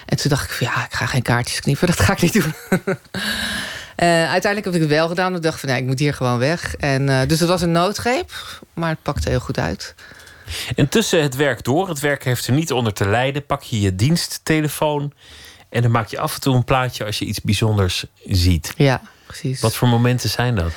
En 0.06 0.16
toen 0.16 0.30
dacht 0.30 0.44
ik 0.44 0.50
van, 0.50 0.66
ja, 0.66 0.84
ik 0.84 0.94
ga 0.94 1.06
geen 1.06 1.22
kaartjes 1.22 1.60
knippen, 1.60 1.86
dat 1.96 2.00
ga 2.00 2.12
ik 2.12 2.20
niet 2.20 2.32
doen. 2.32 2.54
Eh, 3.96 4.06
uiteindelijk 4.08 4.64
heb 4.64 4.74
ik 4.74 4.80
het 4.80 4.98
wel 4.98 5.08
gedaan. 5.08 5.34
Ik 5.34 5.42
dacht 5.42 5.60
van, 5.60 5.68
nee, 5.68 5.80
ik 5.80 5.86
moet 5.86 5.98
hier 5.98 6.14
gewoon 6.14 6.38
weg. 6.38 6.76
En, 6.76 7.28
dus 7.28 7.40
het 7.40 7.48
was 7.48 7.62
een 7.62 7.72
noodgreep, 7.72 8.60
maar 8.74 8.88
het 8.88 9.02
pakte 9.02 9.28
heel 9.28 9.40
goed 9.40 9.58
uit. 9.58 9.94
En 10.74 10.88
tussen 10.88 11.22
het 11.22 11.36
werk 11.36 11.64
door, 11.64 11.88
het 11.88 12.00
werk 12.00 12.24
heeft 12.24 12.46
er 12.46 12.52
niet 12.52 12.72
onder 12.72 12.92
te 12.92 13.08
lijden, 13.08 13.46
pak 13.46 13.62
je 13.62 13.80
je 13.80 13.94
diensttelefoon 13.94 15.12
en 15.68 15.82
dan 15.82 15.90
maak 15.90 16.08
je 16.08 16.18
af 16.18 16.34
en 16.34 16.40
toe 16.40 16.54
een 16.54 16.64
plaatje 16.64 17.04
als 17.04 17.18
je 17.18 17.24
iets 17.24 17.40
bijzonders 17.40 18.04
ziet. 18.24 18.72
Ja, 18.76 19.00
precies. 19.26 19.60
Wat 19.60 19.74
voor 19.74 19.88
momenten 19.88 20.30
zijn 20.30 20.54
dat? 20.54 20.72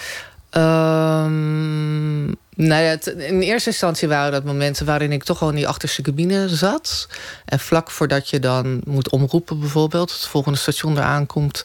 Ehm, 0.49 2.25
nou 2.55 2.83
ja, 2.83 2.97
in 3.17 3.41
eerste 3.41 3.69
instantie 3.69 4.07
waren 4.07 4.31
dat 4.31 4.43
momenten 4.43 4.85
waarin 4.85 5.11
ik 5.11 5.23
toch 5.23 5.39
wel 5.39 5.49
in 5.49 5.55
die 5.55 5.67
achterste 5.67 6.01
cabine 6.01 6.49
zat. 6.49 7.07
En 7.45 7.59
vlak 7.59 7.91
voordat 7.91 8.29
je 8.29 8.39
dan 8.39 8.81
moet 8.85 9.09
omroepen, 9.09 9.59
bijvoorbeeld, 9.59 10.11
het 10.11 10.25
volgende 10.25 10.57
station 10.57 10.97
eraan 10.97 11.25
komt, 11.25 11.61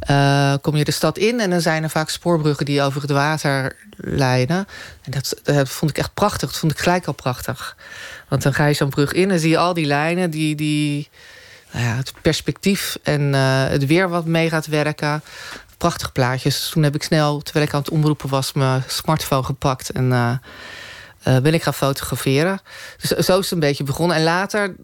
eh, 0.00 0.54
kom 0.60 0.76
je 0.76 0.84
de 0.84 0.90
stad 0.90 1.18
in 1.18 1.40
en 1.40 1.50
dan 1.50 1.60
zijn 1.60 1.82
er 1.82 1.90
vaak 1.90 2.08
spoorbruggen 2.08 2.64
die 2.64 2.82
over 2.82 3.02
het 3.02 3.10
water 3.10 3.76
leiden. 3.96 4.66
En 5.02 5.10
dat, 5.10 5.40
dat 5.42 5.68
vond 5.68 5.90
ik 5.90 5.98
echt 5.98 6.14
prachtig. 6.14 6.50
Dat 6.50 6.58
vond 6.58 6.72
ik 6.72 6.78
gelijk 6.78 7.06
al 7.06 7.12
prachtig. 7.12 7.76
Want 8.28 8.42
dan 8.42 8.54
ga 8.54 8.66
je 8.66 8.74
zo'n 8.74 8.90
brug 8.90 9.12
in 9.12 9.30
en 9.30 9.40
zie 9.40 9.50
je 9.50 9.58
al 9.58 9.74
die 9.74 9.86
lijnen, 9.86 10.30
die, 10.30 10.54
die, 10.54 11.08
nou 11.72 11.84
ja, 11.84 11.96
het 11.96 12.12
perspectief 12.22 12.98
en 13.02 13.34
eh, 13.34 13.66
het 13.68 13.86
weer 13.86 14.08
wat 14.08 14.24
mee 14.24 14.48
gaat 14.48 14.66
werken 14.66 15.22
prachtige 15.80 16.12
plaatjes. 16.12 16.68
Toen 16.68 16.82
heb 16.82 16.94
ik 16.94 17.02
snel, 17.02 17.40
terwijl 17.40 17.66
ik 17.66 17.74
aan 17.74 17.80
het 17.80 17.90
omroepen 17.90 18.28
was, 18.28 18.52
mijn 18.52 18.84
smartphone 18.86 19.42
gepakt 19.42 19.90
en 19.90 20.12
eh, 20.12 21.36
ben 21.38 21.54
ik 21.54 21.62
gaan 21.62 21.74
fotograferen. 21.74 22.60
Dus 23.00 23.10
zo 23.10 23.38
is 23.38 23.44
het 23.44 23.50
een 23.50 23.60
beetje 23.60 23.84
begonnen. 23.84 24.16
En 24.16 24.22
later 24.22 24.74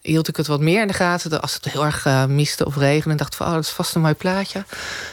hield 0.00 0.28
ik 0.28 0.36
het 0.36 0.46
wat 0.46 0.60
meer 0.60 0.80
in 0.80 0.86
de 0.86 0.92
gaten. 0.92 1.40
Als 1.40 1.54
het 1.54 1.64
heel 1.64 1.84
erg 1.84 2.06
eh, 2.06 2.24
miste 2.24 2.64
of 2.64 2.76
regende, 2.76 3.16
dacht 3.16 3.32
ik 3.32 3.38
van, 3.38 3.46
oh, 3.46 3.52
dat 3.52 3.64
is 3.64 3.70
vast 3.70 3.94
een 3.94 4.00
mooi 4.00 4.14
plaatje. 4.14 4.64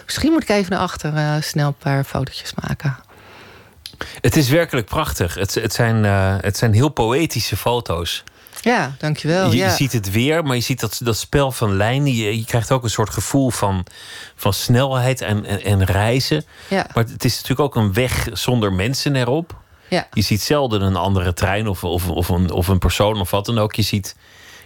Misschien 0.06 0.32
moet 0.32 0.44
ik 0.44 0.50
even 0.50 0.72
naar 0.72 0.82
achter 0.82 1.44
snel 1.44 1.68
een 1.68 1.74
paar 1.74 2.04
fotootjes 2.04 2.54
maken. 2.54 2.98
Het 4.22 4.36
is 4.36 4.50
werkelijk 4.50 4.88
prachtig. 4.88 5.34
Het, 5.34 5.54
het, 5.54 5.74
zijn, 5.74 6.04
het 6.44 6.58
zijn 6.58 6.74
heel 6.74 6.90
poëtische 6.90 7.58
foto's. 7.58 8.24
Ja, 8.68 8.96
dankjewel. 8.98 9.52
je, 9.52 9.58
ja. 9.58 9.66
je 9.66 9.76
ziet 9.76 9.92
het 9.92 10.12
weer, 10.12 10.44
maar 10.44 10.56
je 10.56 10.62
ziet 10.62 10.80
dat, 10.80 11.00
dat 11.04 11.18
spel 11.18 11.52
van 11.52 11.76
lijnen. 11.76 12.16
Je, 12.16 12.38
je 12.38 12.46
krijgt 12.46 12.72
ook 12.72 12.84
een 12.84 12.90
soort 12.90 13.10
gevoel 13.10 13.50
van, 13.50 13.86
van 14.36 14.54
snelheid 14.54 15.22
en, 15.22 15.46
en, 15.46 15.64
en 15.64 15.84
reizen. 15.86 16.46
Ja. 16.68 16.88
Maar 16.94 17.04
het 17.04 17.26
is 17.26 17.34
natuurlijk 17.34 17.60
ook 17.60 17.76
een 17.76 17.94
weg 17.94 18.28
zonder 18.34 18.74
mensen 18.74 19.16
erop. 19.16 19.56
Ja. 19.90 20.08
Je 20.12 20.22
ziet 20.22 20.42
zelden 20.42 20.82
een 20.82 20.96
andere 20.96 21.34
trein 21.34 21.68
of, 21.68 21.84
of, 21.84 22.10
of, 22.10 22.30
een, 22.30 22.52
of 22.52 22.68
een 22.68 22.80
persoon 22.80 23.20
of 23.20 23.32
wat 23.32 23.46
dan 23.46 23.58
ook. 23.60 23.76
Je 23.76 23.82
ziet, 23.82 24.16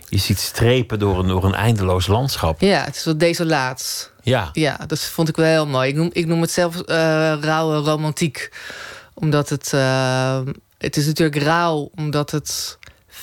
je 0.10 0.18
ziet 0.18 0.40
strepen 0.40 1.00
door 1.00 1.20
een, 1.20 1.28
door 1.28 1.44
een 1.44 1.56
eindeloos 1.56 2.08
landschap. 2.08 2.62
ja, 2.62 2.84
het 2.84 2.96
is 2.96 3.06
wat 3.06 3.20
desolaat. 3.20 4.12
Ja. 4.24 4.50
Ja, 4.54 4.80
dat 4.88 5.00
vond 5.00 5.30
ik 5.30 5.36
wel 5.36 5.46
heel 5.46 5.68
mooi. 5.68 5.90
Ik 5.90 5.96
noem, 5.96 6.10
ik 6.14 6.26
noem 6.28 6.42
het 6.42 6.52
zelf 6.52 6.80
eh, 6.82 6.96
rauwe 7.42 7.76
romantiek. 7.76 8.52
Omdat 9.14 9.50
het... 9.50 9.74
eh, 9.74 10.40
het 10.78 10.98
is 10.98 11.06
natuurlijk 11.06 11.44
rauw 11.44 11.90
omdat 11.96 12.32
het 12.32 12.78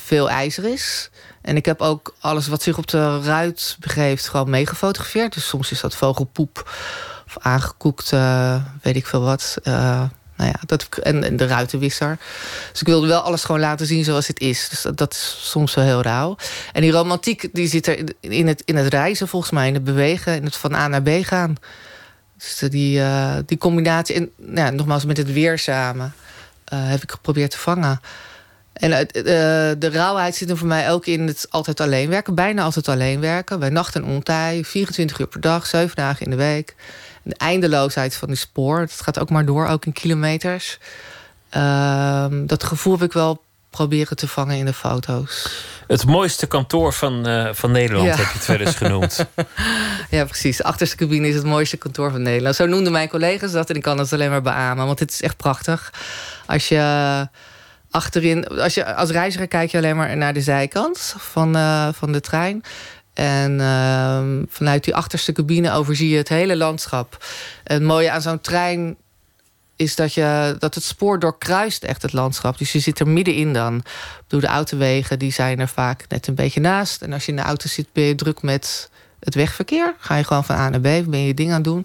veel 0.09 0.31
ijzer 0.31 0.65
is. 0.65 1.11
En 1.43 1.57
ik 1.57 1.65
heb 1.65 1.81
ook 1.81 2.15
alles 2.21 2.47
wat 2.49 2.63
zich 2.63 2.79
op 2.79 2.87
de 2.89 3.21
ruit 3.21 3.77
begeeft... 3.81 4.29
gewoon 4.29 4.51
meegefotografeerd. 4.51 5.35
Dus 5.35 5.49
soms 5.49 5.71
is 5.71 5.81
dat 5.81 5.97
vogelpoep 5.97 6.71
of 7.27 7.37
aangekoekt, 7.39 8.13
eh, 8.13 8.63
weet 8.83 8.97
ik 8.97 9.07
veel 9.07 9.21
wat. 9.21 9.57
Eh, 9.63 9.73
nou 10.37 10.51
ja, 10.51 10.61
dat, 10.67 10.87
en, 11.03 11.37
de 11.37 11.47
ruitenwisser. 11.47 12.19
Dus 12.73 12.81
ik 12.81 12.87
wilde 12.87 13.07
wel 13.07 13.21
alles 13.21 13.45
gewoon 13.45 13.61
laten 13.61 13.87
zien 13.87 14.05
zoals 14.05 14.27
het 14.27 14.41
is. 14.41 14.69
Dus 14.69 14.87
dat, 14.95 15.13
is 15.13 15.39
soms 15.43 15.75
wel 15.75 15.85
heel 15.85 16.03
rauw. 16.03 16.37
En 16.73 16.83
die 16.83 16.91
romantiek 16.91 17.49
die 17.53 17.69
zit 17.69 17.87
er 17.87 18.05
in- 18.21 18.47
het, 18.47 18.63
in 18.65 18.77
het 18.77 18.93
reizen 18.93 19.29
volgens 19.29 19.53
mij. 19.53 19.69
In 19.69 19.75
het 19.75 19.85
bewegen, 19.85 20.35
in 20.35 20.45
het 20.45 20.57
van 20.57 20.75
A 20.75 20.89
naar 20.89 21.03
B 21.03 21.09
gaan. 21.21 21.55
Dus 22.37 22.71
die, 22.71 23.01
eh, 23.01 23.37
die 23.47 23.59
combinatie, 23.59 24.15
en 24.15 24.31
nou 24.37 24.67
ja, 24.67 24.71
nogmaals 24.71 25.05
met 25.05 25.17
het 25.17 25.33
weer 25.33 25.59
samen... 25.59 26.15
heb 26.75 27.03
ik 27.03 27.11
geprobeerd 27.11 27.51
te 27.51 27.59
vangen. 27.59 28.01
En 28.79 28.93
het, 28.93 29.13
eh, 29.13 29.23
de 29.79 29.91
rauwheid 29.93 30.35
zit 30.35 30.51
er 30.51 30.57
voor 30.57 30.67
mij 30.67 30.91
ook 30.91 31.07
in 31.07 31.27
het 31.27 31.47
altijd 31.51 31.81
alleen 31.81 32.09
werken. 32.09 32.35
Bijna 32.35 32.63
altijd 32.63 32.89
alleen 32.89 33.21
werken. 33.21 33.59
Bij 33.59 33.69
nacht 33.69 33.95
en 33.95 34.05
ontij. 34.05 34.65
24 34.65 35.19
uur 35.19 35.27
per 35.27 35.41
dag, 35.41 35.67
7 35.67 35.97
dagen 35.97 36.25
in 36.25 36.31
de 36.31 36.37
week. 36.37 36.75
En 37.25 37.31
de 37.31 37.37
eindeloosheid 37.37 38.15
van 38.15 38.29
die 38.29 38.37
spoor. 38.37 38.81
Het 38.81 39.01
gaat 39.01 39.19
ook 39.19 39.31
maar 39.31 39.45
door, 39.45 39.67
ook 39.67 39.85
in 39.87 39.93
kilometers. 39.93 40.79
Ehm, 41.51 42.47
dat 42.47 42.65
gevoel 42.65 42.93
heb 42.93 43.03
ik 43.03 43.13
wel 43.13 43.43
proberen 43.71 44.17
te 44.17 44.29
vangen 44.29 44.57
in 44.57 44.65
de 44.65 44.73
foto's. 44.73 45.49
Het 45.87 46.07
mooiste 46.07 46.47
kantoor 46.47 46.93
van, 46.93 47.27
eh, 47.27 47.49
van 47.53 47.71
Nederland 47.71 48.07
Ja. 48.07 48.17
heb 48.17 48.27
je 48.27 48.39
het 48.39 48.47
wel 48.47 48.59
eens 48.59 48.75
genoemd. 48.75 49.27
Ja, 50.11 50.25
precies. 50.25 50.57
De 50.57 50.65
achterste 50.65 50.97
cabine 50.97 51.29
is 51.29 51.35
het 51.35 51.45
mooiste 51.45 51.77
kantoor 51.77 52.11
van 52.11 52.23
Nederland. 52.23 52.55
Zo 52.57 52.67
noemden 52.67 52.93
mijn 52.93 53.09
collega's 53.09 53.53
dat 53.53 53.71
en 53.71 53.77
ik 53.77 53.83
kan 53.83 53.97
dat 53.97 54.13
alleen 54.13 54.31
maar 54.31 54.43
beamen. 54.43 54.87
Want 54.87 54.99
het 54.99 55.11
is 55.11 55.23
echt 55.23 55.37
prachtig. 55.37 55.93
Als 56.47 56.69
je 56.69 57.29
achterin... 57.91 58.47
Als, 58.47 58.75
je, 58.75 58.95
als 58.95 59.11
reiziger 59.11 59.49
kijk 59.49 59.71
je 59.71 59.77
alleen 59.77 59.97
maar 59.97 60.17
naar 60.17 60.35
de 60.35 60.41
zijkant 60.41 61.15
van, 61.19 61.57
eh, 61.57 61.89
van 61.93 62.13
de 62.13 62.21
trein. 62.21 62.63
En 63.15 63.61
ehm, 63.61 64.45
vanuit 64.49 64.85
die 64.85 64.95
achterste 64.95 65.33
cabine 65.33 65.73
overzie 65.73 66.09
je 66.09 66.17
het 66.17 66.29
hele 66.29 66.57
landschap. 66.57 67.25
Het 67.65 67.83
mooie 67.83 68.11
aan 68.11 68.23
zo'n 68.23 68.41
trein 68.41 68.97
is 69.77 69.97
dat, 69.97 70.15
je, 70.15 70.57
dat 70.59 70.75
het 70.75 70.85
spoor 70.85 71.19
doorkruist 71.19 71.85
echt 71.85 72.03
het 72.03 72.13
landschap. 72.13 72.59
Dus 72.59 72.73
je 72.73 72.79
zit 72.79 73.01
er 73.01 73.09
middenin 73.09 73.53
dan. 73.53 73.83
Bedoel, 74.23 74.41
de 74.41 74.47
autowegen 74.47 75.19
die 75.19 75.33
zijn 75.33 75.61
er 75.61 75.69
vaak 75.69 76.05
net 76.09 76.27
een 76.27 76.35
beetje 76.35 76.61
naast. 76.61 77.03
En 77.03 77.13
als 77.13 77.25
je 77.25 77.31
in 77.31 77.37
de 77.37 77.43
auto 77.43 77.69
zit, 77.69 77.87
ben 77.93 78.05
je 78.05 78.15
druk 78.15 78.43
met 78.43 78.91
het 79.21 79.35
wegverkeer. 79.35 79.95
Ga 79.99 80.17
je 80.17 80.25
gewoon 80.25 80.45
van 80.45 80.57
A 80.57 80.69
naar 80.69 80.81
B, 80.81 80.83
ben 80.83 81.21
je 81.21 81.27
je 81.27 81.35
ding 81.35 81.49
aan 81.49 81.55
het 81.55 81.65
doen. 81.65 81.85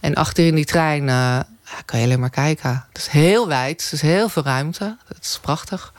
En 0.00 0.14
achterin 0.14 0.54
die 0.54 0.64
trein 0.64 1.08
eh, 1.08 1.40
ja, 1.70 1.82
kan 1.84 1.98
je 1.98 2.04
alleen 2.04 2.20
maar 2.20 2.30
kijken. 2.30 2.84
Het 2.88 2.98
is 2.98 3.06
heel 3.06 3.48
wijd, 3.48 3.82
het 3.82 3.92
is 3.92 4.00
heel 4.00 4.28
veel 4.28 4.42
ruimte. 4.42 4.96
Het 5.06 5.24
is 5.24 5.38
prachtig. 5.40 5.92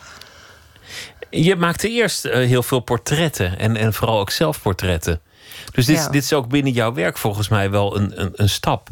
Je 1.29 1.55
maakte 1.55 1.89
eerst 1.89 2.25
eh, 2.25 2.33
heel 2.47 2.63
veel 2.63 2.79
portretten 2.79 3.59
en, 3.59 3.75
en 3.75 3.93
vooral 3.93 4.19
ook 4.19 4.29
zelfportretten. 4.31 5.21
Dus 5.71 5.85
dit, 5.85 5.95
Ja. 5.97 6.09
dit 6.09 6.23
is 6.23 6.33
ook 6.33 6.47
binnen 6.47 6.73
jouw 6.73 6.93
werk 6.93 7.17
volgens 7.17 7.47
mij 7.47 7.69
wel 7.69 7.95
een, 7.97 8.21
een, 8.21 8.31
een 8.35 8.49
stap 8.49 8.89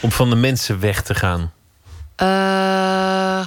om 0.00 0.12
van 0.12 0.30
de 0.30 0.36
mensen 0.36 0.80
weg 0.80 1.02
te 1.02 1.14
gaan. 1.14 1.52
Eh, 2.16 3.46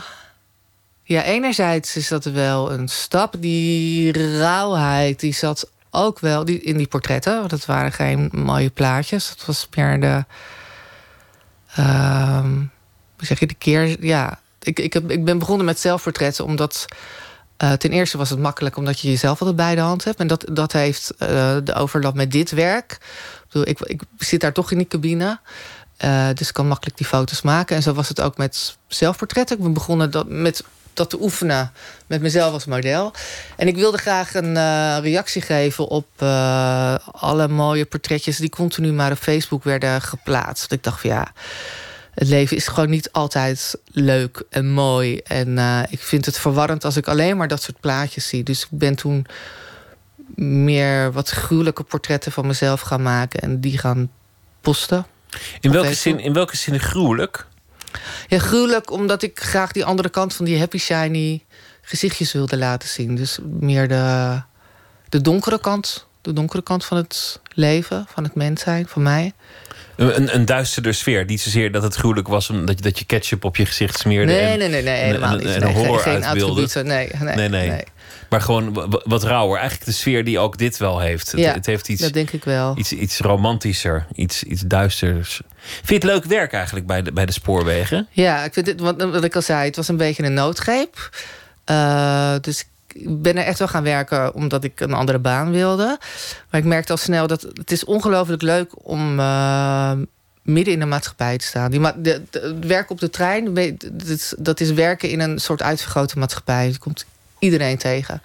ja, 1.03 1.23
enerzijds 1.23 1.95
is 1.95 2.07
dat 2.07 2.23
wel 2.23 2.71
een 2.71 2.87
stap. 2.87 3.35
Die 3.39 4.37
rauwheid, 4.39 5.19
die 5.19 5.33
zat 5.33 5.69
ook 5.91 6.19
wel 6.19 6.45
die, 6.45 6.61
in 6.61 6.77
die 6.77 6.87
portretten. 6.87 7.37
Want 7.37 7.49
dat 7.49 7.65
waren 7.65 7.91
geen 7.91 8.29
mooie 8.31 8.69
plaatjes. 8.69 9.29
Dat 9.29 9.45
was 9.45 9.67
meer 9.75 10.01
de... 10.01 10.25
ehm, 11.75 12.53
hoe 13.17 13.25
zeg 13.25 13.39
je, 13.39 13.47
de 13.47 13.53
keer... 13.53 14.05
Ja, 14.05 14.39
ik, 14.61 14.79
ik, 14.79 14.93
heb, 14.93 15.11
ik 15.11 15.25
ben 15.25 15.39
begonnen 15.39 15.65
met 15.65 15.79
zelfportretten 15.79 16.45
omdat... 16.45 16.85
Eh, 17.57 17.71
ten 17.71 17.91
eerste 17.91 18.17
was 18.17 18.29
het 18.29 18.39
makkelijk 18.39 18.77
omdat 18.77 18.99
je 18.99 19.09
jezelf 19.09 19.39
altijd 19.39 19.57
bij 19.57 19.75
de 19.75 19.81
hand 19.81 20.03
hebt. 20.03 20.19
En 20.19 20.27
dat, 20.27 20.45
dat 20.51 20.71
heeft 20.71 21.11
eh, 21.17 21.57
de 21.63 21.73
overlap 21.73 22.15
met 22.15 22.31
dit 22.31 22.51
werk. 22.51 22.97
Ik, 23.63 23.79
ik 23.79 24.01
zit 24.17 24.41
daar 24.41 24.53
toch 24.53 24.71
in 24.71 24.77
die 24.77 24.87
cabine. 24.87 25.39
Eh, 25.97 26.27
dus 26.33 26.47
ik 26.47 26.53
kan 26.53 26.67
makkelijk 26.67 26.97
die 26.97 27.07
foto's 27.07 27.41
maken. 27.41 27.75
En 27.75 27.81
zo 27.81 27.93
was 27.93 28.09
het 28.09 28.21
ook 28.21 28.37
met 28.37 28.77
zelfportretten. 28.87 29.57
Ik 29.57 29.63
ben 29.63 29.73
begonnen 29.73 30.11
dat, 30.11 30.29
met 30.29 30.63
dat 30.95 31.09
te 31.09 31.21
oefenen 31.21 31.71
met 32.07 32.21
mezelf 32.21 32.53
als 32.53 32.65
model. 32.65 33.13
En 33.57 33.67
ik 33.67 33.75
wilde 33.75 33.97
graag 33.97 34.33
een 34.33 34.57
eh, 34.57 34.97
reactie 35.01 35.41
geven 35.41 35.87
op 35.87 36.07
eh, 36.17 36.95
alle 37.11 37.47
mooie 37.47 37.85
portretjes... 37.85 38.37
die 38.37 38.49
continu 38.49 38.91
maar 38.91 39.11
op 39.11 39.17
Facebook 39.17 39.63
werden 39.63 40.01
geplaatst. 40.01 40.71
Ik 40.71 40.83
dacht 40.83 41.01
van 41.01 41.09
ja, 41.09 41.31
het 42.13 42.27
leven 42.27 42.57
is 42.57 42.67
gewoon 42.67 42.89
niet 42.89 43.11
altijd 43.11 43.75
leuk 43.91 44.43
en 44.49 44.71
mooi. 44.71 45.17
En 45.17 45.57
eh, 45.57 45.79
ik 45.89 45.99
vind 45.99 46.25
het 46.25 46.39
verwarrend 46.39 46.85
als 46.85 46.97
ik 46.97 47.07
alleen 47.07 47.37
maar 47.37 47.47
dat 47.47 47.61
soort 47.61 47.79
plaatjes 47.79 48.27
zie. 48.27 48.43
Dus 48.43 48.61
ik 48.61 48.69
ben 48.69 48.95
toen 48.95 49.25
meer 50.35 51.11
wat 51.11 51.29
gruwelijke 51.29 51.83
portretten 51.83 52.31
van 52.31 52.47
mezelf 52.47 52.81
gaan 52.81 53.01
maken... 53.01 53.39
en 53.39 53.59
die 53.59 53.77
gaan 53.77 54.11
posten. 54.61 55.05
In 55.59 55.71
welke, 55.71 55.87
Facebook. 55.87 56.17
zin, 56.17 56.25
in 56.25 56.33
welke 56.33 56.57
zin 56.57 56.79
gruwelijk? 56.79 57.45
Ja, 58.27 58.39
gruwelijk 58.39 58.91
omdat 58.91 59.21
ik 59.23 59.39
graag 59.39 59.71
die 59.71 59.85
andere 59.85 60.09
kant 60.09 60.33
van 60.33 60.45
die 60.45 60.59
happy 60.59 60.77
shiny 60.77 61.43
gezichtjes 61.81 62.33
wilde 62.33 62.57
laten 62.57 62.89
zien. 62.89 63.15
Dus 63.15 63.37
meer 63.59 63.87
de, 63.87 64.41
de 65.09 65.21
donkere 65.21 65.59
kant. 65.59 66.07
De 66.21 66.33
donkere 66.33 66.63
kant 66.63 66.85
van 66.85 66.97
het 66.97 67.39
leven, 67.53 68.05
van 68.13 68.23
het 68.23 68.35
mens 68.35 68.61
zijn, 68.61 68.87
van 68.87 69.01
mij. 69.03 69.33
Een, 69.95 70.35
een, 70.35 70.45
duisterder 70.45 70.93
sfeer. 70.93 71.25
Niet 71.25 71.41
zozeer 71.41 71.71
dat 71.71 71.83
het 71.83 71.95
gruwelijk 71.95 72.27
was 72.27 72.49
omdat 72.49 72.77
je, 72.77 72.83
dat 72.83 72.99
je 72.99 73.05
ketchup 73.05 73.43
op 73.43 73.55
je 73.55 73.65
gezicht 73.65 73.97
smeerde. 73.97 74.31
Nee, 74.31 74.41
en, 74.41 74.59
nee, 74.59 74.69
nee, 74.69 74.83
nee, 74.83 74.95
en- 74.99 75.05
helemaal 75.05 75.31
en- 75.31 75.37
niet. 75.37 75.47
En, 75.47 75.59
Nee, 75.59 75.69
een 75.69 75.75
geen- 75.75 75.85
horror 75.85 75.99
geen 76.03 76.25
uitbeelden. 76.25 76.63
attributen. 76.63 76.85
Nee, 76.85 77.09
nee, 77.19 77.35
nee, 77.35 77.49
nee. 77.49 77.69
nee. 77.69 77.83
Maar 78.35 78.43
gewoon 78.43 78.73
wa- 78.73 78.87
wa- 78.87 79.01
wat 79.05 79.23
rauwer. 79.23 79.57
Eigenlijk 79.57 79.85
de 79.89 79.95
sfeer 79.95 80.23
die 80.23 80.39
ook 80.39 80.57
dit 80.57 80.77
wel 80.77 80.99
heeft. 80.99 81.31
Het, 81.31 81.39
Ja, 81.39 81.53
het 81.53 81.65
heeft 81.65 81.89
iets, 81.89 82.01
dat 82.01 82.13
denk 82.13 82.31
ik 82.31 82.43
wel. 82.43 82.77
iets, 82.77 82.91
iets 82.91 83.19
romantischer, 83.19 84.05
iets, 84.15 84.43
iets 84.43 84.61
duisters. 84.61 85.41
Vind 85.57 85.87
je 85.87 85.93
het 85.93 86.03
leuk 86.03 86.23
werk 86.25 86.53
eigenlijk 86.53 86.87
bij 86.87 87.01
de, 87.01 87.11
bij 87.11 87.25
de 87.25 87.31
spoorwegen? 87.31 88.07
Ja, 88.11 88.43
ik 88.43 88.53
vind 88.53 88.65
dit, 88.65 88.79
wat, 88.79 89.01
wat 89.03 89.23
ik 89.23 89.35
al 89.35 89.41
zei, 89.41 89.65
het 89.65 89.75
was 89.75 89.87
een 89.87 89.97
beetje 89.97 90.23
een 90.23 90.33
noodgreep. 90.33 91.09
Eh, 91.63 92.35
dus 92.41 92.65
ik 92.93 93.21
ben 93.21 93.37
er 93.37 93.43
echt 93.43 93.59
wel 93.59 93.67
gaan 93.67 93.83
werken 93.83 94.33
omdat 94.33 94.63
ik 94.63 94.79
een 94.79 94.93
andere 94.93 95.19
baan 95.19 95.51
wilde. 95.51 95.97
Maar 96.49 96.59
ik 96.61 96.67
merkte 96.67 96.91
al 96.91 96.97
snel 96.97 97.27
dat 97.27 97.41
het 97.41 97.71
is 97.71 97.83
ongelooflijk 97.85 98.41
leuk 98.41 98.71
om 98.87 99.19
eh, 99.19 99.91
midden 100.43 100.73
in 100.73 100.79
de 100.79 100.85
maatschappij 100.85 101.37
te 101.37 101.45
staan. 101.45 101.71
Die 101.71 101.79
ma 101.79 101.95
de, 101.97 102.21
de- 102.29 102.39
het 102.39 102.65
werk 102.65 102.89
op 102.89 102.99
de 102.99 103.09
trein, 103.09 103.53
dat 103.53 104.07
is, 104.07 104.33
dat 104.37 104.59
is 104.59 104.71
werken 104.71 105.09
in 105.09 105.19
een 105.19 105.39
soort 105.39 105.61
uitvergrote 105.61 106.19
maatschappij. 106.19 106.67
Je 106.67 106.77
komt 106.77 107.05
iedereen 107.39 107.77
tegen. 107.77 108.21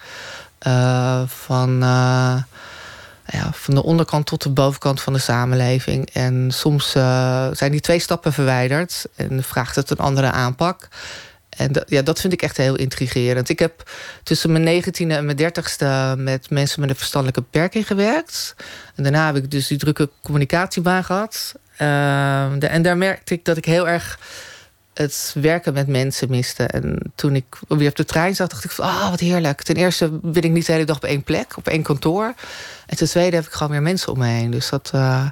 Eh, 0.61 1.21
van, 1.27 1.83
eh, 1.83 2.43
ja, 3.25 3.51
van 3.51 3.75
de 3.75 3.83
onderkant 3.83 4.25
tot 4.25 4.41
de 4.41 4.49
bovenkant 4.49 5.01
van 5.01 5.13
de 5.13 5.19
samenleving. 5.19 6.09
En 6.13 6.51
soms 6.51 6.95
eh, 6.95 7.47
zijn 7.51 7.71
die 7.71 7.79
twee 7.79 7.99
stappen 7.99 8.33
verwijderd 8.33 9.05
en 9.15 9.43
vraagt 9.43 9.75
het 9.75 9.89
een 9.89 9.97
andere 9.97 10.31
aanpak. 10.31 10.87
En 11.49 11.71
dat, 11.71 11.83
ja, 11.87 12.01
dat 12.01 12.19
vind 12.19 12.33
ik 12.33 12.41
echt 12.41 12.57
heel 12.57 12.75
intrigerend. 12.75 13.49
Ik 13.49 13.59
heb 13.59 13.91
tussen 14.23 14.51
mijn 14.51 14.63
negentiende 14.63 15.15
en 15.15 15.25
mijn 15.25 15.37
dertigste 15.37 16.15
met 16.17 16.49
mensen 16.49 16.81
met 16.81 16.89
een 16.89 16.95
verstandelijke 16.95 17.41
beperking 17.41 17.87
gewerkt. 17.87 18.55
En 18.95 19.03
daarna 19.03 19.25
heb 19.25 19.35
ik 19.35 19.51
dus 19.51 19.67
die 19.67 19.77
drukke 19.77 20.09
communicatiebaan 20.23 21.03
gehad. 21.03 21.53
En 21.77 22.81
daar 22.81 22.97
merkte 22.97 23.33
ik 23.33 23.45
dat 23.45 23.57
ik 23.57 23.65
heel 23.65 23.87
erg 23.87 24.19
het 24.93 25.35
werken 25.41 25.73
met 25.73 25.87
mensen 25.87 26.29
miste. 26.29 26.63
En 26.63 27.11
toen 27.15 27.35
ik 27.35 27.45
weer 27.67 27.89
op 27.89 27.95
de 27.95 28.05
trein 28.05 28.35
zat, 28.35 28.49
dacht 28.49 28.63
ik 28.63 28.71
van, 28.71 28.85
ah, 28.85 29.09
wat 29.09 29.19
heerlijk. 29.19 29.61
Ten 29.61 29.75
eerste 29.75 30.09
ben 30.21 30.43
ik 30.43 30.51
niet 30.51 30.65
de 30.65 30.71
hele 30.71 30.85
dag 30.85 30.95
op 30.95 31.03
één 31.03 31.23
plek, 31.23 31.57
op 31.57 31.67
één 31.67 31.83
kantoor. 31.83 32.33
En 32.85 32.97
ten 32.97 33.07
tweede 33.07 33.35
heb 33.35 33.45
ik 33.45 33.51
gewoon 33.51 33.71
meer 33.71 33.81
mensen 33.81 34.11
om 34.11 34.17
me 34.17 34.27
heen. 34.27 34.51
Dus 34.51 34.69
dat, 34.69 34.89
eh, 34.93 35.25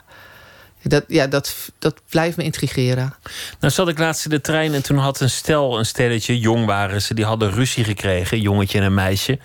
dat, 0.83 1.03
ja, 1.07 1.27
dat, 1.27 1.55
dat 1.79 2.01
blijft 2.09 2.37
me 2.37 2.43
intrigeren. 2.43 3.13
Nou 3.59 3.73
zat 3.73 3.87
ik 3.87 3.97
laatst 3.97 4.25
in 4.25 4.31
de 4.31 4.41
trein 4.41 4.73
en 4.73 4.83
toen 4.83 4.97
had 4.97 5.19
een 5.19 5.29
stel, 5.29 5.79
een 5.79 5.85
stelletje, 5.85 6.39
jong 6.39 6.65
waren 6.65 7.01
ze, 7.01 7.13
die 7.13 7.25
hadden 7.25 7.51
ruzie 7.51 7.83
gekregen, 7.83 8.37
een 8.37 8.43
jongetje 8.43 8.79
en 8.79 8.85
een 8.85 8.93
meisje. 8.93 9.39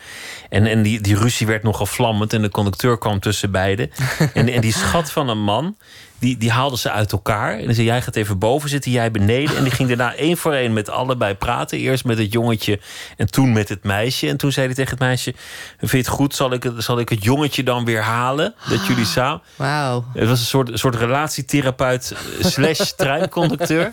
En, 0.48 0.66
en 0.66 0.82
die, 0.82 1.00
die 1.00 1.16
ruzie 1.16 1.46
werd 1.46 1.62
nogal 1.62 1.86
vlammend 1.86 2.32
en 2.32 2.42
de 2.42 2.48
conducteur 2.48 2.98
kwam 2.98 3.20
tussen 3.20 3.50
beiden. 3.50 3.90
en, 4.34 4.48
en 4.48 4.60
die 4.60 4.72
schat 4.72 5.10
van 5.10 5.28
een 5.28 5.42
man, 5.42 5.76
die, 6.24 6.36
die 6.36 6.50
haalde 6.50 6.78
ze 6.78 6.90
uit 6.90 7.12
elkaar. 7.12 7.58
En 7.58 7.64
dan 7.64 7.74
zei, 7.74 7.86
jij 7.86 8.02
gaat 8.02 8.16
even 8.16 8.38
boven 8.38 8.68
zitten, 8.68 8.90
jij 8.90 9.10
beneden. 9.10 9.56
En 9.56 9.62
die 9.62 9.72
ging 9.72 9.88
daarna 9.88 10.14
één 10.14 10.36
voor 10.36 10.52
één 10.52 10.72
met 10.72 10.88
allebei 10.88 11.34
praten. 11.34 11.78
Eerst 11.78 12.04
met 12.04 12.18
het 12.18 12.32
jongetje 12.32 12.80
en 13.16 13.30
toen 13.30 13.52
met 13.52 13.68
het 13.68 13.84
meisje. 13.84 14.28
En 14.28 14.36
toen 14.36 14.52
zei 14.52 14.66
hij 14.66 14.74
tegen 14.74 14.90
het 14.90 15.00
meisje, 15.00 15.34
vind 15.78 15.90
je 15.90 15.96
het 15.96 16.08
goed, 16.08 16.34
zal 16.34 16.52
ik 16.52 16.62
het, 16.62 16.84
zal 16.84 16.98
ik 16.98 17.08
het 17.08 17.24
jongetje 17.24 17.62
dan 17.62 17.84
weer 17.84 18.02
halen? 18.02 18.54
Dat 18.68 18.86
jullie 18.86 19.04
samen... 19.16 19.42
Wauw. 19.56 20.04
Het 20.14 20.28
was 20.28 20.40
een 20.40 20.46
soort, 20.46 20.68
een 20.68 20.78
soort 20.78 20.94
relatietherapeut 20.94 22.14
slash 22.40 22.90
treinconducteur. 22.96 23.92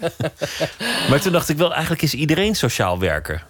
maar 1.09 1.21
toen 1.21 1.31
dacht 1.31 1.49
ik 1.49 1.57
wel, 1.57 1.71
eigenlijk 1.71 2.01
is 2.01 2.13
iedereen 2.13 2.55
sociaal 2.55 2.99
werker. 2.99 3.45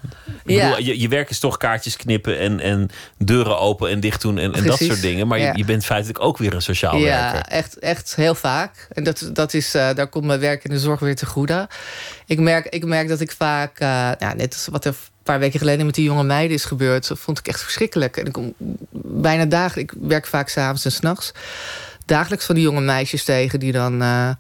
Ja. 0.54 0.70
bedoel, 0.70 0.86
je, 0.86 1.00
je 1.00 1.08
werk 1.08 1.30
is 1.30 1.40
toch 1.40 1.58
kaartjes 1.58 1.96
knippen 1.98 2.40
en, 2.40 2.60
en 2.60 2.90
deuren 3.18 3.60
open 3.60 3.90
en 3.90 4.00
dicht 4.00 4.22
doen 4.22 4.38
en, 4.38 4.54
en 4.54 4.64
dat 4.64 4.78
soort 4.80 5.02
dingen. 5.02 5.28
Maar 5.28 5.40
Ja. 5.40 5.52
je, 5.52 5.58
je 5.58 5.66
bent 5.66 5.86
feitelijk 5.86 6.20
ook 6.20 6.38
weer 6.38 6.54
een 6.54 6.62
sociaal 6.62 6.98
Ja, 6.98 7.32
werker. 7.32 7.52
echt, 7.52 7.80
echt 7.80 8.16
heel 8.16 8.36
vaak. 8.36 8.88
En 8.94 9.04
dat, 9.04 9.30
dat 9.34 9.54
is, 9.54 9.74
eh, 9.74 9.90
daar 9.94 10.08
komt 10.08 10.26
mijn 10.26 10.40
werk 10.40 10.64
in 10.64 10.70
de 10.72 10.80
zorg 10.80 11.00
weer 11.00 11.16
te 11.16 11.26
goede. 11.26 11.68
Ik 12.26 12.40
merk, 12.40 12.66
ik 12.66 12.86
merk 12.86 13.08
dat 13.08 13.20
ik 13.20 13.32
vaak, 13.32 13.80
eh, 13.80 13.88
ja, 14.20 14.34
net 14.36 14.54
als 14.54 14.68
wat 14.72 14.86
er 14.86 14.92
een 14.92 15.24
paar 15.24 15.40
weken 15.40 15.60
geleden 15.60 15.86
met 15.86 15.96
die 15.96 16.04
jonge 16.06 16.24
meiden 16.24 16.56
is 16.56 16.66
gebeurd, 16.66 17.08
dat 17.08 17.20
vond 17.20 17.40
ik 17.40 17.48
echt 17.48 17.62
verschrikkelijk. 17.62 18.18
En 18.18 18.26
ik 18.26 18.32
kom 18.32 18.54
bijna 19.04 19.46
dagelijks, 19.46 19.94
ik 19.94 20.00
werk 20.08 20.28
vaak 20.28 20.50
s'avonds 20.50 20.86
en 20.86 20.92
s'nachts, 20.92 21.32
dagelijks 22.06 22.46
van 22.46 22.56
die 22.56 22.64
jonge 22.64 22.82
meisjes 22.82 23.24
tegen 23.24 23.60
die 23.60 23.72
dan 23.72 24.02
eh, 24.02 24.32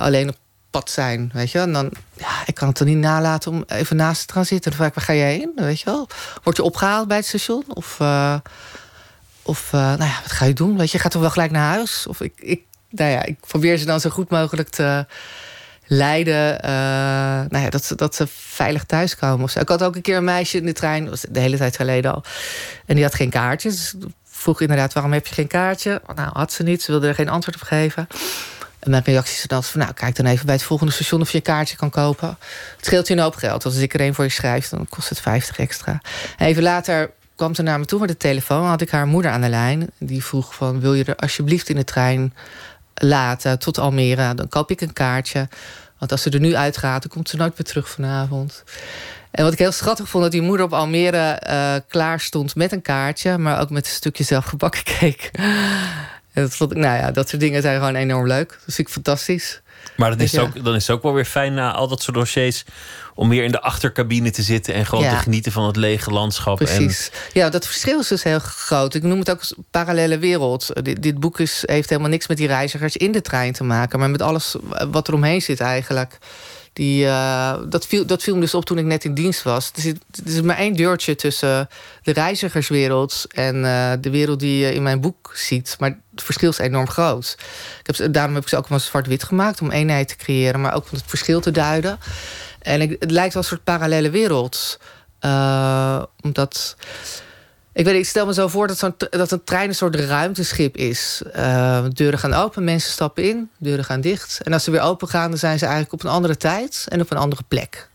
alleen 0.00 0.28
op 0.28 0.36
pad 0.70 0.90
zijn, 0.90 1.30
weet 1.34 1.50
je. 1.50 1.58
En 1.58 1.72
dan, 1.72 1.90
ja, 2.16 2.42
ik 2.46 2.54
kan 2.54 2.68
het 2.68 2.78
er 2.78 2.86
niet 2.86 2.96
nalaten 2.96 3.50
om 3.50 3.64
even 3.66 3.96
naast 3.96 4.26
te 4.26 4.32
gaan 4.32 4.44
zitten. 4.44 4.70
Dan 4.70 4.78
vraag 4.80 4.88
ik, 4.88 4.94
waar 4.94 5.04
ga 5.04 5.14
jij 5.14 5.32
heen, 5.32 5.52
weet 5.56 5.80
je 5.80 5.84
wel? 5.84 6.08
Word 6.42 6.56
je 6.56 6.62
opgehaald 6.62 7.08
bij 7.08 7.16
het 7.16 7.26
station? 7.26 7.64
Of... 7.68 8.00
eh, 8.00 8.34
of, 9.42 9.72
eh, 9.72 9.80
nou 9.80 10.04
ja, 10.04 10.18
wat 10.22 10.32
ga 10.32 10.44
je 10.44 10.52
doen? 10.52 10.76
Weet 10.76 10.90
je, 10.90 10.98
gaat 10.98 11.10
toch 11.10 11.20
wel 11.20 11.30
gelijk 11.30 11.50
naar 11.50 11.68
huis? 11.74 12.06
Of 12.06 12.20
ik, 12.20 12.32
ik, 12.36 12.60
nou 12.90 13.10
ja, 13.10 13.22
ik 13.24 13.40
probeer 13.46 13.76
ze 13.76 13.84
dan 13.84 14.00
zo 14.00 14.10
goed 14.10 14.30
mogelijk 14.30 14.68
te 14.68 15.06
leiden. 15.86 16.62
eh, 16.62 16.70
nou 17.48 17.58
ja, 17.58 17.70
dat, 17.70 17.84
ze, 17.84 17.94
dat 17.94 18.14
ze 18.14 18.26
veilig 18.36 18.84
thuiskomen. 18.84 19.44
Of 19.44 19.50
zo. 19.50 19.60
Ik 19.60 19.68
had 19.68 19.82
ook 19.82 19.96
een 19.96 20.02
keer 20.02 20.16
een 20.16 20.24
meisje 20.24 20.56
in 20.56 20.64
de 20.64 20.72
trein, 20.72 21.08
was 21.10 21.24
de 21.28 21.40
hele 21.40 21.56
tijd 21.56 21.76
geleden 21.76 22.14
al. 22.14 22.22
En 22.86 22.94
die 22.94 23.04
had 23.04 23.14
geen 23.14 23.30
kaartje. 23.30 23.68
Dus 23.70 23.94
vroeg 24.24 24.60
inderdaad, 24.60 24.92
waarom 24.92 25.12
heb 25.12 25.26
je 25.26 25.34
geen 25.34 25.46
kaartje? 25.46 26.02
Nou, 26.14 26.30
had 26.32 26.52
ze 26.52 26.62
niet. 26.62 26.82
Ze 26.82 26.90
wilde 26.90 27.08
er 27.08 27.14
geen 27.14 27.28
antwoord 27.28 27.56
op 27.56 27.62
geven. 27.66 28.06
En 28.80 28.90
mijn 28.90 29.02
reactie 29.04 29.34
is 29.34 29.66
van, 29.66 29.80
nou, 29.80 29.92
kijk 29.92 30.16
dan 30.16 30.26
even 30.26 30.46
bij 30.46 30.54
het 30.54 30.64
volgende 30.64 30.92
station 30.92 31.20
of 31.20 31.30
je 31.30 31.36
een 31.36 31.42
kaartje 31.42 31.76
kan 31.76 31.90
kopen. 31.90 32.28
Het 32.76 32.86
scheelt 32.86 33.06
je 33.06 33.14
een 33.14 33.20
hoop 33.20 33.36
geld. 33.36 33.64
Als 33.64 33.76
ik 33.76 33.94
er 33.94 34.00
één 34.00 34.14
voor 34.14 34.24
je 34.24 34.30
schrijf, 34.30 34.68
dan 34.68 34.86
kost 34.88 35.08
het 35.08 35.20
50 35.20 35.58
extra. 35.58 36.00
En 36.36 36.46
even 36.46 36.62
later 36.62 37.10
kwam 37.36 37.54
ze 37.54 37.62
naar 37.62 37.78
me 37.78 37.84
toe 37.84 38.00
met 38.00 38.08
de 38.08 38.16
telefoon. 38.16 38.66
had 38.66 38.80
ik 38.80 38.90
haar 38.90 39.06
moeder 39.06 39.30
aan 39.30 39.40
de 39.40 39.48
lijn. 39.48 39.90
Die 39.98 40.24
vroeg 40.24 40.54
van, 40.54 40.80
wil 40.80 40.94
je 40.94 41.04
er 41.04 41.16
alsjeblieft 41.16 41.68
in 41.68 41.76
de 41.76 41.84
trein 41.84 42.34
laten 42.94 43.58
tot 43.58 43.78
Almere? 43.78 44.34
Dan 44.34 44.48
koop 44.48 44.70
ik 44.70 44.80
een 44.80 44.92
kaartje. 44.92 45.48
Want 45.98 46.12
als 46.12 46.22
ze 46.22 46.30
er 46.30 46.40
nu 46.40 46.54
uitgaat, 46.54 47.02
dan 47.02 47.10
komt 47.10 47.28
ze 47.28 47.36
nooit 47.36 47.58
meer 47.58 47.66
terug 47.66 47.88
vanavond. 47.88 48.64
En 49.30 49.44
wat 49.44 49.52
ik 49.52 49.58
heel 49.58 49.72
schattig 49.72 50.08
vond, 50.08 50.22
dat 50.22 50.32
die 50.32 50.42
moeder 50.42 50.66
op 50.66 50.72
Almere 50.72 51.32
eh, 51.32 51.74
klaar 51.88 52.20
stond 52.20 52.54
met 52.54 52.72
een 52.72 52.82
kaartje, 52.82 53.38
maar 53.38 53.60
ook 53.60 53.70
met 53.70 53.86
een 53.86 53.92
stukje 53.92 54.24
zelfgebakken 54.24 54.82
cake. 54.84 55.30
En 56.32 56.42
dat, 56.42 56.54
vond 56.54 56.70
ik, 56.70 56.76
nou 56.76 56.98
ja, 56.98 57.10
dat 57.10 57.28
soort 57.28 57.40
dingen 57.40 57.62
zijn 57.62 57.78
gewoon 57.78 57.94
enorm 57.94 58.26
leuk. 58.26 58.48
Dat 58.48 58.74
vind 58.74 58.78
ik 58.78 58.88
fantastisch. 58.88 59.60
Maar 59.96 60.10
dan 60.10 60.20
is, 60.20 60.38
ook, 60.38 60.64
dan 60.64 60.74
is 60.74 60.86
het 60.86 60.96
ook 60.96 61.02
wel 61.02 61.12
weer 61.12 61.24
fijn 61.24 61.54
na 61.54 61.72
al 61.72 61.88
dat 61.88 62.02
soort 62.02 62.16
dossiers... 62.16 62.64
om 63.14 63.28
weer 63.28 63.44
in 63.44 63.50
de 63.50 63.60
achtercabine 63.60 64.30
te 64.30 64.42
zitten... 64.42 64.74
en 64.74 64.86
gewoon 64.86 65.04
Ja. 65.04 65.10
te 65.10 65.22
genieten 65.22 65.52
van 65.52 65.66
het 65.66 65.76
lege 65.76 66.10
landschap. 66.10 66.56
Precies. 66.56 67.10
Ja, 67.32 67.50
dat 67.50 67.66
verschil 67.66 68.00
is 68.00 68.08
dus 68.08 68.22
heel 68.22 68.38
groot. 68.38 68.94
Ik 68.94 69.02
noem 69.02 69.18
het 69.18 69.30
ook 69.30 69.42
parallele 69.70 70.18
wereld. 70.18 70.70
Dit, 70.82 71.02
dit 71.02 71.20
boek 71.20 71.40
is, 71.40 71.62
heeft 71.66 71.88
helemaal 71.88 72.10
niks 72.10 72.26
met 72.26 72.36
die 72.36 72.46
reizigers 72.46 72.96
in 72.96 73.12
de 73.12 73.20
trein 73.20 73.52
te 73.52 73.64
maken, 73.64 73.98
maar 73.98 74.10
met 74.10 74.22
alles 74.22 74.56
wat 74.90 75.08
er 75.08 75.14
omheen 75.14 75.42
zit 75.42 75.60
eigenlijk. 75.60 76.18
Die, 76.72 77.06
eh, 77.06 77.58
dat, 77.68 77.86
viel, 77.86 78.06
dat 78.06 78.22
viel 78.22 78.34
me 78.34 78.40
dus 78.40 78.54
op 78.54 78.64
toen 78.64 78.78
ik 78.78 78.84
net 78.84 79.04
in 79.04 79.14
dienst 79.14 79.42
was. 79.42 79.72
Er, 79.74 79.94
is 80.24 80.40
maar 80.40 80.56
één 80.56 80.74
deurtje 80.74 81.14
tussen 81.14 81.68
de 82.02 82.12
reizigerswereld 82.12 83.24
en 83.28 83.64
eh, 83.64 83.92
de 84.00 84.10
wereld 84.10 84.40
die 84.40 84.58
je 84.58 84.74
in 84.74 84.82
mijn 84.82 85.00
boek 85.00 85.32
ziet. 85.34 85.76
Maar 85.78 85.98
het 86.10 86.22
verschil 86.22 86.50
is 86.50 86.58
enorm 86.58 86.88
groot. 86.88 87.36
Ik 87.84 87.96
heb, 87.96 88.12
daarom 88.12 88.34
heb 88.34 88.42
ik 88.42 88.48
ze 88.48 88.56
ook 88.56 88.68
maar 88.68 88.80
zwart-wit 88.80 89.22
gemaakt 89.22 89.60
om 89.60 89.70
eenheid 89.70 90.08
te 90.08 90.16
creëren, 90.16 90.60
maar 90.60 90.74
ook 90.74 90.84
om 90.84 90.98
het 90.98 91.04
verschil 91.06 91.40
te 91.40 91.50
duiden. 91.50 91.98
En 92.60 92.80
ik, 92.80 92.96
het 92.98 93.10
lijkt 93.10 93.34
wel 93.34 93.42
een 93.42 93.48
soort 93.48 93.64
parallele 93.64 94.10
wereld. 94.10 94.78
Eh, 95.18 96.02
omdat. 96.22 96.76
Ik 97.80 97.86
weet, 97.86 97.94
ik 97.96 98.06
stel 98.06 98.26
me 98.26 98.34
zo 98.34 98.48
voor 98.48 98.66
dat, 98.66 98.94
dat 99.10 99.30
een 99.30 99.44
trein 99.44 99.68
een 99.68 99.74
soort 99.74 99.94
ruimteschip 99.94 100.76
is. 100.76 101.22
Eh, 101.32 101.84
deuren 101.88 102.18
gaan 102.18 102.34
open, 102.34 102.64
mensen 102.64 102.90
stappen 102.90 103.24
in, 103.24 103.50
deuren 103.58 103.84
gaan 103.84 104.00
dicht. 104.00 104.40
En 104.42 104.52
als 104.52 104.64
ze 104.64 104.70
weer 104.70 104.80
open 104.80 105.08
gaan, 105.08 105.28
dan 105.30 105.38
zijn 105.38 105.58
ze 105.58 105.64
eigenlijk 105.64 105.94
op 105.94 106.04
een 106.04 106.10
andere 106.10 106.36
tijd 106.36 106.86
en 106.88 107.00
op 107.00 107.10
een 107.10 107.16
andere 107.16 107.42
plek. 107.48 107.88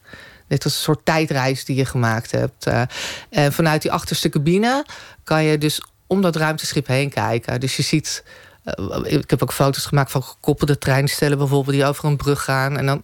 Net 0.48 0.64
als 0.64 0.74
een 0.74 0.82
soort 0.82 1.06
tijdreis 1.06 1.66
die 1.66 1.76
je 1.76 1.86
gemaakt 1.86 2.32
hebt. 2.32 2.66
Eh, 2.66 2.82
en 3.30 3.54
vanuit 3.54 3.82
die 3.82 3.92
achterste 3.92 4.30
cabine 4.30 4.86
kan 5.24 5.44
je 5.44 5.58
dus 5.58 5.82
om 6.08 6.22
dat 6.22 6.36
ruimteschip 6.36 6.88
heen 6.88 7.10
kijken. 7.10 7.60
Dus 7.60 7.76
je 7.76 7.84
ziet. 7.84 8.24
eh, 8.64 9.00
ik 9.04 9.30
heb 9.30 9.42
ook 9.42 9.54
foto's 9.54 9.86
gemaakt 9.86 10.12
van 10.12 10.24
gekoppelde 10.24 10.78
treinstellen, 10.78 11.38
bijvoorbeeld, 11.38 11.76
die 11.76 11.86
over 11.86 12.06
een 12.06 12.18
brug 12.18 12.44
gaan. 12.44 12.78
En 12.78 12.86
dan, 12.86 13.02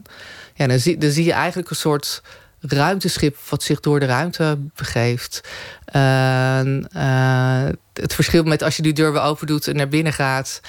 ja, 0.53 0.67
dan, 0.67 0.79
zie, 0.79 0.97
dan 0.97 1.11
zie 1.11 1.25
je 1.25 1.33
eigenlijk 1.33 1.69
een 1.69 1.75
soort 1.75 2.21
ruimteschip 2.61 3.37
wat 3.49 3.63
zich 3.63 3.79
door 3.79 3.99
de 3.99 4.05
ruimte 4.05 4.57
begeeft. 4.75 5.41
Eh, 5.85 7.65
het 7.93 8.13
verschil 8.13 8.43
met 8.43 8.63
als 8.63 8.75
je 8.75 8.81
die 8.81 8.93
deur 8.93 9.11
weer 9.13 9.21
open 9.21 9.47
doet 9.47 9.67
en 9.67 9.75
naar 9.75 9.87
binnen 9.87 10.13
gaat. 10.13 10.61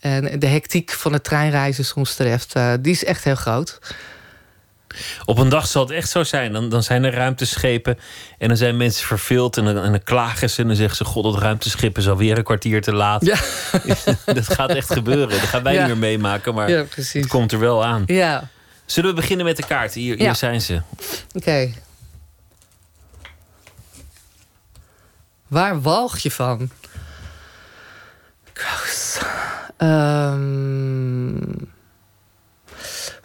En 0.00 0.38
de 0.38 0.46
hectiek 0.46 0.90
van 0.90 1.12
het 1.12 1.24
treinreizen 1.24 1.84
soms 1.84 2.14
treft, 2.14 2.54
eh, 2.54 2.72
die 2.80 2.92
is 2.92 3.04
echt 3.04 3.24
heel 3.24 3.34
groot. 3.34 3.78
Op 5.24 5.38
een 5.38 5.48
dag 5.48 5.66
zal 5.66 5.82
het 5.82 5.90
echt 5.90 6.08
zo 6.10 6.22
zijn. 6.24 6.52
Dan, 6.52 6.68
dan 6.68 6.82
zijn 6.82 7.04
er 7.04 7.14
ruimteschepen 7.14 7.98
en 8.38 8.48
dan 8.48 8.56
zijn 8.56 8.76
mensen 8.76 9.06
verveeld 9.06 9.56
en 9.56 9.64
dan, 9.64 9.78
en 9.78 9.90
dan 9.90 10.02
klagen 10.02 10.50
ze 10.50 10.60
en 10.60 10.66
dan 10.66 10.76
zeggen 10.76 10.96
ze: 10.96 11.04
God, 11.04 11.24
dat 11.24 11.38
ruimteschip 11.42 11.98
is 11.98 12.08
alweer 12.08 12.38
een 12.38 12.44
kwartier 12.44 12.82
te 12.82 12.92
laat. 12.92 13.24
Ja. 13.24 13.36
dat 14.34 14.52
gaat 14.52 14.70
echt 14.70 14.92
gebeuren. 14.92 15.28
Dat 15.28 15.38
gaan 15.38 15.62
wij 15.62 15.74
Ja. 15.74 15.78
niet 15.80 15.88
meer 15.88 15.98
meemaken, 15.98 16.54
maar 16.54 16.70
Ja, 16.70 16.84
het 16.94 17.26
komt 17.26 17.52
er 17.52 17.58
wel 17.58 17.84
aan. 17.84 18.02
Ja, 18.06 18.48
Zullen 18.86 19.10
we 19.10 19.16
beginnen 19.20 19.46
met 19.46 19.56
de 19.56 19.66
kaarten? 19.66 20.00
Hier, 20.00 20.16
hier 20.18 20.34
zijn 20.34 20.60
ze. 20.60 20.82
oké. 21.34 21.72
Waar 25.46 25.80
walg 25.80 26.18
je 26.18 26.30
van? 26.30 26.70
Gross. 28.52 29.18
Ehm, 29.76 31.34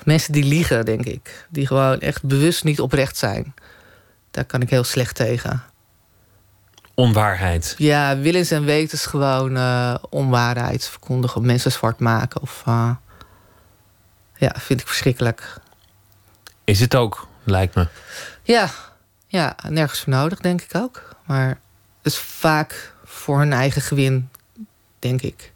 mensen 0.03 0.33
die 0.33 0.43
liegen, 0.43 0.85
denk 0.85 1.05
ik. 1.05 1.45
Die 1.49 1.67
gewoon 1.67 1.99
echt 1.99 2.23
bewust 2.23 2.63
niet 2.63 2.79
oprecht 2.79 3.17
zijn. 3.17 3.53
Daar 4.31 4.45
kan 4.45 4.61
ik 4.61 4.69
heel 4.69 4.83
slecht 4.83 5.15
tegen. 5.15 5.63
Onwaarheid. 6.93 7.75
Ja, 7.77 8.17
willens 8.17 8.51
en 8.51 8.65
wetens 8.65 9.05
gewoon 9.05 9.57
eh, 9.57 9.95
onwaarheid 10.09 10.87
verkondigen. 10.87 11.45
Mensen 11.45 11.71
zwart 11.71 11.99
maken. 11.99 12.41
Of, 12.41 12.63
eh, 12.65 12.91
ja, 14.41 14.53
vind 14.57 14.81
ik 14.81 14.87
verschrikkelijk. 14.87 15.53
Is 16.63 16.79
het 16.79 16.95
ook, 16.95 17.27
lijkt 17.43 17.75
me. 17.75 17.87
Ja, 18.43 18.69
ja, 19.27 19.55
nergens 19.69 19.99
voor 19.99 20.13
nodig, 20.13 20.39
denk 20.39 20.61
ik 20.61 20.75
ook. 20.75 21.15
Maar 21.25 21.47
het 21.47 22.11
is 22.13 22.17
vaak 22.17 22.93
voor 23.05 23.37
hun 23.39 23.53
eigen 23.53 23.81
gewin, 23.81 24.29
denk 24.99 25.21
ik. 25.21 25.51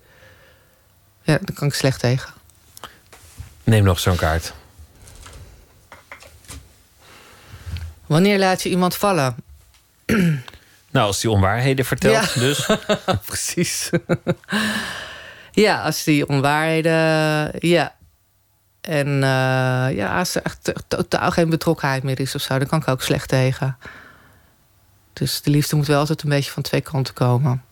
Ja, 1.22 1.38
daar 1.42 1.56
kan 1.56 1.68
ik 1.68 1.74
slecht 1.74 2.00
tegen. 2.00 2.34
Neem 3.64 3.84
nog 3.84 4.00
zo'n 4.00 4.16
kaart. 4.16 4.54
Wanneer 8.06 8.40
laat 8.40 8.62
je 8.64 8.70
iemand 8.70 8.96
vallen? 8.96 9.36
Nou, 10.92 11.08
als 11.08 11.20
die 11.22 11.30
onwaarheden 11.30 11.86
vertelt, 11.86 12.34
Ja. 12.34 12.40
dus. 12.40 12.66
Precies. 13.26 13.90
ja, 15.52 15.82
als 15.84 16.04
die 16.04 16.28
onwaarheden. 16.28 17.52
Ja. 17.68 17.96
En 18.86 19.08
eh, 19.08 19.96
ja, 19.96 20.18
als 20.18 20.36
er 20.36 20.42
echt 20.42 20.74
totaal 20.88 21.32
geen 21.32 21.50
betrokkenheid 21.50 22.04
meer 22.04 22.20
is 22.20 22.36
of 22.36 22.42
zo, 22.42 22.58
dan 22.58 22.68
kan 22.68 22.80
ik 22.80 22.88
ook 22.88 23.02
slecht 23.02 23.30
tegen. 23.30 23.78
Dus 25.14 25.42
de 25.42 25.50
liefde 25.50 25.76
moet 25.76 25.88
wel 25.88 26.00
altijd 26.00 26.24
een 26.24 26.30
beetje 26.30 26.52
van 26.52 26.64
twee 26.64 26.82
kanten 26.82 27.14
komen. 27.14 27.64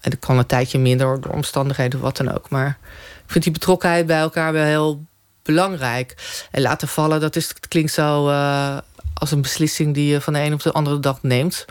En 0.00 0.10
dat 0.10 0.18
kan 0.18 0.38
een 0.38 0.46
tijdje 0.46 0.78
minder 0.78 1.20
door 1.20 1.32
omstandigheden 1.32 1.98
of 1.98 2.04
wat 2.04 2.16
dan 2.16 2.32
ook. 2.34 2.50
Maar 2.50 2.78
ik 3.24 3.30
vind 3.30 3.44
die 3.44 3.52
betrokkenheid 3.52 4.06
bij 4.06 4.18
elkaar 4.18 4.52
wel 4.52 4.64
heel 4.64 5.04
belangrijk. 5.42 6.14
En 6.50 6.62
laten 6.62 6.88
vallen, 6.88 7.20
dat 7.20 7.36
is, 7.36 7.52
klinkt 7.68 7.92
zo 7.92 8.28
eh, 8.28 8.78
als 9.14 9.30
een 9.30 9.42
beslissing 9.42 9.94
die 9.94 10.12
je 10.12 10.20
van 10.20 10.32
de 10.32 10.38
een 10.38 10.52
op 10.52 10.62
de 10.62 10.72
andere 10.72 11.00
dag 11.00 11.22
neemt. 11.22 11.64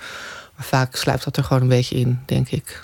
Maar 0.56 0.66
vaak 0.66 0.96
sluipt 0.96 1.24
dat 1.24 1.38
er 1.38 1.44
gewoon 1.44 1.62
een 1.62 1.68
beetje 1.68 1.96
in, 1.96 2.24
denk 2.26 2.50
ik. 2.50 2.80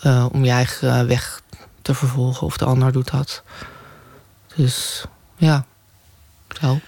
Eh, 0.00 0.26
om 0.32 0.44
je 0.44 0.50
eigen 0.50 1.06
weg 1.06 1.40
te 1.82 1.94
vervolgen, 1.94 2.46
of 2.46 2.56
de 2.56 2.64
ander 2.64 2.92
doet 2.92 3.10
dat. 3.10 3.42
Dus 4.54 5.04
ja, 5.36 5.64
zo. 6.60 6.80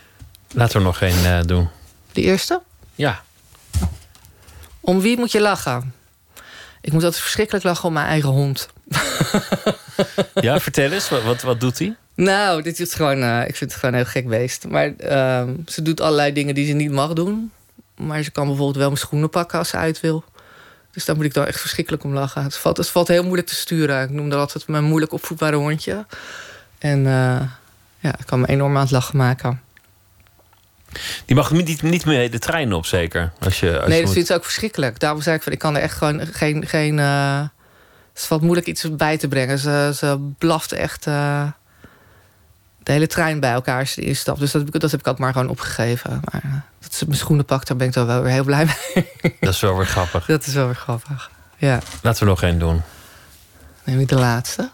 Laten 0.52 0.76
we 0.78 0.84
nog 0.84 1.00
één 1.00 1.24
eh, 1.24 1.42
doen. 1.42 1.68
De 2.12 2.20
eerste? 2.20 2.62
Ja. 2.94 3.22
Om 4.80 5.00
wie 5.00 5.18
moet 5.18 5.32
je 5.32 5.40
lachen? 5.40 5.94
Ik 6.80 6.92
moet 6.92 7.04
altijd 7.04 7.22
verschrikkelijk 7.22 7.64
lachen 7.64 7.84
om 7.84 7.92
mijn 7.92 8.06
eigen 8.06 8.30
hond. 8.30 8.68
Ja, 10.34 10.60
vertel 10.60 10.90
eens, 10.90 11.08
wat, 11.08 11.22
wat, 11.22 11.42
wat 11.42 11.60
doet 11.60 11.78
hij? 11.78 11.96
Nou, 12.14 12.62
dit 12.62 12.80
is 12.80 12.94
gewoon, 12.94 13.22
eh, 13.22 13.48
ik 13.48 13.56
vind 13.56 13.70
het 13.70 13.80
gewoon 13.80 13.94
een 13.94 14.00
heel 14.00 14.10
gek 14.10 14.28
beest. 14.28 14.66
Maar 14.68 14.92
ehm, 14.96 15.54
ze 15.66 15.82
doet 15.82 16.00
allerlei 16.00 16.32
dingen 16.32 16.54
die 16.54 16.66
ze 16.66 16.72
niet 16.72 16.90
mag 16.90 17.12
doen. 17.12 17.52
Maar 17.96 18.22
ze 18.22 18.30
kan 18.30 18.46
bijvoorbeeld 18.46 18.76
wel 18.76 18.86
mijn 18.86 19.00
schoenen 19.00 19.30
pakken 19.30 19.58
als 19.58 19.68
ze 19.68 19.76
uit 19.76 20.00
wil. 20.00 20.24
Dus 20.92 21.04
daar 21.04 21.16
moet 21.16 21.24
ik 21.24 21.34
dan 21.34 21.46
echt 21.46 21.60
verschrikkelijk 21.60 22.04
om 22.04 22.12
lachen. 22.12 22.42
Het 22.42 22.56
valt, 22.56 22.76
het 22.76 22.88
valt 22.88 23.08
heel 23.08 23.22
moeilijk 23.22 23.48
te 23.48 23.54
sturen. 23.54 24.02
Ik 24.02 24.10
noem 24.10 24.28
dat 24.28 24.38
altijd 24.38 24.68
mijn 24.68 24.84
moeilijk 24.84 25.12
opvoedbare 25.12 25.56
hondje. 25.56 26.06
En 26.82 27.06
eh, 27.06 27.40
ja, 27.98 28.18
ik 28.18 28.26
kan 28.26 28.40
me 28.40 28.46
enorm 28.48 28.74
aan 28.76 28.82
het 28.82 28.90
lachen 28.90 29.16
maken. 29.16 29.60
Die 31.24 31.36
mag 31.36 31.50
niet, 31.50 31.82
niet 31.82 32.04
meer 32.04 32.30
de 32.30 32.38
trein 32.38 32.72
op, 32.72 32.86
zeker? 32.86 33.32
Als 33.40 33.60
je, 33.60 33.78
als 33.78 33.80
nee, 33.80 33.88
je 33.88 33.94
dat 33.96 34.04
moet- 34.04 34.12
vindt 34.12 34.28
ze 34.28 34.34
ook 34.34 34.44
verschrikkelijk. 34.44 34.98
Daarom 35.00 35.20
zei 35.22 35.36
ik 35.36 35.42
van, 35.42 35.52
ik 35.52 35.58
kan 35.58 35.76
er 35.76 35.82
echt 35.82 35.96
gewoon 35.96 36.26
geen... 36.26 36.66
geen 36.66 36.98
eh, 36.98 37.40
het 38.12 38.22
valt 38.26 38.42
moeilijk 38.42 38.66
iets 38.66 38.96
bij 38.96 39.18
te 39.18 39.28
brengen. 39.28 39.58
Ze, 39.58 39.92
ze 39.96 40.30
blaft 40.38 40.72
echt 40.72 41.06
eh, 41.06 41.46
de 42.82 42.92
hele 42.92 43.06
trein 43.06 43.40
bij 43.40 43.52
elkaar 43.52 43.78
als 43.80 43.92
ze 43.92 44.00
erin 44.02 44.16
stapt. 44.16 44.38
Dus 44.40 44.50
dat, 44.50 44.62
heb 44.64 44.74
ik- 44.74 44.80
dat 44.80 44.90
heb 44.90 45.00
ik 45.00 45.06
ook 45.06 45.18
maar 45.18 45.32
gewoon 45.32 45.48
opgegeven. 45.48 46.20
Maar 46.30 46.64
dat 46.80 46.94
ze 46.94 47.04
mijn 47.06 47.18
schoenen 47.18 47.44
pakt, 47.44 47.68
daar 47.68 47.76
ben 47.76 47.86
ik 47.86 47.92
dan 47.92 48.06
wel 48.06 48.22
weer 48.22 48.32
heel 48.32 48.44
blij 48.44 48.64
mee. 48.64 49.08
Dat 49.40 49.54
is 49.54 49.60
wel 49.60 49.76
weer 49.76 49.86
grappig. 49.86 50.26
dat 50.36 50.46
is 50.46 50.54
wel 50.54 50.66
weer 50.66 50.74
grappig. 50.74 51.30
Ja, 51.56 51.78
Laten 52.02 52.22
we 52.24 52.28
nog 52.28 52.42
één 52.42 52.58
doen. 52.58 52.82
neem 53.84 54.00
ik 54.00 54.08
de 54.08 54.14
laatste. 54.18 54.70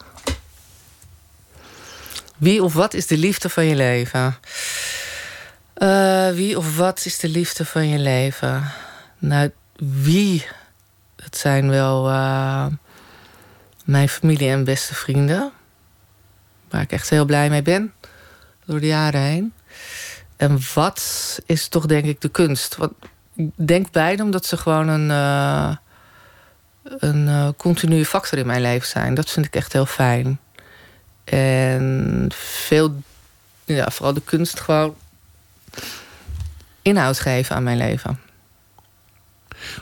Wie 2.39 2.63
of 2.63 2.75
wat 2.75 2.95
is 2.95 3.07
de 3.07 3.17
liefde 3.17 3.49
van 3.49 3.65
je 3.65 3.75
leven? 3.75 4.37
Eh, 5.75 6.31
wie 6.31 6.57
of 6.57 6.77
wat 6.77 7.05
is 7.05 7.19
de 7.19 7.29
liefde 7.29 7.65
van 7.65 7.89
je 7.89 7.99
leven? 7.99 8.71
Nou, 9.19 9.51
wie? 9.77 10.47
Dat 11.17 11.37
zijn 11.37 11.71
wel 11.71 12.09
eh, 12.09 12.67
mijn 13.85 14.09
familie 14.09 14.49
en 14.49 14.65
beste 14.65 14.95
vrienden. 14.95 15.53
Waar 16.71 16.83
ik 16.83 16.93
echt 16.93 17.11
heel 17.11 17.25
blij 17.25 17.51
mee 17.51 17.63
ben. 17.63 17.93
Door 18.65 18.81
de 18.81 18.87
jaren 18.87 19.21
heen. 19.21 19.53
En 20.37 20.59
wat 20.75 21.39
is 21.47 21.69
toch 21.69 21.87
denk 21.87 22.05
ik 22.05 22.21
de 22.21 22.29
kunst? 22.29 22.77
Want 22.77 22.93
ik 23.35 23.51
denk 23.55 23.91
beide 23.91 24.23
omdat 24.23 24.47
ze 24.47 24.57
gewoon 24.57 24.89
een, 24.89 25.11
eh, 25.11 25.77
een 26.99 27.55
continue 27.57 28.05
factor 28.07 28.39
in 28.39 28.47
mijn 28.47 28.61
leven 28.61 28.89
zijn. 28.89 29.15
Dat 29.15 29.31
vind 29.31 29.47
ik 29.47 29.55
echt 29.55 29.73
heel 29.73 29.87
fijn. 29.87 30.41
En 31.31 32.27
veel, 32.35 33.03
ja, 33.65 33.91
vooral 33.91 34.15
de 34.15 34.23
kunst 34.25 34.61
gewoon 34.61 34.97
inhoud 36.83 37.21
geven 37.21 37.57
aan 37.57 37.63
mijn 37.63 37.77
leven. 37.77 38.21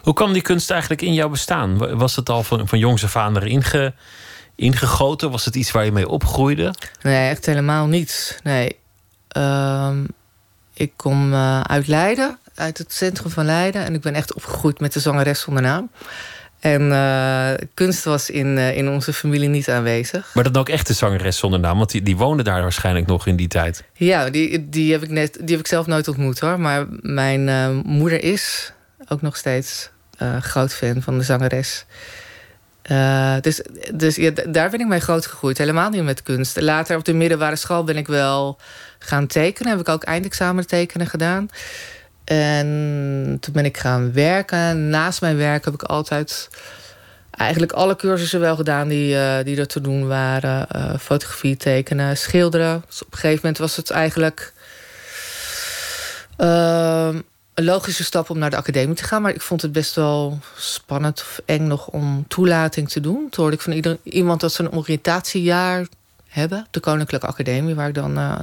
Hoe 0.02 0.14
kwam 0.14 0.32
die 0.32 0.42
kunst 0.42 0.70
eigenlijk 0.70 1.02
in 1.02 1.14
jouw 1.14 1.28
bestaan? 1.28 1.78
Wa- 1.78 1.94
Was 1.94 2.16
het 2.16 2.28
al 2.28 2.42
van, 2.42 2.68
van 2.68 2.78
jongs 2.78 3.04
af 3.04 3.16
aan 3.16 3.36
erin 3.36 3.62
ge- 3.62 3.92
ingegoten? 4.54 5.30
Was 5.30 5.44
het 5.44 5.54
iets 5.56 5.70
waar 5.70 5.84
je 5.84 5.92
mee 5.92 6.08
opgroeide? 6.08 6.74
Nee, 7.02 7.28
echt 7.30 7.46
helemaal 7.46 7.86
niet. 7.86 8.40
Nee. 8.42 8.76
Ehm, 9.28 10.04
ik 10.72 10.92
kom 10.96 11.32
eh, 11.32 11.60
uit 11.60 11.86
Leiden, 11.86 12.38
uit 12.54 12.78
het 12.78 12.92
centrum 12.92 13.30
van 13.30 13.44
Leiden. 13.44 13.84
En 13.84 13.94
ik 13.94 14.00
ben 14.00 14.14
echt 14.14 14.34
opgegroeid 14.34 14.80
met 14.80 14.92
de 14.92 15.00
zangeres 15.00 15.40
zonder 15.40 15.62
naam. 15.62 15.90
En 16.72 16.92
eh, 16.92 17.66
kunst 17.74 18.04
was 18.04 18.30
in, 18.30 18.58
eh, 18.58 18.76
in 18.76 18.88
onze 18.88 19.12
familie 19.12 19.48
niet 19.48 19.68
aanwezig. 19.68 20.30
Maar 20.34 20.44
dan 20.44 20.56
ook 20.56 20.68
echt 20.68 20.86
de 20.86 20.92
zangeres 20.92 21.38
zonder 21.38 21.60
naam, 21.60 21.78
want 21.78 21.90
die, 21.90 22.02
die 22.02 22.16
woonde 22.16 22.42
daar 22.42 22.62
waarschijnlijk 22.62 23.06
nog 23.06 23.26
in 23.26 23.36
die 23.36 23.48
tijd. 23.48 23.84
Ja, 23.92 24.30
die, 24.30 24.68
die, 24.68 24.92
heb 24.92 25.02
ik 25.02 25.10
net, 25.10 25.32
die 25.40 25.50
heb 25.50 25.58
ik 25.58 25.66
zelf 25.66 25.86
nooit 25.86 26.08
ontmoet 26.08 26.38
hoor. 26.38 26.60
Maar 26.60 26.86
mijn 27.00 27.48
eh, 27.48 27.68
moeder 27.84 28.22
is 28.22 28.72
ook 29.08 29.22
nog 29.22 29.36
steeds 29.36 29.90
groot 30.40 30.74
fan 30.74 31.02
van 31.02 31.18
de 31.18 31.24
zangeres. 31.24 31.84
Dus 33.40 33.62
dus 33.94 34.16
ja, 34.16 34.30
daar 34.48 34.70
ben 34.70 34.80
ik 34.80 34.86
mee 34.86 35.00
groot 35.00 35.26
gegroeid. 35.26 35.58
Helemaal 35.58 35.90
niet 35.90 36.02
met 36.02 36.22
kunst. 36.22 36.60
Later 36.60 36.96
op 36.96 37.04
de 37.04 37.12
middelbare 37.12 37.56
school 37.56 37.84
ben 37.84 37.96
ik 37.96 38.06
wel 38.06 38.58
gaan 38.98 39.26
tekenen. 39.26 39.70
Heb 39.70 39.80
ik 39.80 39.88
ook 39.88 40.02
eindexamen 40.02 40.66
tekenen 40.66 41.06
gedaan. 41.06 41.48
En 42.26 43.36
toen 43.40 43.52
ben 43.52 43.64
ik 43.64 43.76
gaan 43.76 44.12
werken. 44.12 44.88
Naast 44.88 45.20
mijn 45.20 45.36
werk 45.36 45.64
heb 45.64 45.74
ik 45.74 45.82
altijd 45.82 46.48
eigenlijk 47.30 47.72
alle 47.72 47.96
cursussen 47.96 48.40
wel 48.40 48.56
gedaan 48.56 48.88
die, 48.88 49.18
eh, 49.18 49.44
die 49.44 49.56
er 49.56 49.66
te 49.66 49.80
doen 49.80 50.06
waren. 50.06 50.68
Eh, 50.68 50.98
fotografie, 50.98 51.56
tekenen, 51.56 52.16
schilderen. 52.16 52.82
Dus 52.86 53.02
op 53.02 53.12
een 53.12 53.18
gegeven 53.18 53.40
moment 53.42 53.58
was 53.58 53.76
het 53.76 53.90
eigenlijk 53.90 54.52
ehm, 56.36 57.20
een 57.54 57.64
logische 57.64 58.04
stap 58.04 58.30
om 58.30 58.38
naar 58.38 58.50
de 58.50 58.56
academie 58.56 58.96
te 58.96 59.04
gaan. 59.04 59.22
Maar 59.22 59.34
ik 59.34 59.40
vond 59.40 59.62
het 59.62 59.72
best 59.72 59.94
wel 59.94 60.38
spannend 60.56 61.20
of 61.20 61.40
eng 61.44 61.66
nog 61.66 61.88
om 61.88 62.24
toelating 62.28 62.88
te 62.88 63.00
doen. 63.00 63.26
Toen 63.30 63.44
hoorde 63.44 63.56
ik 63.56 63.62
van 63.62 63.98
iemand 64.02 64.40
dat 64.40 64.52
ze 64.52 64.62
een 64.62 64.72
oriëntatiejaar 64.72 65.86
hebben. 66.28 66.58
op 66.58 66.72
De 66.72 66.80
Koninklijke 66.80 67.26
Academie, 67.26 67.74
waar 67.74 67.88
ik 67.88 67.94
dan 67.94 68.16
eh, 68.16 68.38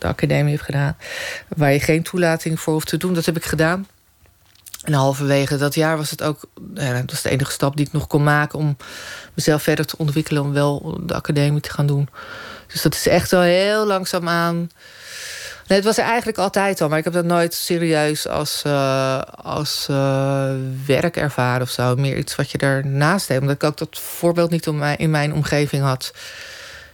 de 0.00 0.06
academie 0.06 0.52
heb 0.52 0.62
gedaan. 0.62 0.96
Waar 1.48 1.72
je 1.72 1.80
geen 1.80 2.02
toelating 2.02 2.60
voor 2.60 2.72
hoeft 2.72 2.88
te 2.88 2.96
doen. 2.96 3.14
Dat 3.14 3.26
heb 3.26 3.36
ik 3.36 3.44
gedaan. 3.44 3.86
En 4.84 4.92
halverwege 4.92 5.56
dat 5.56 5.74
jaar 5.74 5.96
was 5.96 6.10
het 6.10 6.22
ook... 6.22 6.40
dat 6.54 7.10
was 7.10 7.22
de 7.22 7.30
enige 7.30 7.52
stap 7.52 7.76
die 7.76 7.86
ik 7.86 7.92
nog 7.92 8.06
kon 8.06 8.22
maken... 8.22 8.58
om 8.58 8.76
mezelf 9.34 9.62
verder 9.62 9.86
te 9.86 9.98
ontwikkelen... 9.98 10.42
om 10.42 10.52
wel 10.52 11.00
de 11.02 11.14
academie 11.14 11.60
te 11.60 11.70
gaan 11.70 11.86
doen. 11.86 12.08
Dus 12.66 12.82
dat 12.82 12.94
is 12.94 13.06
echt 13.06 13.30
wel 13.30 13.40
heel 13.40 13.86
langzaam 13.86 14.28
aan... 14.28 14.70
Nee, 15.70 15.78
het 15.78 15.88
was 15.88 15.98
er 15.98 16.04
eigenlijk 16.04 16.38
altijd 16.38 16.80
al, 16.80 16.88
maar 16.88 16.98
ik 16.98 17.04
heb 17.04 17.12
dat 17.12 17.24
nooit 17.24 17.54
serieus 17.54 18.28
als, 18.28 18.62
eh, 18.62 19.20
als 19.42 19.86
eh, 19.90 20.50
werk 20.86 21.16
ervaren 21.16 21.62
of 21.62 21.70
zo. 21.70 21.94
Meer 21.96 22.16
iets 22.16 22.36
wat 22.36 22.50
je 22.50 22.58
ernaast 22.58 23.28
deed, 23.28 23.40
omdat 23.40 23.54
ik 23.54 23.64
ook 23.64 23.76
dat 23.76 23.98
voorbeeld 23.98 24.50
niet 24.50 24.66
in 24.96 25.10
mijn 25.10 25.34
omgeving 25.34 25.82
had. 25.82 26.12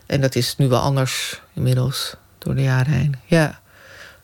En 0.07 0.21
dat 0.21 0.35
is 0.35 0.57
nu 0.57 0.69
wel 0.69 0.81
anders 0.81 1.41
inmiddels, 1.55 2.15
door 2.47 2.55
de 2.55 2.63
jaren 2.63 2.93
heen. 2.93 3.15
Ja. 3.25 3.61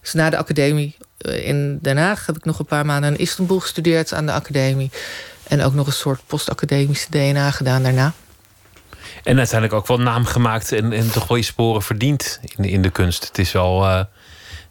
Dus 0.00 0.12
na 0.12 0.30
de 0.30 0.36
academie 0.36 0.96
eh, 1.18 1.46
in 1.48 1.78
Den 1.82 1.96
Haag 1.96 2.26
heb 2.26 2.36
ik 2.36 2.44
nog 2.44 2.58
een 2.58 2.64
paar 2.64 2.86
maanden 2.86 3.10
in 3.12 3.18
Istanbul 3.18 3.60
gestudeerd 3.60 4.12
aan 4.12 4.26
de 4.26 4.32
academie. 4.32 4.90
En 5.48 5.62
ook 5.62 5.74
nog 5.74 5.86
een 5.86 5.92
soort 5.92 6.20
postacademische 6.26 7.06
DNA 7.10 7.50
gedaan 7.50 7.82
daarna. 7.82 8.12
En 9.24 9.38
uiteindelijk 9.38 9.80
ook 9.80 9.86
wel 9.86 9.98
naam 10.00 10.24
gemaakt 10.24 10.72
en, 10.72 10.92
en 10.92 11.10
toch 11.10 11.26
wel 11.28 11.36
je 11.36 11.42
sporen 11.42 11.82
verdiend 11.82 12.40
in, 12.56 12.64
in 12.64 12.82
de 12.82 12.90
kunst. 12.90 13.24
Het 13.26 13.38
is 13.38 13.52
wel, 13.52 13.84
eh, 13.84 14.04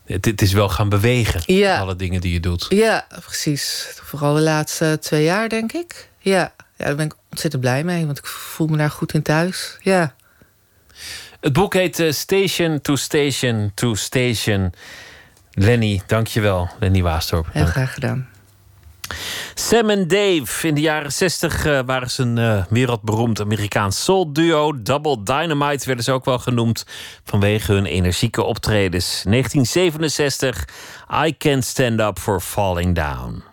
het, 0.05 0.25
het 0.25 0.41
is 0.41 0.53
wel 0.53 0.69
gaan 0.69 0.89
bewegen, 0.89 1.41
Ja. 1.45 1.79
alle 1.79 1.95
dingen 1.95 2.21
die 2.21 2.33
je 2.33 2.39
doet. 2.39 2.65
Ja, 2.69 3.05
precies. 3.25 3.87
Vooral 4.03 4.33
de 4.33 4.41
laatste 4.41 4.97
twee 5.01 5.23
jaar, 5.23 5.49
denk 5.49 5.71
ik. 5.73 6.09
Ja. 6.19 6.53
ja, 6.77 6.85
daar 6.85 6.95
ben 6.95 7.05
ik 7.05 7.13
ontzettend 7.29 7.61
blij 7.61 7.83
mee, 7.83 8.05
want 8.05 8.17
ik 8.17 8.25
voel 8.25 8.67
me 8.67 8.77
daar 8.77 8.91
goed 8.91 9.13
in 9.13 9.21
thuis. 9.21 9.77
Ja. 9.81 10.15
Het 11.41 11.53
boek 11.53 11.73
heet 11.73 11.99
eh, 11.99 12.11
Station 12.11 12.81
to 12.81 12.95
Station 12.95 13.71
to 13.73 13.95
Station. 13.95 14.73
Lenny, 15.51 16.01
dankjewel. 16.07 16.69
Lenny 16.79 17.01
Waastorp. 17.01 17.47
Heel 17.51 17.65
graag 17.65 17.93
gedaan. 17.93 18.29
Sam 19.53 19.89
en 19.89 20.07
Dave. 20.07 20.67
In 20.67 20.73
de 20.73 20.81
jaren 20.81 21.11
60 21.11 21.65
eh, 21.65 21.79
waren 21.85 22.09
ze 22.09 22.21
een 22.21 22.37
eh, 22.37 22.65
wereldberoemd 22.69 23.41
Amerikaans 23.41 24.03
soul 24.03 24.33
duo. 24.33 24.81
Double 24.81 25.23
Dynamite 25.23 25.85
werden 25.85 26.03
ze 26.03 26.11
ook 26.11 26.25
wel 26.25 26.39
genoemd 26.39 26.85
vanwege 27.23 27.73
hun 27.73 27.85
energieke 27.85 28.43
optredens. 28.43 29.23
1967, 29.23 30.67
I 31.25 31.37
Can't 31.37 31.65
Stand 31.65 31.99
Up 31.99 32.19
for 32.19 32.41
Falling 32.41 32.95
Down. 32.95 33.43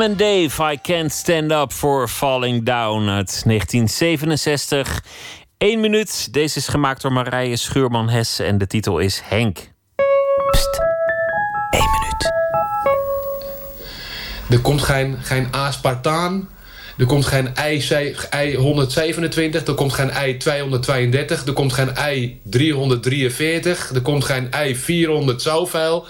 Sam 0.00 0.08
and 0.08 0.18
Dave, 0.18 0.72
I 0.72 0.78
Can't 0.82 1.12
Stand 1.12 1.52
Up 1.52 1.72
for 1.72 2.08
Falling 2.08 2.64
Down 2.64 3.08
uit 3.08 3.42
1967. 3.44 5.04
Eén 5.58 5.80
minuut. 5.80 6.32
Deze 6.32 6.58
is 6.58 6.68
gemaakt 6.68 7.02
door 7.02 7.12
Marije 7.12 7.56
Schuurman-Hess 7.56 8.38
en 8.38 8.58
de 8.58 8.66
titel 8.66 8.98
is 8.98 9.20
Henk. 9.24 9.58
Er 14.50 14.60
komt 14.60 14.82
geen, 14.82 15.16
geen 15.22 15.52
aspartaan. 15.52 16.48
Er 16.98 17.06
komt 17.06 17.26
geen 17.26 17.54
ei, 17.54 17.88
ei 18.30 18.56
127. 18.56 19.66
Er 19.66 19.74
komt 19.74 19.92
geen 19.92 20.10
ei 20.10 20.36
232. 20.36 21.46
Er 21.46 21.52
komt 21.52 21.72
geen 21.72 21.96
ei 21.96 22.40
343. 22.44 23.90
Er 23.94 24.02
komt 24.02 24.24
geen 24.24 24.50
ei 24.50 24.76
400 24.76 25.42
zoveel. 25.42 26.06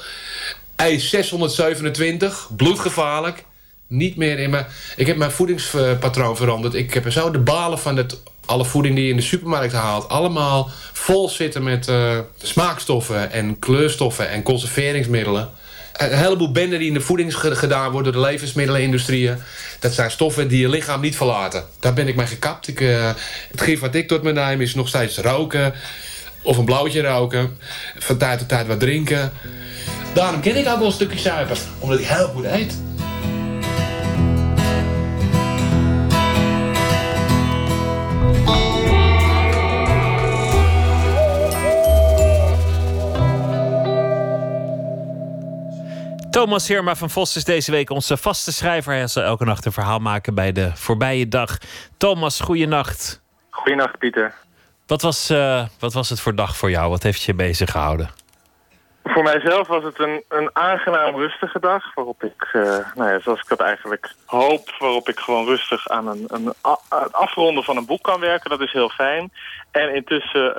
Ei 0.77 1.01
627. 1.01 2.49
Bloedgevaarlijk. 2.57 3.49
Niet 3.91 4.17
meer 4.17 4.39
in 4.39 4.51
mijn... 4.51 4.67
Ik 4.97 5.07
heb 5.07 5.17
mijn 5.17 5.31
voedingspatroon 5.31 6.37
veranderd. 6.37 6.75
Ik 6.75 6.95
heb 6.95 7.05
er 7.05 7.13
zo 7.13 7.31
de 7.31 7.39
balen 7.39 7.79
van 7.79 7.97
het, 7.97 8.21
alle 8.47 8.65
voeding 8.65 8.95
die 8.95 9.05
je 9.05 9.11
in 9.11 9.17
de 9.17 9.23
supermarkt 9.23 9.73
haalt... 9.73 10.09
allemaal 10.09 10.71
vol 10.93 11.29
zitten 11.29 11.63
met 11.63 11.89
eh, 11.89 12.19
smaakstoffen 12.43 13.33
en 13.33 13.59
kleurstoffen 13.59 14.29
en 14.31 14.43
conserveringsmiddelen. 14.43 15.49
Een 15.97 16.19
heleboel 16.19 16.53
benden 16.53 16.79
die 16.79 16.89
in 16.89 16.95
de 16.95 17.01
voeding 17.01 17.37
ge- 17.37 17.57
gedaan 17.57 17.91
worden 17.91 18.13
door 18.13 18.23
de 18.23 18.29
levensmiddelenindustrie. 18.29 19.31
Dat 19.81 19.93
zijn 19.93 20.11
stoffen 20.11 20.49
die 20.49 20.61
je 20.61 20.69
lichaam 20.69 21.01
niet 21.01 21.17
verlaten. 21.17 21.65
Daar 21.81 21.95
ben 21.95 22.09
ik 22.09 22.17
mee 22.17 22.27
gekapt. 22.27 22.69
Ik, 22.69 22.81
eh, 22.81 23.11
het 23.51 23.61
gif 23.61 23.81
wat 23.81 23.95
ik 23.95 24.09
tot 24.09 24.23
me 24.23 24.33
neem 24.33 24.61
is 24.61 24.75
nog 24.75 24.89
steeds 24.89 25.19
roken. 25.19 25.75
Of 26.43 26.57
een 26.57 26.65
blauwtje 26.65 27.03
roken. 27.03 27.59
Van 27.99 28.17
tijd 28.17 28.39
tot 28.39 28.49
tijd 28.49 28.67
wat 28.67 28.81
drinken. 28.81 29.33
Daarom 30.15 30.41
ken 30.41 30.57
ik 30.57 30.69
ook 30.69 30.79
wel 30.79 30.87
een 30.87 30.93
stukje 30.93 31.19
suiker. 31.19 31.59
Omdat 31.79 31.99
ik 31.99 32.07
heel 32.07 32.27
goed 32.29 32.45
eet. 32.45 32.75
Thomas 46.31 46.69
Herma 46.69 46.95
van 46.95 47.11
Vos 47.11 47.37
is 47.37 47.45
deze 47.45 47.71
week 47.71 47.91
onze 47.91 48.17
vaste 48.17 48.53
schrijver. 48.53 48.93
Hij 48.93 49.07
zal 49.07 49.23
elke 49.23 49.45
nacht 49.45 49.65
een 49.65 49.73
verhaal 49.73 49.99
maken 49.99 50.35
bij 50.35 50.53
de 50.53 50.71
voorbije 50.77 51.29
dag. 51.29 51.59
Thomas, 51.97 52.41
goeienacht. 52.41 53.23
Goeienacht, 53.51 53.99
Pieter. 53.99 54.35
Wat 54.87 55.03
was, 55.03 55.31
eh, 55.31 55.65
wat 55.79 55.93
was 55.93 56.09
het 56.11 56.21
voor 56.21 56.35
dag 56.35 56.57
voor 56.57 56.71
jou? 56.71 56.91
Wat 56.91 57.03
heeft 57.03 57.23
je 57.23 57.35
bezig 57.35 57.71
gehouden? 57.71 58.11
Voor 59.05 59.23
mijzelf 59.23 59.67
was 59.69 59.85
het 59.85 59.99
een, 59.99 60.23
een 60.29 60.51
aangenaam 60.53 61.17
rustige 61.17 61.61
dag. 61.61 61.95
Waarop 61.95 62.23
ik, 62.25 62.49
eh, 62.53 62.63
nou 62.95 63.11
ja, 63.13 63.21
zoals 63.21 63.41
ik 63.41 63.49
dat 63.49 63.61
eigenlijk 63.61 64.15
hoop, 64.27 64.75
waarop 64.79 65.09
ik 65.09 65.19
gewoon 65.19 65.47
rustig 65.47 65.89
aan 65.89 66.07
een, 66.09 66.25
een 66.27 66.53
a- 66.67 67.07
afronden 67.11 67.65
van 67.65 67.77
een 67.77 67.87
boek 67.87 68.03
kan 68.03 68.21
werken. 68.21 68.51
Dat 68.51 68.61
is 68.61 68.73
heel 68.73 68.89
fijn. 68.91 69.33
En 69.71 69.95
intussen 69.95 70.57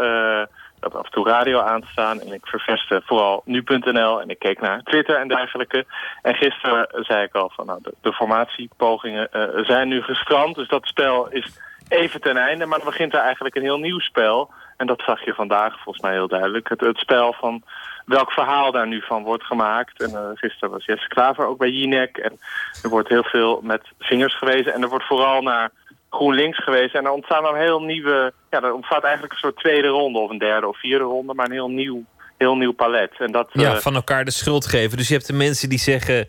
dat 0.81 0.95
af 0.95 1.05
en 1.05 1.11
toe 1.11 1.27
radio 1.27 1.59
aan 1.59 1.81
te 1.81 1.87
staan. 1.87 2.19
En 2.19 2.33
ik 2.33 2.45
ververste 2.45 3.01
vooral 3.05 3.41
nu.nl 3.45 4.21
en 4.21 4.29
ik 4.29 4.39
keek 4.39 4.61
naar 4.61 4.83
Twitter 4.83 5.15
en 5.15 5.27
dergelijke. 5.27 5.85
En 6.21 6.35
gisteren 6.35 6.87
zei 6.91 7.23
ik 7.23 7.35
al 7.35 7.51
van 7.55 7.65
nou, 7.65 7.79
de, 7.81 7.93
de 8.01 8.13
formatiepogingen 8.13 9.31
eh, 9.31 9.65
zijn 9.65 9.87
nu 9.87 10.01
gestrand. 10.01 10.55
Dus 10.55 10.67
dat 10.67 10.87
spel 10.87 11.29
is 11.29 11.59
even 11.87 12.21
ten 12.21 12.37
einde. 12.37 12.65
Maar 12.65 12.77
dan 12.77 12.87
begint 12.87 13.13
er 13.13 13.19
eigenlijk 13.19 13.55
een 13.55 13.61
heel 13.61 13.79
nieuw 13.79 13.99
spel. 13.99 14.49
En 14.77 14.87
dat 14.87 15.01
zag 15.05 15.25
je 15.25 15.33
vandaag 15.33 15.73
volgens 15.73 16.03
mij 16.03 16.13
heel 16.13 16.27
duidelijk. 16.27 16.69
Het, 16.69 16.81
het 16.81 16.97
spel 16.97 17.33
van 17.33 17.63
welk 18.05 18.31
verhaal 18.31 18.71
daar 18.71 18.87
nu 18.87 19.01
van 19.01 19.23
wordt 19.23 19.43
gemaakt. 19.43 20.01
En 20.01 20.15
eh, 20.15 20.29
gisteren 20.33 20.69
was 20.69 20.85
Jesse 20.85 21.07
Klaver 21.07 21.45
ook 21.45 21.57
bij 21.57 21.69
Jinek. 21.69 22.17
En 22.17 22.39
er 22.83 22.89
wordt 22.89 23.09
heel 23.09 23.23
veel 23.23 23.61
met 23.63 23.81
vingers 23.99 24.37
gewezen. 24.37 24.73
En 24.73 24.81
er 24.81 24.89
wordt 24.89 25.07
vooral 25.07 25.41
naar 25.41 25.71
GroenLinks 26.11 26.63
gewezen. 26.63 26.99
En 26.99 27.05
er 27.05 27.11
ontstaan 27.11 27.43
dan 27.43 27.55
heel 27.55 27.79
nieuwe... 27.81 28.33
Ja, 28.49 28.61
er 28.61 28.73
ontstaat 28.73 29.03
eigenlijk 29.03 29.33
een 29.33 29.39
soort 29.39 29.57
tweede 29.57 29.87
ronde 29.87 30.19
of 30.19 30.29
een 30.29 30.37
derde 30.37 30.67
of 30.67 30.79
vierde 30.79 31.03
ronde. 31.03 31.33
Maar 31.33 31.45
een 31.45 31.51
heel 31.51 31.69
nieuw, 31.69 32.03
heel 32.37 32.55
nieuw 32.55 32.71
palet. 32.73 33.11
En 33.19 33.31
dat, 33.31 33.49
Ja, 33.53 33.73
eh, 33.73 33.77
van 33.79 33.95
elkaar 33.95 34.25
de 34.25 34.31
schuld 34.31 34.65
geven. 34.67 34.97
Dus 34.97 35.07
je 35.07 35.13
hebt 35.13 35.27
de 35.27 35.33
mensen 35.33 35.69
die 35.69 35.79
zeggen... 35.79 36.27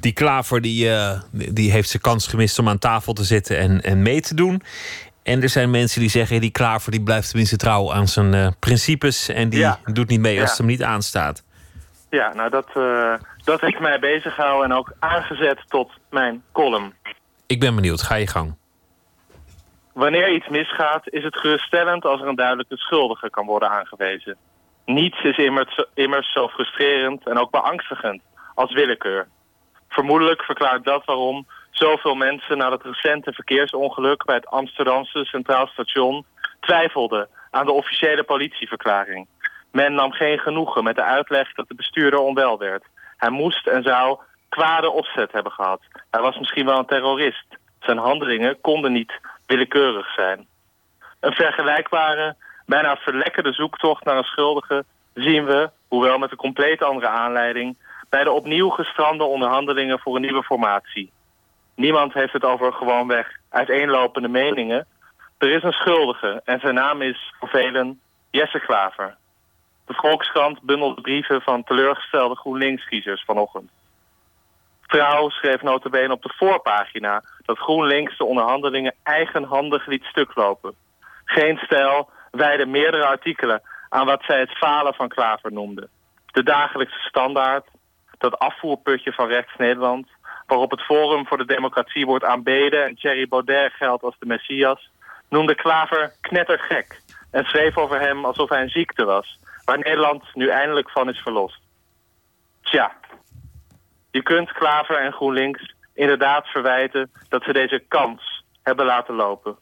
die 0.00 0.12
Klaver 0.12 0.60
die, 0.60 0.90
eh, 0.90 1.20
die 1.30 1.70
heeft 1.70 1.88
zijn 1.88 2.02
kans 2.02 2.26
gemist 2.26 2.58
om 2.58 2.68
aan 2.68 2.78
tafel 2.78 3.12
te 3.12 3.24
zitten 3.24 3.58
en, 3.58 3.80
en 3.80 4.02
mee 4.02 4.20
te 4.20 4.34
doen. 4.34 4.62
En 5.22 5.42
er 5.42 5.48
zijn 5.48 5.70
mensen 5.70 6.00
die 6.00 6.10
zeggen... 6.10 6.40
die 6.40 6.50
Klaver 6.50 6.90
die 6.90 7.02
blijft 7.02 7.28
tenminste 7.28 7.56
trouw 7.56 7.92
aan 7.92 8.08
zijn 8.08 8.34
eh, 8.34 8.48
principes... 8.60 9.28
en 9.28 9.48
die 9.48 9.60
Ja. 9.60 9.78
doet 9.84 10.08
niet 10.08 10.20
mee 10.20 10.32
als 10.32 10.42
Ja. 10.42 10.48
het 10.48 10.58
hem 10.58 10.66
niet 10.66 10.82
aanstaat. 10.82 11.44
Ja, 12.10 12.34
nou 12.34 12.50
dat, 12.50 12.66
dat 13.44 13.60
heeft 13.60 13.80
mij 13.80 13.98
bezig 13.98 14.34
gehouden 14.34 14.70
en 14.70 14.76
ook 14.76 14.92
aangezet 14.98 15.58
tot 15.68 15.90
mijn 16.10 16.42
column. 16.52 16.92
Ik 17.46 17.60
ben 17.60 17.74
benieuwd, 17.74 18.02
ga 18.02 18.14
je 18.14 18.26
gang. 18.26 18.54
Wanneer 19.94 20.32
iets 20.32 20.48
misgaat, 20.48 21.08
is 21.08 21.24
het 21.24 21.38
geruststellend 21.38 22.04
als 22.04 22.20
er 22.20 22.28
een 22.28 22.34
duidelijke 22.34 22.76
schuldige 22.76 23.30
kan 23.30 23.46
worden 23.46 23.70
aangewezen. 23.70 24.36
Niets 24.84 25.22
is 25.22 25.36
immers, 25.94 26.32
zo 26.32 26.48
frustrerend 26.48 27.26
en 27.26 27.38
ook 27.38 27.50
beangstigend 27.50 28.22
als 28.54 28.72
willekeur. 28.72 29.28
Vermoedelijk 29.88 30.42
verklaart 30.42 30.84
dat 30.84 31.04
waarom 31.04 31.46
zoveel 31.70 32.14
mensen 32.14 32.58
na 32.58 32.70
het 32.70 32.82
recente 32.82 33.32
verkeersongeluk 33.32 34.24
bij 34.24 34.34
het 34.34 34.46
Amsterdamse 34.46 35.24
Centraal 35.24 35.66
Station 35.66 36.24
twijfelden 36.60 37.28
aan 37.50 37.66
de 37.66 37.72
officiële 37.72 38.22
politieverklaring. 38.22 39.26
Men 39.72 39.94
nam 39.94 40.12
geen 40.12 40.38
genoegen 40.38 40.84
met 40.84 40.96
de 40.96 41.04
uitleg 41.04 41.52
dat 41.52 41.68
de 41.68 41.74
bestuurder 41.74 42.18
onwel 42.18 42.58
werd. 42.58 42.84
Hij 43.16 43.30
moest 43.30 43.66
en 43.66 43.82
zou 43.82 44.18
kwade 44.48 44.90
opzet 44.90 45.32
hebben 45.32 45.52
gehad. 45.52 45.80
Hij 46.10 46.20
was 46.20 46.38
misschien 46.38 46.66
wel 46.66 46.78
een 46.78 46.86
terrorist. 46.86 47.46
Zijn 47.80 47.98
handelingen 47.98 48.60
konden 48.60 48.92
niet 48.92 49.20
willekeurig 49.46 50.14
zijn. 50.14 50.46
Een 51.20 51.32
vergelijkbare, 51.32 52.36
bijna 52.66 52.96
verlekkerde 52.96 53.52
zoektocht 53.52 54.04
naar 54.04 54.16
een 54.16 54.24
schuldige 54.24 54.84
zien 55.14 55.44
we, 55.44 55.70
hoewel 55.88 56.18
met 56.18 56.30
een 56.30 56.36
compleet 56.36 56.82
andere 56.82 57.08
aanleiding, 57.08 57.76
bij 58.08 58.24
de 58.24 58.30
opnieuw 58.30 58.68
gestrande 58.68 59.24
onderhandelingen 59.24 59.98
voor 59.98 60.14
een 60.14 60.20
nieuwe 60.20 60.42
formatie. 60.42 61.12
Niemand 61.74 62.12
heeft 62.12 62.32
het 62.32 62.44
over 62.44 62.72
gewoonweg 62.72 63.38
uiteenlopende 63.48 64.28
meningen. 64.28 64.86
Er 65.38 65.50
is 65.50 65.62
een 65.62 65.72
schuldige 65.72 66.40
en 66.44 66.60
zijn 66.60 66.74
naam 66.74 67.02
is 67.02 67.34
voor 67.38 67.48
velen 67.48 68.00
Jesse 68.30 68.60
Klaver. 68.60 69.16
De 69.86 69.94
Volkskrant 69.94 70.62
bundelde 70.62 71.00
brieven 71.00 71.42
van 71.42 71.64
teleurgestelde 71.64 72.34
GroenLinks-kiezers 72.34 73.24
vanochtend. 73.24 73.70
Trouw 74.94 75.28
schreef 75.28 75.62
notabene 75.62 76.12
op 76.12 76.22
de 76.22 76.34
voorpagina 76.36 77.22
dat 77.44 77.58
GroenLinks 77.58 78.16
de 78.18 78.24
onderhandelingen 78.24 78.94
eigenhandig 79.02 79.86
liet 79.86 80.04
stuklopen. 80.04 80.74
Geen 81.24 81.56
stijl 81.56 82.10
wijde 82.30 82.66
meerdere 82.66 83.06
artikelen 83.06 83.62
aan 83.88 84.06
wat 84.06 84.22
zij 84.26 84.38
het 84.40 84.56
falen 84.56 84.94
van 84.94 85.08
Klaver 85.08 85.52
noemde. 85.52 85.88
De 86.26 86.42
dagelijkse 86.42 86.98
standaard, 86.98 87.66
dat 88.18 88.38
afvoerputje 88.38 89.12
van 89.12 89.28
rechts 89.28 89.52
Nederland, 89.56 90.08
waarop 90.46 90.70
het 90.70 90.82
Forum 90.82 91.26
voor 91.26 91.38
de 91.38 91.46
Democratie 91.46 92.06
wordt 92.06 92.24
aanbeden 92.24 92.84
en 92.84 92.94
Thierry 92.94 93.28
Baudet 93.28 93.72
geldt 93.72 94.02
als 94.02 94.16
de 94.18 94.26
Messias, 94.26 94.90
noemde 95.28 95.54
Klaver 95.54 96.12
knettergek 96.20 97.00
en 97.30 97.44
schreef 97.44 97.76
over 97.76 98.00
hem 98.00 98.24
alsof 98.24 98.48
hij 98.48 98.62
een 98.62 98.68
ziekte 98.68 99.04
was, 99.04 99.38
waar 99.64 99.78
Nederland 99.78 100.24
nu 100.34 100.48
eindelijk 100.48 100.90
van 100.90 101.08
is 101.08 101.18
verlost. 101.18 101.60
Tja, 102.62 102.92
je 104.14 104.22
kunt 104.22 104.52
Klaver 104.52 104.96
en 104.96 105.12
GroenLinks 105.12 105.74
inderdaad 105.94 106.46
verwijten 106.46 107.10
dat 107.28 107.42
ze 107.42 107.52
deze 107.52 107.84
kans 107.88 108.44
hebben 108.62 108.86
laten 108.86 109.14
lopen. 109.14 109.56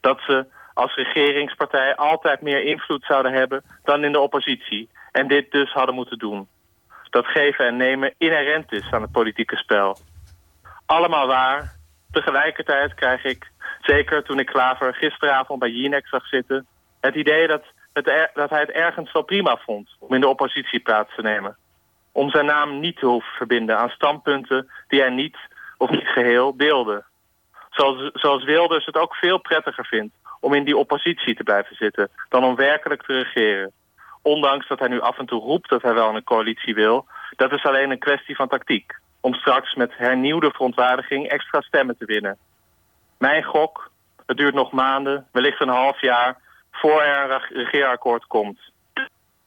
Dat 0.00 0.20
ze 0.26 0.46
als 0.74 0.94
regeringspartij 0.94 1.96
altijd 1.96 2.40
meer 2.40 2.62
invloed 2.62 3.04
zouden 3.04 3.32
hebben 3.32 3.62
dan 3.84 4.04
in 4.04 4.12
de 4.12 4.20
oppositie. 4.20 4.88
En 5.12 5.28
dit 5.28 5.50
dus 5.50 5.72
hadden 5.72 5.94
moeten 5.94 6.18
doen. 6.18 6.48
Dat 7.10 7.26
geven 7.26 7.66
en 7.66 7.76
nemen 7.76 8.14
inherent 8.18 8.72
is 8.72 8.90
aan 8.90 9.02
het 9.02 9.12
politieke 9.12 9.56
spel. 9.56 9.98
Allemaal 10.86 11.26
waar. 11.26 11.76
Tegelijkertijd 12.10 12.94
krijg 12.94 13.24
ik, 13.24 13.50
zeker 13.80 14.22
toen 14.22 14.38
ik 14.38 14.46
Klaver 14.46 14.94
gisteravond 14.94 15.60
bij 15.60 15.70
Jinek 15.70 16.06
zag 16.06 16.26
zitten... 16.26 16.66
het 17.00 17.14
idee 17.14 17.46
dat, 17.46 17.64
het 17.92 18.30
dat 18.34 18.50
hij 18.50 18.60
het 18.60 18.70
ergens 18.70 19.12
wel 19.12 19.22
prima 19.22 19.56
vond 19.56 19.96
om 19.98 20.14
in 20.14 20.20
de 20.20 20.28
oppositie 20.28 20.80
plaats 20.80 21.14
te 21.14 21.22
nemen 21.22 21.56
om 22.12 22.30
zijn 22.30 22.46
naam 22.46 22.80
niet 22.80 22.96
te 22.96 23.06
hoeven 23.06 23.32
verbinden 23.32 23.78
aan 23.78 23.88
standpunten 23.88 24.70
die 24.88 25.00
hij 25.00 25.10
niet 25.10 25.36
of 25.76 25.90
niet 25.90 26.06
geheel 26.06 26.56
deelde. 26.56 27.04
Zoals, 27.70 28.10
zoals 28.12 28.44
Wilders 28.44 28.86
het 28.86 28.96
ook 28.96 29.14
veel 29.14 29.38
prettiger 29.38 29.86
vindt 29.86 30.14
om 30.40 30.54
in 30.54 30.64
die 30.64 30.76
oppositie 30.76 31.34
te 31.34 31.42
blijven 31.42 31.76
zitten 31.76 32.08
dan 32.28 32.44
om 32.44 32.54
werkelijk 32.54 33.02
te 33.02 33.12
regeren. 33.12 33.72
Ondanks 34.22 34.68
dat 34.68 34.78
hij 34.78 34.88
nu 34.88 35.00
af 35.00 35.18
en 35.18 35.26
toe 35.26 35.40
roept 35.40 35.68
dat 35.68 35.82
hij 35.82 35.94
wel 35.94 36.14
een 36.16 36.24
coalitie 36.24 36.74
wil, 36.74 37.06
dat 37.36 37.52
is 37.52 37.64
alleen 37.64 37.90
een 37.90 37.98
kwestie 37.98 38.36
van 38.36 38.48
tactiek. 38.48 38.92
Om 39.20 39.34
straks 39.34 39.74
met 39.74 39.92
hernieuwde 39.96 40.50
verontwaardiging 40.50 41.28
extra 41.28 41.60
stemmen 41.60 41.98
te 41.98 42.04
winnen. 42.04 42.38
Mijn 43.18 43.42
gok, 43.42 43.90
het 44.26 44.36
duurt 44.36 44.54
nog 44.54 44.72
maanden, 44.72 45.26
wellicht 45.32 45.60
een 45.60 45.68
half 45.68 46.00
jaar, 46.00 46.36
voor 46.70 47.02
er 47.02 47.22
een 47.22 47.28
reg- 47.28 47.50
regeerakkoord 47.50 48.26
komt. 48.26 48.58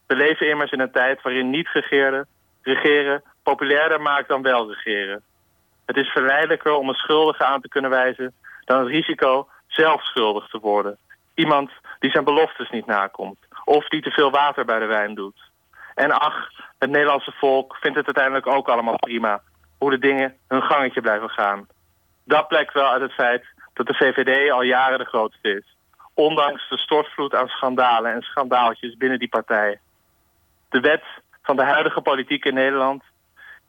We 0.08 0.16
leven 0.16 0.50
immers 0.50 0.72
in 0.72 0.80
een 0.80 0.92
tijd 0.92 1.22
waarin 1.22 1.50
niet 1.50 1.70
regeerden 1.70 2.28
regeren 2.66 3.24
populairder 3.44 4.02
maakt 4.02 4.28
dan 4.28 4.42
wel 4.42 4.74
regeren. 4.74 5.24
Het 5.86 5.98
is 5.98 6.10
verleidelijker 6.10 6.74
om 6.74 6.90
een 6.90 6.96
schuldige 6.96 7.46
aan 7.46 7.62
te 7.62 7.68
kunnen 7.68 7.92
wijzen 7.92 8.34
dan 8.66 8.80
het 8.80 8.88
risico 8.88 9.48
zelf 9.68 10.04
schuldig 10.04 10.48
te 10.48 10.60
worden. 10.60 10.98
Iemand 11.34 11.72
die 12.00 12.12
zijn 12.12 12.24
beloftes 12.24 12.70
niet 12.70 12.86
nakomt 12.86 13.38
of 13.66 13.88
die 13.88 14.02
te 14.02 14.12
veel 14.12 14.32
water 14.32 14.66
bij 14.66 14.80
de 14.80 14.86
wijn 14.86 15.16
doet. 15.16 15.40
En 15.96 16.12
ach, 16.12 16.50
het 16.80 16.90
Nederlandse 16.90 17.32
volk 17.32 17.78
vindt 17.82 17.98
het 17.98 18.06
uiteindelijk 18.06 18.48
ook 18.48 18.70
allemaal 18.70 18.96
prima 18.96 19.42
hoe 19.78 19.90
de 19.90 20.00
dingen 20.00 20.38
hun 20.48 20.64
gangetje 20.64 21.02
blijven 21.02 21.30
gaan. 21.30 21.68
Dat 22.24 22.48
blijkt 22.48 22.74
wel 22.74 22.92
uit 22.92 23.02
het 23.02 23.14
feit 23.14 23.46
dat 23.74 23.88
de 23.88 23.94
VVD 23.94 24.52
al 24.52 24.62
jaren 24.62 25.00
de 25.00 25.06
grootste 25.06 25.56
is. 25.56 25.76
Ondanks 26.14 26.70
de 26.70 26.78
stortvloed 26.78 27.36
aan 27.36 27.48
schandalen 27.48 28.14
en 28.14 28.22
schandaaltjes 28.22 28.98
binnen 28.98 29.20
die 29.20 29.30
partij. 29.30 29.80
De 30.70 30.80
wet 30.80 31.04
van 31.46 31.56
de 31.56 31.64
huidige 31.64 32.02
politiek 32.02 32.46
in 32.46 32.54
Nederland. 32.54 33.04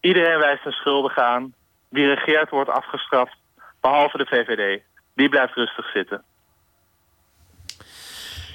Iedereen 0.00 0.38
wijst 0.38 0.66
een 0.66 0.72
schuldige 0.72 1.22
aan. 1.22 1.54
Wie 1.88 2.06
regeert 2.06 2.50
wordt 2.50 2.70
afgestraft, 2.70 3.36
behalve 3.80 4.18
de 4.18 4.26
VVD. 4.26 4.82
Die 5.14 5.28
blijft 5.28 5.54
rustig 5.54 5.90
zitten. 5.90 6.24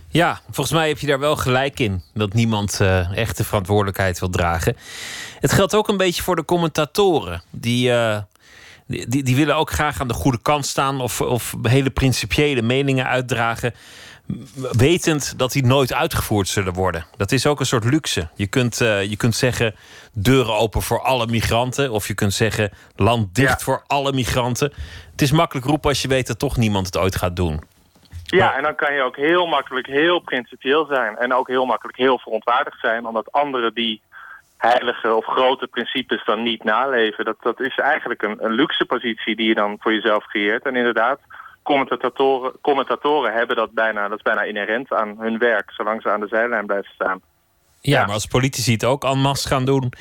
Ja, 0.09 0.39
volgens 0.43 0.71
mij 0.71 0.87
heb 0.87 0.97
je 0.97 1.07
daar 1.07 1.19
wel 1.19 1.35
gelijk 1.35 1.79
in. 1.79 2.03
Dat 2.13 2.33
niemand 2.33 2.79
eh, 2.81 3.17
echt 3.17 3.37
de 3.37 3.43
verantwoordelijkheid 3.43 4.19
wil 4.19 4.29
dragen. 4.29 4.77
Het 5.39 5.51
geldt 5.51 5.75
ook 5.75 5.87
een 5.87 5.97
beetje 5.97 6.23
voor 6.23 6.35
de 6.35 6.45
commentatoren. 6.45 7.41
Die, 7.49 7.91
eh, 7.91 8.21
die, 8.87 9.07
die, 9.07 9.23
die 9.23 9.35
willen 9.35 9.55
ook 9.55 9.71
graag 9.71 10.01
aan 10.01 10.07
de 10.07 10.13
goede 10.13 10.41
kant 10.41 10.65
staan. 10.65 11.01
Of, 11.01 11.21
of 11.21 11.55
hele 11.61 11.89
principiële 11.89 12.61
meningen 12.61 13.07
uitdragen. 13.07 13.73
Wetend 14.71 15.39
dat 15.39 15.51
die 15.51 15.65
nooit 15.65 15.93
uitgevoerd 15.93 16.47
zullen 16.47 16.73
worden. 16.73 17.05
Dat 17.17 17.31
is 17.31 17.45
ook 17.45 17.59
een 17.59 17.65
soort 17.65 17.83
luxe. 17.83 18.29
Je 18.35 18.47
kunt, 18.47 18.81
eh, 18.81 19.09
je 19.09 19.17
kunt 19.17 19.35
zeggen 19.35 19.75
deuren 20.13 20.53
open 20.53 20.81
voor 20.81 21.01
alle 21.01 21.27
migranten. 21.27 21.91
Of 21.91 22.07
je 22.07 22.13
kunt 22.13 22.33
zeggen 22.33 22.71
land 22.95 23.35
dicht 23.35 23.63
voor 23.63 23.83
alle 23.87 24.13
migranten. 24.13 24.73
Het 25.11 25.21
is 25.21 25.31
makkelijk 25.31 25.65
roepen 25.65 25.89
als 25.89 26.01
je 26.01 26.07
weet 26.07 26.27
dat 26.27 26.39
toch 26.39 26.57
niemand 26.57 26.85
het 26.85 26.97
ooit 26.97 27.15
gaat 27.15 27.35
doen. 27.35 27.61
Ja, 28.23 28.55
en 28.55 28.63
dan 28.63 28.75
kan 28.75 28.93
je 28.93 29.01
ook 29.01 29.15
heel 29.15 29.45
makkelijk 29.45 29.87
heel 29.87 30.19
principieel 30.19 30.85
zijn. 30.85 31.17
En 31.17 31.33
ook 31.33 31.47
heel 31.47 31.65
makkelijk 31.65 31.97
heel 31.97 32.19
verontwaardigd 32.19 32.79
zijn. 32.79 33.05
Omdat 33.05 33.31
anderen 33.31 33.73
die 33.73 34.01
heilige 34.57 35.13
of 35.13 35.25
grote 35.25 35.67
principes 35.67 36.25
dan 36.25 36.43
niet 36.43 36.63
naleven. 36.63 37.25
Dat, 37.25 37.37
dat 37.41 37.59
is 37.59 37.77
eigenlijk 37.77 38.21
een, 38.21 38.45
een 38.45 38.51
luxe 38.51 38.85
positie 38.85 39.35
die 39.35 39.47
je 39.47 39.53
dan 39.53 39.77
voor 39.79 39.93
jezelf 39.93 40.25
creëert. 40.25 40.65
En 40.65 40.75
inderdaad, 40.75 41.19
commentatoren, 41.63 42.51
commentatoren 42.61 43.33
hebben 43.33 43.55
dat 43.55 43.71
bijna, 43.71 44.07
dat 44.07 44.17
is 44.17 44.23
bijna 44.23 44.41
inherent 44.41 44.93
aan 44.93 45.15
hun 45.19 45.37
werk, 45.37 45.71
zolang 45.71 46.01
ze 46.01 46.09
aan 46.09 46.19
de 46.19 46.27
zijlijn 46.27 46.65
blijven 46.65 46.91
staan. 46.93 47.21
Ja, 47.81 48.05
maar 48.05 48.13
als 48.13 48.25
politici 48.25 48.71
het 48.71 48.85
ook 48.85 49.03
en 49.03 49.19
masse 49.19 49.47
gaan 49.47 49.65
doen, 49.65 49.93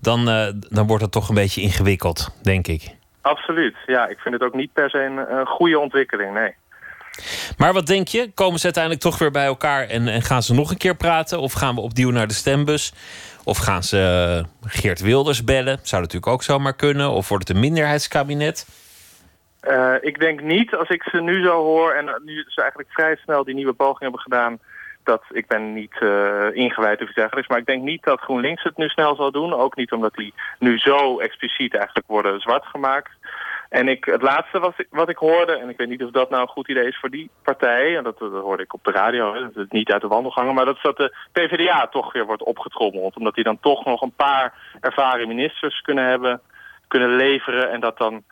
dan, 0.00 0.28
eh, 0.28 0.48
dan 0.52 0.86
wordt 0.86 1.02
het 1.02 1.12
toch 1.12 1.28
een 1.28 1.34
beetje 1.34 1.60
ingewikkeld, 1.60 2.38
denk 2.42 2.66
ik. 2.66 2.94
Absoluut, 3.20 3.76
ja. 3.86 4.06
Ik 4.06 4.18
vind 4.18 4.34
het 4.34 4.42
ook 4.42 4.54
niet 4.54 4.72
per 4.72 4.90
se 4.90 4.98
een, 4.98 5.38
een 5.38 5.46
goede 5.46 5.78
ontwikkeling, 5.78 6.34
nee. 6.34 6.54
Maar 7.56 7.72
wat 7.72 7.86
denk 7.86 8.08
je? 8.08 8.30
Komen 8.34 8.58
ze 8.58 8.64
uiteindelijk 8.64 9.02
toch 9.02 9.18
weer 9.18 9.30
bij 9.30 9.44
elkaar 9.44 9.88
en, 9.88 10.08
en 10.08 10.22
gaan 10.22 10.42
ze 10.42 10.54
nog 10.54 10.70
een 10.70 10.76
keer 10.76 10.96
praten? 10.96 11.40
Of 11.40 11.52
gaan 11.52 11.74
we 11.74 11.80
opnieuw 11.80 12.10
naar 12.10 12.26
de 12.26 12.34
stembus? 12.34 12.92
Of 13.44 13.58
gaan 13.58 13.82
ze 13.82 13.98
eh, 14.62 14.70
Geert 14.70 15.00
Wilders 15.00 15.44
bellen? 15.44 15.78
Zou 15.82 16.02
natuurlijk 16.02 16.32
ook 16.32 16.42
zomaar 16.42 16.76
kunnen. 16.76 17.10
Of 17.10 17.28
wordt 17.28 17.48
het 17.48 17.56
een 17.56 17.62
minderheidskabinet? 17.62 18.66
Eh, 19.66 19.94
ik 20.00 20.20
denk 20.20 20.40
niet, 20.40 20.74
als 20.74 20.88
ik 20.88 21.02
ze 21.02 21.20
nu 21.20 21.42
zo 21.42 21.62
hoor... 21.62 21.92
en 21.92 22.22
nu 22.24 22.44
ze 22.48 22.60
eigenlijk 22.60 22.92
vrij 22.92 23.16
snel 23.16 23.44
die 23.44 23.54
nieuwe 23.54 23.72
poging 23.72 24.00
hebben 24.00 24.20
gedaan... 24.20 24.58
dat 25.04 25.22
ik 25.30 25.46
ben 25.46 25.72
niet 25.72 25.96
eh, 26.00 26.46
ingewijd 26.52 27.00
of 27.00 27.06
iets 27.06 27.16
dergelijks... 27.16 27.48
maar 27.48 27.58
ik 27.58 27.66
denk 27.66 27.82
niet 27.82 28.04
dat 28.04 28.20
GroenLinks 28.20 28.62
het 28.62 28.76
nu 28.76 28.88
snel 28.88 29.16
zal 29.16 29.30
doen. 29.30 29.54
Ook 29.54 29.76
niet 29.76 29.92
omdat 29.92 30.14
die 30.14 30.34
nu 30.58 30.78
zo 30.78 31.18
expliciet 31.18 31.74
eigenlijk 31.74 32.06
worden 32.06 32.40
zwart 32.40 32.64
gemaakt. 32.64 33.10
En 33.68 33.88
ik, 33.88 34.04
het 34.04 34.22
laatste 34.22 34.58
wat 34.58 34.74
ik, 34.76 34.86
wat 34.90 35.08
ik 35.08 35.16
hoorde, 35.16 35.52
en 35.52 35.68
ik 35.68 35.76
weet 35.76 35.88
niet 35.88 36.04
of 36.04 36.10
dat 36.10 36.30
nou 36.30 36.42
een 36.42 36.48
goed 36.48 36.68
idee 36.68 36.86
is 36.86 36.98
voor 36.98 37.10
die 37.10 37.30
partij... 37.42 37.96
en 37.96 38.04
dat, 38.04 38.18
hoorde 38.18 38.62
ik 38.62 38.74
op 38.74 38.84
de 38.84 38.90
radio, 38.90 39.32
dat 39.32 39.56
is 39.56 39.64
niet 39.68 39.92
uit 39.92 40.02
de 40.02 40.08
wandelgangen... 40.08 40.54
maar 40.54 40.64
dat 40.64 40.76
is 40.76 40.82
dat 40.82 40.96
de 40.96 41.14
PvdA 41.32 41.86
toch 41.86 42.12
weer 42.12 42.26
wordt 42.26 42.42
opgetrommeld. 42.42 43.16
Omdat 43.16 43.34
die 43.34 43.44
dan 43.44 43.60
toch 43.60 43.84
nog 43.84 44.02
een 44.02 44.16
paar 44.16 44.54
ervaren 44.80 45.28
ministers 45.28 45.80
kunnen 45.80 46.04
hebben, 46.04 46.40
kunnen 46.88 47.16
leveren... 47.16 47.70
en 47.70 47.80
dat 47.80 47.98
dan 47.98 48.24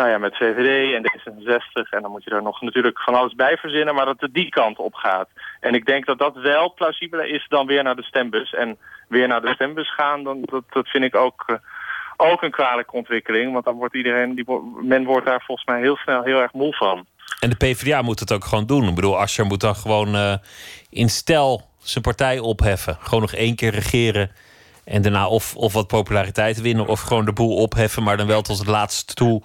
nou 0.00 0.12
ja, 0.12 0.18
met 0.18 0.36
VVD 0.36 0.94
en 0.94 1.02
D66. 1.10 1.88
En 1.90 2.02
dan 2.02 2.10
moet 2.10 2.24
je 2.24 2.30
er 2.30 2.42
nog 2.42 2.60
natuurlijk 2.60 3.00
van 3.00 3.14
alles 3.14 3.34
bij 3.34 3.56
verzinnen, 3.56 3.94
maar 3.94 4.04
dat 4.04 4.20
het 4.20 4.34
die 4.34 4.48
kant 4.48 4.78
op 4.78 4.94
gaat. 4.94 5.28
En 5.60 5.74
ik 5.74 5.86
denk 5.86 6.06
dat 6.06 6.18
dat 6.18 6.36
wel 6.36 6.74
plausibeler 6.74 7.26
is 7.26 7.46
dan 7.48 7.66
weer 7.66 7.82
naar 7.82 7.96
de 7.96 8.02
stembus. 8.02 8.54
En 8.54 8.76
weer 9.08 9.28
naar 9.28 9.40
de 9.40 9.54
stembus 9.54 9.94
gaan, 9.94 10.24
dan, 10.24 10.42
dat, 10.44 10.62
dat 10.70 10.88
vind 10.88 11.04
ik 11.04 11.16
ook, 11.16 11.44
eh, 11.46 11.56
ook 12.16 12.42
een 12.42 12.50
kwalijke 12.50 12.92
ontwikkeling. 12.92 13.52
Want 13.52 13.64
dan 13.64 13.76
wordt 13.76 13.94
iedereen, 13.94 14.34
die, 14.34 14.44
men 14.82 15.04
wordt 15.04 15.26
daar 15.26 15.42
volgens 15.46 15.66
mij 15.66 15.80
heel 15.80 15.96
snel 15.96 16.22
heel 16.22 16.40
erg 16.40 16.52
moe 16.52 16.76
van. 16.76 17.06
En 17.40 17.50
de 17.50 17.56
PvdA 17.56 18.02
moet 18.02 18.20
het 18.20 18.32
ook 18.32 18.44
gewoon 18.44 18.66
doen. 18.66 18.88
Ik 18.88 18.94
bedoel, 18.94 19.18
Asscher 19.18 19.46
moet 19.46 19.60
dan 19.60 19.76
gewoon 19.76 20.14
eh, 20.14 20.34
in 20.90 21.08
stijl 21.08 21.68
zijn 21.78 22.04
partij 22.04 22.38
opheffen. 22.38 22.96
Gewoon 23.00 23.20
nog 23.20 23.32
één 23.32 23.56
keer 23.56 23.70
regeren. 23.70 24.30
En 24.84 25.02
daarna 25.02 25.28
of, 25.28 25.56
of 25.56 25.72
wat 25.72 25.86
populariteit 25.86 26.60
winnen. 26.60 26.86
Of 26.86 27.00
gewoon 27.00 27.24
de 27.24 27.32
boel 27.32 27.56
opheffen. 27.56 28.02
Maar 28.02 28.16
dan 28.16 28.26
wel 28.26 28.42
tot 28.42 28.58
het 28.58 28.66
laatste 28.66 29.14
toe. 29.14 29.42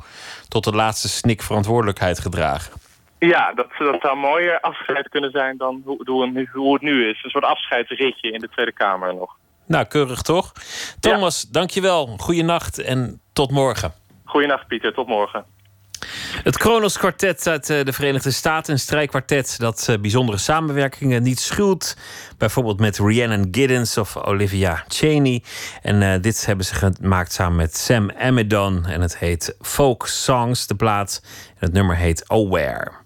Tot 0.48 0.66
het 0.66 0.76
laatste 0.76 1.10
snik 1.10 1.42
verantwoordelijkheid 1.42 2.20
gedragen. 2.20 2.74
Ja, 3.20 3.54
dat, 3.54 3.68
dat 3.78 4.02
zou 4.02 4.18
mooier 4.18 4.60
afscheid 4.60 5.10
kunnen 5.10 5.32
zijn 5.32 5.58
dan 5.58 5.82
hoe, 5.86 6.02
hoe, 6.06 6.48
hoe 6.54 6.74
het 6.74 6.82
nu 6.82 7.10
is. 7.10 7.24
Een 7.24 7.30
soort 7.30 7.44
afscheidsritje 7.44 8.32
in 8.32 8.40
de 8.40 8.50
Tweede 8.50 8.74
Kamer 8.74 9.16
nog. 9.16 9.36
Nou, 9.68 9.86
keurig 9.86 10.22
toch? 10.22 10.52
Thomas, 11.00 11.42
dankjewel. 11.42 12.08
Goeienacht 12.18 12.80
en 12.80 13.22
tot 13.34 13.52
morgen. 13.52 13.94
Goeienacht 14.24 14.68
Pieter, 14.68 14.94
tot 14.94 15.08
morgen. 15.08 15.46
Het 16.44 16.58
Kronos 16.58 16.98
Quartet 16.98 17.48
uit 17.48 17.70
eh, 17.70 17.84
de 17.84 17.94
Verenigde 17.94 18.32
Staten, 18.32 18.74
een 18.74 18.80
strijkkwartet 18.80 19.56
dat 19.60 19.86
eh, 19.90 19.98
bijzondere 20.00 20.38
samenwerkingen 20.38 21.24
niet 21.24 21.40
schuwt. 21.40 21.98
Bijvoorbeeld 22.38 22.80
met 22.80 22.98
Rhiannon 22.98 23.48
Giddens 23.52 23.98
of 23.98 24.16
Olivia 24.18 24.84
Cheney. 24.88 25.44
En 25.82 26.02
eh, 26.02 26.22
dit 26.22 26.46
hebben 26.46 26.66
ze 26.66 26.76
gemaakt 26.76 27.34
samen 27.34 27.56
met 27.56 27.78
Sam 27.78 28.12
Amidon. 28.12 28.86
En 28.86 29.02
het 29.02 29.18
heet 29.18 29.56
Folk 29.62 30.08
Songs, 30.08 30.68
de 30.68 30.76
plaat. 30.76 31.22
En 31.48 31.56
het 31.60 31.74
nummer 31.74 31.96
heet 31.96 32.30
Aware. 32.30 33.05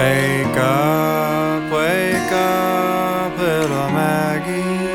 Wake 0.00 0.56
up, 0.56 1.70
wake 1.70 2.32
up, 2.32 3.38
little 3.38 3.90
Maggie. 3.90 4.86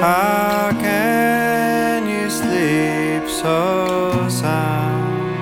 How 0.00 0.70
can 0.80 2.08
you 2.08 2.30
sleep 2.30 3.28
so 3.28 4.28
sound 4.30 5.36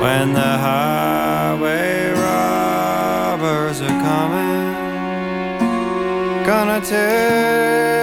when 0.00 0.32
the 0.32 0.52
highway 0.68 2.12
robbers 2.12 3.82
are 3.82 3.98
coming? 4.08 4.72
Gonna 6.46 6.80
tear 6.80 8.01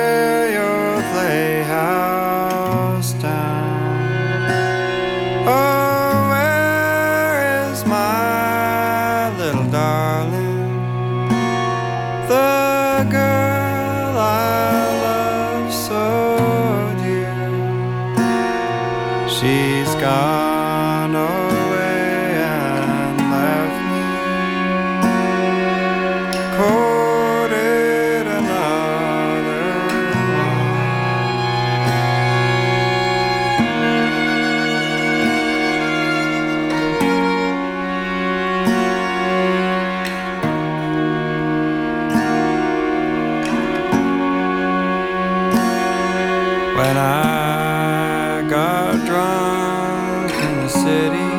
When 46.79 46.95
I 46.95 48.47
got 48.49 49.05
drunk 49.05 50.31
in 50.31 50.55
the 50.63 50.69
city, 50.69 51.31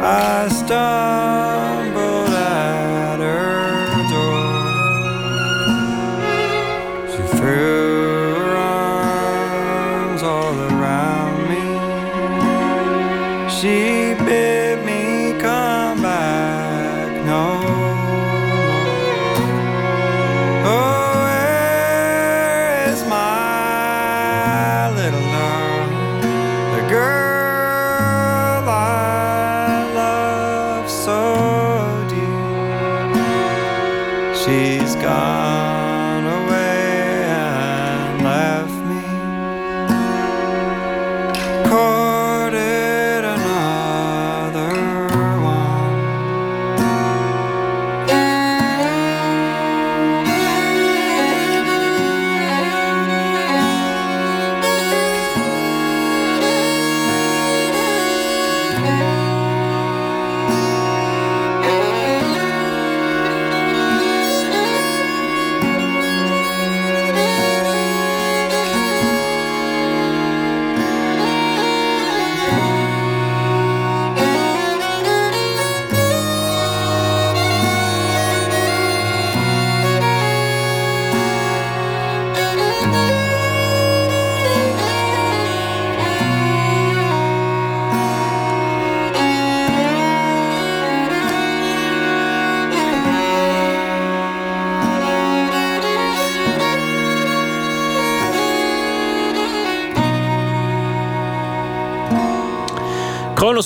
I 0.00 0.46
stumbled 0.48 1.67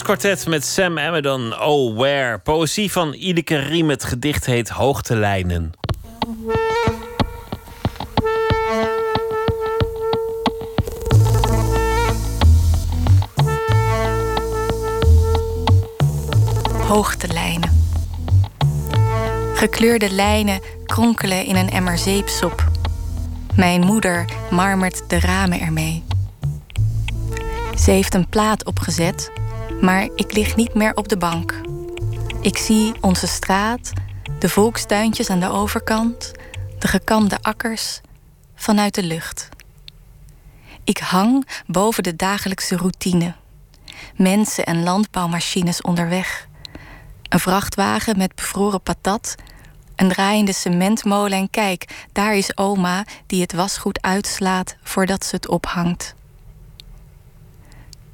Quartet 0.03 0.47
met 0.47 0.65
Sam 0.65 0.99
Amadon, 0.99 1.61
Oh 1.61 1.97
Where. 1.97 2.39
Poëzie 2.39 2.93
van 2.93 3.13
Ideke 3.13 3.57
Riem. 3.57 3.89
Het 3.91 4.05
gedicht 4.05 4.47
heet 4.47 4.69
Hoogtelijnen. 4.69 5.73
Hoogtelijnen. 16.89 17.71
Gekleurde 19.55 20.11
lijnen 20.11 20.61
kronkelen 20.87 21.45
in 21.45 21.57
een 21.57 21.71
emmer 21.71 21.99
zeepsop. 21.99 22.65
Mijn 23.57 23.81
moeder 23.81 24.25
marmert 24.51 25.11
de 25.11 25.21
ramen 25.21 25.61
ermee. 25.61 26.05
Ze 27.79 27.91
heeft 27.91 28.15
een 28.15 28.29
plaat 28.29 28.65
opgezet, 28.65 29.31
maar 29.83 30.09
ik 30.15 30.33
lig 30.33 30.57
niet 30.57 30.75
meer 30.75 30.95
op 30.95 31.09
de 31.09 31.17
bank. 31.17 31.61
Ik 32.41 32.59
zie 32.59 32.93
onze 33.01 33.27
straat, 33.27 33.93
de 34.39 34.49
volkstuintjes 34.49 35.31
aan 35.31 35.41
de 35.41 35.51
overkant, 35.51 36.33
de 36.79 36.89
gekamde 36.89 37.39
akkers 37.41 38.01
vanuit 38.55 38.95
de 38.95 39.03
lucht. 39.03 39.49
Ik 40.85 40.99
hang 40.99 41.49
boven 41.67 42.03
de 42.03 42.17
dagelijkse 42.17 42.77
routine. 42.77 43.35
Mensen 44.17 44.65
en 44.65 44.83
landbouwmachines 44.83 45.83
onderweg. 45.83 46.49
Een 47.29 47.41
vrachtwagen 47.41 48.19
met 48.19 48.35
bevroren 48.35 48.81
patat. 48.81 49.35
Een 49.97 50.09
draaiende 50.09 50.53
cementmolen 50.53 51.39
en 51.39 51.51
kijk, 51.51 52.07
daar 52.13 52.35
is 52.35 52.57
oma 52.57 53.05
die 53.27 53.41
het 53.41 53.53
wasgoed 53.53 54.03
uitslaat 54.03 54.77
voordat 54.83 55.25
ze 55.25 55.37
het 55.37 55.49
ophangt. 55.49 56.15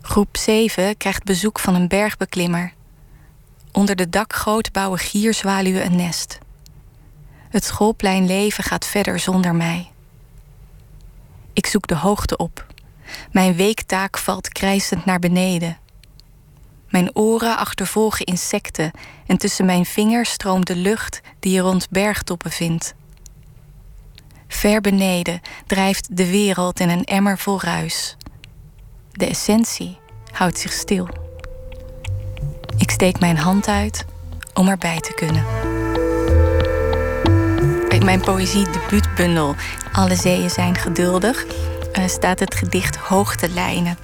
Groep 0.08 0.36
7 0.36 0.96
krijgt 0.96 1.24
bezoek 1.24 1.58
van 1.58 1.74
een 1.74 1.88
bergbeklimmer. 1.88 2.72
Onder 3.72 3.96
de 3.96 4.08
dakgoot 4.08 4.72
bouwen 4.72 4.98
gierzwaluwen 4.98 5.84
een 5.84 5.96
nest. 5.96 6.38
Het 7.48 7.64
schoolpleinleven 7.64 8.64
gaat 8.64 8.86
verder 8.86 9.18
zonder 9.18 9.54
mij. 9.54 9.90
Ik 11.52 11.66
zoek 11.66 11.86
de 11.86 11.96
hoogte 11.96 12.36
op. 12.36 12.66
Mijn 13.32 13.54
weektaak 13.56 14.18
valt 14.18 14.48
krijsend 14.48 15.04
naar 15.04 15.18
beneden. 15.18 15.78
Mijn 16.88 17.16
oren 17.16 17.56
achtervolgen 17.56 18.26
insecten 18.26 18.90
en 19.26 19.36
tussen 19.36 19.66
mijn 19.66 19.84
vingers 19.84 20.30
stroomt 20.30 20.66
de 20.66 20.76
lucht 20.76 21.20
die 21.40 21.52
je 21.52 21.60
rond 21.60 21.90
bergtoppen 21.90 22.50
vindt. 22.50 22.94
Ver 24.48 24.80
beneden 24.80 25.40
drijft 25.66 26.16
de 26.16 26.30
wereld 26.30 26.80
in 26.80 26.88
een 26.88 27.04
emmer 27.04 27.38
vol 27.38 27.60
ruis. 27.60 28.16
De 29.18 29.26
essentie 29.26 29.98
houdt 30.32 30.58
zich 30.58 30.72
stil. 30.72 31.08
Ik 32.76 32.90
steek 32.90 33.20
mijn 33.20 33.36
hand 33.36 33.68
uit 33.68 34.04
om 34.54 34.68
erbij 34.68 35.00
te 35.00 35.14
kunnen. 35.14 35.44
In 37.88 38.04
mijn 38.04 38.20
poëzie 38.20 38.70
debuutbundel 38.70 39.54
Alle 39.92 40.16
zeeën 40.16 40.50
zijn 40.50 40.76
geduldig 40.76 41.44
uh, 41.46 42.06
staat 42.06 42.40
het 42.40 42.54
gedicht 42.54 42.96
Hoogtelijnen. 42.96 43.98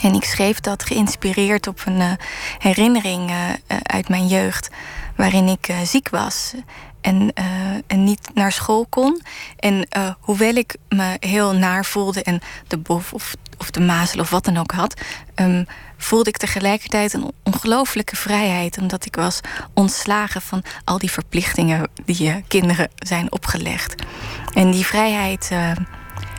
En 0.00 0.14
ik 0.14 0.24
schreef 0.24 0.60
dat 0.60 0.84
geïnspireerd 0.84 1.66
op 1.66 1.82
een 1.84 2.00
uh, 2.00 2.12
herinnering 2.58 3.30
uh, 3.30 3.36
uit 3.82 4.08
mijn 4.08 4.26
jeugd, 4.26 4.70
waarin 5.16 5.48
ik 5.48 5.74
ziek 5.84 6.08
was 6.08 6.54
en, 7.04 7.32
en, 7.86 8.04
niet 8.04 8.30
naar 8.34 8.52
school 8.52 8.86
kon. 8.88 9.22
En 9.58 9.88
hoewel 10.20 10.54
ik 10.54 10.76
me 10.88 11.16
heel 11.20 11.54
naar 11.54 11.84
voelde 11.84 12.22
en 12.22 12.40
de 12.68 12.78
bof 12.78 13.12
of, 13.12 13.34
of 13.58 13.70
de 13.70 13.80
mazel 13.80 14.20
of 14.20 14.30
wat 14.30 14.44
dan 14.44 14.56
ook 14.56 14.72
had, 14.72 15.00
um, 15.34 15.66
voelde 15.96 16.28
ik 16.28 16.36
tegelijkertijd 16.36 17.12
een 17.12 17.32
ongelooflijke 17.42 18.16
vrijheid, 18.16 18.78
omdat 18.78 19.06
ik 19.06 19.16
was 19.16 19.40
ontslagen 19.74 20.42
van 20.42 20.62
al 20.84 20.98
die 20.98 21.10
verplichtingen 21.10 21.88
die 22.04 22.22
je 22.22 22.42
kinderen 22.48 22.90
zijn 22.96 23.32
opgelegd. 23.32 23.94
En 24.54 24.70
die 24.70 24.86
vrijheid 24.86 25.50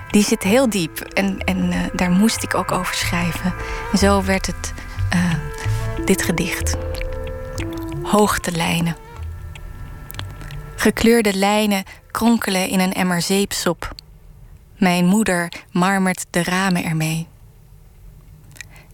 die 0.09 0.23
zit 0.23 0.43
heel 0.43 0.69
diep. 0.69 0.99
En, 0.99 1.39
en 1.39 1.73
daar 1.93 2.11
moest 2.11 2.43
ik 2.43 2.55
ook 2.55 2.71
over 2.71 2.95
schrijven. 2.95 3.53
En 3.91 3.97
zo 3.97 4.23
werd 4.23 4.45
het 4.45 4.73
dit 6.05 6.21
gedicht. 6.21 6.75
Hoogtelijnen. 8.03 9.04
Gekleurde 10.75 11.33
lijnen 11.33 11.83
kronkelen 12.11 12.69
in 12.69 12.79
een 12.79 12.93
emmer 12.93 13.21
zeepsop. 13.21 13.95
Mijn 14.77 15.05
moeder 15.05 15.51
marmert 15.71 16.25
de 16.29 16.43
ramen 16.43 16.83
ermee. 16.83 17.27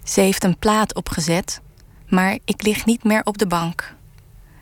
Ze 0.03 0.21
heeft 0.21 0.43
een 0.43 0.57
plaat 0.57 0.95
opgezet, 0.95 1.61
maar 2.07 2.37
ik 2.45 2.61
lig 2.61 2.85
niet 2.85 3.03
meer 3.03 3.21
op 3.23 3.37
de 3.37 3.47
bank. 3.47 3.95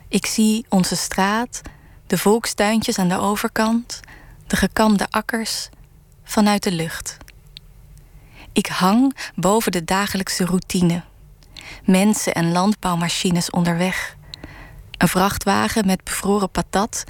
Ik 0.08 0.26
zie 0.26 0.66
onze 0.68 0.96
straat, 0.96 1.62
de 2.06 2.18
volkstuintjes 2.18 2.98
aan 2.98 3.08
de 3.08 3.18
overkant, 3.18 4.00
de 4.46 4.56
gekamde 4.56 5.06
akkers 5.10 5.68
vanuit 6.24 6.62
de 6.62 6.72
lucht. 6.72 7.16
Ik 8.52 8.66
hang 8.66 9.16
boven 9.34 9.72
de 9.72 9.84
dagelijkse 9.84 10.44
routine. 10.44 11.02
Mensen 11.84 12.34
en 12.34 12.52
landbouwmachines 12.52 13.50
onderweg. 13.50 14.16
Een 15.00 15.08
vrachtwagen 15.08 15.86
met 15.86 16.04
bevroren 16.04 16.50
patat. 16.50 17.04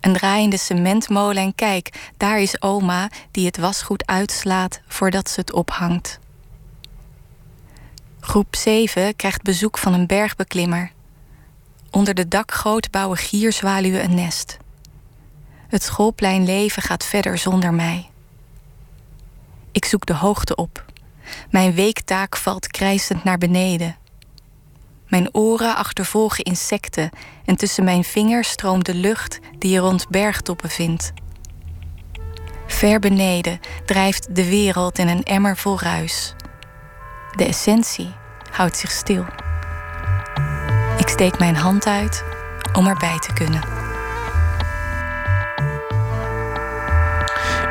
Een 0.00 0.12
draaiende 0.12 0.58
cementmolen 0.58 1.42
en 1.42 1.54
kijk, 1.54 2.10
daar 2.16 2.40
is 2.40 2.62
oma 2.62 3.10
die 3.30 3.46
het 3.46 3.56
wasgoed 3.56 4.06
uitslaat 4.06 4.80
voordat 4.86 5.30
ze 5.30 5.40
het 5.40 5.52
ophangt. 5.52 6.18
Groep 8.20 8.56
7 8.56 9.16
krijgt 9.16 9.42
bezoek 9.42 9.78
van 9.78 9.92
een 9.92 10.06
bergbeklimmer. 10.06 10.92
Onder 11.90 12.14
de 12.14 12.28
dakgoot 12.28 12.90
bouwen 12.90 13.18
gierzwaluwen 13.18 14.04
een 14.04 14.14
nest. 14.14 14.56
Het 15.68 15.82
schoolpleinleven 15.82 16.82
gaat 16.82 17.04
verder 17.04 17.38
zonder 17.38 17.74
mij. 17.74 18.10
Ik 19.72 19.84
zoek 19.84 20.06
de 20.06 20.14
hoogte 20.14 20.54
op. 20.54 20.84
Mijn 21.50 21.74
weektaak 21.74 22.36
valt 22.36 22.66
krijsend 22.66 23.24
naar 23.24 23.38
beneden. 23.38 23.96
Mijn 25.08 25.34
oren 25.34 25.76
achtervolgen 25.76 26.44
insecten 26.44 27.10
en 27.44 27.56
tussen 27.56 27.84
mijn 27.84 28.04
vingers 28.04 28.48
stroomt 28.48 28.86
de 28.86 28.94
lucht 28.94 29.38
die 29.58 29.70
je 29.70 29.78
rond 29.78 30.08
bergtoppen 30.08 30.70
vindt. 30.70 31.12
Ver 32.66 32.98
beneden 32.98 33.60
drijft 33.84 34.34
de 34.34 34.48
wereld 34.48 34.98
in 34.98 35.08
een 35.08 35.22
emmer 35.22 35.56
vol 35.56 35.80
ruis. 35.80 36.34
De 37.36 37.44
essentie 37.44 38.14
houdt 38.50 38.76
zich 38.76 38.90
stil. 38.90 39.24
Ik 40.98 41.08
steek 41.08 41.38
mijn 41.38 41.56
hand 41.56 41.86
uit 41.86 42.24
om 42.72 42.86
erbij 42.86 43.18
te 43.18 43.32
kunnen. 43.32 43.85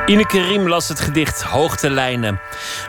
Ineke 0.05 0.41
Riem 0.41 0.67
las 0.67 0.87
het 0.87 0.99
gedicht 0.99 1.41
Hoogtelijnen. 1.41 2.39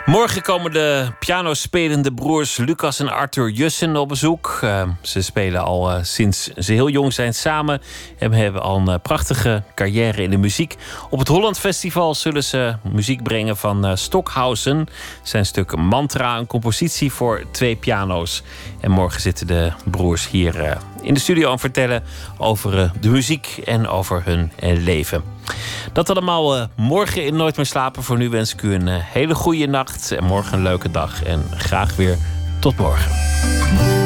Morgen 0.07 0.43
komen 0.43 0.73
de 0.73 1.07
pianospelende 1.19 2.13
broers 2.13 2.57
Lucas 2.57 3.01
en 3.01 3.09
Arthur 3.09 3.51
Jussen 3.51 3.97
op 3.97 4.09
bezoek. 4.09 4.61
Uh, 4.65 4.83
ze 5.03 5.23
spelen 5.23 5.65
al 5.65 5.91
uh, 5.91 5.99
sinds 6.03 6.45
ze 6.47 6.73
heel 6.73 6.89
jong 6.89 7.13
zijn 7.13 7.35
samen 7.35 7.83
en 8.19 8.33
hebben 8.33 8.63
al 8.63 8.77
een 8.77 8.89
uh, 8.89 8.95
prachtige 9.03 9.63
carrière 9.75 10.23
in 10.23 10.31
de 10.31 10.37
muziek. 10.37 10.77
Op 11.11 11.19
het 11.19 11.29
Holland 11.29 11.59
Festival 11.59 12.15
zullen 12.15 12.45
ze 12.45 12.77
muziek 12.93 13.23
brengen 13.23 13.57
van 13.57 13.97
Stockhausen. 13.99 14.87
Zijn 15.23 15.47
stuk 15.47 15.77
Mantra, 15.77 16.37
een 16.39 16.47
compositie 16.47 17.13
voor 17.13 17.43
twee 17.51 17.77
piano's. 17.77 18.43
En 18.81 18.91
morgen 18.91 19.21
zitten 19.21 19.47
de 19.47 19.73
broers 19.85 20.29
hier 20.29 20.79
in 21.07 21.15
de 21.15 21.21
studio 21.21 21.53
en 21.53 21.59
vertellen 21.59 22.03
over 22.39 22.93
de 23.01 23.09
muziek 23.09 23.61
en 23.65 23.89
over 23.89 24.23
hun 24.25 24.51
leven. 24.61 25.23
Dat 25.93 26.11
allemaal 26.11 26.69
morgen 26.77 27.25
in 27.25 27.37
Nooit 27.37 27.57
meer 27.57 27.67
slapen. 27.67 28.03
Voor 28.03 28.17
nu 28.17 28.29
wens 28.29 28.53
ik 28.53 28.63
u 28.63 28.75
een 28.75 28.89
hele 28.89 29.35
goede 29.35 29.67
nacht 29.67 30.11
en 30.13 30.25
morgen 30.25 30.57
een 30.57 30.63
leuke 30.63 30.91
dag. 30.91 31.23
En 31.23 31.45
graag 31.57 31.97
weer 31.97 32.17
tot 32.61 32.77
morgen. 32.77 34.06